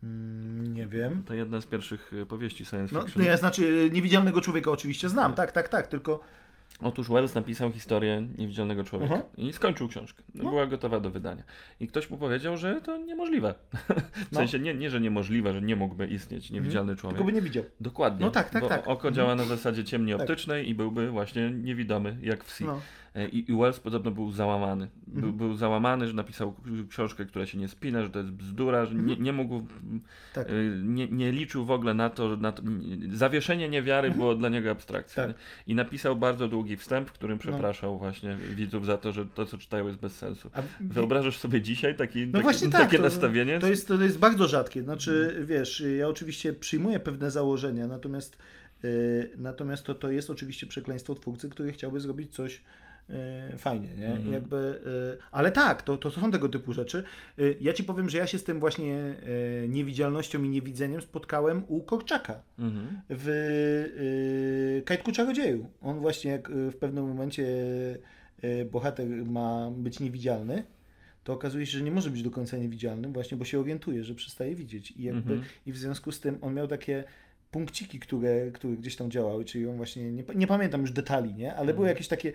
Mm, 0.03 0.73
nie 0.73 0.87
wiem. 0.87 1.23
To 1.23 1.33
jedna 1.33 1.61
z 1.61 1.65
pierwszych 1.65 2.11
e, 2.21 2.25
powieści 2.25 2.65
science 2.65 2.95
No, 2.95 3.01
fiction. 3.01 3.23
to 3.23 3.29
ja 3.29 3.37
znaczy, 3.37 3.89
niewidzialnego 3.93 4.41
człowieka 4.41 4.71
oczywiście 4.71 5.09
znam, 5.09 5.33
tak, 5.33 5.51
tak, 5.51 5.69
tak, 5.69 5.87
tylko 5.87 6.19
Otóż 6.81 7.09
Wells 7.09 7.35
napisał 7.35 7.71
historię 7.71 8.27
Niewidzialnego 8.37 8.83
Człowieka 8.83 9.13
Mhm. 9.15 9.33
i 9.37 9.53
skończył 9.53 9.87
książkę. 9.87 10.23
No. 10.35 10.49
Była 10.49 10.65
gotowa 10.67 10.99
do 10.99 11.09
wydania. 11.11 11.43
I 11.79 11.87
ktoś 11.87 12.09
mu 12.09 12.17
powiedział, 12.17 12.57
że 12.57 12.81
to 12.81 12.97
niemożliwe. 12.97 13.53
w 14.27 14.31
No. 14.31 14.39
sensie 14.39 14.59
nie, 14.59 14.73
nie, 14.73 14.89
że 14.89 15.01
niemożliwe, 15.01 15.53
że 15.53 15.61
nie 15.61 15.75
mógłby 15.75 16.07
istnieć 16.07 16.51
Niewidzialny 16.51 16.95
Człowiek. 16.95 17.17
tylko 17.17 17.25
by 17.25 17.33
nie 17.33 17.41
widział. 17.41 17.63
Dokładnie. 17.79 18.25
No 18.25 18.31
tak, 18.31 18.49
tak, 18.49 18.61
bo 18.63 18.69
tak. 18.69 18.81
Oko 18.81 18.91
Mhm. 19.07 19.13
działa 19.15 19.35
na 19.35 19.43
zasadzie 19.43 19.83
ciemni 19.83 20.11
Tak. 20.11 20.21
optycznej 20.21 20.69
i 20.69 20.75
byłby 20.75 21.11
właśnie 21.11 21.51
niewidomy, 21.51 22.17
jak 22.21 22.43
w 22.43 22.51
Sea. 22.51 22.67
No. 22.67 22.81
E, 23.15 23.27
I, 23.29 23.51
I 23.51 23.55
Wells 23.55 23.79
podobno 23.79 24.11
był 24.11 24.31
załamany. 24.31 24.87
Był, 25.07 25.15
Mhm. 25.29 25.37
był 25.37 25.55
załamany, 25.55 26.07
że 26.07 26.13
napisał 26.13 26.55
książkę, 26.89 27.25
która 27.25 27.45
się 27.45 27.57
nie 27.57 27.67
spina, 27.67 28.03
że 28.03 28.09
to 28.09 28.19
jest 28.19 28.31
bzdura, 28.31 28.85
że 28.85 28.95
nie, 28.95 29.15
nie 29.15 29.33
mógł, 29.33 29.65
Tak. 30.33 30.47
e, 30.49 30.51
nie, 30.83 31.07
nie 31.07 31.31
liczył 31.31 31.65
w 31.65 31.71
ogóle 31.71 31.93
na 31.93 32.09
to, 32.09 32.29
że 32.29 32.37
na 32.37 32.51
to 32.51 32.63
zawieszenie 33.11 33.69
niewiary 33.69 34.11
było 34.11 34.35
dla 34.35 34.49
niego 34.49 34.71
abstrakcją. 34.71 35.23
Mhm. 35.23 35.33
Tak. 35.39 35.67
I 35.67 35.75
napisał 35.75 36.15
bardzo 36.15 36.47
długi 36.47 36.77
wstęp, 36.77 37.09
w 37.09 37.11
którym 37.11 37.37
No. 37.45 37.51
przepraszał 37.51 37.97
właśnie 37.99 38.35
widzów 38.55 38.85
za 38.85 38.97
to, 38.97 39.11
że 39.11 39.25
to, 39.25 39.45
co 39.45 39.57
czytają 39.57 39.87
jest 39.87 39.99
bez 39.99 40.15
sensu. 40.15 40.49
A, 40.53 40.61
Wyobrażasz 40.81 41.37
sobie 41.37 41.61
dzisiaj 41.61 41.95
taki, 41.95 42.25
no 42.25 42.31
taki, 42.31 42.43
właśnie 42.43 42.69
tak, 42.69 42.81
takie 42.81 42.97
to, 42.97 43.03
nastawienie? 43.03 43.59
To 43.59 43.67
jest, 43.67 43.87
to 43.87 44.01
jest 44.03 44.19
bardzo 44.19 44.47
rzadkie. 44.47 44.83
Znaczy, 44.83 45.43
wiesz, 45.47 45.83
ja 45.97 46.07
oczywiście 46.07 46.53
przyjmuję 46.53 46.99
pewne 46.99 47.31
założenia, 47.31 47.87
natomiast, 47.87 48.37
y, 48.83 49.29
natomiast 49.37 49.83
to, 49.85 49.95
to 49.95 50.11
jest 50.11 50.29
oczywiście 50.29 50.67
przekleństwo 50.67 51.15
twórcy, 51.15 51.49
który 51.49 51.71
chciałby 51.71 51.99
zrobić 51.99 52.31
coś 52.35 52.61
fajnie, 53.57 53.89
nie? 53.97 54.07
Mhm. 54.07 54.33
Jakby, 54.33 54.55
y, 54.55 55.23
ale 55.31 55.51
tak, 55.51 55.81
to, 55.81 55.97
to 55.97 56.11
są 56.11 56.31
tego 56.31 56.49
typu 56.49 56.73
rzeczy. 56.73 57.03
Y, 57.39 57.57
ja 57.61 57.73
ci 57.73 57.83
powiem, 57.83 58.09
że 58.09 58.17
ja 58.17 58.27
się 58.27 58.37
z 58.37 58.43
tym 58.43 58.59
właśnie 58.59 59.15
niewidzialnością 59.67 60.43
i 60.43 60.49
niewidzeniem 60.49 61.01
spotkałem 61.01 61.63
u 61.67 61.81
Korczaka. 61.81 62.41
Mhm. 62.59 63.01
w 63.09 64.81
Kajtku 64.85 65.11
Czarodzieju. 65.11 65.69
On 65.81 65.99
właśnie 65.99 66.31
jak 66.31 66.49
w 66.51 66.75
pewnym 66.75 67.07
momencie 67.07 67.45
bohater 68.71 69.07
ma 69.25 69.71
być 69.71 69.99
niewidzialny, 69.99 70.63
to 71.23 71.33
okazuje 71.33 71.65
się, 71.65 71.77
że 71.77 71.83
nie 71.83 71.91
może 71.91 72.09
być 72.09 72.23
do 72.23 72.31
końca 72.31 72.57
niewidzialnym 72.57 73.13
właśnie, 73.13 73.37
bo 73.37 73.45
się 73.45 73.59
orientuje, 73.59 74.03
że 74.03 74.15
przestaje 74.15 74.55
widzieć. 74.55 74.91
I, 74.91 75.03
jakby, 75.03 75.33
Mhm. 75.33 75.41
i 75.65 75.71
w 75.71 75.77
związku 75.77 76.11
z 76.11 76.19
tym 76.19 76.37
on 76.41 76.53
miał 76.53 76.67
takie 76.67 77.03
punkciki, 77.53 77.99
które, 77.99 78.51
które 78.51 78.73
gdzieś 78.73 78.95
tam 78.95 79.11
działały, 79.11 79.45
czyli 79.45 79.67
on 79.67 79.77
właśnie, 79.77 80.11
nie, 80.11 80.23
nie 80.35 80.47
pamiętam 80.47 80.81
już 80.81 80.91
detali, 80.91 81.33
nie? 81.35 81.55
ale 81.55 81.73
były 81.73 81.87
jakieś 81.87 82.07
takie, 82.07 82.33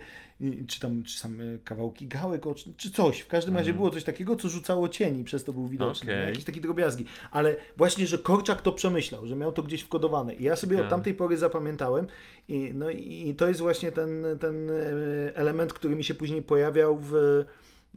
czy 0.67 0.79
tam 0.79 1.03
czy 1.03 1.19
same 1.19 1.43
kawałki 1.63 2.07
gałek, 2.07 2.43
czy 2.77 2.91
coś. 2.91 3.19
W 3.19 3.27
każdym 3.27 3.53
razie 3.53 3.69
Mhm. 3.69 3.77
było 3.77 3.89
coś 3.89 4.03
takiego, 4.03 4.35
co 4.35 4.49
rzucało 4.49 4.89
cień 4.89 5.19
i 5.19 5.23
przez 5.23 5.43
to 5.43 5.53
był 5.53 5.67
widoczny. 5.67 6.13
Nie? 6.13 6.19
Jakieś 6.19 6.43
takie 6.43 6.61
drobiazgi. 6.61 7.05
Ale 7.31 7.55
właśnie, 7.77 8.07
że 8.07 8.17
Korczak 8.17 8.61
to 8.61 8.71
przemyślał, 8.71 9.27
że 9.27 9.35
miał 9.35 9.51
to 9.51 9.63
gdzieś 9.63 9.81
wkodowane. 9.81 10.33
I 10.35 10.43
ja 10.43 10.55
sobie 10.55 10.75
od 10.75 10.77
Ciekawe. 10.77 10.89
tamtej 10.89 11.13
pory 11.13 11.37
zapamiętałem. 11.37 12.07
I, 12.47 12.71
no 12.73 12.89
i 12.89 13.35
to 13.37 13.47
jest 13.47 13.59
właśnie 13.59 13.91
ten, 13.91 14.25
ten 14.39 14.69
e, 14.69 14.73
element, 15.35 15.73
który 15.73 15.95
mi 15.95 16.03
się 16.03 16.13
później 16.13 16.41
pojawiał 16.41 16.97
w, 17.01 17.15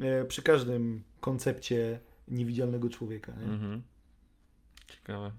e, 0.01 0.25
przy 0.25 0.43
każdym 0.43 1.03
koncepcie 1.21 1.99
niewidzialnego 2.29 2.89
człowieka. 2.89 3.33
Nie? 3.41 3.53
Mhm. 3.53 3.83
Ciekawe. 4.87 5.31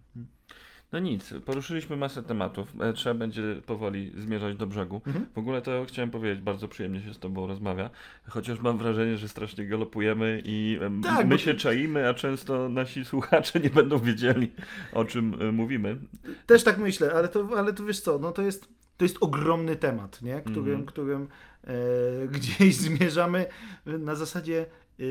No 0.94 1.00
nic, 1.00 1.34
poruszyliśmy 1.46 1.98
masę 1.98 2.24
tematów. 2.24 2.74
E, 2.82 2.94
Trzeba 2.94 3.16
będzie 3.16 3.44
powoli 3.66 4.12
zmierzać 4.18 4.56
do 4.58 4.68
brzegu. 4.68 5.02
Mhm. 5.08 5.26
W 5.36 5.38
ogóle 5.38 5.62
to 5.62 5.86
chciałem 5.88 6.12
powiedzieć, 6.12 6.42
bardzo 6.44 6.68
przyjemnie 6.68 7.02
się 7.02 7.14
z 7.14 7.20
Tobą 7.20 7.48
rozmawia, 7.48 7.90
chociaż 8.28 8.60
mam 8.60 8.78
wrażenie, 8.78 9.18
że 9.18 9.28
strasznie 9.30 9.66
galopujemy 9.68 10.42
i 10.46 10.80
Tak, 11.04 11.26
my 11.28 11.36
bo- 11.36 11.38
się 11.38 11.54
czaimy, 11.54 12.10
a 12.10 12.14
często 12.14 12.70
nasi 12.70 13.06
słuchacze 13.06 13.60
nie 13.60 13.70
będą 13.70 14.00
wiedzieli, 14.00 14.52
o 14.94 15.06
czym 15.06 15.42
e, 15.42 15.52
mówimy. 15.52 15.98
Też 16.46 16.64
tak 16.64 16.78
myślę, 16.78 17.14
ale 17.14 17.28
to, 17.28 17.50
ale 17.58 17.74
to 17.74 17.86
wiesz 17.86 18.00
co, 18.02 18.20
no 18.20 18.32
to 18.32 18.42
jest, 18.42 18.68
to 18.98 19.06
jest 19.06 19.18
ogromny 19.22 19.76
temat, 19.76 20.22
nie? 20.22 20.42
Którym, 20.42 20.60
Mhm. 20.68 20.86
którym 20.86 21.28
e, 21.64 22.28
gdzieś 22.38 22.76
zmierzamy 22.76 23.46
na 23.86 24.16
zasadzie 24.16 24.66
e, 25.00 25.04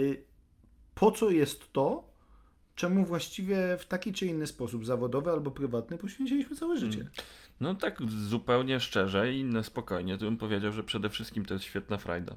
po 0.94 1.10
co 1.12 1.30
jest 1.30 1.72
to, 1.72 2.11
czemu 2.74 3.04
właściwie 3.04 3.76
w 3.78 3.86
taki 3.86 4.12
czy 4.12 4.26
inny 4.26 4.46
sposób, 4.46 4.86
zawodowy 4.86 5.30
albo 5.30 5.50
prywatny, 5.50 5.98
poświęciliśmy 5.98 6.56
całe 6.56 6.76
życie. 6.78 7.00
Mm. 7.00 7.10
No 7.60 7.74
tak 7.74 7.98
zupełnie 8.28 8.80
szczerze 8.80 9.32
i 9.34 9.44
na 9.44 9.62
spokojnie, 9.62 10.18
to 10.18 10.24
bym 10.24 10.36
powiedział, 10.36 10.72
że 10.72 10.82
przede 10.84 11.08
wszystkim 11.08 11.44
to 11.44 11.54
jest 11.54 11.64
świetna 11.66 11.98
frajda. 11.98 12.34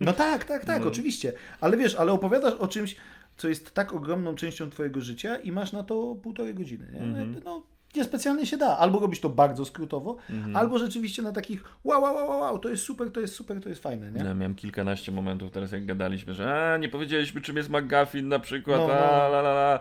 No 0.00 0.12
tak, 0.12 0.44
tak, 0.44 0.64
tak, 0.64 0.82
No. 0.82 0.88
oczywiście. 0.88 1.32
Ale 1.60 1.76
wiesz, 1.76 1.94
ale 1.94 2.12
opowiadasz 2.12 2.54
o 2.54 2.68
czymś, 2.68 2.96
co 3.36 3.48
jest 3.48 3.70
tak 3.74 3.92
ogromną 3.94 4.34
częścią 4.34 4.70
twojego 4.70 5.00
życia 5.00 5.36
i 5.36 5.52
masz 5.52 5.72
na 5.72 5.82
to 5.82 6.14
półtorej 6.22 6.54
godziny. 6.54 6.86
Mhm. 6.86 7.40
No, 7.44 7.62
niespecjalnie 7.96 8.46
się 8.46 8.56
da. 8.56 8.78
Albo 8.78 8.98
robić 8.98 9.20
to 9.20 9.28
bardzo 9.28 9.64
skrótowo, 9.64 10.16
Mhm. 10.30 10.56
albo 10.56 10.78
rzeczywiście 10.78 11.22
na 11.22 11.32
takich 11.32 11.64
wow, 11.84 12.02
wow, 12.02 12.14
wow, 12.16 12.40
wow, 12.40 12.58
to 12.58 12.68
jest 12.68 12.82
super, 12.82 13.10
to 13.12 13.20
jest 13.20 13.34
super, 13.34 13.60
to 13.62 13.68
jest 13.68 13.82
fajne, 13.82 14.12
nie? 14.12 14.18
Ja 14.24 14.34
miałem 14.34 14.54
kilkanaście 14.54 15.12
momentów 15.12 15.50
teraz, 15.50 15.72
jak 15.72 15.86
gadaliśmy, 15.86 16.34
że 16.34 16.72
a, 16.72 16.76
nie 16.76 16.88
powiedzieliśmy, 16.88 17.40
czym 17.40 17.56
jest 17.56 17.70
McGuffin 17.70 18.28
na 18.28 18.38
przykład, 18.38 18.78
No, 18.80 18.86
no. 18.88 18.94
a, 18.94 19.26
la, 19.28 19.38
la, 19.40 19.50
la. 19.50 19.80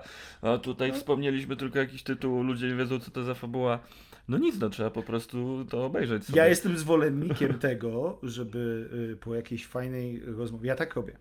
a 0.54 0.58
tutaj 0.58 0.92
wspomnieliśmy 0.94 1.56
tylko 1.56 1.80
jakiś 1.80 2.04
tytuł, 2.04 2.44
ludzie 2.44 2.68
nie 2.68 2.76
wiedzą, 2.76 3.00
co 3.00 3.12
to 3.12 3.24
za 3.24 3.34
fabuła. 3.34 3.80
No 4.28 4.38
nic, 4.38 4.60
no 4.60 4.70
trzeba 4.70 4.90
po 4.90 5.04
prostu 5.04 5.66
to 5.70 5.86
obejrzeć 5.86 6.26
sobie. 6.26 6.38
Ja 6.40 6.48
jestem 6.48 6.78
zwolennikiem 6.78 7.54
tego, 7.70 8.20
żeby 8.24 8.90
y, 9.14 9.16
po 9.18 9.36
jakiejś 9.36 9.66
fajnej 9.68 10.20
rozmowie, 10.26 10.68
ja 10.68 10.76
tak 10.76 10.96
robię. 10.96 11.18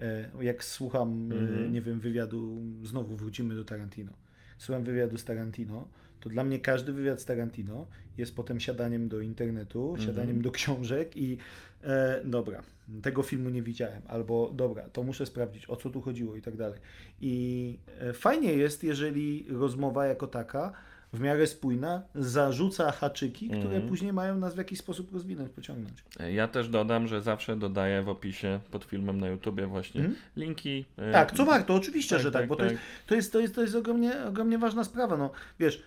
E, 0.00 0.30
Jak 0.40 0.64
słucham, 0.64 1.32
y, 1.32 1.34
Mhm. 1.38 1.72
nie 1.72 1.80
wiem, 1.82 2.00
wywiadu, 2.00 2.62
znowu 2.82 3.16
wrócimy 3.16 3.54
do 3.54 3.64
Tarantino. 3.64 4.12
Słucham 4.58 4.84
wywiadu 4.84 5.18
z 5.18 5.24
Tarantino, 5.24 5.88
to 6.20 6.28
dla 6.30 6.44
mnie 6.44 6.58
każdy 6.58 6.92
wywiad 6.92 7.20
z 7.20 7.24
Tarantino 7.24 7.86
jest 8.18 8.36
potem 8.36 8.60
siadaniem 8.60 9.08
do 9.08 9.20
internetu, 9.20 9.90
Mhm. 9.90 10.06
siadaniem 10.08 10.42
do 10.42 10.50
książek 10.50 11.16
i 11.16 11.38
e, 11.84 12.20
dobra, 12.24 12.62
tego 13.02 13.22
filmu 13.22 13.50
nie 13.50 13.62
widziałem, 13.62 14.02
albo 14.08 14.50
dobra, 14.54 14.88
to 14.92 15.02
muszę 15.02 15.26
sprawdzić, 15.26 15.70
o 15.70 15.76
co 15.76 15.90
tu 15.90 16.00
chodziło 16.00 16.36
i 16.36 16.42
tak 16.42 16.56
dalej. 16.56 16.80
I 17.20 17.78
e, 18.00 18.12
fajnie 18.12 18.52
jest, 18.52 18.84
jeżeli 18.84 19.46
rozmowa 19.48 20.06
jako 20.06 20.26
taka 20.26 20.72
w 21.12 21.20
miarę 21.20 21.46
spójna 21.46 22.02
zarzuca 22.14 22.92
haczyki, 22.92 23.46
które 23.48 23.62
Mhm. 23.64 23.88
później 23.88 24.12
mają 24.12 24.38
nas 24.38 24.54
w 24.54 24.58
jakiś 24.58 24.78
sposób 24.78 25.12
rozwinąć, 25.12 25.50
pociągnąć. 25.52 26.04
Ja 26.34 26.48
też 26.48 26.68
dodam, 26.68 27.06
że 27.08 27.22
zawsze 27.22 27.56
dodaję 27.56 28.02
w 28.02 28.08
opisie 28.08 28.60
pod 28.70 28.84
filmem 28.84 29.20
na 29.20 29.28
YouTubie 29.28 29.66
właśnie 29.66 30.00
Mhm. 30.00 30.18
linki. 30.36 30.84
e, 30.96 31.12
Tak, 31.12 31.32
co 31.36 31.44
warto, 31.44 31.74
oczywiście, 31.74 32.14
tak, 32.16 32.22
że 32.22 32.30
tak, 32.32 32.42
tak, 32.42 32.48
bo 32.48 32.56
to 32.56 32.62
tak. 32.62 32.72
jest, 32.72 32.82
to 33.06 33.14
jest, 33.14 33.32
to 33.32 33.40
jest, 33.40 33.54
to 33.54 33.62
jest 33.62 33.74
ogromnie, 33.74 34.24
ogromnie 34.28 34.58
ważna 34.58 34.84
sprawa. 34.84 35.16
No, 35.16 35.30
wiesz, 35.60 35.76
e, 35.76 35.80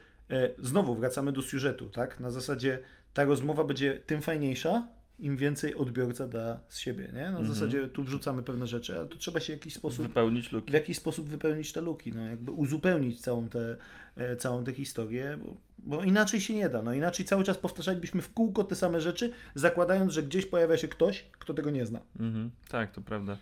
znowu 0.60 0.96
wracamy 0.96 1.32
do 1.32 1.42
siużetu, 1.42 1.90
tak? 1.90 2.20
Na 2.20 2.32
zasadzie 2.32 2.80
ta 3.14 3.24
rozmowa 3.24 3.64
będzie 3.64 3.94
tym 4.06 4.22
fajniejsza, 4.22 4.88
im 5.20 5.38
więcej 5.38 5.76
odbiorca 5.76 6.28
da 6.28 6.60
z 6.70 6.78
siebie, 6.80 7.04
nie? 7.14 7.22
Na 7.22 7.28
Mhm. 7.28 7.48
zasadzie 7.48 7.88
tu 7.88 8.04
wrzucamy 8.04 8.44
pewne 8.44 8.68
rzeczy, 8.68 9.00
a 9.00 9.06
tu 9.06 9.18
trzeba 9.18 9.40
się 9.40 9.54
w 9.54 9.56
jakiś 9.56 9.74
sposób 9.74 10.08
Wypełnić 10.08 10.52
luki. 10.52 10.72
w 10.72 10.74
jakiś 10.74 10.98
sposób 10.98 11.30
wypełnić 11.30 11.74
te 11.74 11.82
luki, 11.82 12.12
no, 12.16 12.26
jakby 12.26 12.52
uzupełnić 12.52 13.22
całą 13.22 13.50
tę, 13.50 13.78
e, 14.16 14.36
całą 14.36 14.64
tę 14.64 14.74
historię, 14.74 15.38
bo, 15.46 15.56
bo 15.80 16.04
inaczej 16.04 16.42
się 16.42 16.54
nie 16.56 16.70
da. 16.70 16.82
No, 16.82 16.94
inaczej 16.94 17.26
cały 17.26 17.44
czas 17.44 17.58
powtarzalibyśmy 17.58 18.22
w 18.22 18.34
kółko 18.34 18.64
te 18.64 18.76
same 18.76 19.02
rzeczy, 19.02 19.32
zakładając, 19.56 20.14
że 20.14 20.24
gdzieś 20.24 20.46
pojawia 20.46 20.78
się 20.78 20.88
ktoś, 20.88 21.26
kto 21.40 21.54
tego 21.54 21.70
nie 21.72 21.86
zna. 21.86 22.00
Mhm, 22.20 22.52
tak, 22.70 22.92
to 22.92 23.02
prawda. 23.02 23.38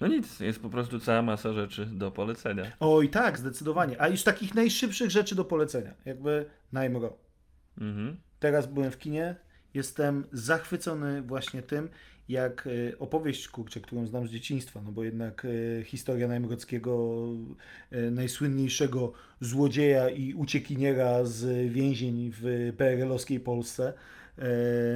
No 0.00 0.06
nic, 0.06 0.40
jest 0.40 0.62
po 0.62 0.70
prostu 0.70 1.00
cała 1.00 1.22
masa 1.22 1.52
rzeczy 1.52 1.86
do 1.86 2.10
polecenia. 2.10 2.64
Oj, 2.80 3.08
tak, 3.08 3.38
zdecydowanie. 3.38 4.00
A 4.02 4.08
już 4.08 4.22
takich 4.22 4.54
najszybszych 4.54 5.10
rzeczy 5.10 5.34
do 5.34 5.44
polecenia, 5.44 5.94
jakby 6.04 6.46
Najmro. 6.72 7.18
Mhm. 7.78 8.16
Teraz 8.38 8.66
byłem 8.66 8.90
w 8.90 8.98
kinie, 8.98 9.36
jestem 9.74 10.24
zachwycony 10.32 11.22
właśnie 11.22 11.62
tym, 11.62 11.88
jak 12.28 12.66
e, 12.66 12.98
opowieść, 12.98 13.48
kurczę, 13.48 13.80
którą 13.80 14.06
znam 14.06 14.28
z 14.28 14.30
dzieciństwa, 14.30 14.82
no 14.84 14.92
bo 14.92 15.04
jednak 15.04 15.46
e, 15.80 15.84
historia 15.84 16.28
Najmrockiego, 16.28 17.26
e, 17.90 18.10
najsłynniejszego 18.10 19.12
złodzieja 19.40 20.10
i 20.10 20.34
uciekiniera 20.34 21.24
z 21.24 21.72
więzień 21.72 22.30
w 22.34 22.72
PRL-owskiej 22.76 23.40
Polsce, 23.40 23.92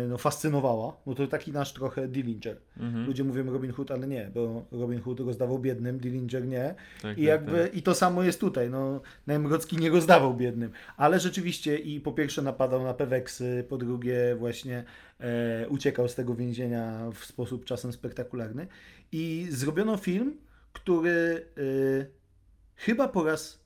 no 0.09 0.19
fascynowała. 0.19 0.97
No 1.07 1.15
to 1.15 1.27
taki 1.27 1.53
nasz 1.53 1.73
trochę 1.73 2.09
Dillinger. 2.09 2.57
Mhm. 2.77 3.07
Ludzie 3.07 3.25
mówią 3.25 3.53
Robin 3.53 3.73
Hood, 3.73 3.91
ale 3.91 4.07
nie, 4.07 4.31
bo 4.35 4.65
Robin 4.73 5.01
Hood 5.01 5.21
rozdawał 5.21 5.59
biednym, 5.59 5.99
Dillinger 5.99 6.47
nie. 6.47 6.75
Tak, 7.03 7.19
I 7.19 7.21
tak, 7.21 7.25
jakby 7.25 7.63
tak. 7.63 7.75
i 7.75 7.83
to 7.83 7.95
samo 7.95 8.23
jest 8.23 8.41
tutaj. 8.41 8.71
No, 8.71 9.01
Najmrocki 9.27 9.77
nie 9.77 9.91
rozdawał 9.91 10.35
biednym, 10.35 10.71
ale 10.97 11.21
rzeczywiście 11.21 11.79
i 11.79 12.01
po 12.01 12.13
pierwsze 12.13 12.43
napadał 12.43 12.83
na 12.83 12.95
Peweksy, 12.95 13.65
po 13.69 13.77
drugie 13.77 14.37
właśnie 14.39 14.85
e, 15.21 15.69
uciekał 15.69 16.09
z 16.09 16.15
tego 16.15 16.35
więzienia 16.35 17.11
w 17.15 17.25
sposób 17.25 17.65
czasem 17.65 17.93
spektakularny. 17.93 18.67
I 19.13 19.47
zrobiono 19.51 19.97
film, 19.97 20.37
który 20.73 21.47
e, 21.57 22.07
chyba 22.77 23.09
po 23.09 23.25
raz 23.25 23.65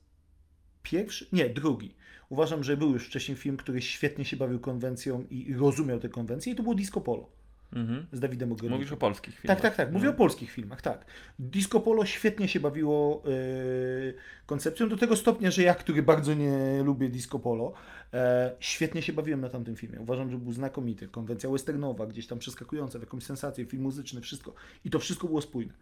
pierwszy, 0.83 1.27
nie, 1.33 1.49
drugi. 1.49 1.95
Uważam, 2.29 2.65
że 2.65 2.77
był 2.77 2.93
już 2.93 3.07
wcześniej 3.07 3.37
film, 3.37 3.57
który 3.57 3.83
świetnie 3.83 4.25
się 4.25 4.37
bawił 4.37 4.61
konwencją 4.61 5.25
i 5.31 5.55
rozumiał 5.55 6.01
tę 6.01 6.09
konwencję 6.09 6.53
i 6.53 6.57
to 6.57 6.63
było 6.63 6.75
Disco 6.75 7.01
Polo 7.01 7.29
Mhm. 7.73 8.07
z 8.13 8.21
Dawidem 8.21 8.53
Ogrodnikiem. 8.53 8.79
Mówisz 8.79 8.93
o 8.93 8.97
polskich 8.97 9.39
filmach. 9.39 9.61
Tak, 9.61 9.63
tak, 9.63 9.77
tak. 9.77 9.93
Mówię 9.93 10.05
No. 10.07 10.11
o 10.11 10.15
polskich 10.15 10.51
filmach, 10.51 10.83
tak. 10.83 11.05
Disco 11.39 11.81
Polo 11.81 12.05
świetnie 12.07 12.49
się 12.49 12.61
bawiło 12.61 13.23
yy, 13.27 14.15
koncepcją, 14.47 14.89
do 14.89 14.97
tego 14.97 15.17
stopnia, 15.17 15.51
że 15.51 15.63
ja, 15.63 15.75
który 15.75 16.03
bardzo 16.03 16.35
nie 16.35 16.83
lubię 16.85 17.09
Disco 17.09 17.39
Polo, 17.39 17.73
e, 18.13 18.53
świetnie 18.61 19.03
się 19.03 19.13
bawiłem 19.13 19.41
na 19.41 19.49
tamtym 19.49 19.77
filmie. 19.77 20.01
Uważam, 20.01 20.31
że 20.31 20.39
był 20.39 20.53
znakomity. 20.53 21.09
Konwencja 21.09 21.51
westernowa, 21.51 22.07
gdzieś 22.07 22.27
tam 22.27 22.39
przeskakująca 22.39 22.99
w 22.99 23.03
jakąś 23.03 23.23
sensację, 23.25 23.65
film 23.67 23.83
muzyczny, 23.83 24.21
wszystko. 24.21 24.55
I 24.85 24.91
to 24.91 24.99
wszystko 24.99 25.27
było 25.27 25.41
spójne. 25.43 25.73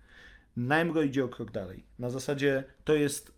Najmro 0.56 1.02
idzie 1.02 1.24
o 1.24 1.28
krok 1.28 1.50
dalej. 1.50 1.82
Na 1.98 2.10
zasadzie 2.10 2.64
to 2.84 2.94
jest 2.94 3.32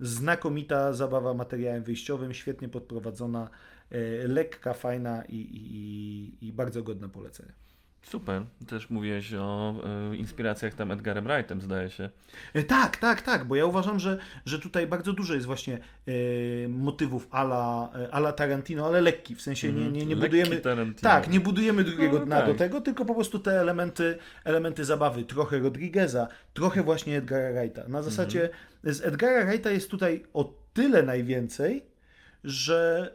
znakomita 0.00 0.92
zabawa 0.92 1.34
materiałem 1.34 1.84
wyjściowym, 1.84 2.34
świetnie 2.34 2.68
podprowadzona, 2.68 3.50
e, 3.90 4.28
lekka, 4.28 4.74
fajna 4.74 5.24
i, 5.24 5.36
i, 5.36 6.46
i 6.48 6.52
bardzo 6.52 6.82
godna 6.82 7.08
polecenia. 7.08 7.63
Super. 8.04 8.42
Też 8.68 8.90
mówiłeś 8.90 9.34
o 9.34 9.74
e, 10.12 10.16
inspiracjach 10.16 10.74
tam 10.74 10.90
Edgarem 10.90 11.24
Wrightem, 11.24 11.60
zdaje 11.60 11.90
się. 11.90 12.10
E, 12.54 12.62
Tak, 12.62 12.96
tak, 12.96 13.22
tak, 13.22 13.44
bo 13.44 13.56
ja 13.56 13.66
uważam, 13.66 13.98
że, 14.00 14.18
że 14.46 14.58
tutaj 14.58 14.86
bardzo 14.86 15.12
dużo 15.12 15.34
jest 15.34 15.46
właśnie 15.46 15.78
e, 16.06 16.68
motywów 16.68 17.28
ala, 17.30 17.90
ala 18.10 18.32
Tarantino, 18.32 18.86
ale 18.86 19.00
lekki, 19.00 19.34
w 19.34 19.42
sensie 19.42 19.72
nie, 19.72 19.80
nie, 19.84 19.90
nie 19.90 20.00
Mhm. 20.14 20.20
Budujemy... 20.20 20.56
Tarantino. 20.56 21.10
Tak, 21.10 21.28
nie 21.30 21.40
budujemy 21.40 21.84
drugiego 21.84 22.18
No, 22.18 22.26
dna 22.26 22.36
tak. 22.36 22.46
do 22.46 22.54
tego, 22.54 22.80
tylko 22.80 23.04
po 23.04 23.14
prostu 23.14 23.38
te 23.38 23.60
elementy, 23.60 24.18
elementy 24.44 24.84
zabawy, 24.84 25.24
trochę 25.24 25.58
Rodrigueza, 25.58 26.28
trochę 26.54 26.82
właśnie 26.82 27.16
Edgara 27.16 27.52
Wrighta. 27.60 27.88
Na 27.88 28.02
zasadzie 28.02 28.42
Mhm. 28.42 28.94
z 28.94 29.04
Edgara 29.04 29.46
Wrighta 29.46 29.70
jest 29.70 29.90
tutaj 29.90 30.24
o 30.32 30.54
tyle 30.72 31.02
najwięcej, 31.02 31.84
że 32.44 33.10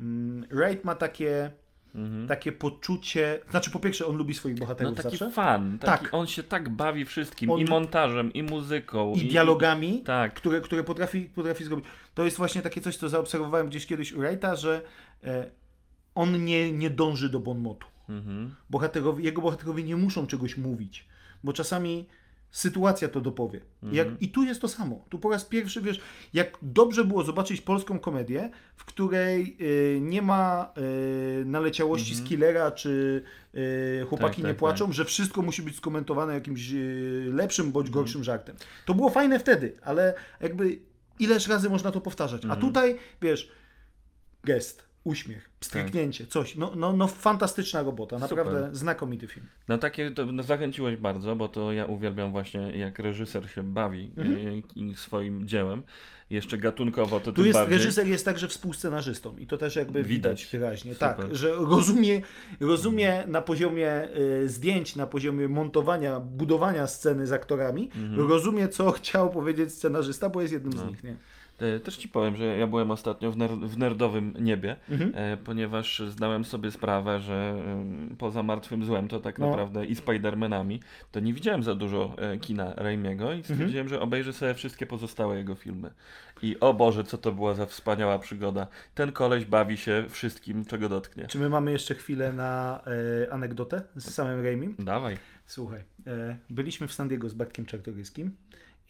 mm, 0.00 0.46
Wright 0.50 0.84
ma 0.84 0.94
takie, 0.94 1.50
Mhm. 1.94 2.26
takie 2.28 2.52
poczucie, 2.52 3.40
znaczy 3.50 3.70
po 3.70 3.80
pierwsze 3.80 4.06
on 4.06 4.16
lubi 4.16 4.34
swoich 4.34 4.54
No 4.56 4.60
bohaterów 4.60 4.94
taki 4.96 5.08
zawsze 5.16 5.30
fan. 5.30 5.78
Taki, 5.78 6.04
Tak. 6.04 6.14
On 6.14 6.26
się 6.26 6.42
tak 6.42 6.68
bawi 6.68 7.04
wszystkim. 7.04 7.50
On- 7.50 7.60
I 7.60 7.64
montażem, 7.64 8.32
i 8.32 8.42
muzyką. 8.42 9.12
i 9.14 9.28
dialogami. 9.28 10.02
Tak. 10.02 10.34
które, 10.34 10.60
które 10.60 10.84
potrafi, 10.84 11.20
potrafi 11.20 11.64
zrobić. 11.64 11.86
To 12.14 12.24
jest 12.24 12.36
właśnie 12.36 12.62
takie 12.62 12.80
coś, 12.80 12.96
co 12.96 13.08
zaobserwowałem 13.08 13.68
gdzieś 13.68 13.86
kiedyś 13.86 14.12
u 14.12 14.20
Wrighta, 14.20 14.56
że 14.56 14.82
e, 15.24 15.50
on 16.14 16.44
nie, 16.44 16.72
nie 16.72 16.90
dąży 16.90 17.28
do 17.28 17.40
bonmotu. 17.40 17.86
Mhm. 18.08 18.54
Bohaterowie, 18.70 19.24
jego 19.24 19.42
bohaterowie 19.42 19.82
nie 19.82 19.96
muszą 19.96 20.26
czegoś 20.26 20.56
mówić, 20.56 21.08
bo 21.44 21.52
czasami 21.52 22.06
sytuacja 22.56 23.08
to 23.08 23.20
dopowie. 23.20 23.60
Jak, 23.92 24.08
I 24.20 24.28
tu 24.28 24.44
jest 24.44 24.60
to 24.60 24.68
samo. 24.68 25.04
Tu 25.08 25.18
po 25.18 25.30
raz 25.30 25.44
pierwszy, 25.44 25.80
wiesz, 25.80 26.00
jak 26.34 26.58
dobrze 26.62 27.04
było 27.04 27.24
zobaczyć 27.24 27.60
polską 27.60 27.98
komedię, 27.98 28.50
w 28.76 28.84
której 28.84 29.56
e, 29.96 30.00
nie 30.00 30.22
ma 30.22 30.72
e, 30.76 31.44
naleciałości 31.44 32.14
z 32.14 32.22
killera, 32.22 32.70
czy 32.70 33.22
e, 33.54 34.04
chłopaki 34.04 34.36
Tak, 34.36 34.44
nie 34.44 34.50
tak, 34.50 34.56
płaczą, 34.56 34.92
że 34.92 35.04
wszystko 35.04 35.42
musi 35.42 35.62
być 35.62 35.76
skomentowane 35.76 36.34
jakimś 36.34 36.72
e, 36.72 36.76
lepszym 37.32 37.72
bądź 37.72 37.90
gorszym 37.90 38.24
żartem. 38.24 38.56
To 38.84 38.94
było 38.94 39.10
fajne 39.10 39.38
wtedy, 39.38 39.76
ale 39.82 40.14
jakby 40.40 40.78
ileż 41.18 41.48
razy 41.48 41.70
można 41.70 41.92
to 41.92 42.00
powtarzać. 42.00 42.42
A 42.48 42.56
tutaj, 42.56 42.98
wiesz, 43.22 43.52
gest, 44.44 44.88
uśmiech, 45.06 45.50
pstryknięcie, 45.60 46.26
coś. 46.26 46.56
No, 46.56 46.72
no, 46.76 46.92
no 46.92 47.06
fantastyczna 47.08 47.82
robota, 47.82 48.18
naprawdę 48.18 48.58
Super. 48.60 48.74
znakomity 48.76 49.26
film. 49.26 49.46
No 49.68 49.78
takie 49.78 50.10
to 50.10 50.26
no, 50.26 50.42
zachęciłeś 50.42 50.96
bardzo, 50.96 51.36
bo 51.36 51.48
to 51.48 51.72
ja 51.72 51.84
uwielbiam 51.86 52.30
właśnie 52.32 52.70
jak 52.78 52.98
reżyser 52.98 53.50
się 53.50 53.62
bawi 53.62 54.10
Mhm. 54.16 54.62
i 54.76 54.94
swoim 54.94 55.48
dziełem. 55.48 55.82
Jeszcze 56.30 56.58
gatunkowo 56.58 57.20
to 57.20 57.32
Tu 57.32 57.44
jest, 57.44 57.58
bardziej. 57.58 57.78
reżyser 57.78 58.06
jest 58.06 58.24
także 58.24 58.48
współscenarzystą 58.48 59.36
i 59.36 59.46
to 59.46 59.58
też 59.58 59.76
jakby 59.76 60.02
widać, 60.02 60.40
Widać. 60.42 60.46
wyraźnie. 60.52 60.94
Super. 60.94 61.16
Tak, 61.16 61.34
że 61.36 61.50
rozumie, 61.54 62.22
rozumie 62.60 63.24
na 63.26 63.42
poziomie 63.42 64.08
y, 64.44 64.48
zdjęć, 64.48 64.96
na 64.96 65.06
poziomie 65.06 65.48
montowania, 65.48 66.20
budowania 66.20 66.86
sceny 66.86 67.26
z 67.26 67.32
aktorami, 67.32 67.90
Mhm. 67.96 68.28
rozumie 68.28 68.68
co 68.68 68.90
chciał 68.92 69.30
powiedzieć 69.30 69.72
scenarzysta, 69.72 70.28
bo 70.28 70.40
jest 70.42 70.52
jednym 70.52 70.72
No. 70.72 70.80
z 70.82 70.88
nich. 70.88 71.04
Nie? 71.04 71.16
E, 71.58 71.80
Też 71.80 71.96
ci 71.96 72.08
powiem, 72.08 72.36
że 72.36 72.44
ja 72.44 72.66
byłem 72.66 72.90
ostatnio 72.90 73.32
w, 73.32 73.36
ner- 73.36 73.68
w 73.68 73.78
nerdowym 73.78 74.34
niebie, 74.40 74.76
Mhm. 74.90 75.12
e, 75.14 75.36
ponieważ 75.36 76.02
zdałem 76.08 76.44
sobie 76.44 76.70
sprawę, 76.70 77.20
że 77.20 77.54
poza 78.18 78.42
Martwym 78.42 78.84
Złem 78.84 79.08
to 79.08 79.20
tak 79.20 79.38
No. 79.38 79.50
naprawdę 79.50 79.86
i 79.86 79.94
Spider-Manami, 79.96 80.78
to 81.12 81.20
nie 81.20 81.32
widziałem 81.34 81.62
za 81.62 81.74
dużo 81.74 82.14
e, 82.18 82.38
kina 82.38 82.74
Raimiego 82.76 83.32
i 83.32 83.38
stwierdziłem, 83.42 83.70
Mhm. 83.86 83.88
że 83.88 84.00
obejrzę 84.00 84.32
sobie 84.32 84.54
wszystkie 84.54 84.86
pozostałe 84.86 85.36
jego 85.36 85.54
filmy. 85.54 85.90
I 86.42 86.60
o 86.60 86.74
Boże, 86.74 87.04
co 87.04 87.18
to 87.18 87.32
była 87.32 87.54
za 87.54 87.66
wspaniała 87.66 88.18
przygoda. 88.18 88.66
Ten 88.94 89.12
koleś 89.12 89.44
bawi 89.44 89.76
się 89.76 90.04
wszystkim, 90.08 90.64
czego 90.64 90.88
dotknie. 90.88 91.26
Czy 91.26 91.38
my 91.38 91.48
mamy 91.48 91.72
jeszcze 91.72 91.94
chwilę 91.94 92.32
na 92.32 92.80
e, 93.26 93.32
anegdotę 93.32 93.82
z 93.96 94.10
samym 94.14 94.44
Raimim? 94.44 94.74
Dawaj. 94.78 95.16
Słuchaj, 95.46 95.80
e, 96.06 96.36
byliśmy 96.50 96.88
w 96.88 96.92
San 96.92 97.08
Diego 97.08 97.28
z 97.28 97.34
Bartkiem 97.34 97.66
Czartoryskim 97.66 98.36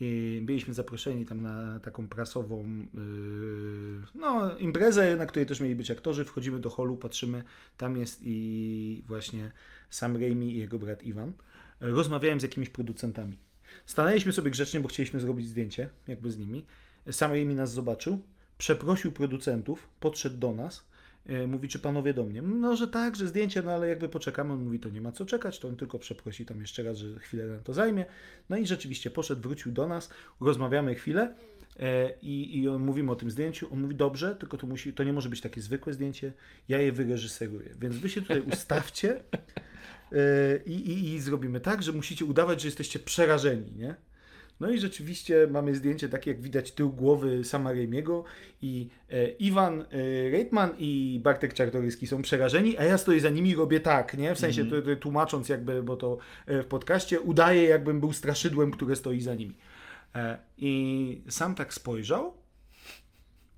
I 0.01 0.41
byliśmy 0.45 0.75
zaproszeni 0.75 1.27
tam 1.27 1.41
na 1.41 1.81
taką 1.81 2.09
prasową 2.09 2.87
yy, 2.95 4.03
no, 4.15 4.59
imprezę, 4.59 5.17
na 5.17 5.27
której 5.27 5.47
też 5.47 5.61
mieli 5.61 5.77
być 5.77 5.91
aktorzy. 5.91 6.25
Wchodzimy 6.25 6.59
do 6.59 6.71
holu, 6.71 6.97
patrzymy, 6.97 7.43
tam 7.77 7.97
jest 7.97 8.21
i 8.23 9.03
właśnie 9.07 9.53
Sam 9.91 10.17
Raimi 10.17 10.55
i 10.55 10.59
jego 10.59 10.79
brat 10.79 11.03
Iwan. 11.03 11.33
Rozmawiałem 11.81 12.41
z 12.41 12.43
jakimiś 12.43 12.69
producentami. 12.69 13.39
Stanęliśmy 13.87 14.33
sobie 14.33 14.51
grzecznie, 14.51 14.81
bo 14.81 14.89
chcieliśmy 14.89 15.21
zrobić 15.21 15.49
zdjęcie 15.49 15.89
jakby 16.09 16.31
z 16.31 16.39
nimi. 16.39 16.67
Sam 17.11 17.31
Raimi 17.31 17.55
nas 17.55 17.73
zobaczył, 17.73 18.23
przeprosił 18.59 19.13
producentów, 19.13 19.89
podszedł 20.01 20.37
do 20.37 20.53
nas, 20.53 20.85
mówi, 21.49 21.69
czy 21.69 21.79
panowie 21.79 22.15
do 22.15 22.25
mnie? 22.25 22.43
No, 22.43 22.77
że 22.77 22.89
tak, 22.89 23.17
że 23.17 23.27
zdjęcie, 23.27 23.63
no 23.63 23.73
ale 23.73 23.89
jakby 23.89 24.09
poczekamy. 24.09 24.53
On 24.53 24.65
mówi, 24.65 24.81
to 24.81 24.89
nie 24.89 25.01
ma 25.01 25.13
co 25.13 25.27
czekać, 25.27 25.59
to 25.59 25.69
on 25.69 25.77
tylko 25.77 25.99
przeprosi 25.99 26.47
tam 26.47 26.61
jeszcze 26.61 26.83
raz, 26.83 26.99
że 26.99 27.19
chwilę 27.19 27.47
nam 27.47 27.63
to 27.63 27.75
zajmie. 27.75 28.05
No 28.49 28.57
i 28.57 28.67
rzeczywiście 28.67 29.11
poszedł, 29.11 29.43
wrócił 29.43 29.73
do 29.73 29.89
nas, 29.89 30.11
rozmawiamy 30.41 30.95
chwilę 30.95 31.35
e, 31.81 32.11
i, 32.23 32.59
i 32.59 32.69
mówimy 32.69 33.13
o 33.13 33.17
tym 33.17 33.31
zdjęciu. 33.31 33.73
On 33.73 33.81
mówi, 33.81 33.95
dobrze, 33.95 34.37
tylko 34.37 34.57
to, 34.57 34.67
musi, 34.67 34.93
to 34.93 35.05
nie 35.05 35.13
może 35.13 35.29
być 35.29 35.41
takie 35.41 35.61
zwykłe 35.61 35.93
zdjęcie, 35.93 36.33
ja 36.69 36.79
je 36.79 36.93
wyreżyseruję. 36.93 37.75
Więc 37.81 37.97
wy 37.97 38.09
się 38.09 38.23
tutaj 38.23 38.41
ustawcie 38.53 39.23
e, 40.13 40.59
i, 40.67 40.73
i, 40.73 41.15
i 41.15 41.21
zrobimy 41.21 41.61
tak, 41.61 41.83
że 41.83 41.93
musicie 41.93 42.25
udawać, 42.25 42.61
że 42.61 42.69
jesteście 42.69 42.99
przerażeni, 42.99 43.73
nie? 43.77 43.95
No 44.61 44.71
i 44.71 44.79
rzeczywiście 44.79 45.49
mamy 45.51 45.75
zdjęcie 45.75 46.09
takie, 46.09 46.31
jak 46.31 46.41
widać 46.41 46.73
tył 46.73 46.93
głowy 46.93 47.45
sama 47.45 47.73
Raimiego 47.73 48.25
i 48.63 48.89
e, 49.11 49.29
Iwan 49.29 49.81
e, 49.81 49.87
Reitman 50.31 50.71
i 50.79 51.21
Bartek 51.25 51.55
Czartoryski 51.55 52.07
są 52.07 52.23
przerażeni, 52.23 52.79
a 52.79 52.85
ja 52.85 52.99
stoję 52.99 53.21
za 53.21 53.31
nimi 53.31 53.51
i 53.51 53.55
robię 53.55 53.81
tak, 53.81 54.19
nie? 54.19 54.35
W 54.35 54.39
sensie 54.39 54.65
to, 54.65 54.83
to 54.83 54.97
tłumacząc 54.97 55.49
jakby, 55.49 55.83
bo 55.83 55.97
to 55.97 56.19
e, 56.47 56.63
w 56.63 56.67
podcaście, 56.67 57.21
udaję 57.21 57.63
jakbym 57.63 58.01
był 58.01 58.13
straszydłem, 58.13 58.71
które 58.71 58.97
stoi 58.97 59.21
za 59.21 59.35
nimi. 59.35 59.55
E, 60.15 60.39
I 60.59 61.23
sam 61.29 61.55
tak 61.55 61.75
spojrzał, 61.75 62.35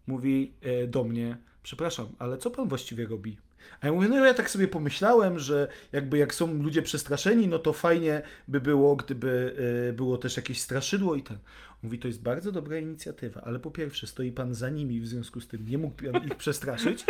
mówi 0.06 0.52
e, 0.62 0.86
do 0.86 1.04
mnie, 1.04 1.36
przepraszam, 1.62 2.06
ale 2.18 2.38
co 2.38 2.50
pan 2.50 2.68
właściwie 2.68 3.06
robi? 3.06 3.38
A 3.80 3.86
ja 3.86 3.92
mówię, 3.92 4.08
no 4.08 4.24
ja 4.24 4.34
tak 4.34 4.50
sobie 4.50 4.68
pomyślałem, 4.68 5.38
że 5.38 5.68
jakby 5.92 6.18
jak 6.18 6.34
są 6.34 6.62
ludzie 6.62 6.82
przestraszeni, 6.82 7.48
no 7.48 7.58
to 7.58 7.72
fajnie 7.72 8.22
by 8.48 8.60
było, 8.60 8.96
gdyby 8.96 9.56
e, 9.88 9.92
było 9.92 10.18
też 10.18 10.36
jakieś 10.36 10.60
straszydło 10.60 11.14
i 11.14 11.22
ten. 11.22 11.38
Mówi, 11.82 11.98
to 11.98 12.08
jest 12.08 12.22
bardzo 12.22 12.52
dobra 12.52 12.78
inicjatywa, 12.78 13.40
ale 13.40 13.58
po 13.58 13.70
pierwsze 13.70 14.06
stoi 14.06 14.32
pan 14.32 14.54
za 14.54 14.70
nimi, 14.70 15.00
w 15.00 15.06
związku 15.06 15.40
z 15.40 15.48
tym 15.48 15.68
nie 15.68 15.78
mógł 15.78 16.04
ich 16.26 16.34
przestraszyć. 16.34 17.04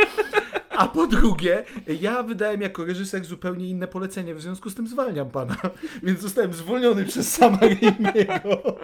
A 0.78 0.88
po 0.88 1.06
drugie, 1.06 1.64
ja 2.00 2.22
wydałem 2.22 2.60
jako 2.60 2.84
reżyser 2.84 3.24
zupełnie 3.24 3.68
inne 3.68 3.88
polecenie, 3.88 4.34
w 4.34 4.42
związku 4.42 4.70
z 4.70 4.74
tym 4.74 4.88
zwalniam 4.88 5.30
pana. 5.30 5.56
Więc 6.02 6.20
zostałem 6.20 6.52
zwolniony 6.52 7.04
przez 7.04 7.34
sama 7.34 7.58
Raimiego. 7.60 8.78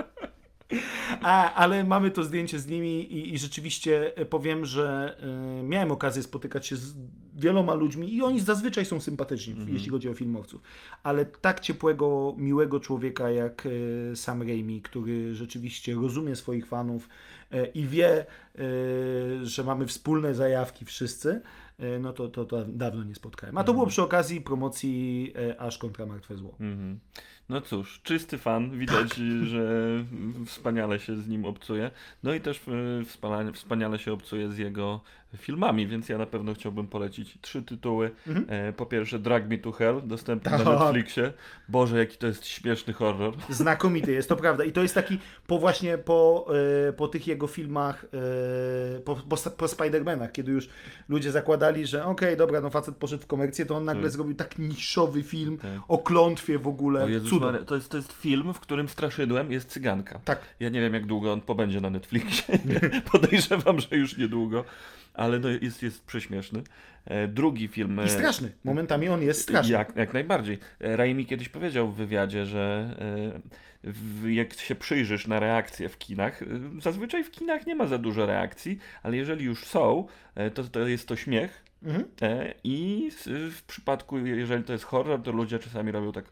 A, 1.23 1.55
ale 1.55 1.85
mamy 1.85 2.11
to 2.11 2.25
zdjęcie 2.25 2.59
z 2.59 2.67
nimi 2.67 3.13
i, 3.13 3.35
i 3.35 3.39
rzeczywiście 3.39 4.17
e, 4.17 4.25
powiem, 4.25 4.67
że 4.67 5.17
e, 5.61 5.63
miałem 5.63 5.93
okazję 5.93 6.23
spotykać 6.23 6.67
się 6.67 6.77
z 6.77 6.95
wieloma 7.35 7.75
ludźmi 7.75 8.15
i 8.15 8.23
oni 8.23 8.41
zazwyczaj 8.41 8.85
są 8.85 9.01
sympatyczni, 9.01 9.55
jeśli 9.67 9.91
chodzi 9.91 10.09
o 10.09 10.15
filmowców. 10.15 10.63
Ale 11.03 11.25
tak 11.25 11.61
ciepłego, 11.61 12.35
miłego 12.39 12.81
człowieka 12.81 13.31
jak 13.31 13.67
e, 14.13 14.17
Sam 14.17 14.43
Raimi, 14.43 14.83
który 14.83 15.35
rzeczywiście 15.35 15.95
rozumie 15.95 16.37
swoich 16.37 16.67
fanów 16.67 17.09
e, 17.51 17.67
i 17.67 17.87
wie, 17.87 18.27
że 19.43 19.65
mamy 19.65 19.87
wspólne 19.87 20.35
zajawki 20.35 20.85
wszyscy, 20.85 21.41
no 22.01 22.13
to, 22.13 22.29
to, 22.29 22.45
to 22.45 22.65
dawno 22.65 23.05
nie 23.05 23.15
spotkałem. 23.15 23.59
A 23.59 23.65
to 23.65 23.75
było 23.75 23.87
przy 23.87 24.03
okazji 24.03 24.41
promocji 24.41 25.33
Aż 25.59 25.79
kontra 25.79 26.07
Martwe 26.07 26.37
Zło. 26.37 26.57
Mhm. 26.61 26.99
No 27.49 27.61
cóż, 27.61 28.01
czysty 28.03 28.39
fan, 28.39 28.79
widać, 28.79 29.09
Tak. 29.09 29.19
że 29.53 29.69
wspaniale 30.47 31.01
się 31.01 31.17
z 31.17 31.29
nim 31.29 31.45
obcuje. 31.45 31.91
No 32.23 32.35
i 32.35 32.41
też 32.41 32.61
e, 32.69 33.05
wspaniale, 33.05 33.53
wspaniale 33.53 33.99
się 33.99 34.13
obcuje 34.13 34.51
z 34.51 34.59
jego 34.59 35.01
filmami, 35.37 35.87
więc 35.87 36.09
ja 36.09 36.19
na 36.19 36.27
pewno 36.27 36.55
chciałbym 36.55 36.87
polecić 36.87 37.39
trzy 37.41 37.63
tytuły. 37.63 38.11
E, 38.49 38.73
po 38.73 38.87
pierwsze 38.87 39.19
Drag 39.19 39.49
Me 39.49 39.59
to 39.59 39.73
Hell, 39.73 40.01
dostępny 40.05 40.51
na 40.51 40.57
Mhm. 40.59 40.77
Tak. 40.79 40.87
Netflixie. 40.87 41.33
Boże, 41.69 41.99
jaki 41.99 42.17
to 42.17 42.27
jest 42.27 42.47
śmieszny 42.47 42.93
horror. 42.93 43.35
Znakomity 43.49 44.13
jest, 44.13 44.29
to 44.29 44.37
prawda. 44.37 44.65
I 44.65 44.73
to 44.73 44.83
jest 44.83 44.95
taki 44.95 45.19
po 45.47 45.59
właśnie 45.59 45.99
po, 45.99 46.47
e, 46.89 46.93
po 46.93 47.09
tych 47.09 47.27
jego 47.27 47.47
filmach, 47.47 48.05
e, 48.97 49.01
po, 49.01 49.17
po, 49.17 49.37
po 49.37 49.67
Spider-Manach, 49.67 50.33
kiedy 50.33 50.53
już 50.53 50.69
ludzie 51.09 51.31
zakładali, 51.33 51.87
że 51.87 52.05
okej, 52.05 52.37
dobra, 52.37 52.61
no 52.61 52.71
facet 52.71 52.97
poszedł 52.97 53.23
w 53.23 53.27
komercję, 53.27 53.67
to 53.67 53.77
on 53.77 53.85
nagle 53.85 54.03
Tak. 54.03 54.13
zrobił 54.13 54.35
tak 54.35 54.59
niszowy 54.59 55.23
film 55.23 55.59
Tak. 55.59 55.71
o 55.89 55.99
klątwie 55.99 56.59
w 56.59 56.69
ogóle. 56.69 57.01
Maria, 57.01 57.21
to, 57.67 57.75
jest, 57.75 57.89
to 57.89 57.97
jest 57.97 58.13
film, 58.13 58.55
w 58.55 58.61
którym 58.61 58.89
straszydłem 58.89 59.53
jest 59.53 59.69
cyganka. 59.69 60.21
Tak. 60.25 60.41
Ja 60.61 60.69
nie 60.69 60.81
wiem, 60.81 60.95
jak 60.95 61.07
długo 61.07 61.33
on 61.33 61.41
pobędzie 61.41 61.81
na 61.81 61.91
Netflixie. 61.91 62.59
Podejrzewam, 63.13 63.81
że 63.81 63.97
już 63.97 64.17
niedługo, 64.19 64.65
ale 65.15 65.39
no 65.39 65.49
jest, 65.49 65.83
jest 65.83 66.05
prześmieszny. 66.07 66.63
E, 67.07 67.29
drugi 67.29 67.69
film. 67.69 68.01
I 68.03 68.05
e, 68.05 68.09
straszny. 68.09 68.53
Momentami 68.65 69.09
on 69.09 69.23
jest 69.23 69.43
straszny. 69.43 69.73
Jak, 69.73 69.97
jak 69.97 70.15
najbardziej. 70.15 70.59
E, 70.81 70.97
Raimi 70.97 71.27
kiedyś 71.27 71.49
powiedział 71.49 71.89
w 71.93 71.95
wywiadzie, 71.97 72.47
że 72.47 72.95
jak 74.27 74.55
się 74.55 74.75
przyjrzysz 74.75 75.27
na 75.27 75.41
reakcje 75.41 75.89
w 75.89 75.99
kinach, 75.99 76.41
zazwyczaj 76.83 77.25
w 77.25 77.31
kinach 77.31 77.67
nie 77.67 77.75
ma 77.75 77.87
za 77.87 77.99
dużo 77.99 78.27
reakcji, 78.27 78.79
ale 79.03 79.17
jeżeli 79.17 79.45
już 79.45 79.65
są, 79.65 80.07
to, 80.55 80.65
to 80.65 80.89
jest 80.89 81.09
to 81.09 81.17
śmiech. 81.17 81.65
Mhm. 81.83 82.05
I 82.65 83.11
w 83.51 83.63
przypadku, 83.67 84.19
jeżeli 84.19 84.65
to 84.65 84.73
jest 84.73 84.85
horror, 84.85 85.23
to 85.23 85.33
ludzie 85.33 85.59
czasami 85.59 85.93
robią 85.93 86.13
tak. 86.13 86.25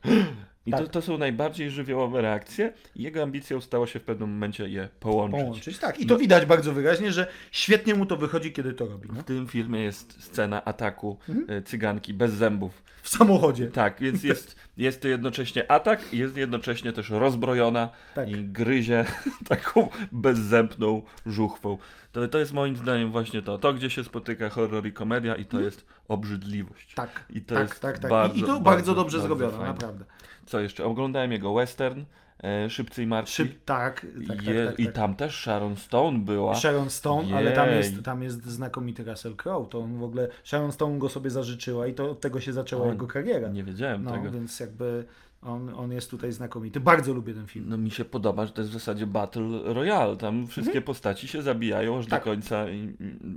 I 0.66 0.70
to, 0.70 0.78
Tak. 0.78 0.88
to 0.88 1.02
są 1.02 1.18
najbardziej 1.18 1.70
żywiołowe 1.70 2.22
reakcje. 2.22 2.72
Jego 2.96 3.22
ambicją 3.22 3.60
stało 3.60 3.86
się 3.86 3.98
w 3.98 4.02
pewnym 4.02 4.30
momencie 4.30 4.68
je 4.68 4.88
połączyć. 5.00 5.40
Połączyć. 5.40 5.78
Tak. 5.78 6.00
I 6.00 6.06
to 6.06 6.18
widać 6.18 6.46
bardzo 6.46 6.72
wyraźnie, 6.72 7.12
że 7.12 7.26
świetnie 7.52 7.94
mu 7.94 8.06
to 8.06 8.16
wychodzi, 8.16 8.52
kiedy 8.52 8.72
to 8.72 8.86
robi. 8.86 9.08
No? 9.12 9.20
W 9.20 9.24
tym 9.24 9.46
filmie 9.48 9.80
jest 9.80 10.22
scena 10.24 10.64
ataku 10.64 11.18
Mhm. 11.28 11.58
e, 11.58 11.62
cyganki 11.62 12.14
bez 12.14 12.32
zębów. 12.32 12.82
W 13.02 13.08
samochodzie. 13.08 13.66
Tak, 13.66 14.00
więc 14.00 14.24
jest, 14.32 14.56
jest 14.76 15.02
to 15.02 15.08
jednocześnie 15.08 15.70
atak, 15.70 16.12
jest 16.12 16.36
jednocześnie 16.36 16.92
też 16.92 17.10
rozbrojona 17.10 17.88
Tak. 18.14 18.28
i 18.30 18.44
gryzie 18.44 19.04
taką 19.48 19.88
bezzębną 20.12 21.02
żuchwą. 21.26 21.78
To, 22.12 22.28
to 22.28 22.38
jest 22.38 22.52
moim 22.52 22.76
zdaniem 22.76 23.10
właśnie 23.10 23.42
to. 23.42 23.58
To, 23.58 23.72
gdzie 23.74 23.90
się 23.90 24.04
spotyka 24.04 24.48
horror 24.48 24.86
i 24.86 24.92
komedia 24.92 25.34
i 25.34 25.44
to 25.44 25.60
jest 25.60 25.86
obrzydliwość. 26.12 26.94
Tak. 26.94 27.24
I 27.30 27.40
to 27.40 27.54
tak, 27.54 27.68
jest 27.68 27.80
tak, 27.80 27.98
tak. 27.98 28.10
bardzo, 28.10 28.36
I, 28.36 28.40
to 28.40 28.46
bardzo, 28.46 28.60
bardzo, 28.62 28.94
dobrze 28.94 29.18
bardzo 29.18 29.36
zrobione, 29.36 29.64
naprawdę. 29.66 30.04
Co 30.46 30.60
jeszcze? 30.60 30.84
Oglądałem 30.84 31.32
jego 31.32 31.54
western, 31.54 32.04
e, 32.44 32.70
Szybcy 32.70 33.02
i 33.02 33.06
Martwi. 33.06 33.34
Szyb, 33.34 33.64
tak, 33.64 34.06
tak, 34.28 34.42
Je, 34.42 34.64
tak, 34.64 34.70
tak, 34.70 34.80
I 34.80 34.84
tak. 34.86 34.94
tam 34.94 35.16
też 35.16 35.40
Sharon 35.40 35.76
Stone 35.76 36.18
była. 36.18 36.54
Sharon 36.54 36.90
Stone, 36.90 37.36
ale 37.36 37.52
tam 37.52 37.68
Jej. 37.68 37.76
jest, 37.76 38.02
tam 38.04 38.22
jest 38.22 38.46
znakomity 38.46 39.04
Russell 39.04 39.36
Crowe. 39.36 39.68
To 39.70 39.78
on 39.80 39.98
w 39.98 40.02
ogóle, 40.02 40.28
Sharon 40.44 40.72
Stone 40.72 40.98
go 40.98 41.08
sobie 41.08 41.30
zażyczyła 41.30 41.86
i 41.86 41.94
to 41.94 42.10
od 42.10 42.20
tego 42.20 42.40
się 42.40 42.52
zaczęła 42.52 42.86
O, 42.86 42.90
jego 42.90 43.06
kariera. 43.06 43.48
Nie 43.48 43.64
wiedziałem 43.64 44.04
No, 44.04 44.10
tego. 44.10 44.30
więc 44.30 44.60
jakby 44.60 45.04
on, 45.42 45.74
on 45.74 45.92
jest 45.92 46.10
tutaj 46.10 46.32
znakomity. 46.32 46.80
Bardzo 46.80 47.14
lubię 47.14 47.34
ten 47.34 47.46
film. 47.46 47.64
No 47.68 47.76
mi 47.78 47.90
się 47.90 48.04
podoba, 48.04 48.46
że 48.46 48.52
to 48.52 48.60
jest 48.60 48.70
w 48.70 48.74
zasadzie 48.74 49.06
Battle 49.06 49.60
Royale. 49.64 50.16
Tam 50.16 50.46
wszystkie 50.46 50.80
postaci 50.82 51.28
się 51.28 51.42
zabijają 51.42 51.98
aż 51.98 52.04
Mhm. 52.04 52.10
Tak. 52.10 52.24
do 52.24 52.30
końca. 52.30 52.70
I, 52.70 52.76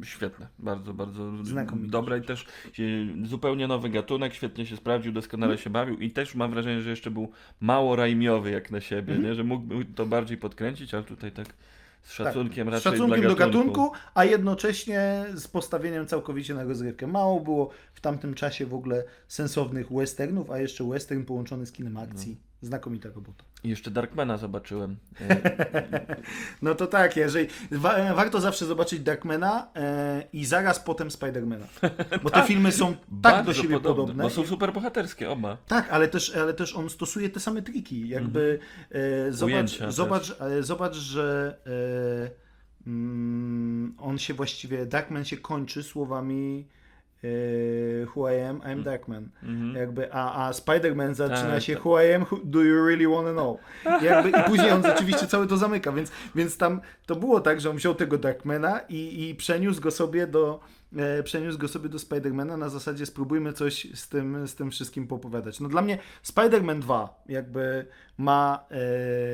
i, 0.01 0.05
świetne. 0.05 0.47
Bardzo, 0.59 0.93
bardzo 0.93 1.43
Znakomite 1.43 1.91
dobre 1.91 2.17
i 2.19 2.21
też 2.21 2.45
e, 3.23 3.27
zupełnie 3.27 3.67
nowy 3.67 3.89
gatunek, 3.89 4.33
świetnie 4.33 4.65
się 4.65 4.77
sprawdził, 4.77 5.11
doskonale 5.11 5.51
Mhm. 5.53 5.63
się 5.63 5.69
bawił 5.69 5.97
i 5.97 6.11
też 6.11 6.35
mam 6.35 6.51
wrażenie, 6.51 6.81
że 6.81 6.89
jeszcze 6.89 7.11
był 7.11 7.31
mało 7.61 7.95
rajmiowy 7.95 8.51
jak 8.51 8.71
na 8.71 8.81
siebie, 8.81 9.13
Mhm. 9.13 9.23
nie? 9.23 9.35
że 9.35 9.43
mógłby 9.43 9.85
to 9.85 10.05
bardziej 10.05 10.37
podkręcić, 10.37 10.93
ale 10.93 11.03
tutaj 11.03 11.31
tak 11.31 11.47
z 12.05 12.11
szacunkiem 12.13 12.67
Z 12.67 12.71
raczej 12.71 12.91
szacunkiem 12.91 13.23
do 13.23 13.35
gatunku. 13.35 13.67
gatunku, 13.67 13.91
a 14.13 14.25
jednocześnie 14.25 15.25
z 15.33 15.47
postawieniem 15.47 16.07
całkowicie 16.07 16.53
na 16.53 16.63
rozrywkę. 16.63 17.07
Mało 17.07 17.39
było 17.39 17.69
w 17.93 18.01
tamtym 18.01 18.33
czasie 18.33 18.65
w 18.65 18.73
ogóle 18.73 19.03
sensownych 19.27 19.93
westernów, 19.93 20.51
a 20.51 20.59
jeszcze 20.59 20.83
western 20.83 21.23
połączony 21.23 21.65
z 21.65 21.71
kinem 21.71 21.97
akcji. 21.97 22.37
Znakomita 22.61 23.09
robota. 23.09 23.43
I 23.65 23.69
jeszcze 23.69 23.91
Darkmana 23.91 24.37
zobaczyłem. 24.37 24.97
E, 25.21 25.41
No 26.61 26.75
to 26.75 26.87
tak, 26.87 27.17
jeżeli 27.17 27.47
wa- 27.71 28.13
warto 28.13 28.41
zawsze 28.41 28.65
zobaczyć 28.65 28.99
Darkmana 28.99 29.67
e, 29.75 30.23
i 30.33 30.45
zaraz 30.45 30.79
potem 30.79 31.11
Spidermana. 31.11 31.65
Bo 32.23 32.29
te 32.29 32.43
filmy 32.43 32.71
są 32.71 32.95
tak 33.21 33.45
do 33.45 33.53
siebie 33.53 33.79
podobne. 33.79 34.23
Bo 34.23 34.29
są 34.29 34.45
super 34.45 34.73
bohaterskie 34.73 35.29
oba. 35.29 35.57
Tak, 35.67 35.89
ale 35.89 36.07
też, 36.07 36.35
ale 36.35 36.53
też 36.53 36.75
on 36.75 36.89
stosuje 36.89 37.29
te 37.29 37.39
same 37.39 37.61
triki. 37.61 38.09
Jakby 38.09 38.59
e, 39.27 39.31
zobacz, 39.31 39.79
zobacz, 39.89 40.35
e, 40.41 40.63
zobacz, 40.63 40.95
że 40.95 41.57
e, 42.85 42.87
mm, 42.87 43.95
on 43.99 44.17
się 44.17 44.33
właściwie, 44.33 44.85
Darkman 44.85 45.25
się 45.25 45.37
kończy 45.37 45.83
słowami 45.83 46.67
e, 46.71 46.84
Who 48.15 48.29
I 48.31 48.41
am, 48.41 48.59
I'm 48.61 48.83
Darkman. 48.83 49.29
Jakby, 49.75 50.13
a, 50.13 50.47
a 50.47 50.51
Spider-Man 50.53 51.13
zaczyna 51.13 51.35
Mhm. 51.39 51.53
Tak, 51.53 51.63
się 51.63 51.73
tak. 51.75 51.85
Who 51.85 52.03
I 52.03 52.13
am, 52.13 52.21
who, 52.31 52.39
do 52.43 52.63
you 52.63 52.85
really 52.85 53.07
wanna 53.07 53.31
know? 53.31 53.57
Jakby, 54.01 54.29
I 54.29 54.43
później 54.43 54.71
on 54.71 54.83
rzeczywiście 54.83 55.27
cały 55.27 55.47
to 55.47 55.57
zamyka, 55.57 55.91
więc, 55.91 56.11
więc 56.35 56.57
tam 56.57 56.81
to 57.05 57.15
było 57.15 57.39
tak, 57.41 57.61
że 57.61 57.69
on 57.69 57.75
wziął 57.75 57.95
tego 57.95 58.17
Darkmana 58.17 58.79
i, 58.89 59.29
i 59.29 59.35
przeniósł 59.35 59.81
go 59.81 59.91
sobie 59.91 60.27
do 60.27 60.59
e, 60.97 61.23
przeniósł 61.23 61.57
go 61.57 61.67
sobie 61.67 61.89
do 61.89 61.99
Spidermana 61.99 62.57
na 62.57 62.69
zasadzie 62.69 63.05
spróbujmy 63.05 63.53
coś 63.53 63.87
z 63.99 64.09
tym, 64.09 64.47
z 64.47 64.55
tym 64.55 64.71
wszystkim 64.71 65.07
popowiadać. 65.07 65.59
No 65.59 65.69
dla 65.69 65.81
mnie 65.81 65.97
Spider-Man 66.23 66.79
2 66.79 67.23
jakby 67.29 67.85
ma, 68.17 68.65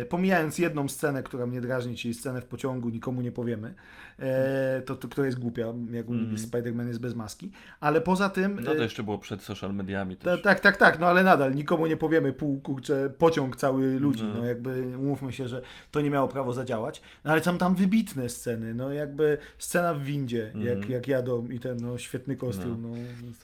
e, 0.01 0.05
pomijając 0.05 0.57
jedną 0.57 0.87
scenę, 0.89 1.23
która 1.23 1.45
mnie 1.45 1.61
drażni, 1.61 1.95
czyli 1.95 2.13
scenę 2.13 2.41
w 2.41 2.45
pociągu, 2.45 2.89
nikomu 2.89 3.21
nie 3.21 3.31
powiemy, 3.31 3.73
e, 4.19 4.81
to, 4.85 4.95
to 4.95 5.07
która 5.07 5.25
jest 5.25 5.39
głupia, 5.39 5.65
jak 5.91 6.09
Mhm. 6.09 6.35
Spider-Man 6.35 6.87
jest 6.87 6.99
bez 6.99 7.15
maski, 7.15 7.51
ale 7.79 8.01
poza 8.01 8.29
tym... 8.29 8.59
No 8.63 8.71
e, 8.71 8.75
to 8.75 8.83
jeszcze 8.83 9.03
było 9.03 9.17
przed 9.17 9.41
social 9.41 9.73
mediami 9.73 10.17
ta, 10.17 10.37
tak, 10.37 10.59
tak, 10.59 10.77
tak, 10.77 10.99
no 10.99 11.07
ale 11.07 11.23
nadal 11.23 11.55
nikomu 11.55 11.87
nie 11.87 11.97
powiemy 11.97 12.33
pół, 12.33 12.59
kurczę, 12.61 13.09
pociąg 13.17 13.55
cały 13.55 13.99
ludzi, 13.99 14.23
No. 14.23 14.33
no 14.33 14.45
jakby 14.45 14.97
umówmy 14.97 15.33
się, 15.33 15.47
że 15.47 15.61
to 15.91 16.01
nie 16.01 16.09
miało 16.09 16.27
prawo 16.27 16.53
zadziałać, 16.53 17.01
no 17.23 17.31
ale 17.31 17.43
są 17.43 17.57
tam 17.57 17.75
wybitne 17.75 18.29
sceny, 18.29 18.73
no 18.73 18.91
jakby 18.91 19.37
scena 19.57 19.93
w 19.93 20.01
windzie, 20.03 20.51
jak, 20.55 20.89
jak 20.89 21.07
jadą 21.07 21.47
i 21.47 21.59
ten, 21.59 21.77
no 21.81 21.97
świetny 21.97 22.35
kostium, 22.35 22.81
no. 22.81 22.89
No, 22.89 22.95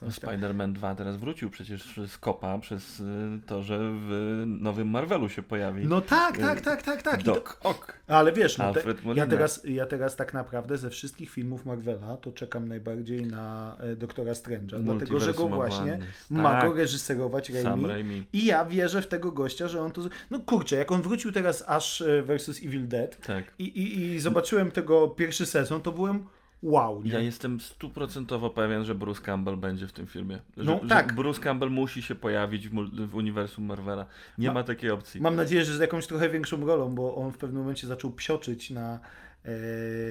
no, 0.02 0.08
Spider-Man 0.08 0.72
2 0.72 0.94
teraz 0.94 1.16
wrócił 1.16 1.50
przecież 1.50 2.00
z 2.06 2.18
kopa 2.18 2.58
przez 2.58 3.00
y, 3.00 3.04
to, 3.46 3.62
że 3.62 3.78
w 4.08 4.42
nowym 4.46 4.88
Marvelu 4.88 5.27
się 5.28 5.42
pojawi. 5.42 5.86
no 5.86 6.00
tak, 6.00 6.38
tak, 6.38 6.60
tak, 6.60 6.82
tak, 6.82 7.02
tak. 7.02 7.20
I 7.20 7.24
to, 7.24 7.34
Doc 7.34 7.56
Ock. 7.62 7.92
ale 8.06 8.32
wiesz, 8.32 8.58
no 8.58 8.72
te, 8.74 8.82
ja, 9.14 9.26
teraz, 9.26 9.60
ja 9.64 9.86
teraz 9.86 10.16
tak 10.16 10.34
naprawdę 10.34 10.78
ze 10.78 10.90
wszystkich 10.90 11.30
filmów 11.30 11.66
Marvela 11.66 12.16
to 12.16 12.32
czekam 12.32 12.68
najbardziej 12.68 13.26
na 13.26 13.76
e, 13.80 13.96
Doktora 13.96 14.32
Strange'a, 14.32 14.82
dlatego 14.82 15.20
że 15.20 15.34
go 15.34 15.48
właśnie 15.48 15.98
ma 16.30 16.50
Tak. 16.60 16.70
go 16.70 16.76
reżyserować 16.76 17.50
Raimi. 17.50 17.86
Raimi. 17.86 18.26
I 18.32 18.44
ja 18.46 18.64
wierzę 18.64 19.02
w 19.02 19.06
tego 19.06 19.32
gościa, 19.32 19.68
że 19.68 19.82
on 19.82 19.92
to. 19.92 20.02
No 20.30 20.40
kurczę, 20.40 20.76
jak 20.76 20.92
on 20.92 21.02
wrócił 21.02 21.32
teraz 21.32 21.64
aż 21.66 22.00
e, 22.00 22.22
versus 22.22 22.58
Evil 22.58 22.88
Dead 22.88 23.26
Tak. 23.26 23.44
i, 23.58 23.64
i, 23.64 24.00
i 24.04 24.20
zobaczyłem 24.20 24.70
tego 24.70 25.08
pierwszy 25.08 25.46
sezon, 25.46 25.80
to 25.82 25.92
byłem 25.92 26.24
wow. 26.62 27.02
Nie? 27.02 27.12
Ja 27.12 27.20
jestem 27.20 27.60
stuprocentowo 27.60 28.50
pewien, 28.50 28.84
że 28.84 28.94
Bruce 28.94 29.20
Campbell 29.22 29.56
będzie 29.56 29.86
w 29.86 29.92
tym 29.92 30.06
filmie. 30.06 30.38
Że, 30.56 30.64
No, 30.64 30.80
że 30.82 30.88
tak. 30.88 31.14
Bruce 31.14 31.40
Campbell 31.40 31.70
musi 31.70 32.02
się 32.02 32.14
pojawić 32.14 32.68
w, 32.68 32.72
w 33.06 33.14
uniwersum 33.14 33.64
Marvela. 33.64 34.06
Nie 34.38 34.48
Ma- 34.48 34.54
ma 34.54 34.62
takiej 34.62 34.90
opcji. 34.90 35.20
Mam 35.20 35.36
nadzieję, 35.36 35.64
że 35.64 35.76
z 35.76 35.80
jakąś 35.80 36.06
trochę 36.06 36.28
większą 36.28 36.66
rolą, 36.66 36.94
bo 36.94 37.14
on 37.14 37.32
w 37.32 37.38
pewnym 37.38 37.60
momencie 37.62 37.86
zaczął 37.86 38.10
psioczyć 38.10 38.70
na 38.70 38.98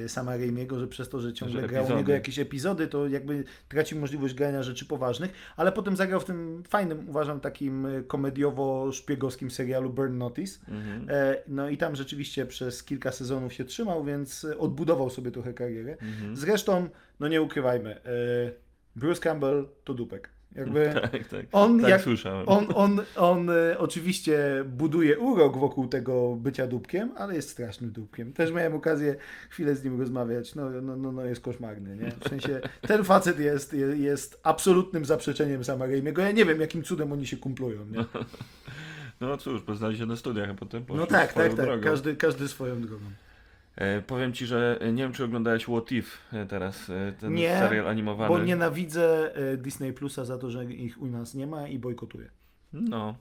sama 0.07 0.37
Raimiego, 0.37 0.79
że 0.79 0.87
przez 0.87 1.09
to, 1.09 1.19
że 1.19 1.33
ciągle 1.33 1.61
Że 1.61 1.67
grał 1.67 1.85
u 1.85 1.95
niego 1.95 2.11
jakieś 2.11 2.39
epizody, 2.39 2.87
to 2.87 3.07
jakby 3.07 3.43
tracił 3.69 3.99
możliwość 3.99 4.33
grania 4.33 4.63
rzeczy 4.63 4.85
poważnych, 4.85 5.31
ale 5.57 5.71
potem 5.71 5.95
zagrał 5.95 6.19
w 6.19 6.25
tym 6.25 6.63
fajnym, 6.67 7.09
uważam, 7.09 7.39
takim 7.39 7.85
e, 7.85 8.01
komediowo-szpiegowskim 8.01 9.49
serialu 9.49 9.89
Burn 9.89 10.17
Notice. 10.17 10.59
Mhm. 10.67 11.09
E, 11.09 11.35
No 11.47 11.69
i 11.69 11.77
tam 11.77 11.95
rzeczywiście 11.95 12.45
przez 12.45 12.83
kilka 12.83 13.11
sezonów 13.11 13.53
się 13.53 13.65
trzymał, 13.65 14.03
więc 14.03 14.45
e, 14.45 14.57
odbudował 14.57 15.09
sobie 15.09 15.31
trochę 15.31 15.53
karierę. 15.53 15.91
Mhm. 15.91 16.35
Zresztą, 16.35 16.89
no 17.19 17.27
nie 17.27 17.41
ukrywajmy, 17.41 17.95
e, 17.95 18.01
Bruce 18.95 19.21
Campbell 19.21 19.67
to 19.83 19.93
dupek. 19.93 20.36
Jakby 20.55 20.93
Tak, 21.11 21.27
tak. 21.27 21.45
on, 21.51 21.81
tak 21.81 21.89
jak, 21.89 22.01
słyszałem. 22.01 22.49
on, 22.49 22.65
on, 22.75 23.01
on 23.15 23.49
e, 23.49 23.77
oczywiście 23.77 24.39
buduje 24.67 25.19
urok 25.19 25.57
wokół 25.57 25.87
tego 25.87 26.35
bycia 26.35 26.67
dupkiem, 26.67 27.11
ale 27.17 27.35
jest 27.35 27.49
strasznym 27.49 27.91
dupkiem. 27.91 28.33
Też 28.33 28.51
miałem 28.51 28.75
okazję 28.75 29.15
chwilę 29.49 29.75
z 29.75 29.83
nim 29.83 29.99
rozmawiać. 29.99 30.55
No, 30.55 30.69
no, 30.69 30.97
no, 30.97 31.11
no 31.11 31.25
jest 31.25 31.41
koszmarny, 31.41 31.95
nie? 31.95 32.11
W 32.11 32.29
sensie 32.29 32.61
ten 32.81 33.03
facet 33.03 33.39
jest, 33.39 33.73
je- 33.73 33.97
jest 33.97 34.39
absolutnym 34.43 35.05
zaprzeczeniem 35.05 35.63
sama 35.63 35.85
Raimiego. 35.85 36.21
Ja 36.21 36.31
nie 36.31 36.45
wiem, 36.45 36.61
jakim 36.61 36.83
cudem 36.83 37.11
oni 37.11 37.27
się 37.27 37.37
kumplują, 37.37 37.85
nie? 37.85 38.05
No 39.21 39.37
cóż, 39.37 39.61
poznali 39.61 39.97
się 39.97 40.05
na 40.05 40.15
studiach, 40.15 40.49
a 40.49 40.53
potem 40.53 40.83
No 40.89 41.05
tak, 41.07 41.33
tak, 41.33 41.53
tak. 41.53 41.55
drogą. 41.55 41.83
Każdy, 41.83 42.15
każdy 42.15 42.47
swoją 42.47 42.81
drogą. 42.81 43.05
E, 43.77 44.01
powiem 44.01 44.33
ci, 44.33 44.45
że 44.45 44.77
e, 44.81 44.91
nie 44.91 45.03
wiem, 45.03 45.13
czy 45.13 45.23
oglądałeś 45.23 45.63
What 45.63 45.91
If 45.91 46.17
e, 46.33 46.45
teraz, 46.45 46.91
ten 47.19 47.33
Nie, 47.33 47.57
serial 47.59 47.87
animowany. 47.87 48.29
Bo 48.29 48.39
nienawidzę 48.39 49.31
Disney 49.57 49.93
Plusa 49.93 50.25
za 50.25 50.37
to, 50.37 50.51
że 50.51 50.65
ich 50.65 51.01
u 51.01 51.05
nas 51.05 51.33
nie 51.35 51.47
ma 51.47 51.67
i 51.67 51.79
bojkotuję. 51.79 52.29
No, 52.73 53.15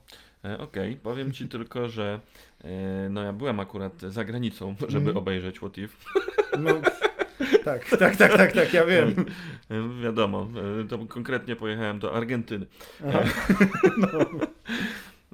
okej. 0.59 0.95
Powiem 0.95 1.31
ci 1.31 1.47
tylko, 1.47 1.89
że 1.89 2.19
no 3.09 3.23
ja 3.23 3.33
byłem 3.33 3.59
akurat 3.59 4.01
za 4.01 4.25
granicą, 4.25 4.75
żeby 4.79 4.97
Mhm. 4.97 5.17
obejrzeć 5.17 5.57
What 5.57 5.77
If. 5.77 5.97
No, 6.59 6.71
tak, 7.63 7.89
tak, 7.89 8.15
tak, 8.15 8.37
tak, 8.37 8.51
tak, 8.51 8.73
ja 8.73 8.85
wiem. 8.85 9.25
Wiadomo, 10.03 10.47
to 10.89 10.97
konkretnie 10.97 11.55
pojechałem 11.55 11.99
do 11.99 12.13
Argentyny. 12.15 12.65
Aha. 13.07 13.19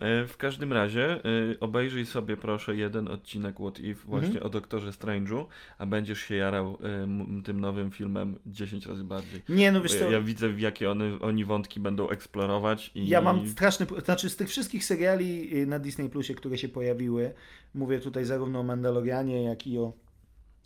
E, 0.04 0.28
w 0.28 0.38
każdym 0.38 0.74
razie 0.74 1.16
e, 1.16 1.20
obejrzyj 1.60 2.06
sobie 2.06 2.38
proszę 2.38 2.76
jeden 2.76 3.08
odcinek 3.08 3.56
What 3.56 3.80
If 3.80 4.02
właśnie 4.06 4.28
Mhm. 4.28 4.46
o 4.46 4.50
Doktorze 4.50 4.90
Strange'u, 4.92 5.46
a 5.78 5.86
będziesz 5.86 6.20
się 6.20 6.36
jarał 6.36 6.78
e, 6.84 7.44
tym 7.44 7.60
nowym 7.62 7.92
filmem 7.92 8.40
10 8.46 8.86
razy 8.86 9.04
bardziej. 9.04 9.42
Nie, 9.50 9.72
no 9.72 9.82
wiesz 9.82 9.94
Ja, 9.94 10.00
co, 10.00 10.12
ja 10.12 10.22
widzę, 10.22 10.50
w 10.50 10.60
jakie 10.60 10.92
one, 10.92 11.20
oni 11.20 11.46
wątki 11.46 11.80
będą 11.80 12.10
eksplorować 12.10 12.92
i 12.96 13.08
Ja 13.08 13.22
mam 13.22 13.48
straszny. 13.48 13.86
Znaczy, 14.06 14.30
z 14.30 14.36
tych 14.36 14.50
wszystkich 14.50 14.86
seriali 14.86 15.58
y, 15.62 15.68
na 15.68 15.80
Disney 15.80 16.10
Plusie, 16.10 16.34
które 16.36 16.58
się 16.58 16.70
pojawiły, 16.70 17.34
mówię 17.74 18.00
tutaj 18.00 18.26
zarówno 18.26 18.60
o 18.60 18.64
Mandalorianie, 18.64 19.44
jak 19.44 19.68
i 19.68 19.78
o 19.80 19.94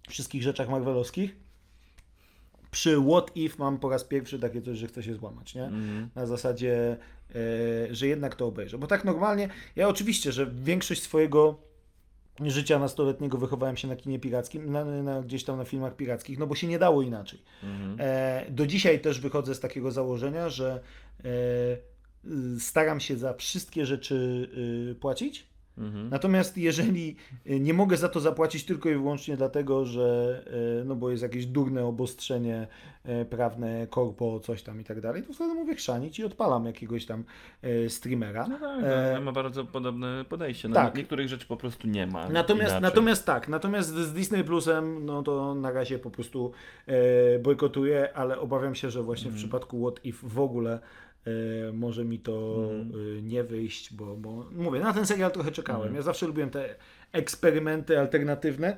wszystkich 0.10 0.44
rzeczach 0.44 0.70
Marvelowskich. 0.70 1.36
Przy 2.78 3.02
What 3.10 3.32
If 3.36 3.56
mam 3.60 3.78
po 3.78 3.90
raz 3.90 4.04
pierwszy 4.04 4.40
takie 4.40 4.62
coś, 4.62 4.78
że 4.78 4.88
chcę 4.88 5.04
się 5.04 5.16
złamać, 5.16 5.56
nie? 5.56 5.64
Mhm. 5.64 6.10
Na 6.16 6.26
zasadzie, 6.26 6.98
e, 7.36 7.96
że 7.96 8.08
jednak 8.08 8.36
to 8.36 8.48
obejrzę. 8.48 8.78
Bo 8.78 8.88
tak 8.88 9.06
normalnie, 9.06 9.50
ja 9.76 9.88
oczywiście, 9.88 10.32
że 10.32 10.52
większość 10.52 11.04
swojego 11.04 11.60
życia 12.42 12.80
nastoletniego 12.80 13.38
wychowałem 13.38 13.78
się 13.78 13.88
na 13.88 13.96
kinie 13.96 14.20
pirackim, 14.20 14.72
na, 14.72 14.86
na, 14.86 15.22
gdzieś 15.22 15.44
tam 15.44 15.58
na 15.58 15.66
filmach 15.66 15.96
pirackich, 15.96 16.40
no 16.40 16.48
bo 16.48 16.56
się 16.56 16.68
nie 16.68 16.80
dało 16.80 17.02
inaczej. 17.02 17.42
Mhm. 17.64 17.98
E, 18.00 18.46
do 18.52 18.68
dzisiaj 18.68 19.00
też 19.00 19.20
wychodzę 19.20 19.56
z 19.56 19.60
takiego 19.60 19.92
założenia, 19.92 20.50
że 20.50 20.80
e, 21.26 22.60
staram 22.60 23.00
się 23.00 23.18
za 23.18 23.34
wszystkie 23.34 23.86
rzeczy 23.86 24.50
y, 24.92 24.96
płacić. 24.96 25.48
Mhm. 25.78 26.10
Natomiast 26.10 26.58
jeżeli 26.58 27.16
y, 27.48 27.60
nie 27.60 27.74
mogę 27.74 27.98
za 27.98 28.10
to 28.10 28.20
zapłacić 28.20 28.64
tylko 28.64 28.90
i 28.90 28.94
wyłącznie 28.94 29.38
dlatego, 29.38 29.86
że 29.86 30.42
y, 30.82 30.86
no 30.86 30.96
bo 30.96 31.12
jest 31.12 31.24
jakieś 31.24 31.46
durne 31.46 31.86
obostrzenie 31.86 32.68
y, 33.06 33.26
prawne, 33.26 33.88
korpo, 33.88 34.40
coś 34.40 34.64
tam 34.64 34.82
i 34.82 34.84
tak 34.84 35.02
dalej, 35.02 35.24
to 35.24 35.34
wtedy 35.34 35.54
mówię 35.54 35.76
chrzanić 35.76 36.20
i 36.20 36.24
odpalam 36.24 36.66
jakiegoś 36.66 37.06
tam 37.06 37.24
streamera. 37.88 38.48
No 38.48 38.60
tak, 38.60 38.78
E, 38.84 39.14
no, 39.16 39.22
ma 39.22 39.32
bardzo 39.32 39.66
podobne 39.66 40.26
podejście. 40.30 40.70
No, 40.70 40.76
tak. 40.76 40.96
Niektórych 40.96 41.28
rzeczy 41.30 41.48
po 41.48 41.58
prostu 41.58 41.88
nie 41.88 42.08
ma. 42.08 42.30
Natomiast, 42.30 42.72
inaczej. 42.72 42.82
natomiast 42.82 43.26
tak, 43.26 43.48
natomiast 43.48 43.90
z 43.90 44.14
Disney 44.14 44.44
Plusem, 44.44 45.06
no 45.06 45.24
to 45.24 45.56
na 45.56 45.72
razie 45.72 46.00
po 46.00 46.12
prostu 46.12 46.52
e, 46.88 47.40
bojkotuję, 47.40 48.14
ale 48.14 48.40
obawiam 48.40 48.76
się, 48.76 48.90
że 48.90 49.04
właśnie 49.04 49.32
w 49.32 49.36
przypadku 49.36 49.88
What 49.88 50.06
If 50.06 50.28
w 50.28 50.40
ogóle 50.40 50.74
e, 50.74 50.80
może 51.74 52.06
mi 52.06 52.20
to 52.20 52.60
e, 53.18 53.22
nie 53.22 53.44
wyjść, 53.44 53.94
bo, 53.94 54.16
bo 54.18 54.46
mówię, 54.52 54.80
na 54.80 54.94
ten 54.94 55.06
serial 55.06 55.32
trochę 55.32 55.52
czekałem. 55.52 55.96
Ja 55.96 56.02
zawsze 56.02 56.28
lubiłem 56.28 56.50
te 56.50 56.76
eksperymenty 57.12 58.00
alternatywne, 58.00 58.78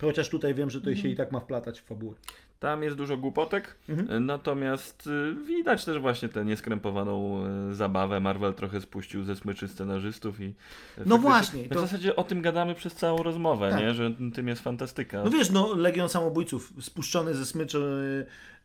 chociaż 0.00 0.28
tutaj 0.28 0.54
wiem, 0.54 0.70
że 0.70 0.80
to 0.80 0.94
się 0.94 1.08
i 1.08 1.16
tak 1.16 1.32
ma 1.32 1.40
wplatać 1.40 1.80
w 1.80 1.84
fabułę. 1.84 2.14
Tam 2.60 2.82
jest 2.82 2.96
dużo 2.96 3.16
głupotek, 3.16 3.76
Mhm. 3.88 4.26
natomiast 4.26 5.06
y, 5.06 5.34
widać 5.46 5.84
też 5.84 5.98
właśnie 5.98 6.28
tę 6.28 6.44
nieskrępowaną 6.44 7.42
zabawę. 7.72 8.20
Marvel 8.20 8.54
trochę 8.54 8.80
spuścił 8.80 9.24
ze 9.24 9.36
smyczy 9.36 9.68
scenarzystów 9.68 10.40
i... 10.40 10.54
faktycznie- 10.96 11.18
właśnie, 11.18 11.64
W 11.64 11.68
to- 11.68 11.80
zasadzie 11.80 12.16
o 12.16 12.24
tym 12.24 12.42
gadamy 12.42 12.74
przez 12.74 12.94
całą 12.94 13.22
rozmowę, 13.22 13.70
Tak. 13.70 13.80
nie? 13.80 13.94
Że 13.94 14.10
tym 14.34 14.48
jest 14.48 14.62
fantastyka. 14.62 15.24
No 15.24 15.30
wiesz, 15.30 15.50
no 15.50 15.74
Legion 15.74 16.08
Samobójców, 16.08 16.72
spuszczony 16.80 17.34
ze 17.34 17.46
smyczy 17.46 17.78
e, 18.26 18.57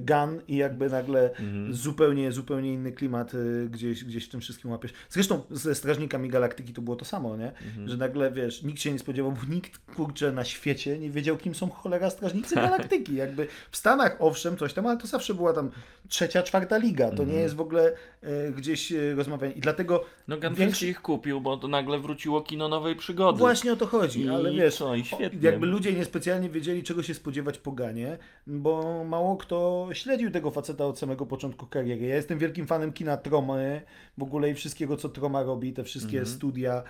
gun 0.00 0.40
i 0.48 0.56
jakby 0.56 0.90
nagle 0.90 1.30
Mhm. 1.30 1.74
zupełnie, 1.74 2.32
zupełnie 2.32 2.72
inny 2.72 2.92
klimat 2.92 3.32
e, 3.34 3.68
gdzieś, 3.68 4.04
gdzieś 4.04 4.26
w 4.26 4.28
tym 4.28 4.40
wszystkim 4.40 4.70
łapiesz. 4.70 4.92
Zresztą 5.10 5.42
ze 5.50 5.74
Strażnikami 5.74 6.28
Galaktyki 6.28 6.72
to 6.72 6.82
było 6.82 6.96
to 6.96 7.04
samo, 7.04 7.36
nie? 7.36 7.52
Mhm. 7.66 7.88
Że 7.88 7.96
nagle, 7.96 8.30
wiesz, 8.32 8.62
nikt 8.62 8.80
się 8.80 8.92
nie 8.92 8.98
spodziewał, 8.98 9.32
bo 9.32 9.54
nikt, 9.54 9.78
kurczę, 9.96 10.32
na 10.32 10.44
świecie 10.44 10.98
nie 10.98 11.10
wiedział, 11.10 11.36
kim 11.36 11.54
są 11.54 11.70
cholera 11.70 12.10
Strażnicy 12.10 12.54
Galaktyki. 12.66 13.14
Jakby 13.14 13.46
w 13.70 13.76
Stanach, 13.76 14.16
owszem, 14.18 14.56
coś 14.56 14.72
tam, 14.72 14.86
ale 14.86 14.98
to 14.98 15.06
zawsze 15.06 15.34
była 15.34 15.52
tam 15.52 15.70
trzecia, 16.08 16.42
czwarta 16.42 16.78
liga. 16.78 17.10
To 17.10 17.24
nie 17.24 17.34
jest 17.34 17.54
w 17.54 17.60
ogóle 17.60 17.92
e, 18.22 18.52
gdzieś 18.52 18.92
e, 18.92 19.14
rozmawianie. 19.14 19.52
I 19.54 19.60
dlatego 19.60 20.04
No 20.28 20.36
Gun 20.40 20.54
większy- 20.54 20.86
ich 20.88 21.02
kupił, 21.02 21.40
bo 21.40 21.56
to 21.56 21.68
nagle 21.68 21.98
wróciło 21.98 22.40
kino 22.42 22.68
nowej 22.68 22.96
przygody. 22.96 23.38
Właśnie 23.38 23.72
o 23.72 23.76
to 23.76 23.86
chodzi, 23.86 24.20
I 24.24 24.28
ale 24.28 24.52
wiesz, 24.52 24.76
co, 24.76 24.94
i 24.94 25.04
świetnie. 25.04 25.38
jakby 25.42 25.66
ludzie 25.66 25.92
niespecjalnie 25.92 26.48
wiedzieli, 26.50 26.82
czego 26.82 27.02
się 27.02 27.14
spodziewać 27.14 27.58
po 27.58 27.72
Ganie, 27.72 28.18
bo 28.46 29.04
mało 29.04 29.29
kto 29.36 29.88
śledził 29.92 30.30
tego 30.30 30.50
faceta 30.50 30.86
od 30.86 30.98
samego 30.98 31.26
początku 31.26 31.66
kariery. 31.66 32.06
Ja 32.06 32.16
jestem 32.16 32.38
wielkim 32.38 32.66
fanem 32.66 32.92
kina 32.92 33.16
Tromy, 33.16 33.82
w 34.18 34.22
ogóle 34.22 34.50
i 34.50 34.54
wszystkiego, 34.54 34.96
co 34.96 35.08
Troma 35.08 35.42
robi, 35.42 35.72
te 35.72 35.84
wszystkie 35.84 36.18
Mhm. 36.18 36.36
studia 36.36 36.82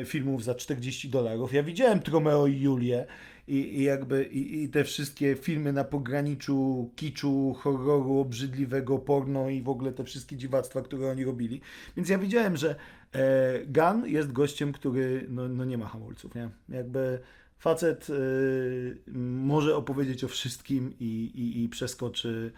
e, 0.00 0.04
filmów 0.04 0.44
za 0.44 0.54
40 0.54 1.08
dolarów. 1.08 1.52
Ja 1.52 1.62
widziałem 1.62 2.00
Tromeo 2.00 2.46
i 2.46 2.60
Julię 2.60 3.06
i, 3.48 3.78
i 3.78 3.82
jakby 3.82 4.24
i, 4.24 4.62
i 4.62 4.68
te 4.68 4.84
wszystkie 4.84 5.34
filmy 5.34 5.72
na 5.72 5.84
pograniczu 5.84 6.90
kiczu, 6.96 7.54
horroru, 7.58 8.18
obrzydliwego 8.18 8.98
porno 8.98 9.48
i 9.48 9.62
w 9.62 9.68
ogóle 9.68 9.92
te 9.92 10.04
wszystkie 10.04 10.36
dziwactwa, 10.36 10.82
które 10.82 11.10
oni 11.10 11.24
robili. 11.24 11.60
Więc 11.96 12.08
ja 12.08 12.18
widziałem, 12.18 12.56
że 12.56 12.74
e, 13.14 13.20
Gunn 13.66 14.06
jest 14.06 14.32
gościem, 14.32 14.72
który 14.72 15.26
no, 15.28 15.48
no 15.48 15.64
nie 15.64 15.78
ma 15.78 15.86
hamulców, 15.86 16.34
nie? 16.34 16.48
Jakby 16.68 17.18
Facet 17.60 18.10
y, 18.10 18.96
może 19.16 19.76
opowiedzieć 19.76 20.24
o 20.24 20.28
wszystkim 20.28 20.94
i, 21.00 21.04
i, 21.34 21.64
i 21.64 21.68
przeskoczy 21.68 22.52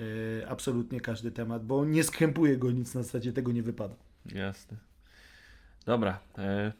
y, 0.00 0.42
absolutnie 0.48 1.00
każdy 1.00 1.30
temat, 1.30 1.66
bo 1.66 1.84
nie 1.84 2.04
skrępuje 2.04 2.56
go 2.56 2.70
nic 2.70 2.94
na 2.94 3.02
zasadzie, 3.02 3.32
tego 3.32 3.52
nie 3.52 3.62
wypada. 3.62 3.94
Jasne. 4.34 4.76
Dobra, 5.86 6.20
e, 6.38 6.72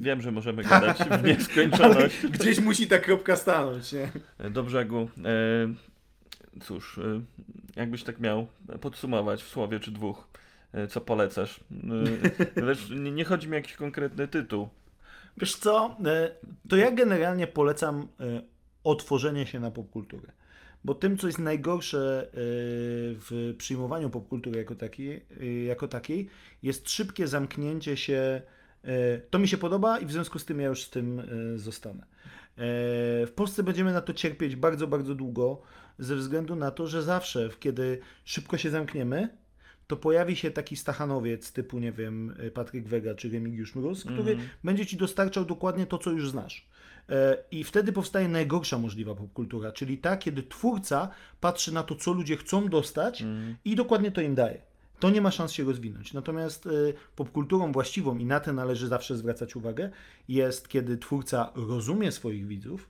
wiem, 0.00 0.22
że 0.22 0.32
możemy 0.32 0.62
gadać 0.62 0.98
w 0.98 1.24
nieskończoność 1.24 2.26
gdzieś 2.26 2.60
musi 2.60 2.86
ta 2.86 2.98
kropka 2.98 3.36
stanąć, 3.36 3.92
nie? 3.92 4.10
do 4.50 4.62
brzegu. 4.62 5.10
E, 5.24 6.60
cóż, 6.60 6.98
e, 6.98 7.20
jakbyś 7.76 8.02
tak 8.02 8.20
miał 8.20 8.46
podsumować 8.80 9.42
w 9.42 9.48
słowie 9.48 9.80
czy 9.80 9.90
dwóch, 9.90 10.28
e, 10.72 10.86
co 10.86 11.00
polecasz? 11.00 11.60
E, 12.56 12.60
lecz 12.66 12.90
nie, 12.90 13.12
nie 13.12 13.24
chodzi 13.24 13.48
mi 13.48 13.52
o 13.52 13.56
jakiś 13.56 13.74
konkretny 13.74 14.28
tytuł. 14.28 14.68
Wiesz 15.36 15.56
co, 15.56 15.96
e, 16.04 16.30
to 16.68 16.76
ja 16.76 16.90
generalnie 16.90 17.46
polecam 17.46 18.08
e, 18.20 18.42
otworzenie 18.84 19.46
się 19.46 19.60
na 19.60 19.70
popkulturę. 19.70 20.32
Bo 20.84 20.94
tym, 20.94 21.18
co 21.18 21.26
jest 21.26 21.38
najgorsze 21.38 22.22
e, 22.22 22.30
w 23.18 23.54
przyjmowaniu 23.58 24.10
popkultury 24.10 24.58
jako 24.58 24.74
takiej, 24.74 25.26
jako 25.66 25.88
takiej, 25.88 26.28
jest 26.62 26.90
szybkie 26.90 27.28
zamknięcie 27.28 27.96
się. 27.96 28.42
To 29.30 29.38
mi 29.38 29.48
się 29.48 29.58
podoba 29.58 29.98
i 29.98 30.06
w 30.06 30.12
związku 30.12 30.38
z 30.38 30.44
tym 30.44 30.60
ja 30.60 30.68
już 30.68 30.84
z 30.84 30.90
tym 30.90 31.22
zostanę. 31.56 32.06
W 33.26 33.32
Polsce 33.34 33.62
będziemy 33.62 33.92
na 33.92 34.00
to 34.00 34.14
cierpieć 34.14 34.56
bardzo, 34.56 34.86
bardzo 34.86 35.14
długo, 35.14 35.62
ze 35.98 36.16
względu 36.16 36.56
na 36.56 36.70
to, 36.70 36.86
że 36.86 37.02
zawsze, 37.02 37.50
kiedy 37.60 38.00
szybko 38.24 38.58
się 38.58 38.70
zamkniemy, 38.70 39.28
to 39.86 39.96
pojawi 39.96 40.36
się 40.36 40.50
taki 40.50 40.76
stachanowiec 40.76 41.52
typu, 41.52 41.78
nie 41.78 41.92
wiem, 41.92 42.34
Patryk 42.54 42.88
Wega 42.88 43.14
czy 43.14 43.30
Remigiusz 43.30 43.74
Mróz, 43.74 44.04
który 44.04 44.32
Mhm. 44.32 44.48
będzie 44.64 44.86
ci 44.86 44.96
dostarczał 44.96 45.44
dokładnie 45.44 45.86
to, 45.86 45.98
co 45.98 46.10
już 46.10 46.30
znasz. 46.30 46.66
E, 47.10 47.36
I 47.50 47.64
wtedy 47.64 47.92
powstaje 47.92 48.28
najgorsza 48.28 48.78
możliwa 48.78 49.14
popkultura, 49.14 49.72
czyli 49.72 49.98
ta, 49.98 50.16
kiedy 50.16 50.42
twórca 50.42 51.08
patrzy 51.40 51.74
na 51.74 51.82
to, 51.82 51.94
co 51.94 52.12
ludzie 52.12 52.36
chcą 52.36 52.68
dostać 52.68 53.22
Mm, 53.22 53.56
i 53.64 53.76
dokładnie 53.76 54.10
to 54.12 54.20
im 54.20 54.34
daje. 54.34 54.62
To 55.00 55.10
nie 55.10 55.20
ma 55.20 55.30
szans 55.30 55.52
się 55.52 55.64
rozwinąć. 55.64 56.12
Natomiast 56.12 56.66
e, 56.66 56.70
popkulturą 57.16 57.72
właściwą, 57.72 58.18
i 58.18 58.24
na 58.24 58.40
tę 58.40 58.52
należy 58.52 58.88
zawsze 58.88 59.16
zwracać 59.16 59.56
uwagę, 59.56 59.90
jest 60.28 60.68
kiedy 60.68 60.98
twórca 60.98 61.52
rozumie 61.54 62.12
swoich 62.12 62.46
widzów 62.46 62.88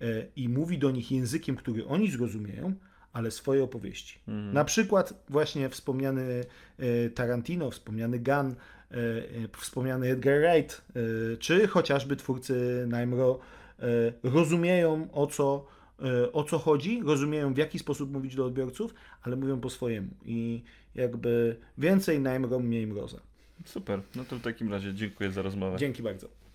e, 0.00 0.04
i 0.36 0.48
mówi 0.48 0.78
do 0.78 0.90
nich 0.90 1.12
językiem, 1.12 1.56
który 1.56 1.86
oni 1.86 2.10
zrozumieją, 2.10 2.74
ale 3.16 3.30
swoje 3.30 3.64
opowieści. 3.64 4.18
mm. 4.28 4.52
Na 4.52 4.64
przykład 4.64 5.24
właśnie 5.28 5.68
wspomniany 5.68 6.44
e, 6.78 7.10
Tarantino, 7.10 7.70
wspomniany 7.70 8.18
Gunn, 8.18 8.46
e, 8.46 8.94
e, 8.94 9.48
wspomniany 9.58 10.10
Edgar 10.10 10.40
Wright, 10.40 10.82
czy 11.38 11.68
chociażby 11.68 12.16
twórcy 12.16 12.84
Najmro 12.88 13.38
rozumieją 14.22 15.08
o 15.12 15.26
co, 15.26 15.66
o 16.32 16.44
co 16.44 16.58
chodzi, 16.58 17.02
rozumieją 17.04 17.54
w 17.54 17.56
jaki 17.56 17.78
sposób 17.78 18.12
mówić 18.12 18.34
do 18.34 18.44
odbiorców, 18.44 18.94
ale 19.22 19.36
mówią 19.36 19.60
po 19.60 19.70
swojemu. 19.70 20.08
I 20.24 20.62
jakby 20.94 21.56
więcej 21.78 22.20
Najmro, 22.20 22.58
mniej 22.58 22.86
Mroza. 22.86 23.20
Super, 23.64 24.00
no 24.14 24.24
to 24.24 24.36
w 24.36 24.40
takim 24.40 24.70
razie 24.70 24.94
dziękuję 24.94 25.32
za 25.32 25.42
rozmowę. 25.42 25.78
Dzięki 25.78 26.02
bardzo. 26.02 26.45